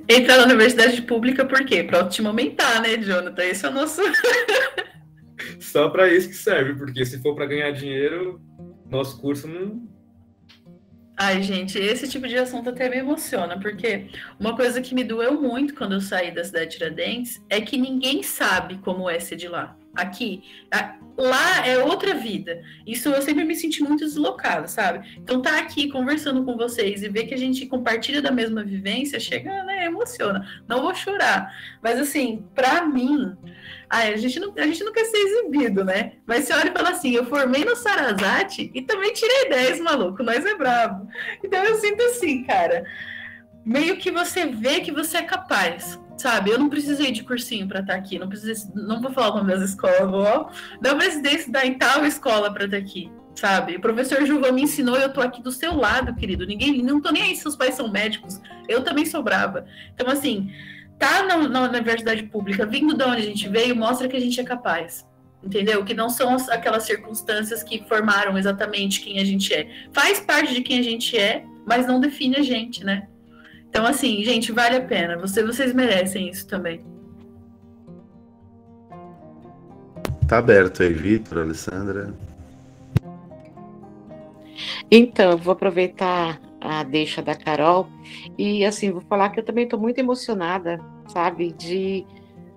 Entrar 0.08 0.38
na 0.38 0.44
universidade 0.44 1.02
pública 1.02 1.44
por 1.44 1.64
quê? 1.64 1.84
Para 1.84 1.98
autoestima 1.98 2.30
aumentar, 2.30 2.80
né, 2.80 2.96
Jonathan? 2.96 3.44
Esse 3.44 3.66
é 3.66 3.68
o 3.68 3.72
nosso. 3.72 4.00
Só 5.60 5.90
para 5.90 6.08
isso 6.12 6.28
que 6.28 6.34
serve, 6.34 6.74
porque 6.74 7.04
se 7.04 7.20
for 7.20 7.34
para 7.34 7.46
ganhar 7.46 7.70
dinheiro, 7.72 8.40
nosso 8.88 9.20
curso 9.20 9.46
não. 9.46 9.86
Ai, 11.22 11.42
gente, 11.42 11.78
esse 11.78 12.08
tipo 12.08 12.26
de 12.26 12.38
assunto 12.38 12.70
até 12.70 12.88
me 12.88 12.96
emociona, 12.96 13.60
porque 13.60 14.06
uma 14.38 14.56
coisa 14.56 14.80
que 14.80 14.94
me 14.94 15.04
doeu 15.04 15.38
muito 15.38 15.74
quando 15.74 15.92
eu 15.92 16.00
saí 16.00 16.30
da 16.30 16.42
cidade 16.42 16.70
de 16.70 16.78
Tiradentes 16.78 17.44
é 17.50 17.60
que 17.60 17.76
ninguém 17.76 18.22
sabe 18.22 18.78
como 18.78 19.08
é 19.08 19.20
ser 19.20 19.36
de 19.36 19.46
lá. 19.46 19.76
Aqui, 19.94 20.42
lá 21.18 21.66
é 21.66 21.76
outra 21.76 22.14
vida. 22.14 22.62
Isso 22.86 23.10
eu 23.10 23.20
sempre 23.20 23.44
me 23.44 23.54
senti 23.54 23.82
muito 23.82 24.02
deslocada, 24.02 24.66
sabe? 24.66 25.18
Então 25.18 25.42
tá 25.42 25.58
aqui 25.58 25.90
conversando 25.90 26.42
com 26.42 26.56
vocês 26.56 27.02
e 27.02 27.08
ver 27.10 27.26
que 27.26 27.34
a 27.34 27.38
gente 27.38 27.66
compartilha 27.66 28.22
da 28.22 28.30
mesma 28.30 28.64
vivência, 28.64 29.20
chega, 29.20 29.62
né, 29.64 29.84
emociona. 29.84 30.48
Não 30.66 30.80
vou 30.80 30.94
chorar, 30.94 31.54
mas 31.82 32.00
assim, 32.00 32.46
para 32.54 32.86
mim, 32.86 33.36
ai, 33.90 34.14
a 34.14 34.16
gente 34.16 34.38
não, 34.38 34.54
a 34.56 34.66
gente 34.66 34.84
não 34.84 34.92
quer 34.92 35.04
ser 35.04 35.18
exibido, 35.18 35.84
né? 35.84 36.12
Mas 36.26 36.44
você 36.44 36.54
olha 36.54 36.68
e 36.68 36.72
fala 36.72 36.90
assim, 36.90 37.10
eu 37.12 37.26
formei 37.26 37.64
no 37.64 37.76
Sarasate 37.76 38.70
e 38.74 38.82
também 38.82 39.12
tirei 39.12 39.50
10, 39.50 39.80
maluco, 39.80 40.22
nós 40.22 40.46
é 40.46 40.54
brabo. 40.54 41.08
Então 41.44 41.62
eu 41.64 41.74
sinto 41.74 42.02
assim, 42.04 42.44
cara, 42.44 42.84
meio 43.64 43.96
que 43.96 44.10
você 44.10 44.46
vê 44.46 44.80
que 44.80 44.92
você 44.92 45.18
é 45.18 45.22
capaz 45.22 45.98
Sabe, 46.20 46.50
eu 46.50 46.58
não 46.58 46.68
precisei 46.68 47.10
de 47.12 47.22
cursinho 47.22 47.66
para 47.66 47.80
estar 47.80 47.94
tá 47.94 47.98
aqui, 47.98 48.18
não 48.18 48.28
precisei, 48.28 48.70
não 48.74 49.00
vou 49.00 49.10
falar 49.10 49.30
o 49.30 49.36
nome 49.38 49.54
das 49.54 49.70
escolas, 49.70 50.10
vou, 50.10 50.50
não 50.78 50.98
precisei 50.98 51.36
estudar 51.36 51.64
em 51.64 51.78
tal 51.78 52.04
escola 52.04 52.52
para 52.52 52.66
estar 52.66 52.76
tá 52.76 52.82
aqui, 52.82 53.10
sabe? 53.34 53.76
O 53.76 53.80
professor 53.80 54.26
Juvan 54.26 54.52
me 54.52 54.64
ensinou 54.64 54.98
eu 54.98 55.10
tô 55.10 55.22
aqui 55.22 55.40
do 55.40 55.50
seu 55.50 55.74
lado, 55.74 56.14
querido. 56.14 56.46
Ninguém, 56.46 56.82
não 56.82 57.00
tô 57.00 57.10
nem 57.10 57.22
aí 57.22 57.34
se 57.34 57.40
seus 57.40 57.56
pais 57.56 57.74
são 57.74 57.90
médicos, 57.90 58.38
eu 58.68 58.84
também 58.84 59.06
sou 59.06 59.22
brava. 59.22 59.64
Então, 59.94 60.12
assim, 60.12 60.52
tá 61.00 61.22
na, 61.22 61.48
na 61.48 61.62
universidade 61.62 62.22
pública, 62.24 62.66
vindo 62.66 62.94
de 62.94 63.02
onde 63.02 63.22
a 63.22 63.24
gente 63.24 63.48
veio, 63.48 63.74
mostra 63.74 64.06
que 64.06 64.16
a 64.16 64.20
gente 64.20 64.38
é 64.38 64.44
capaz. 64.44 65.08
Entendeu? 65.42 65.82
Que 65.82 65.94
não 65.94 66.10
são 66.10 66.36
aquelas 66.50 66.82
circunstâncias 66.82 67.62
que 67.62 67.82
formaram 67.88 68.36
exatamente 68.36 69.00
quem 69.00 69.18
a 69.18 69.24
gente 69.24 69.52
é. 69.54 69.66
Faz 69.90 70.20
parte 70.20 70.54
de 70.54 70.60
quem 70.60 70.78
a 70.78 70.82
gente 70.82 71.18
é, 71.18 71.42
mas 71.66 71.86
não 71.86 71.98
define 71.98 72.36
a 72.36 72.42
gente, 72.42 72.84
né? 72.84 73.08
Então, 73.70 73.86
assim, 73.86 74.22
gente, 74.22 74.52
vale 74.52 74.76
a 74.76 74.82
pena. 74.82 75.16
Você, 75.16 75.42
vocês 75.42 75.72
merecem 75.72 76.28
isso 76.28 76.46
também. 76.46 76.84
Tá 80.28 80.38
aberto 80.38 80.82
aí, 80.82 80.92
Vitor, 80.92 81.38
Alessandra. 81.38 82.12
Então, 84.90 85.30
eu 85.30 85.38
vou 85.38 85.52
aproveitar 85.52 86.38
a 86.60 86.82
deixa 86.82 87.22
da 87.22 87.34
Carol 87.34 87.88
e, 88.36 88.64
assim, 88.64 88.90
vou 88.90 89.00
falar 89.02 89.30
que 89.30 89.40
eu 89.40 89.44
também 89.44 89.64
estou 89.64 89.80
muito 89.80 89.98
emocionada, 89.98 90.78
sabe, 91.08 91.52
de 91.52 92.06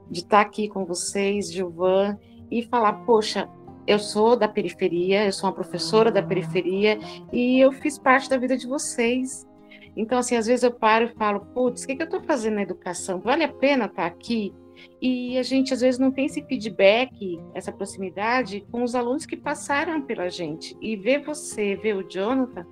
de 0.10 0.20
estar 0.20 0.38
tá 0.38 0.42
aqui 0.42 0.68
com 0.68 0.86
vocês, 0.86 1.52
Gilvan, 1.52 2.18
e 2.52 2.62
falar, 2.64 2.94
poxa, 3.06 3.50
eu 3.86 4.00
sou 4.00 4.38
da 4.38 4.48
periferia, 4.48 5.26
eu 5.26 5.34
sou 5.34 5.50
uma 5.50 5.56
professora 5.56 6.12
da 6.12 6.22
periferia 6.22 7.00
e 7.32 7.60
eu 7.60 7.72
fiz 7.72 7.98
parte 7.98 8.30
da 8.30 8.38
vida 8.38 8.56
de 8.56 8.68
vocês. 8.68 9.48
Então, 9.96 10.20
assim, 10.20 10.36
às 10.36 10.46
vezes 10.46 10.64
eu 10.64 10.72
paro 10.72 11.06
e 11.06 11.16
falo, 11.18 11.42
putz, 11.54 11.84
o 11.84 11.88
que, 11.88 11.96
que 11.96 12.02
eu 12.02 12.06
estou 12.06 12.22
fazendo 12.22 12.56
na 12.56 12.62
educação? 12.62 13.20
Vale 13.20 13.44
a 13.44 13.52
pena 13.52 13.86
estar 13.86 14.04
tá 14.04 14.06
aqui? 14.06 14.54
E 15.02 15.38
a 15.38 15.44
gente, 15.44 15.74
às 15.74 15.82
vezes, 15.82 16.00
não 16.00 16.12
tem 16.12 16.26
esse 16.26 16.42
feedback, 16.44 17.40
essa 17.54 17.72
proximidade 17.72 18.66
com 18.72 18.84
os 18.84 18.96
alunos 18.96 19.26
que 19.26 19.38
passaram 19.38 20.02
pela 20.02 20.30
gente. 20.30 20.76
E 20.82 20.96
ver 20.96 21.24
você, 21.24 21.76
ver 21.76 21.96
o 21.96 22.10
Jonathan, 22.10 22.66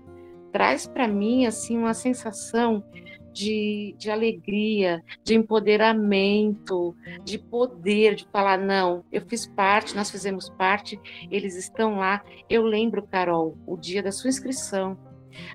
traz 0.51 0.87
para 0.87 1.07
mim, 1.07 1.45
assim, 1.45 1.77
uma 1.77 1.93
sensação 1.93 2.83
de, 3.33 3.95
de 3.97 4.09
alegria, 4.11 5.03
de 5.23 5.35
empoderamento, 5.35 6.95
de 7.23 7.39
poder, 7.39 8.15
de 8.15 8.27
falar, 8.31 8.57
não, 8.57 9.03
eu 9.11 9.21
fiz 9.21 9.47
parte, 9.47 9.95
nós 9.95 10.11
fizemos 10.11 10.49
parte, 10.49 10.99
eles 11.29 11.55
estão 11.55 11.97
lá. 11.97 12.23
Eu 12.49 12.63
lembro, 12.63 13.03
Carol, 13.03 13.57
o 13.65 13.77
dia 13.77 14.03
da 14.03 14.11
sua 14.11 14.29
inscrição, 14.29 14.97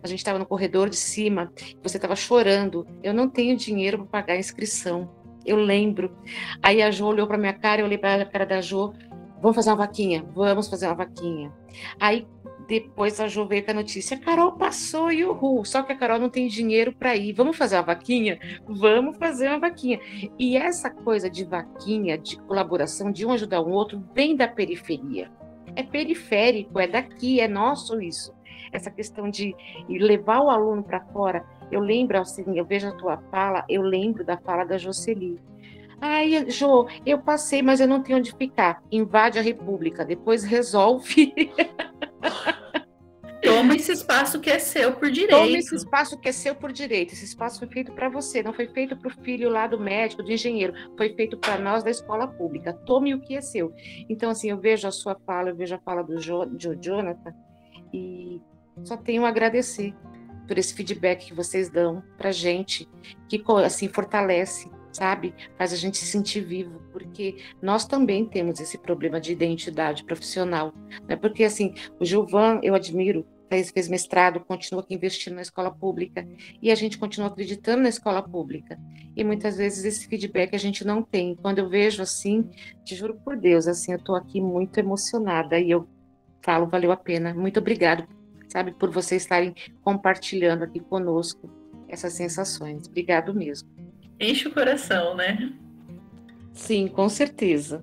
a 0.03 0.07
gente 0.07 0.19
estava 0.19 0.39
no 0.39 0.47
corredor 0.47 0.89
de 0.89 0.97
cima, 0.97 1.53
você 1.83 1.99
estava 1.99 2.17
chorando. 2.17 2.87
Eu 3.03 3.13
não 3.13 3.29
tenho 3.29 3.57
dinheiro 3.57 3.99
para 3.99 4.23
pagar 4.23 4.35
a 4.35 4.39
inscrição. 4.39 5.11
Eu 5.45 5.57
lembro. 5.57 6.17
Aí 6.63 6.83
a 6.83 6.91
Jo 6.91 7.07
olhou 7.07 7.27
para 7.27 7.39
minha 7.39 7.53
cara, 7.53 7.81
eu 7.81 7.87
olhei 7.87 7.99
para 7.99 8.23
a 8.23 8.27
cara 8.27 8.47
da 8.47 8.61
Jo. 8.61 8.93
Vamos 9.41 9.55
fazer 9.55 9.71
uma 9.71 9.77
vaquinha? 9.77 10.25
Vamos 10.35 10.67
fazer 10.67 10.87
uma 10.87 10.95
vaquinha. 10.95 11.53
Aí 12.01 12.27
depois 12.69 13.21
a 13.21 13.29
Jo 13.29 13.47
veio 13.47 13.65
com 13.65 13.71
a 13.71 13.75
notícia: 13.75 14.19
Carol 14.19 14.53
passou 14.53 15.11
e 15.11 15.25
uhul. 15.25 15.65
Só 15.65 15.83
que 15.83 15.93
a 15.93 15.97
Carol 15.97 16.19
não 16.19 16.29
tem 16.29 16.49
dinheiro 16.49 16.93
para 16.93 17.15
ir. 17.17 17.33
Vamos 17.33 17.57
fazer 17.57 17.77
uma 17.77 17.83
vaquinha? 17.83 18.39
Vamos 18.67 19.17
fazer 19.19 19.49
uma 19.49 19.59
vaquinha. 19.59 20.01
E 20.39 20.57
essa 20.57 20.91
coisa 20.91 21.31
de 21.31 21.45
vaquinha, 21.45 22.19
de 22.19 22.37
colaboração, 22.43 23.11
de 23.13 23.25
um 23.25 23.33
ajudar 23.33 23.61
o 23.61 23.71
outro, 23.71 24.03
vem 24.15 24.37
da 24.37 24.49
periferia. 24.49 25.31
É 25.75 25.83
periférico, 25.83 26.81
é 26.81 26.87
daqui, 26.87 27.41
é 27.41 27.49
nosso 27.49 28.01
isso 28.01 28.37
essa 28.73 28.91
questão 28.91 29.31
de 29.31 29.55
levar 29.89 30.41
o 30.41 30.51
aluno 30.51 30.83
para 30.83 31.01
fora. 31.01 31.45
Eu 31.71 31.81
lembro, 31.81 32.19
assim, 32.19 32.45
eu 32.57 32.65
vejo 32.65 32.89
a 32.89 32.93
tua 32.93 33.17
fala, 33.31 33.65
eu 33.69 33.83
lembro 33.83 34.25
da 34.25 34.37
fala 34.37 34.65
da 34.65 34.79
Jocely. 34.79 35.41
Ai, 36.01 36.51
Jo, 36.51 36.87
eu 37.05 37.19
passei, 37.19 37.63
mas 37.63 37.81
eu 37.81 37.89
não 37.89 38.03
tenho 38.03 38.19
onde 38.19 38.33
ficar. 38.33 38.83
Invade 38.93 39.39
a 39.39 39.43
República, 39.43 40.05
depois 40.05 40.45
resolve. 40.45 41.35
Toma 43.43 43.77
esse 43.77 43.93
espaço 43.93 44.41
que 44.41 44.51
é 44.51 44.59
seu 44.59 44.93
por 44.95 45.11
direito. 45.11 45.37
Toma 45.37 45.59
esse 45.59 45.75
espaço 45.75 46.19
que 46.19 46.29
é 46.29 46.33
seu 46.33 46.55
por 46.55 46.73
direito. 46.73 47.13
Esse 47.13 47.25
espaço 47.25 47.59
foi 47.59 47.69
feito 47.69 47.93
para 47.93 48.09
você, 48.09 48.43
não 48.43 48.53
foi 48.53 48.67
feito 48.69 48.97
para 48.97 49.09
o 49.09 49.23
filho 49.23 49.49
lá 49.49 49.67
do 49.67 49.79
médico, 49.79 50.23
do 50.23 50.33
engenheiro. 50.33 50.73
Foi 50.97 51.15
feito 51.15 51.37
para 51.37 51.59
nós 51.59 51.85
da 51.85 51.91
escola 51.91 52.27
pública. 52.27 52.73
Tome 52.73 53.15
o 53.15 53.21
que 53.21 53.37
é 53.37 53.41
seu. 53.41 53.73
Então, 54.09 54.31
assim, 54.31 54.51
eu 54.51 54.59
vejo 54.59 54.89
a 54.89 54.91
sua 54.91 55.17
fala, 55.27 55.51
eu 55.51 55.57
vejo 55.57 55.75
a 55.75 55.79
fala 55.79 56.03
do 56.03 56.21
jo, 56.21 56.45
do 56.45 56.75
Jonathan, 56.77 57.33
e 57.93 58.41
só 58.85 58.97
tenho 58.97 59.25
a 59.25 59.29
agradecer 59.29 59.95
por 60.47 60.59
esse 60.59 60.75
feedback 60.75 61.27
que 61.27 61.35
vocês 61.35 61.71
dão 61.71 62.03
para 62.17 62.31
gente, 62.31 62.89
que 63.29 63.43
assim 63.65 63.89
fortalece, 63.89 64.71
sabe? 64.97 65.35
Faz 65.57 65.73
a 65.73 65.77
gente 65.77 65.99
se 65.99 66.07
sentir 66.07 66.41
vivo, 66.41 66.81
porque 66.93 67.37
nós 67.61 67.85
também 67.85 68.25
temos 68.25 68.61
esse 68.61 68.79
problema 68.79 69.21
de 69.21 69.33
identidade 69.33 70.05
profissional, 70.05 70.73
né? 71.07 71.17
Porque 71.17 71.45
assim, 71.45 71.75
o 72.01 72.05
Gilvan, 72.05 72.61
eu 72.63 72.75
admiro, 72.75 73.27
fez, 73.49 73.89
mestrado, 73.89 74.41
continua 74.41 74.83
aqui 74.83 74.95
investindo 74.95 75.35
na 75.35 75.43
escola 75.43 75.71
pública 75.71 76.27
e 76.61 76.71
a 76.71 76.75
gente 76.75 76.99
continua 76.99 77.29
acreditando 77.29 77.83
na 77.83 77.89
escola 77.89 78.23
pública. 78.23 78.79
E 79.15 79.23
muitas 79.23 79.57
vezes 79.57 79.85
esse 79.85 80.09
feedback 80.09 80.55
a 80.55 80.59
gente 80.59 80.85
não 80.85 81.03
tem. 81.03 81.35
Quando 81.37 81.59
eu 81.59 81.69
vejo 81.69 82.03
assim, 82.03 82.49
te 82.85 82.95
juro 82.95 83.15
por 83.25 83.37
Deus, 83.37 83.67
assim, 83.69 83.93
eu 83.93 83.99
estou 83.99 84.17
aqui 84.17 84.41
muito 84.41 84.79
emocionada 84.79 85.59
e 85.59 85.71
eu 85.71 85.87
falo, 86.43 86.67
valeu 86.67 86.91
a 86.91 86.97
pena. 86.97 87.35
Muito 87.35 87.61
obrigado, 87.61 88.07
sabe, 88.49 88.73
por 88.73 88.91
vocês 88.91 89.23
estarem 89.23 89.55
compartilhando 89.83 90.65
aqui 90.65 90.81
conosco 90.81 91.51
essas 91.89 92.15
sensações. 92.15 92.87
Obrigado 92.89 93.35
mesmo. 93.35 93.76
Enche 94.19 94.49
o 94.49 94.53
coração, 94.53 95.15
né? 95.15 95.53
Sim, 96.53 96.89
com 96.89 97.09
certeza. 97.09 97.83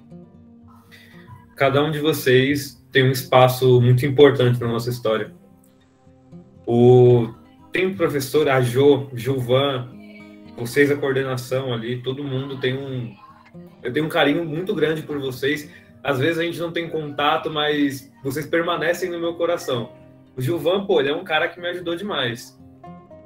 Cada 1.55 1.83
um 1.83 1.91
de 1.91 1.99
vocês 1.99 2.83
tem 2.91 3.03
um 3.03 3.11
espaço 3.11 3.79
muito 3.79 4.05
importante 4.05 4.59
na 4.59 4.67
nossa 4.67 4.89
história. 4.89 5.33
O 6.65 7.29
tem 7.71 7.87
um 7.87 7.95
professor, 7.95 8.47
a 8.47 8.61
Jo, 8.61 9.09
Gilvan, 9.13 9.89
vocês 10.57 10.91
a 10.91 10.95
coordenação 10.95 11.73
ali, 11.73 12.01
todo 12.01 12.23
mundo 12.23 12.59
tem 12.59 12.77
um 12.77 13.15
eu 13.83 13.91
tenho 13.91 14.05
um 14.05 14.09
carinho 14.09 14.45
muito 14.45 14.73
grande 14.73 15.03
por 15.03 15.19
vocês. 15.19 15.69
Às 16.03 16.17
vezes 16.17 16.39
a 16.39 16.43
gente 16.43 16.59
não 16.59 16.71
tem 16.71 16.89
contato, 16.89 17.49
mas 17.49 18.11
vocês 18.23 18.45
permanecem 18.45 19.09
no 19.09 19.19
meu 19.19 19.35
coração. 19.35 19.91
O 20.35 20.41
Gilvan, 20.41 20.85
pô, 20.85 20.99
ele 20.99 21.09
é 21.09 21.15
um 21.15 21.23
cara 21.23 21.47
que 21.47 21.59
me 21.59 21.67
ajudou 21.67 21.95
demais. 21.95 22.57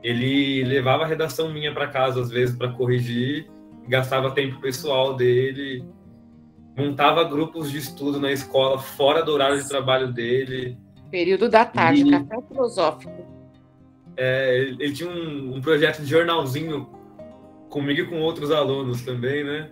Ele 0.03 0.63
levava 0.63 1.03
a 1.03 1.07
redação 1.07 1.51
minha 1.51 1.73
para 1.73 1.87
casa 1.87 2.21
às 2.21 2.29
vezes 2.29 2.55
para 2.55 2.71
corrigir, 2.71 3.49
gastava 3.87 4.31
tempo 4.31 4.59
pessoal 4.61 5.15
dele, 5.15 5.83
montava 6.77 7.23
grupos 7.23 7.71
de 7.71 7.79
estudo 7.79 8.19
na 8.19 8.31
escola 8.31 8.77
fora 8.77 9.23
do 9.23 9.31
horário 9.31 9.61
de 9.61 9.67
trabalho 9.67 10.13
dele. 10.13 10.77
Período 11.09 11.49
da 11.49 11.65
tarde, 11.65 12.01
e, 12.01 12.11
café 12.11 12.41
filosófico. 12.47 13.25
É, 14.15 14.57
ele, 14.57 14.83
ele 14.83 14.93
tinha 14.93 15.09
um, 15.09 15.55
um, 15.55 15.61
projeto 15.61 16.01
de 16.01 16.07
jornalzinho 16.07 16.89
comigo 17.69 18.01
e 18.01 18.05
com 18.05 18.19
outros 18.19 18.51
alunos 18.51 19.01
também, 19.03 19.43
né? 19.43 19.71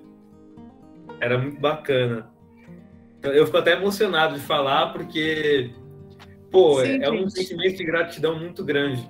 Era 1.19 1.37
muito 1.37 1.59
bacana. 1.59 2.29
Eu 3.23 3.45
fico 3.45 3.57
até 3.57 3.73
emocionado 3.73 4.35
de 4.35 4.41
falar, 4.41 4.93
porque, 4.93 5.71
pô, 6.51 6.81
Sim, 6.81 7.01
é 7.01 7.09
gente. 7.09 7.23
um 7.23 7.29
sentimento 7.29 7.77
de 7.77 7.83
gratidão 7.83 8.39
muito 8.39 8.63
grande. 8.63 9.09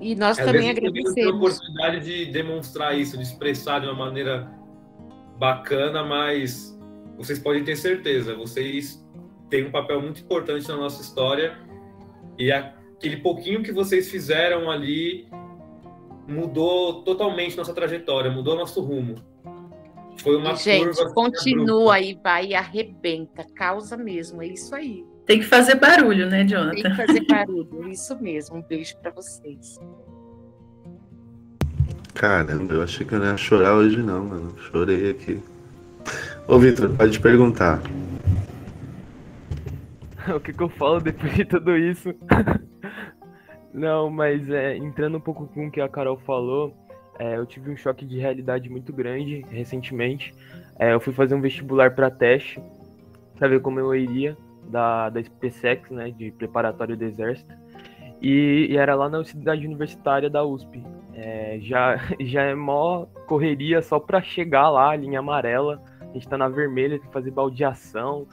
E 0.00 0.14
nós 0.14 0.38
Às 0.38 0.46
também 0.46 0.70
agradecemos. 0.70 1.16
Eu 1.16 1.32
a 1.32 1.36
oportunidade 1.36 2.00
de 2.00 2.26
demonstrar 2.26 2.98
isso, 2.98 3.16
de 3.16 3.22
expressar 3.22 3.80
de 3.80 3.86
uma 3.86 3.94
maneira 3.94 4.50
bacana, 5.38 6.02
mas 6.02 6.78
vocês 7.16 7.38
podem 7.38 7.62
ter 7.62 7.76
certeza, 7.76 8.34
vocês 8.34 9.06
têm 9.50 9.66
um 9.66 9.70
papel 9.70 10.00
muito 10.00 10.20
importante 10.20 10.66
na 10.68 10.76
nossa 10.76 11.02
história 11.02 11.58
e 12.38 12.50
aquele 12.50 13.18
pouquinho 13.18 13.62
que 13.62 13.72
vocês 13.72 14.10
fizeram 14.10 14.70
ali 14.70 15.28
mudou 16.26 17.02
totalmente 17.02 17.56
nossa 17.56 17.74
trajetória, 17.74 18.30
mudou 18.30 18.56
nosso 18.56 18.80
rumo. 18.80 19.16
Foi 20.18 20.36
uma 20.36 20.54
Gente, 20.54 20.96
curva 20.96 21.12
continua 21.12 21.94
aí, 21.94 22.18
vai 22.22 22.48
e 22.48 22.54
arrebenta, 22.54 23.44
causa 23.54 23.96
mesmo, 23.96 24.42
é 24.42 24.46
isso 24.46 24.74
aí. 24.74 25.04
Tem 25.30 25.38
que 25.38 25.46
fazer 25.46 25.76
barulho, 25.76 26.28
né, 26.28 26.44
Jonathan? 26.44 26.72
Tem 26.72 26.82
que 26.82 26.96
fazer 26.96 27.24
barulho, 27.24 27.88
isso 27.88 28.20
mesmo. 28.20 28.56
Um 28.56 28.62
beijo 28.62 28.96
para 28.96 29.12
vocês. 29.12 29.78
Caramba, 32.12 32.74
eu 32.74 32.82
achei 32.82 33.06
que 33.06 33.14
eu 33.14 33.20
não 33.20 33.26
ia 33.26 33.36
chorar 33.36 33.76
hoje 33.76 34.02
não, 34.02 34.24
mano. 34.24 34.58
Chorei 34.58 35.10
aqui. 35.10 35.40
Ô, 36.48 36.58
Vitor, 36.58 36.90
pode 36.96 37.20
perguntar. 37.20 37.80
o 40.34 40.40
que, 40.40 40.52
que 40.52 40.60
eu 40.60 40.68
falo 40.68 40.98
depois 40.98 41.32
de 41.32 41.44
tudo 41.44 41.76
isso? 41.76 42.12
não, 43.72 44.10
mas 44.10 44.50
é, 44.50 44.76
entrando 44.78 45.18
um 45.18 45.20
pouco 45.20 45.46
com 45.46 45.68
o 45.68 45.70
que 45.70 45.80
a 45.80 45.88
Carol 45.88 46.18
falou, 46.26 46.76
é, 47.20 47.36
eu 47.36 47.46
tive 47.46 47.70
um 47.70 47.76
choque 47.76 48.04
de 48.04 48.18
realidade 48.18 48.68
muito 48.68 48.92
grande 48.92 49.46
recentemente. 49.48 50.34
É, 50.76 50.92
eu 50.92 50.98
fui 50.98 51.12
fazer 51.12 51.36
um 51.36 51.40
vestibular 51.40 51.94
para 51.94 52.10
teste, 52.10 52.60
para 53.38 53.46
ver 53.46 53.60
como 53.60 53.78
eu 53.78 53.94
iria, 53.94 54.36
da, 54.70 55.10
da 55.10 55.22
SpaceX, 55.22 55.90
né, 55.90 56.10
de 56.10 56.30
preparatório 56.32 56.96
do 56.96 57.04
Exército. 57.04 57.54
E, 58.20 58.68
e, 58.70 58.76
era 58.76 58.94
lá 58.94 59.08
na 59.08 59.24
cidade 59.24 59.66
universitária 59.66 60.28
da 60.28 60.44
USP. 60.44 60.82
É, 61.14 61.58
já, 61.60 61.96
já 62.20 62.42
é 62.42 62.54
mó 62.54 63.06
correria 63.26 63.82
só 63.82 63.98
para 63.98 64.22
chegar 64.22 64.68
lá, 64.68 64.94
linha 64.94 65.20
amarela. 65.20 65.82
A 66.00 66.12
gente 66.12 66.28
tá 66.28 66.36
na 66.36 66.48
vermelha, 66.48 66.98
tem 66.98 67.06
que 67.06 67.12
fazer 67.12 67.30
baldeação. 67.30 68.26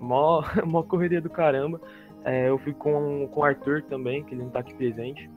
Mó, 0.00 0.42
mó 0.64 0.82
correria 0.82 1.20
do 1.20 1.30
caramba. 1.30 1.80
É, 2.24 2.48
eu 2.48 2.58
fui 2.58 2.72
com, 2.72 3.28
com 3.28 3.40
o 3.40 3.44
Arthur 3.44 3.82
também, 3.82 4.24
que 4.24 4.34
ele 4.34 4.42
não 4.42 4.50
tá 4.50 4.60
aqui 4.60 4.74
presente. 4.74 5.30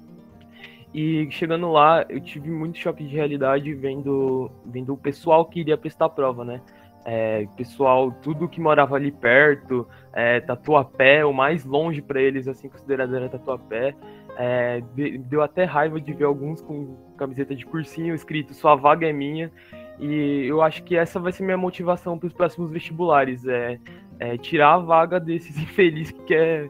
E 0.94 1.28
chegando 1.30 1.72
lá, 1.72 2.04
eu 2.10 2.20
tive 2.20 2.50
muito 2.50 2.80
choque 2.80 3.04
de 3.04 3.16
realidade 3.16 3.72
vendo, 3.76 4.50
vendo 4.66 4.94
o 4.94 4.98
pessoal 4.98 5.46
que 5.46 5.60
iria 5.60 5.78
prestar 5.78 6.10
prova, 6.10 6.44
né? 6.44 6.62
É, 7.11 7.48
pessoal, 7.57 8.11
tudo 8.11 8.48
que 8.48 8.61
morava 8.61 8.95
ali 8.95 9.11
perto, 9.11 9.88
é, 10.14 10.40
Tatuapé, 10.41 11.26
o 11.26 11.34
mais 11.34 11.65
longe 11.65 12.03
para 12.03 12.22
eles, 12.22 12.48
assim, 12.48 12.69
considerado 12.69 13.15
era 13.15 13.27
Tatuapé. 13.27 13.95
É, 14.38 14.84
deu 15.22 15.41
até 15.41 15.64
raiva 15.64 15.99
de 15.99 16.14
ver 16.14 16.26
alguns 16.26 16.61
com 16.61 16.95
camiseta 17.18 17.56
de 17.56 17.65
cursinho 17.65 18.14
escrito 18.14 18.53
Sua 18.53 18.76
vaga 18.76 19.10
é 19.10 19.11
minha. 19.11 19.52
E 19.99 20.45
eu 20.45 20.61
acho 20.61 20.84
que 20.84 20.95
essa 20.95 21.19
vai 21.19 21.31
ser 21.31 21.41
minha 21.41 21.57
motivação 21.57 22.15
para 22.19 22.27
os 22.27 22.34
próximos 22.34 22.69
vestibulares: 22.69 23.44
é, 23.48 23.80
é, 24.19 24.38
tirar 24.38 24.76
a 24.76 24.77
vaga 24.77 25.19
desses 25.19 25.57
infelizes 25.57 26.11
que 26.11 26.23
quer. 26.26 26.69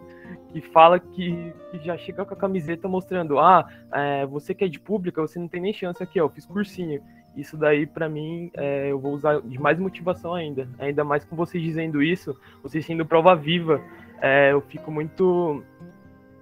Que 0.54 0.62
fala 0.62 1.00
que, 1.00 1.54
que, 1.70 1.80
já 1.80 1.98
chega 1.98 2.24
com 2.24 2.34
a 2.34 2.38
camiseta 2.38 2.88
mostrando: 2.88 3.40
ah, 3.40 3.68
é, 3.92 4.26
você 4.26 4.56
que 4.56 4.64
é 4.64 4.70
de 4.70 4.80
pública, 4.80 5.22
você 5.22 5.38
não 5.38 5.50
tem 5.50 5.60
nem 5.60 5.74
chance 5.74 6.02
aqui, 6.02 6.18
ó, 6.22 6.26
eu 6.26 6.30
fiz 6.30 6.46
cursinho 6.46 7.02
isso 7.40 7.58
daí 7.58 7.86
para 7.86 8.10
mim 8.10 8.52
é, 8.54 8.92
eu 8.92 9.00
vou 9.00 9.14
usar 9.14 9.42
de 9.42 9.60
mais 9.60 9.80
motivação 9.80 10.34
ainda 10.34 10.68
ainda 10.78 11.04
mais 11.04 11.24
com 11.24 11.36
vocês 11.36 11.64
dizendo 11.64 12.02
isso 12.02 12.36
vocês 12.62 12.86
sendo 12.86 13.06
prova 13.06 13.36
viva 13.36 13.82
é, 14.22 14.52
eu 14.52 14.62
fico 14.62 14.92
muito 14.92 15.64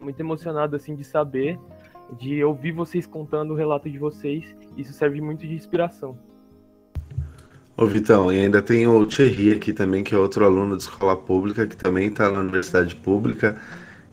muito 0.01 0.19
emocionado 0.19 0.75
assim 0.75 0.95
de 0.95 1.03
saber 1.03 1.59
de 2.19 2.43
ouvir 2.43 2.71
vocês 2.71 3.05
contando 3.05 3.51
o 3.53 3.55
relato 3.55 3.89
de 3.89 3.97
vocês 3.97 4.55
isso 4.75 4.93
serve 4.93 5.21
muito 5.21 5.45
de 5.45 5.53
inspiração 5.53 6.17
Ô 7.79 7.85
Vitão, 7.85 8.33
e 8.33 8.39
ainda 8.39 8.59
tem 8.59 8.87
o 8.87 9.05
Thierry 9.05 9.51
aqui 9.51 9.71
também, 9.71 10.03
que 10.03 10.15
é 10.15 10.17
outro 10.17 10.43
aluno 10.43 10.75
de 10.75 10.81
escola 10.81 11.15
pública, 11.15 11.67
que 11.67 11.77
também 11.77 12.07
está 12.07 12.27
na 12.27 12.39
universidade 12.39 12.95
pública. 12.95 13.55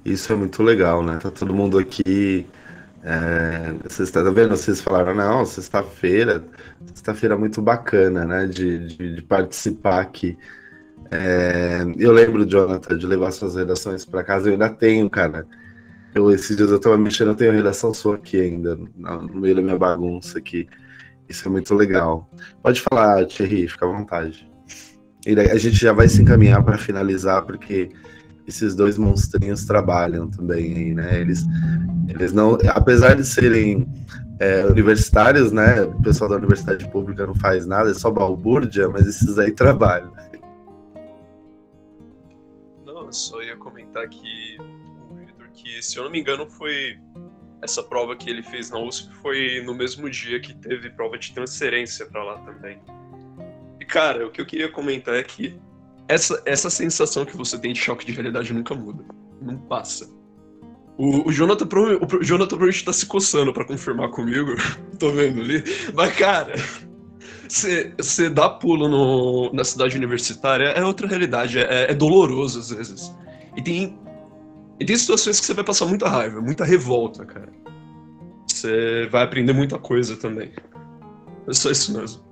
Isso 0.05 0.31
é 0.31 0.37
muito 0.37 0.63
legal, 0.63 1.03
né? 1.03 1.19
Tá 1.23 1.31
todo 1.31 1.55
mundo 1.55 1.79
aqui 1.79 2.47
é, 3.07 3.75
vocês 3.87 4.11
tá 4.11 4.23
vendo? 4.23 4.57
Vocês 4.57 4.81
falaram, 4.81 5.15
não, 5.15 5.45
sexta-feira, 5.45 6.43
sexta-feira 6.87 7.37
muito 7.37 7.61
bacana, 7.61 8.25
né? 8.25 8.47
De, 8.47 8.87
de, 8.87 9.17
de 9.17 9.23
participar 9.23 10.01
aqui. 10.01 10.39
É, 11.11 11.85
eu 11.99 12.13
lembro, 12.13 12.47
Jonathan, 12.47 12.97
de 12.97 13.07
levar 13.07 13.31
suas 13.31 13.57
redações 13.57 14.07
para 14.07 14.25
casa, 14.25 14.49
eu 14.49 14.53
ainda 14.53 14.71
tenho, 14.71 15.09
cara. 15.11 15.47
Eu, 16.15 16.31
esses 16.31 16.57
dias 16.57 16.71
eu 16.71 16.81
tava 16.81 16.97
mexendo, 16.97 17.29
eu 17.29 17.35
tenho 17.35 17.53
redação 17.53 17.93
sua 17.93 18.15
aqui 18.15 18.41
ainda, 18.41 18.75
no 18.97 19.35
meio 19.35 19.57
da 19.57 19.63
minha 19.63 19.79
bagunça 19.79 20.39
aqui. 20.39 20.67
Isso 21.29 21.47
é 21.47 21.51
muito 21.51 21.75
legal. 21.75 22.31
Pode 22.63 22.81
falar, 22.81 23.27
Thierry, 23.27 23.69
fica 23.69 23.85
à 23.85 23.89
vontade. 23.89 24.51
E 25.27 25.39
a 25.39 25.59
gente 25.59 25.77
já 25.77 25.93
vai 25.93 26.09
se 26.09 26.23
encaminhar 26.23 26.63
para 26.65 26.79
finalizar, 26.79 27.43
porque 27.43 27.91
esses 28.47 28.75
dois 28.75 28.99
monstrinhos 28.99 29.65
trabalham 29.65 30.31
também 30.31 30.95
né? 30.95 31.21
Eles, 31.21 31.45
eles 32.09 32.33
não, 32.33 32.59
apesar 32.69 33.15
de 33.15 33.25
serem 33.25 33.87
é, 34.39 34.65
universitários, 34.67 35.53
né? 35.53 35.83
O 35.83 36.03
pessoal 36.03 36.31
da 36.31 36.37
universidade 36.37 36.89
pública 36.91 37.27
não 37.27 37.35
faz 37.35 37.67
nada, 37.67 37.91
é 37.91 37.95
só 37.95 38.11
balbúrdia, 38.11 38.89
mas 38.89 39.07
esses 39.07 39.39
aí 39.39 39.53
trabalham. 39.53 40.13
Não, 42.85 43.07
eu 43.07 43.13
só 43.13 43.43
ia 43.43 43.57
comentar 43.57 44.09
que 44.09 44.59
Vitor, 45.17 45.49
que 45.53 45.83
se 45.83 45.99
eu 45.99 46.05
não 46.05 46.11
me 46.11 46.21
engano 46.21 46.47
foi 46.47 46.99
essa 47.63 47.83
prova 47.83 48.15
que 48.15 48.29
ele 48.29 48.43
fez 48.43 48.71
na 48.71 48.79
USP 48.79 49.11
foi 49.23 49.63
no 49.65 49.75
mesmo 49.75 50.11
dia 50.11 50.39
que 50.39 50.53
teve 50.55 50.91
prova 50.91 51.17
de 51.17 51.33
transferência 51.33 52.05
para 52.07 52.23
lá 52.23 52.39
também. 52.41 52.79
E 53.81 53.85
cara, 53.85 54.27
o 54.27 54.31
que 54.31 54.41
eu 54.41 54.47
queria 54.47 54.71
comentar 54.71 55.15
é 55.15 55.23
que 55.23 55.59
essa, 56.09 56.43
essa 56.45 56.71
sensação 56.71 57.25
que 57.25 57.37
você 57.37 57.59
tem 57.59 57.73
de 57.73 57.79
choque 57.79 58.05
de 58.05 58.13
realidade 58.13 58.53
nunca 58.53 58.75
muda. 58.75 59.05
Não 59.41 59.57
passa. 59.57 60.09
O, 60.97 61.29
o 61.29 61.33
Jonathan, 61.33 61.67
o 62.01 62.23
Jonathan 62.23 62.57
tá 62.85 62.93
se 62.93 63.07
coçando 63.07 63.53
para 63.53 63.65
confirmar 63.65 64.11
comigo. 64.11 64.55
Tô 64.99 65.11
vendo 65.11 65.41
ali. 65.41 65.65
Mas, 65.93 66.15
cara, 66.17 66.55
você 67.49 68.31
dá 68.31 68.49
pulo 68.49 68.89
no, 68.89 69.53
na 69.53 69.65
cidade 69.65 69.97
universitária 69.97 70.67
é 70.67 70.85
outra 70.85 71.07
realidade. 71.07 71.59
É, 71.59 71.91
é 71.91 71.95
doloroso 71.95 72.61
às 72.61 72.71
vezes. 72.71 73.13
E 73.57 73.63
tem, 73.63 73.99
e 74.79 74.85
tem 74.85 74.97
situações 74.97 75.41
que 75.41 75.47
você 75.47 75.55
vai 75.55 75.65
passar 75.65 75.87
muita 75.87 76.09
raiva, 76.09 76.41
muita 76.41 76.65
revolta, 76.65 77.25
cara. 77.25 77.53
Você 78.47 79.09
vai 79.11 79.25
aprender 79.25 79.53
muita 79.53 79.79
coisa 79.79 80.17
também. 80.17 80.53
É 81.49 81.53
só 81.53 81.71
isso 81.71 81.99
mesmo. 81.99 82.23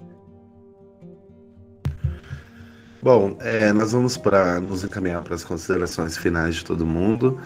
Bom, 3.02 3.36
é, 3.40 3.72
nós 3.72 3.90
vamos 3.90 4.16
para 4.16 4.60
nos 4.60 4.84
encaminhar 4.84 5.22
para 5.22 5.34
as 5.34 5.42
considerações 5.42 6.16
finais 6.16 6.54
de 6.54 6.64
todo 6.64 6.86
mundo. 6.86 7.36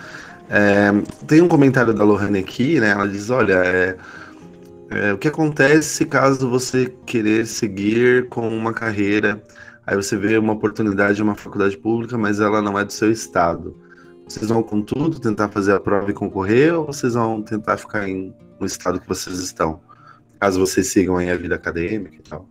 É, 0.50 0.92
tem 1.26 1.40
um 1.40 1.48
comentário 1.48 1.94
da 1.94 2.04
Lohane 2.04 2.40
aqui, 2.40 2.78
né? 2.78 2.90
Ela 2.90 3.08
diz: 3.08 3.30
olha, 3.30 3.54
é, 3.64 3.96
é, 4.90 5.12
o 5.14 5.18
que 5.18 5.28
acontece 5.28 6.04
caso 6.04 6.50
você 6.50 6.94
querer 7.06 7.46
seguir 7.46 8.28
com 8.28 8.46
uma 8.48 8.74
carreira, 8.74 9.42
aí 9.86 9.96
você 9.96 10.14
vê 10.14 10.36
uma 10.36 10.52
oportunidade 10.52 11.16
de 11.16 11.22
uma 11.22 11.34
faculdade 11.34 11.76
pública, 11.78 12.18
mas 12.18 12.38
ela 12.38 12.60
não 12.60 12.78
é 12.78 12.84
do 12.84 12.92
seu 12.92 13.10
estado. 13.10 13.74
Vocês 14.28 14.50
vão 14.50 14.62
com 14.62 14.82
tudo 14.82 15.18
tentar 15.18 15.48
fazer 15.48 15.72
a 15.72 15.80
prova 15.80 16.10
e 16.10 16.14
concorrer, 16.14 16.74
ou 16.74 16.84
vocês 16.86 17.14
vão 17.14 17.40
tentar 17.40 17.78
ficar 17.78 18.06
em, 18.06 18.34
no 18.60 18.66
estado 18.66 19.00
que 19.00 19.08
vocês 19.08 19.38
estão? 19.38 19.80
Caso 20.38 20.60
vocês 20.60 20.88
sigam 20.88 21.16
aí 21.16 21.30
a 21.30 21.36
vida 21.36 21.54
acadêmica 21.54 22.16
e 22.16 22.22
tal. 22.28 22.46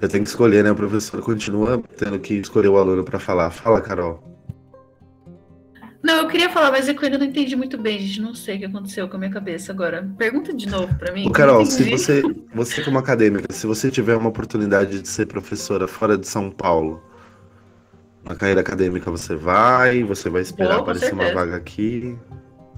Eu 0.00 0.08
tenho 0.08 0.24
que 0.24 0.30
escolher, 0.30 0.62
né? 0.62 0.70
O 0.70 0.76
professor 0.76 1.20
continua 1.22 1.82
tendo 1.96 2.18
que 2.18 2.34
escolher 2.34 2.68
o 2.68 2.76
aluno 2.76 3.02
para 3.02 3.18
falar. 3.18 3.50
Fala, 3.50 3.80
Carol. 3.80 4.22
Não, 6.02 6.18
eu 6.18 6.28
queria 6.28 6.48
falar, 6.48 6.70
mas 6.70 6.88
é 6.88 6.94
que 6.94 7.00
eu 7.00 7.06
ainda 7.06 7.18
não 7.18 7.26
entendi 7.26 7.56
muito 7.56 7.76
bem, 7.76 7.98
gente. 7.98 8.20
Não 8.20 8.34
sei 8.34 8.56
o 8.56 8.58
que 8.60 8.64
aconteceu 8.66 9.08
com 9.08 9.16
a 9.16 9.18
minha 9.18 9.30
cabeça 9.30 9.72
agora. 9.72 10.08
Pergunta 10.16 10.54
de 10.54 10.68
novo 10.68 10.94
para 10.96 11.12
mim. 11.12 11.26
Ô, 11.26 11.32
Carol, 11.32 11.66
se 11.66 11.82
você, 11.90 12.22
você 12.54 12.84
como 12.84 12.98
acadêmica, 12.98 13.52
se 13.52 13.66
você 13.66 13.90
tiver 13.90 14.14
uma 14.16 14.28
oportunidade 14.28 15.00
de 15.00 15.08
ser 15.08 15.26
professora 15.26 15.88
fora 15.88 16.16
de 16.16 16.28
São 16.28 16.50
Paulo, 16.50 17.02
na 18.22 18.36
carreira 18.36 18.60
acadêmica 18.60 19.10
você 19.10 19.34
vai, 19.34 20.04
você 20.04 20.28
vai 20.28 20.42
esperar 20.42 20.78
aparecer 20.78 21.12
uma 21.12 21.32
vaga 21.32 21.56
aqui. 21.56 22.16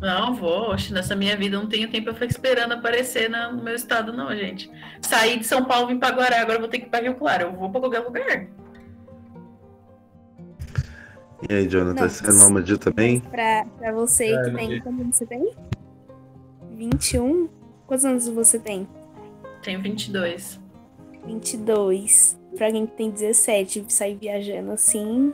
Não, 0.00 0.34
vou. 0.34 0.70
Oxe, 0.70 0.92
nessa 0.92 1.16
minha 1.16 1.36
vida 1.36 1.56
eu 1.56 1.60
não 1.60 1.68
tenho 1.68 1.90
tempo 1.90 2.04
pra 2.04 2.14
ficar 2.14 2.26
esperando 2.26 2.72
aparecer 2.72 3.28
no 3.28 3.62
meu 3.62 3.74
estado, 3.74 4.12
não, 4.12 4.34
gente. 4.34 4.70
Saí 5.02 5.38
de 5.38 5.46
São 5.46 5.64
Paulo, 5.64 5.88
vim 5.88 5.98
pra 5.98 6.10
Guará, 6.10 6.40
agora 6.40 6.58
vou 6.58 6.68
ter 6.68 6.78
que 6.78 6.86
ir 6.86 6.88
pra 6.88 7.00
Rio 7.00 7.14
Claro. 7.16 7.44
Eu 7.44 7.52
vou 7.52 7.70
pra 7.70 7.80
qualquer 7.80 8.00
lugar. 8.00 8.46
E 11.48 11.54
aí, 11.54 11.68
Jonathan, 11.68 12.02
Não, 12.02 12.08
você 12.08 12.26
é 12.26 12.32
nômade 12.32 12.78
também? 12.78 13.20
Pra, 13.20 13.64
pra 13.78 13.92
você 13.92 14.32
É, 14.32 14.42
que 14.44 14.50
tem. 14.56 14.80
Quantos 14.80 15.00
anos 15.00 15.16
você 15.16 15.26
tem? 15.26 15.54
21? 16.76 17.48
Quantos 17.86 18.04
anos 18.04 18.28
você 18.28 18.58
tem? 18.58 18.88
Tenho 19.62 19.80
22. 19.80 20.60
22. 21.24 22.38
Pra 22.56 22.66
alguém 22.66 22.86
que 22.86 22.96
tem 22.96 23.10
17 23.10 23.84
sair 23.88 24.16
viajando 24.16 24.72
assim. 24.72 25.32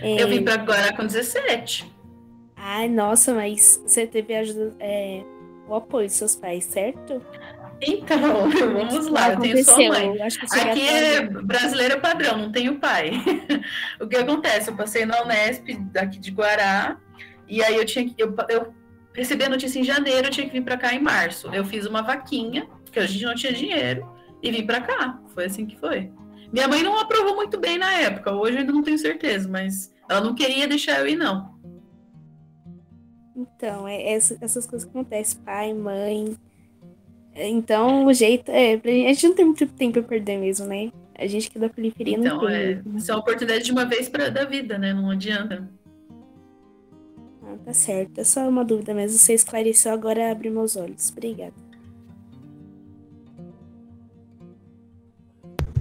é, 0.00 0.22
Eu 0.22 0.28
vim 0.28 0.42
pra 0.44 0.56
Guará 0.56 0.92
com 0.96 1.04
17. 1.04 1.92
Ai, 2.58 2.88
nossa, 2.88 3.34
mas 3.34 3.82
você 3.86 4.06
teve 4.06 4.34
ajuda, 4.34 4.74
é, 4.80 5.22
o 5.68 5.74
apoio 5.74 6.06
dos 6.06 6.16
seus 6.16 6.34
pais, 6.34 6.64
certo? 6.64 7.22
Então, 7.80 8.50
vamos 8.50 9.06
lá, 9.06 9.32
eu 9.32 9.40
tenho 9.40 9.64
só 9.64 9.72
Aconteceu, 9.72 9.92
mãe. 9.92 10.22
Aqui 10.62 10.88
é 10.88 11.22
brasileiro 11.22 12.00
padrão, 12.00 12.36
não 12.36 12.52
tenho 12.52 12.78
pai. 12.78 13.12
o 14.00 14.06
que 14.06 14.16
acontece? 14.16 14.70
Eu 14.70 14.76
passei 14.76 15.06
na 15.06 15.22
Unesp 15.22 15.68
daqui 15.92 16.18
de 16.18 16.30
Guará, 16.30 16.98
e 17.46 17.62
aí 17.62 17.76
eu 17.76 17.84
tinha 17.84 18.04
que. 18.04 18.14
Eu, 18.20 18.34
eu 18.48 18.74
recebi 19.14 19.44
a 19.44 19.48
notícia 19.48 19.78
em 19.78 19.84
janeiro, 19.84 20.26
eu 20.26 20.30
tinha 20.30 20.46
que 20.46 20.52
vir 20.52 20.64
para 20.64 20.76
cá 20.76 20.92
em 20.92 21.00
março. 21.00 21.48
Eu 21.52 21.64
fiz 21.64 21.86
uma 21.86 22.02
vaquinha, 22.02 22.66
porque 22.84 22.98
a 22.98 23.06
gente 23.06 23.24
não 23.24 23.34
tinha 23.34 23.52
dinheiro, 23.52 24.10
e 24.42 24.50
vim 24.50 24.66
para 24.66 24.80
cá. 24.80 25.20
Foi 25.34 25.44
assim 25.44 25.64
que 25.64 25.78
foi. 25.78 26.10
Minha 26.52 26.66
mãe 26.66 26.82
não 26.82 26.98
aprovou 26.98 27.36
muito 27.36 27.58
bem 27.58 27.78
na 27.78 27.92
época, 27.92 28.32
hoje 28.32 28.54
eu 28.54 28.60
ainda 28.60 28.72
não 28.72 28.82
tenho 28.82 28.98
certeza, 28.98 29.48
mas 29.48 29.92
ela 30.08 30.22
não 30.22 30.34
queria 30.34 30.66
deixar 30.66 31.00
eu 31.00 31.06
ir, 31.06 31.16
não. 31.16 31.57
Então, 33.38 33.86
é 33.86 34.12
essa- 34.14 34.36
essas 34.40 34.66
coisas 34.66 34.84
que 34.88 34.98
acontecem, 34.98 35.40
pai, 35.42 35.72
mãe. 35.72 36.36
É, 37.34 37.48
Então, 37.48 38.06
o 38.06 38.12
jeito 38.12 38.50
é. 38.50 38.74
A 38.74 39.12
gente 39.12 39.28
não 39.28 39.34
tem 39.36 39.44
muito 39.44 39.66
tempo 39.68 39.92
pra 39.94 40.02
perder 40.02 40.38
mesmo, 40.38 40.66
né? 40.66 40.90
A 41.16 41.26
gente 41.26 41.48
que 41.50 41.56
é 41.56 41.60
da 41.60 41.68
periferia 41.68 42.18
não 42.18 42.26
Então, 42.26 42.40
tem. 42.40 42.48
é, 42.54 42.74
mesmo. 42.74 42.98
isso 42.98 43.10
é 43.10 43.14
uma 43.14 43.20
oportunidade 43.20 43.64
de 43.64 43.70
uma 43.72 43.84
vez 43.84 44.08
pra, 44.08 44.28
da 44.28 44.44
vida, 44.44 44.76
né? 44.76 44.92
Não 44.92 45.08
adianta. 45.10 45.68
Ah, 47.44 47.56
tá 47.64 47.72
certo. 47.72 48.18
É 48.20 48.24
só 48.24 48.48
uma 48.48 48.64
dúvida 48.64 48.92
mesmo. 48.92 49.16
Você 49.18 49.34
esclareceu, 49.34 49.92
agora 49.92 50.30
abre 50.32 50.50
meus 50.50 50.76
olhos. 50.76 51.10
Obrigada. 51.10 51.54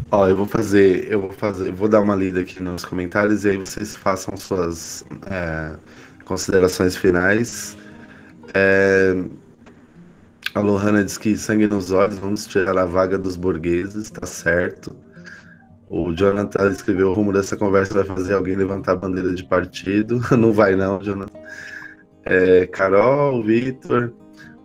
Ó, 0.09 0.25
eu 0.27 0.37
vou 0.37 0.45
fazer, 0.45 1.11
eu 1.11 1.19
vou 1.19 1.31
fazer, 1.31 1.71
vou 1.73 1.89
dar 1.89 1.99
uma 2.01 2.15
lida 2.15 2.39
aqui 2.39 2.63
nos 2.63 2.85
comentários 2.85 3.43
e 3.43 3.49
aí 3.49 3.57
vocês 3.57 3.95
façam 3.95 4.37
suas 4.37 5.03
é, 5.29 5.75
considerações 6.27 6.95
finais. 6.95 7.77
É, 8.53 9.15
a 10.53 10.59
Lohana 10.59 11.03
diz 11.03 11.17
que 11.17 11.35
sangue 11.37 11.67
nos 11.67 11.91
olhos, 11.91 12.19
vamos 12.19 12.45
tirar 12.45 12.77
a 12.77 12.85
vaga 12.85 13.17
dos 13.17 13.35
burgueses, 13.35 14.09
tá 14.09 14.25
certo. 14.25 14.95
O 15.89 16.13
Jonathan 16.13 16.69
escreveu 16.69 17.09
o 17.09 17.13
rumo 17.13 17.31
dessa 17.31 17.55
conversa 17.55 17.93
vai 17.93 18.03
fazer 18.03 18.33
alguém 18.33 18.55
levantar 18.55 18.91
a 18.91 18.95
bandeira 18.95 19.33
de 19.33 19.43
partido. 19.45 20.21
Não 20.35 20.51
vai 20.51 20.75
não, 20.75 21.01
Jonathan. 21.01 21.39
É, 22.25 22.65
Carol, 22.67 23.41
Vitor, 23.41 24.13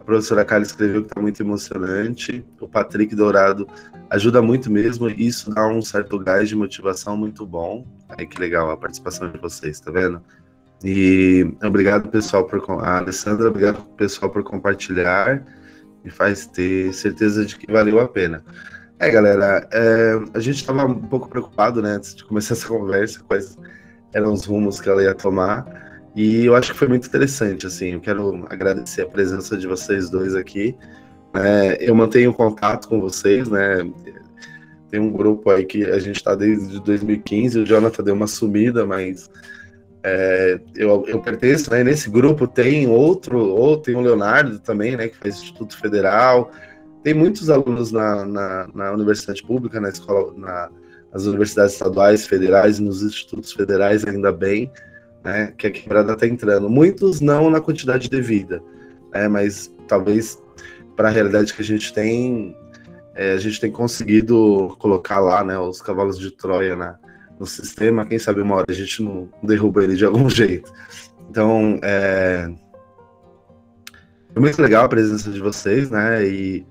a 0.01 0.05
professora 0.05 0.45
Carla 0.45 0.65
escreveu 0.65 1.05
que 1.05 1.15
tá 1.15 1.21
muito 1.21 1.41
emocionante. 1.41 2.45
O 2.61 2.67
Patrick 2.67 3.15
Dourado 3.15 3.69
ajuda 4.11 4.43
muito 4.43 4.69
mesmo, 4.69 5.09
e 5.09 5.29
isso 5.29 5.49
dá 5.55 5.69
um 5.69 5.81
certo 5.81 6.19
gás 6.19 6.49
de 6.49 6.57
motivação 6.57 7.17
muito 7.17 7.47
bom. 7.47 7.87
Aí 8.09 8.27
que 8.27 8.41
legal 8.41 8.69
a 8.69 8.77
participação 8.77 9.31
de 9.31 9.39
vocês, 9.39 9.79
tá 9.79 9.93
vendo? 9.93 10.21
E 10.85 11.55
obrigado 11.63 12.09
pessoal 12.09 12.45
por 12.45 12.63
a 12.81 12.99
Alessandra, 12.99 13.49
obrigado 13.49 13.85
pessoal 13.97 14.31
por 14.31 14.43
compartilhar. 14.43 15.45
Me 16.05 16.11
faz 16.11 16.47
ter 16.47 16.93
certeza 16.93 17.45
de 17.45 17.57
que 17.57 17.71
valeu 17.71 18.01
a 18.01 18.09
pena. 18.09 18.45
É, 18.99 19.11
galera, 19.11 19.69
é, 19.73 20.15
a 20.35 20.41
gente 20.41 20.57
estava 20.57 20.85
um 20.85 20.95
pouco 20.95 21.29
preocupado, 21.29 21.81
né, 21.83 21.91
antes 21.91 22.15
de 22.15 22.25
começar 22.25 22.55
essa 22.55 22.69
conversa, 22.69 23.21
quais 23.27 23.57
eram 24.13 24.33
os 24.33 24.45
rumos 24.45 24.81
que 24.81 24.89
ela 24.89 25.03
ia 25.03 25.15
tomar. 25.15 25.65
E 26.15 26.45
eu 26.45 26.55
acho 26.55 26.73
que 26.73 26.79
foi 26.79 26.89
muito 26.89 27.07
interessante, 27.07 27.67
assim. 27.67 27.95
Eu 27.95 28.01
quero 28.01 28.47
agradecer 28.51 29.03
a 29.03 29.07
presença 29.07 29.57
de 29.57 29.67
vocês 29.67 30.11
dois 30.11 30.35
aqui. 30.35 30.77
né? 31.33 31.77
eu 31.81 31.95
mantenho 31.95 32.35
contato 32.35 32.89
com 32.89 33.01
vocês, 33.01 33.49
né? 33.49 33.91
Tem 34.91 35.01
um 35.01 35.11
grupo 35.11 35.51
aí 35.51 35.65
que 35.65 35.85
a 35.85 35.99
gente 35.99 36.17
está 36.17 36.35
desde 36.35 36.79
2015. 36.81 37.61
O 37.61 37.67
Jonathan 37.67 38.05
deu 38.05 38.15
uma 38.15 38.27
sumida, 38.27 38.85
mas 38.85 39.31
é, 40.05 40.59
eu, 40.75 41.05
eu 41.07 41.21
pertenço, 41.21 41.71
né? 41.71 41.85
Nesse 41.85 42.11
grupo 42.11 42.47
tem 42.47 42.89
outro, 42.89 43.39
ou 43.39 43.77
tem 43.77 43.95
o 43.95 44.01
Leonardo 44.01 44.59
também, 44.59 44.97
né? 44.97 45.09
Que 45.09 45.17
faz 45.17 45.37
Instituto 45.37 45.79
Federal. 45.79 46.51
Tem 47.05 47.15
muitos 47.15 47.49
alunos 47.49 47.93
na, 47.93 48.25
na, 48.25 48.69
na 48.75 48.93
universidade 48.93 49.43
pública, 49.43 49.81
na 49.81 49.89
escola, 49.89 50.33
na, 50.37 50.71
nas 51.13 51.25
universidades 51.25 51.75
estaduais, 51.75 52.27
federais 52.27 52.79
nos 52.79 53.03
institutos 53.03 53.53
federais, 53.53 54.05
ainda 54.05 54.33
bem, 54.33 54.71
né? 55.23 55.53
Que 55.57 55.69
a 55.69 55.71
quebrada 55.71 56.15
está 56.15 56.27
entrando. 56.27 56.69
Muitos 56.69 57.21
não 57.21 57.49
na 57.49 57.61
quantidade 57.61 58.11
devida, 58.11 58.61
né? 59.13 59.29
Mas 59.29 59.73
talvez 59.87 60.43
para 60.97 61.09
a 61.09 61.13
realidade 61.13 61.55
que 61.55 61.63
a 61.63 61.65
gente 61.65 61.93
tem, 61.93 62.57
é, 63.15 63.35
a 63.35 63.39
gente 63.39 63.61
tem 63.61 63.71
conseguido 63.71 64.77
colocar 64.81 65.21
lá, 65.21 65.45
né? 65.45 65.57
Os 65.59 65.81
cavalos 65.81 66.19
de 66.19 66.33
Troia 66.33 66.75
na, 66.75 66.99
no 67.39 67.47
sistema. 67.47 68.07
Quem 68.07 68.19
sabe 68.19 68.41
uma 68.41 68.57
hora 68.57 68.67
a 68.69 68.73
gente 68.73 69.03
não 69.03 69.29
derruba 69.43 69.85
ele 69.85 69.97
de 69.97 70.05
algum 70.05 70.29
jeito. 70.31 70.73
Então, 71.29 71.79
é, 71.83 72.53
foi 74.33 74.43
muito 74.43 74.61
legal 74.61 74.85
a 74.85 74.89
presença 74.89 75.31
de 75.31 75.41
vocês, 75.41 75.91
né? 75.91 76.27
E 76.27 76.67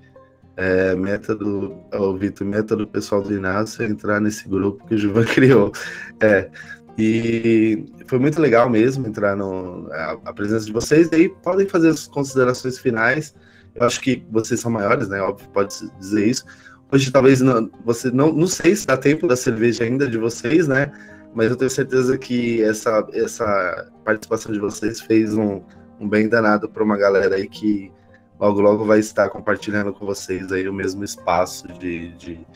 é, 0.56 0.94
meta 0.94 1.34
do, 1.34 1.76
ô, 1.92 2.16
Vitor, 2.16 2.46
meta 2.46 2.76
do 2.76 2.86
pessoal 2.86 3.22
do 3.22 3.32
Inácio 3.32 3.82
é 3.82 3.86
entrar 3.86 4.20
nesse 4.20 4.48
grupo 4.48 4.86
que 4.86 4.94
o 4.94 4.98
Gilvan 4.98 5.24
criou. 5.26 5.72
É, 6.20 6.50
e 6.98 7.84
foi 8.06 8.18
muito 8.18 8.40
legal 8.40 8.68
mesmo 8.68 9.06
entrar 9.06 9.36
no 9.36 9.88
a, 9.92 10.12
a 10.26 10.32
presença 10.32 10.66
de 10.66 10.72
vocês. 10.72 11.08
E 11.10 11.14
aí 11.14 11.28
podem 11.28 11.66
fazer 11.66 11.88
as 11.88 12.06
considerações 12.06 12.78
finais. 12.78 13.34
Eu 13.74 13.86
acho 13.86 14.00
que 14.00 14.24
vocês 14.30 14.60
são 14.60 14.70
maiores, 14.70 15.08
né? 15.08 15.20
Óbvio, 15.22 15.48
pode 15.50 15.74
dizer 15.98 16.26
isso. 16.26 16.44
Hoje 16.92 17.10
talvez 17.10 17.40
não, 17.40 17.70
você 17.84 18.10
não, 18.10 18.32
não 18.32 18.46
sei 18.46 18.76
se 18.76 18.86
dá 18.86 18.96
tempo 18.96 19.26
da 19.26 19.34
cerveja 19.36 19.84
ainda 19.84 20.06
de 20.06 20.18
vocês, 20.18 20.68
né? 20.68 20.92
Mas 21.34 21.50
eu 21.50 21.56
tenho 21.56 21.70
certeza 21.70 22.18
que 22.18 22.62
essa, 22.62 23.06
essa 23.14 23.90
participação 24.04 24.52
de 24.52 24.58
vocês 24.58 25.00
fez 25.00 25.34
um, 25.34 25.62
um 25.98 26.06
bem 26.06 26.28
danado 26.28 26.68
para 26.68 26.84
uma 26.84 26.96
galera 26.98 27.36
aí 27.36 27.48
que 27.48 27.90
logo 28.38 28.60
logo 28.60 28.84
vai 28.84 28.98
estar 28.98 29.30
compartilhando 29.30 29.92
com 29.94 30.04
vocês 30.04 30.52
aí 30.52 30.68
o 30.68 30.74
mesmo 30.74 31.02
espaço 31.02 31.66
de, 31.78 32.08
de, 32.18 32.46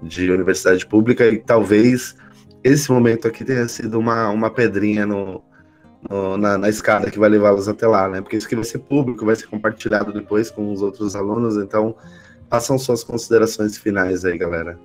de 0.00 0.30
universidade 0.30 0.86
pública 0.86 1.26
e 1.26 1.38
talvez 1.38 2.14
esse 2.62 2.92
momento 2.92 3.26
aqui 3.26 3.44
tenha 3.44 3.66
sido 3.66 3.98
uma, 3.98 4.28
uma 4.28 4.48
pedrinha 4.50 5.04
no, 5.04 5.42
no- 6.08 6.36
na, 6.36 6.56
na 6.56 6.68
escada 6.68 7.10
que 7.10 7.18
vai 7.18 7.28
levá-los 7.28 7.66
até 7.66 7.88
lá, 7.88 8.08
né? 8.08 8.20
Porque 8.20 8.36
isso 8.36 8.46
aqui 8.46 8.54
vai 8.54 8.64
ser 8.64 8.78
público, 8.78 9.26
vai 9.26 9.34
ser 9.34 9.48
compartilhado 9.48 10.12
depois 10.12 10.52
com 10.52 10.72
os 10.72 10.80
outros 10.82 11.16
alunos, 11.16 11.56
então 11.56 11.96
façam 12.52 12.76
suas 12.76 13.02
considerações 13.02 13.78
finais 13.78 14.26
aí, 14.26 14.36
galera. 14.36 14.78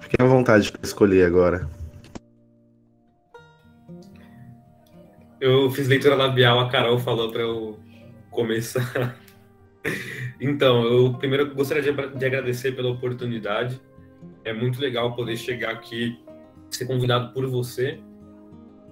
Fiquem 0.00 0.24
à 0.24 0.26
vontade 0.26 0.72
para 0.72 0.80
escolher 0.82 1.26
agora. 1.26 1.68
Eu 5.38 5.70
fiz 5.70 5.86
leitura 5.86 6.14
labial, 6.14 6.58
a 6.58 6.70
Carol 6.70 6.98
falou 6.98 7.30
pra 7.30 7.42
eu 7.42 7.78
começar. 8.30 9.14
Então, 10.40 10.82
eu 10.82 11.14
primeiro 11.14 11.54
gostaria 11.54 11.82
de, 11.82 12.18
de 12.18 12.24
agradecer 12.26 12.72
pela 12.72 12.90
oportunidade. 12.90 13.80
É 14.44 14.52
muito 14.52 14.80
legal 14.80 15.14
poder 15.14 15.36
chegar 15.36 15.70
aqui, 15.70 16.18
ser 16.70 16.86
convidado 16.86 17.32
por 17.32 17.46
você 17.46 18.00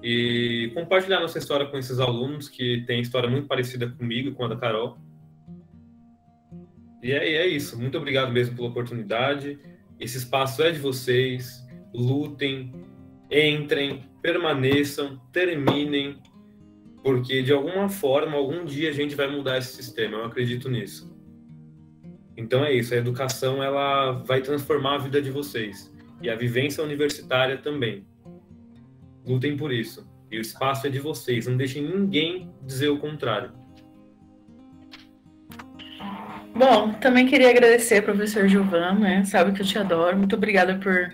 e 0.05 0.71
compartilhar 0.75 1.19
nossa 1.19 1.39
história 1.39 1.65
com 1.65 1.79
esses 1.79 1.99
alunos 1.99 2.47
que 2.47 2.85
têm 2.87 3.01
história 3.01 3.27
muito 3.27 3.49
parecida 3.49 3.89
comigo, 3.89 4.35
com 4.35 4.45
a 4.45 4.49
da 4.49 4.57
Carol. 4.57 4.99
E 7.03 7.11
é, 7.11 7.37
é 7.37 7.47
isso. 7.47 7.81
Muito 7.81 7.97
obrigado 7.97 8.31
mesmo 8.31 8.55
pela 8.55 8.69
oportunidade. 8.69 9.59
Esse 9.99 10.19
espaço 10.19 10.63
é 10.63 10.71
de 10.71 10.79
vocês. 10.79 11.67
Lutem, 11.95 12.71
entrem, 13.31 14.03
permaneçam, 14.21 15.19
terminem, 15.33 16.19
porque 17.03 17.43
de 17.43 17.55
alguma 17.55 17.89
forma, 17.89 18.37
algum 18.37 18.63
dia 18.63 18.91
a 18.91 18.93
gente 18.93 19.15
vai 19.15 19.27
mudar 19.27 19.57
esse 19.57 19.75
sistema. 19.75 20.19
Eu 20.19 20.27
acredito 20.27 20.69
nisso. 20.69 21.19
Então 22.37 22.63
é 22.63 22.75
isso. 22.75 22.93
A 22.93 22.99
educação 22.99 23.63
ela 23.63 24.13
vai 24.13 24.43
transformar 24.43 24.97
a 24.97 24.99
vida 24.99 25.23
de 25.23 25.31
vocês 25.31 25.91
e 26.21 26.29
a 26.29 26.37
vivência 26.37 26.85
universitária 26.85 27.57
também. 27.57 28.05
Lutem 29.27 29.57
por 29.57 29.73
isso. 29.73 30.07
E 30.31 30.39
o 30.39 30.41
espaço 30.41 30.87
é 30.87 30.91
de 30.91 30.99
vocês. 30.99 31.47
Não 31.47 31.57
deixem 31.57 31.83
ninguém 31.83 32.51
dizer 32.63 32.89
o 32.89 32.99
contrário. 32.99 33.53
Bom, 36.55 36.93
também 36.95 37.27
queria 37.27 37.51
agradecer 37.51 38.03
professor 38.03 38.49
Gilvan, 38.49 38.95
né? 38.95 39.25
Sabe 39.25 39.53
que 39.53 39.63
eu 39.63 39.67
te 39.67 39.79
adoro. 39.79 40.17
Muito 40.17 40.37
obrigada 40.37 40.77
por 40.77 41.13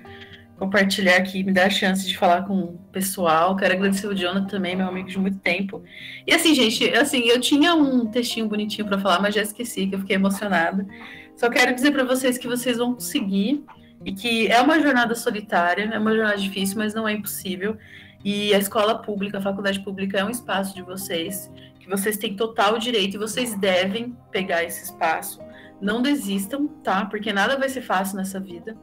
compartilhar 0.59 1.17
aqui, 1.17 1.43
me 1.43 1.53
dar 1.53 1.69
a 1.69 1.71
chance 1.71 2.07
de 2.07 2.19
falar 2.19 2.43
com 2.43 2.59
o 2.59 2.79
pessoal. 2.93 3.57
Quero 3.57 3.73
agradecer 3.73 4.07
o 4.07 4.15
Jonathan 4.15 4.47
também, 4.47 4.77
meu 4.77 4.87
amigo 4.87 5.09
de 5.09 5.19
muito 5.19 5.39
tempo. 5.39 5.83
E 6.27 6.35
assim, 6.35 6.55
gente, 6.55 6.91
assim, 6.91 7.27
eu 7.27 7.41
tinha 7.41 7.75
um 7.75 8.07
textinho 8.07 8.47
bonitinho 8.47 8.87
para 8.87 8.99
falar, 8.99 9.23
mas 9.23 9.35
já 9.35 9.41
esqueci, 9.41 9.87
que 9.87 9.95
eu 9.95 10.01
fiquei 10.01 10.17
emocionada. 10.17 10.87
Só 11.35 11.49
quero 11.49 11.75
dizer 11.75 11.91
para 11.93 12.05
vocês 12.05 12.37
que 12.37 12.47
vocês 12.47 12.77
vão 12.77 12.93
conseguir 12.93 13.65
e 14.05 14.13
que 14.13 14.49
é 14.49 14.61
uma 14.61 14.81
jornada 14.81 15.15
solitária, 15.15 15.85
é 15.85 15.99
uma 15.99 16.15
jornada 16.15 16.39
difícil, 16.39 16.79
mas 16.79 16.95
não 16.95 17.07
é 17.07 17.13
impossível. 17.13 17.77
E 18.25 18.55
a 18.55 18.59
escola 18.59 19.01
pública, 19.01 19.39
a 19.39 19.41
faculdade 19.41 19.81
pública 19.81 20.19
é 20.19 20.25
um 20.25 20.31
espaço 20.31 20.75
de 20.75 20.83
vocês 20.83 21.51
vocês 21.91 22.17
têm 22.17 22.37
total 22.37 22.79
direito 22.79 23.15
e 23.15 23.19
vocês 23.19 23.55
devem 23.55 24.17
pegar 24.31 24.63
esse 24.63 24.85
espaço. 24.85 25.41
Não 25.81 26.01
desistam, 26.01 26.69
tá? 26.69 27.05
Porque 27.05 27.33
nada 27.33 27.59
vai 27.59 27.69
ser 27.69 27.83
fácil 27.83 28.17
nessa 28.17 28.39
vida. 28.39 28.77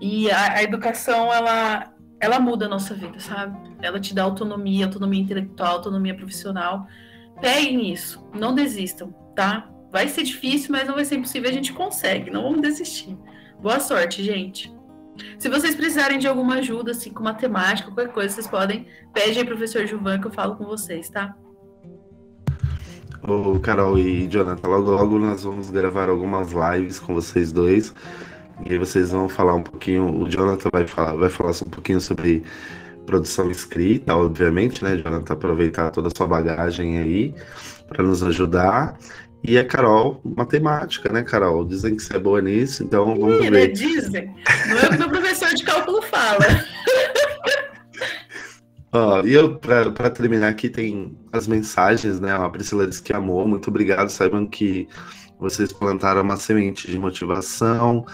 E 0.00 0.30
a, 0.30 0.54
a 0.54 0.62
educação, 0.62 1.32
ela, 1.32 1.92
ela 2.20 2.38
muda 2.38 2.66
a 2.66 2.68
nossa 2.68 2.94
vida, 2.94 3.18
sabe? 3.18 3.56
Ela 3.80 3.98
te 3.98 4.14
dá 4.14 4.22
autonomia, 4.22 4.86
autonomia 4.86 5.22
intelectual, 5.22 5.76
autonomia 5.76 6.14
profissional. 6.14 6.86
Peguem 7.40 7.92
isso, 7.92 8.28
não 8.34 8.54
desistam, 8.54 9.12
tá? 9.34 9.68
Vai 9.90 10.08
ser 10.08 10.22
difícil, 10.22 10.70
mas 10.72 10.86
não 10.86 10.94
vai 10.94 11.04
ser 11.04 11.16
impossível, 11.16 11.48
a 11.48 11.52
gente 11.52 11.72
consegue, 11.72 12.30
não 12.30 12.42
vamos 12.42 12.60
desistir. 12.60 13.16
Boa 13.62 13.78
sorte, 13.78 14.24
gente. 14.24 14.74
Se 15.38 15.48
vocês 15.48 15.76
precisarem 15.76 16.18
de 16.18 16.26
alguma 16.26 16.56
ajuda, 16.56 16.90
assim, 16.90 17.12
com 17.12 17.22
matemática, 17.22 17.88
qualquer 17.92 18.12
coisa, 18.12 18.34
vocês 18.34 18.48
podem, 18.48 18.88
pede 19.14 19.38
aí, 19.38 19.44
professor 19.44 19.86
Gilvan, 19.86 20.20
que 20.20 20.26
eu 20.26 20.32
falo 20.32 20.56
com 20.56 20.64
vocês, 20.64 21.08
tá? 21.08 21.32
Ô, 23.22 23.60
Carol 23.60 23.96
e 24.00 24.26
Jonathan, 24.26 24.66
logo 24.66 24.90
logo 24.90 25.16
nós 25.16 25.44
vamos 25.44 25.70
gravar 25.70 26.08
algumas 26.08 26.50
lives 26.50 26.98
com 26.98 27.14
vocês 27.14 27.52
dois. 27.52 27.94
E 28.66 28.72
aí 28.72 28.78
vocês 28.78 29.12
vão 29.12 29.28
falar 29.28 29.54
um 29.54 29.62
pouquinho, 29.62 30.12
o 30.12 30.28
Jonathan 30.28 30.68
vai 30.72 30.84
falar, 30.84 31.14
vai 31.14 31.30
falar 31.30 31.52
um 31.64 31.70
pouquinho 31.70 32.00
sobre 32.00 32.42
produção 33.06 33.48
escrita, 33.48 34.12
obviamente, 34.16 34.82
né, 34.82 34.96
Jonathan? 34.96 35.34
Aproveitar 35.34 35.92
toda 35.92 36.08
a 36.08 36.12
sua 36.16 36.26
bagagem 36.26 36.98
aí 36.98 37.32
para 37.86 38.02
nos 38.02 38.24
ajudar. 38.24 38.98
E 39.44 39.58
a 39.58 39.64
Carol, 39.64 40.20
matemática, 40.24 41.12
né, 41.12 41.24
Carol? 41.24 41.64
Dizem 41.64 41.96
que 41.96 42.02
você 42.02 42.16
é 42.16 42.18
boa 42.18 42.40
nisso, 42.40 42.84
então 42.84 43.18
vamos 43.18 43.44
Ih, 43.44 43.50
ver. 43.50 43.72
Dizem. 43.72 44.32
Não 44.68 44.78
é 44.78 44.86
o 44.86 44.90
que 44.90 44.98
meu 44.98 45.08
professor 45.08 45.52
de 45.52 45.64
cálculo 45.64 46.00
fala. 46.02 46.46
Ó, 48.94 49.24
e 49.24 49.32
eu, 49.32 49.58
para 49.58 50.10
terminar 50.10 50.48
aqui, 50.48 50.68
tem 50.68 51.16
as 51.32 51.48
mensagens, 51.48 52.20
né? 52.20 52.30
A 52.30 52.48
Priscila 52.48 52.86
disse 52.86 53.02
que 53.02 53.12
amou, 53.12 53.48
muito 53.48 53.68
obrigado. 53.68 54.10
Saibam 54.10 54.46
que 54.46 54.86
vocês 55.40 55.72
plantaram 55.72 56.20
uma 56.20 56.36
semente 56.36 56.88
de 56.88 56.98
motivação. 56.98 58.06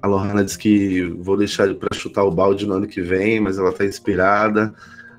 A 0.00 0.06
Lohana 0.06 0.42
disse 0.42 0.56
que 0.56 1.02
vou 1.18 1.36
deixar 1.36 1.74
para 1.74 1.94
chutar 1.94 2.24
o 2.24 2.30
balde 2.30 2.64
no 2.64 2.74
ano 2.74 2.86
que 2.86 3.02
vem, 3.02 3.38
mas 3.38 3.58
ela 3.58 3.70
está 3.70 3.84
inspirada. 3.84 4.72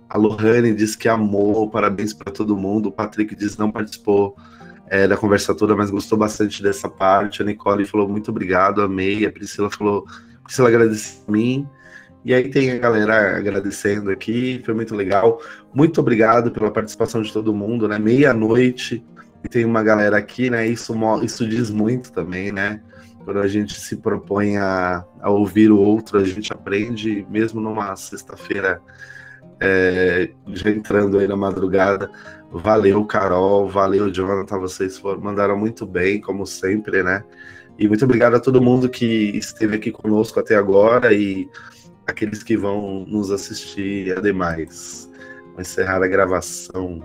A 0.10 0.18
Lohane 0.18 0.74
disse 0.74 0.98
que 0.98 1.08
amou, 1.08 1.70
parabéns 1.70 2.14
para 2.14 2.32
todo 2.32 2.58
mundo. 2.58 2.88
O 2.88 2.92
Patrick 2.92 3.36
que 3.36 3.60
não 3.60 3.70
participou 3.70 4.36
é, 4.92 5.08
da 5.08 5.16
conversa 5.16 5.56
toda, 5.56 5.74
mas 5.74 5.90
gostou 5.90 6.18
bastante 6.18 6.62
dessa 6.62 6.90
parte. 6.90 7.42
A 7.42 7.46
Nicole 7.46 7.86
falou 7.86 8.10
muito 8.10 8.30
obrigado, 8.30 8.82
amei. 8.82 9.26
A 9.26 9.32
Priscila 9.32 9.72
falou, 9.72 10.06
Priscila 10.44 10.68
agradeceu 10.68 11.24
a 11.30 11.32
mim. 11.32 11.66
E 12.26 12.34
aí 12.34 12.50
tem 12.50 12.72
a 12.72 12.78
galera 12.78 13.38
agradecendo 13.38 14.12
aqui, 14.12 14.62
foi 14.66 14.74
muito 14.74 14.94
legal. 14.94 15.40
Muito 15.74 16.02
obrigado 16.02 16.52
pela 16.52 16.70
participação 16.70 17.22
de 17.22 17.32
todo 17.32 17.54
mundo, 17.54 17.88
né? 17.88 17.98
Meia-noite 17.98 19.02
e 19.46 19.48
tem 19.48 19.64
uma 19.64 19.82
galera 19.82 20.18
aqui, 20.18 20.50
né? 20.50 20.68
Isso, 20.68 20.94
isso 21.24 21.48
diz 21.48 21.70
muito 21.70 22.12
também, 22.12 22.52
né? 22.52 22.82
Quando 23.24 23.40
a 23.40 23.48
gente 23.48 23.80
se 23.80 23.96
propõe 23.96 24.58
a, 24.58 25.06
a 25.22 25.30
ouvir 25.30 25.72
o 25.72 25.80
outro, 25.80 26.20
a 26.20 26.24
gente 26.26 26.52
aprende, 26.52 27.26
mesmo 27.30 27.62
numa 27.62 27.96
sexta-feira, 27.96 28.82
é, 29.58 30.32
já 30.48 30.70
entrando 30.70 31.18
aí 31.18 31.30
na 31.30 31.38
madrugada. 31.38 32.12
Valeu, 32.52 33.06
Carol, 33.06 33.70
valeu, 33.70 34.12
Jonathan, 34.12 34.60
vocês 34.60 34.98
foram, 34.98 35.22
mandaram 35.22 35.58
muito 35.58 35.86
bem, 35.86 36.20
como 36.20 36.46
sempre, 36.46 37.02
né? 37.02 37.24
E 37.80 37.88
muito 37.88 38.04
obrigado 38.04 38.36
a 38.36 38.40
todo 38.40 38.62
mundo 38.62 38.90
que 38.90 39.38
esteve 39.38 39.78
aqui 39.78 39.90
conosco 39.90 40.40
até 40.40 40.56
agora 40.56 41.14
e 41.14 41.50
aqueles 42.06 42.44
que 42.44 42.58
vão 42.58 43.06
nos 43.08 43.32
assistir 43.32 44.18
ademais. 44.18 45.10
Vou 45.54 45.62
encerrar 45.62 46.04
a 46.04 46.08
gravação. 46.08 47.02